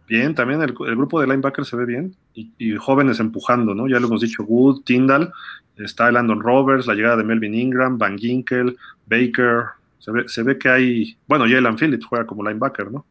Bien, 0.07 0.35
también 0.35 0.61
el, 0.61 0.75
el 0.87 0.95
grupo 0.95 1.21
de 1.21 1.27
linebackers 1.27 1.69
se 1.69 1.77
ve 1.77 1.85
bien 1.85 2.15
y, 2.33 2.51
y, 2.57 2.75
jóvenes 2.75 3.19
empujando, 3.21 3.73
¿no? 3.73 3.87
Ya 3.87 3.99
lo 3.99 4.07
hemos 4.07 4.21
dicho, 4.21 4.43
Wood, 4.43 4.83
Tyndall, 4.83 5.31
está 5.77 6.11
Landon 6.11 6.41
Roberts, 6.41 6.85
la 6.85 6.93
llegada 6.93 7.17
de 7.17 7.23
Melvin 7.23 7.55
Ingram, 7.55 7.97
Van 7.97 8.17
Ginkel, 8.17 8.75
Baker, 9.05 9.63
se 9.99 10.11
ve, 10.11 10.27
se 10.27 10.43
ve 10.43 10.57
que 10.57 10.69
hay, 10.69 11.17
bueno, 11.27 11.45
Jalen 11.47 11.77
Phillips 11.77 12.05
juega 12.05 12.27
como 12.27 12.43
linebacker, 12.43 12.91
¿no? 12.91 13.05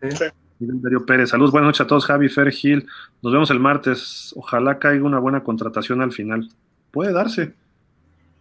Sí. 0.00 0.26
Darío 0.60 1.06
Pérez, 1.06 1.30
saludos, 1.30 1.52
buenas 1.52 1.68
noches 1.68 1.80
a 1.80 1.86
todos, 1.86 2.04
Javi, 2.04 2.28
Fer, 2.28 2.50
Gil, 2.50 2.86
nos 3.22 3.32
vemos 3.32 3.50
el 3.50 3.58
martes, 3.58 4.34
ojalá 4.36 4.78
caiga 4.78 5.06
una 5.06 5.18
buena 5.18 5.42
contratación 5.42 6.02
al 6.02 6.12
final, 6.12 6.50
puede 6.90 7.14
darse, 7.14 7.54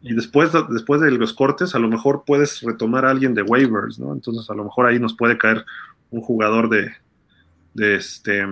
y 0.02 0.14
después, 0.14 0.52
después 0.70 1.00
de 1.00 1.12
los 1.12 1.34
cortes, 1.34 1.76
a 1.76 1.80
lo 1.80 1.88
mejor 1.88 2.24
puedes 2.26 2.62
retomar 2.62 3.06
a 3.06 3.12
alguien 3.12 3.34
de 3.34 3.42
waivers, 3.42 4.00
¿no? 4.00 4.12
Entonces, 4.12 4.50
a 4.50 4.54
lo 4.54 4.66
mejor 4.66 4.86
ahí 4.86 5.00
nos 5.00 5.14
puede 5.14 5.38
caer 5.38 5.66
un 6.12 6.22
jugador 6.22 6.70
de, 6.70 6.92
este, 7.76 8.46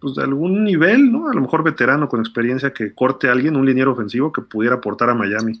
pues 0.00 0.16
de 0.16 0.22
algún 0.24 0.64
nivel, 0.64 1.12
¿no? 1.12 1.28
A 1.28 1.34
lo 1.34 1.40
mejor 1.40 1.62
veterano 1.62 2.08
con 2.08 2.20
experiencia 2.20 2.72
que 2.72 2.94
corte 2.94 3.28
a 3.28 3.32
alguien, 3.32 3.56
un 3.56 3.66
liniero 3.66 3.92
ofensivo 3.92 4.32
que 4.32 4.42
pudiera 4.42 4.76
aportar 4.76 5.10
a 5.10 5.14
Miami. 5.14 5.60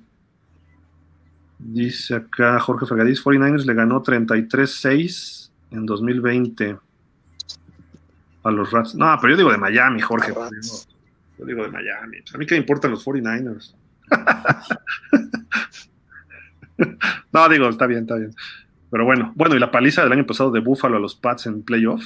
Dice 1.58 2.16
acá 2.16 2.58
Jorge 2.58 2.86
Fregadís, 2.86 3.24
49ers 3.24 3.64
le 3.64 3.74
ganó 3.74 4.02
33-6 4.02 5.50
en 5.70 5.86
2020 5.86 6.78
a 8.46 8.50
los 8.50 8.70
Rats. 8.70 8.94
No, 8.94 9.16
pero 9.20 9.32
yo 9.32 9.38
digo 9.38 9.50
de 9.50 9.58
Miami, 9.58 10.00
Jorge. 10.00 10.32
Yo 11.38 11.44
digo 11.44 11.64
de 11.64 11.70
Miami. 11.70 12.18
A 12.32 12.38
mí 12.38 12.46
qué 12.46 12.54
me 12.54 12.60
importan 12.60 12.92
los 12.92 13.04
49ers. 13.04 13.74
no, 17.32 17.48
digo, 17.48 17.68
está 17.68 17.86
bien, 17.86 18.02
está 18.02 18.16
bien. 18.16 18.34
Pero 18.90 19.04
bueno, 19.04 19.32
bueno, 19.34 19.56
y 19.56 19.58
la 19.58 19.70
paliza 19.70 20.04
del 20.04 20.12
año 20.12 20.26
pasado 20.26 20.50
de 20.50 20.60
Buffalo 20.60 20.96
a 20.96 21.00
los 21.00 21.14
Pats 21.14 21.46
en 21.46 21.62
playoff 21.62 22.04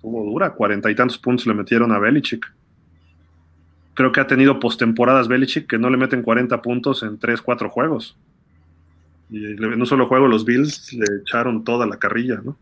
tuvo 0.00 0.24
dura, 0.24 0.54
cuarenta 0.54 0.90
y 0.90 0.94
tantos 0.94 1.18
puntos 1.18 1.46
le 1.46 1.54
metieron 1.54 1.92
a 1.92 1.98
Belichick. 1.98 2.50
creo 3.94 4.12
que 4.12 4.20
ha 4.20 4.26
tenido 4.26 4.58
postemporadas 4.58 5.28
Belichick 5.28 5.66
que 5.66 5.78
no 5.78 5.88
le 5.88 5.96
meten 5.96 6.22
40 6.22 6.60
puntos 6.60 7.02
en 7.02 7.18
3, 7.18 7.40
4 7.40 7.70
juegos. 7.70 8.16
Y 9.30 9.46
en 9.46 9.80
un 9.80 9.86
solo 9.86 10.06
juego 10.06 10.28
los 10.28 10.44
Bills 10.44 10.92
le 10.92 11.06
echaron 11.22 11.64
toda 11.64 11.86
la 11.86 11.98
carrilla, 11.98 12.40
¿no? 12.44 12.56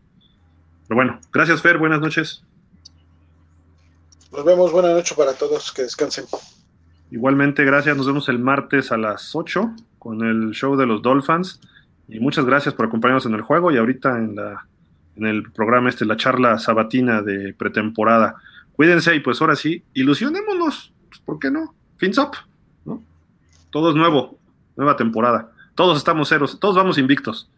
Pero 0.87 0.95
bueno, 0.95 1.19
gracias 1.31 1.61
Fer, 1.61 1.77
buenas 1.77 2.01
noches. 2.01 2.43
Nos 4.33 4.43
vemos, 4.43 4.71
buenas 4.71 4.93
noches 4.93 5.15
para 5.15 5.33
todos, 5.33 5.71
que 5.71 5.83
descansen. 5.83 6.25
Igualmente, 7.11 7.63
gracias, 7.63 7.95
nos 7.95 8.07
vemos 8.07 8.27
el 8.29 8.39
martes 8.39 8.91
a 8.91 8.97
las 8.97 9.35
8 9.35 9.75
con 9.99 10.23
el 10.23 10.51
show 10.53 10.75
de 10.75 10.87
los 10.87 11.03
Dolphins. 11.03 11.61
Y 12.07 12.19
muchas 12.19 12.43
gracias 12.43 12.73
por 12.73 12.87
acompañarnos 12.87 13.27
en 13.27 13.35
el 13.35 13.41
juego 13.41 13.71
y 13.71 13.77
ahorita 13.77 14.17
en, 14.17 14.35
la, 14.35 14.65
en 15.15 15.27
el 15.27 15.51
programa 15.51 15.89
este, 15.89 16.05
la 16.05 16.17
charla 16.17 16.57
sabatina 16.57 17.21
de 17.21 17.53
pretemporada. 17.53 18.35
Cuídense 18.75 19.15
y 19.15 19.19
pues 19.19 19.39
ahora 19.39 19.55
sí, 19.55 19.83
ilusionémonos, 19.93 20.91
pues, 21.09 21.21
¿por 21.21 21.37
qué 21.37 21.51
no? 21.51 21.75
Fins 21.97 22.17
up, 22.17 22.31
¿no? 22.85 23.03
Todo 23.69 23.91
es 23.91 23.95
nuevo, 23.95 24.39
nueva 24.75 24.95
temporada. 24.95 25.51
Todos 25.75 25.99
estamos 25.99 26.29
ceros, 26.29 26.59
todos 26.59 26.75
vamos 26.75 26.97
invictos. 26.97 27.51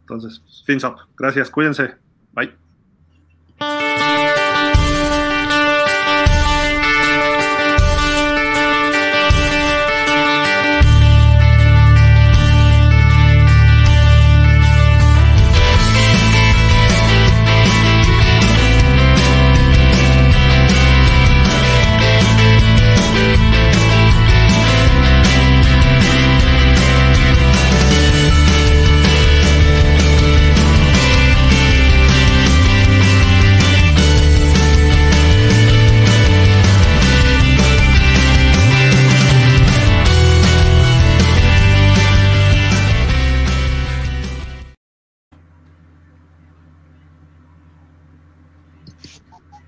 Entonces, 0.00 0.42
fins 0.66 0.82
up. 0.82 0.96
Gracias, 1.16 1.50
cuídense. 1.50 1.94
Bye. 2.32 2.52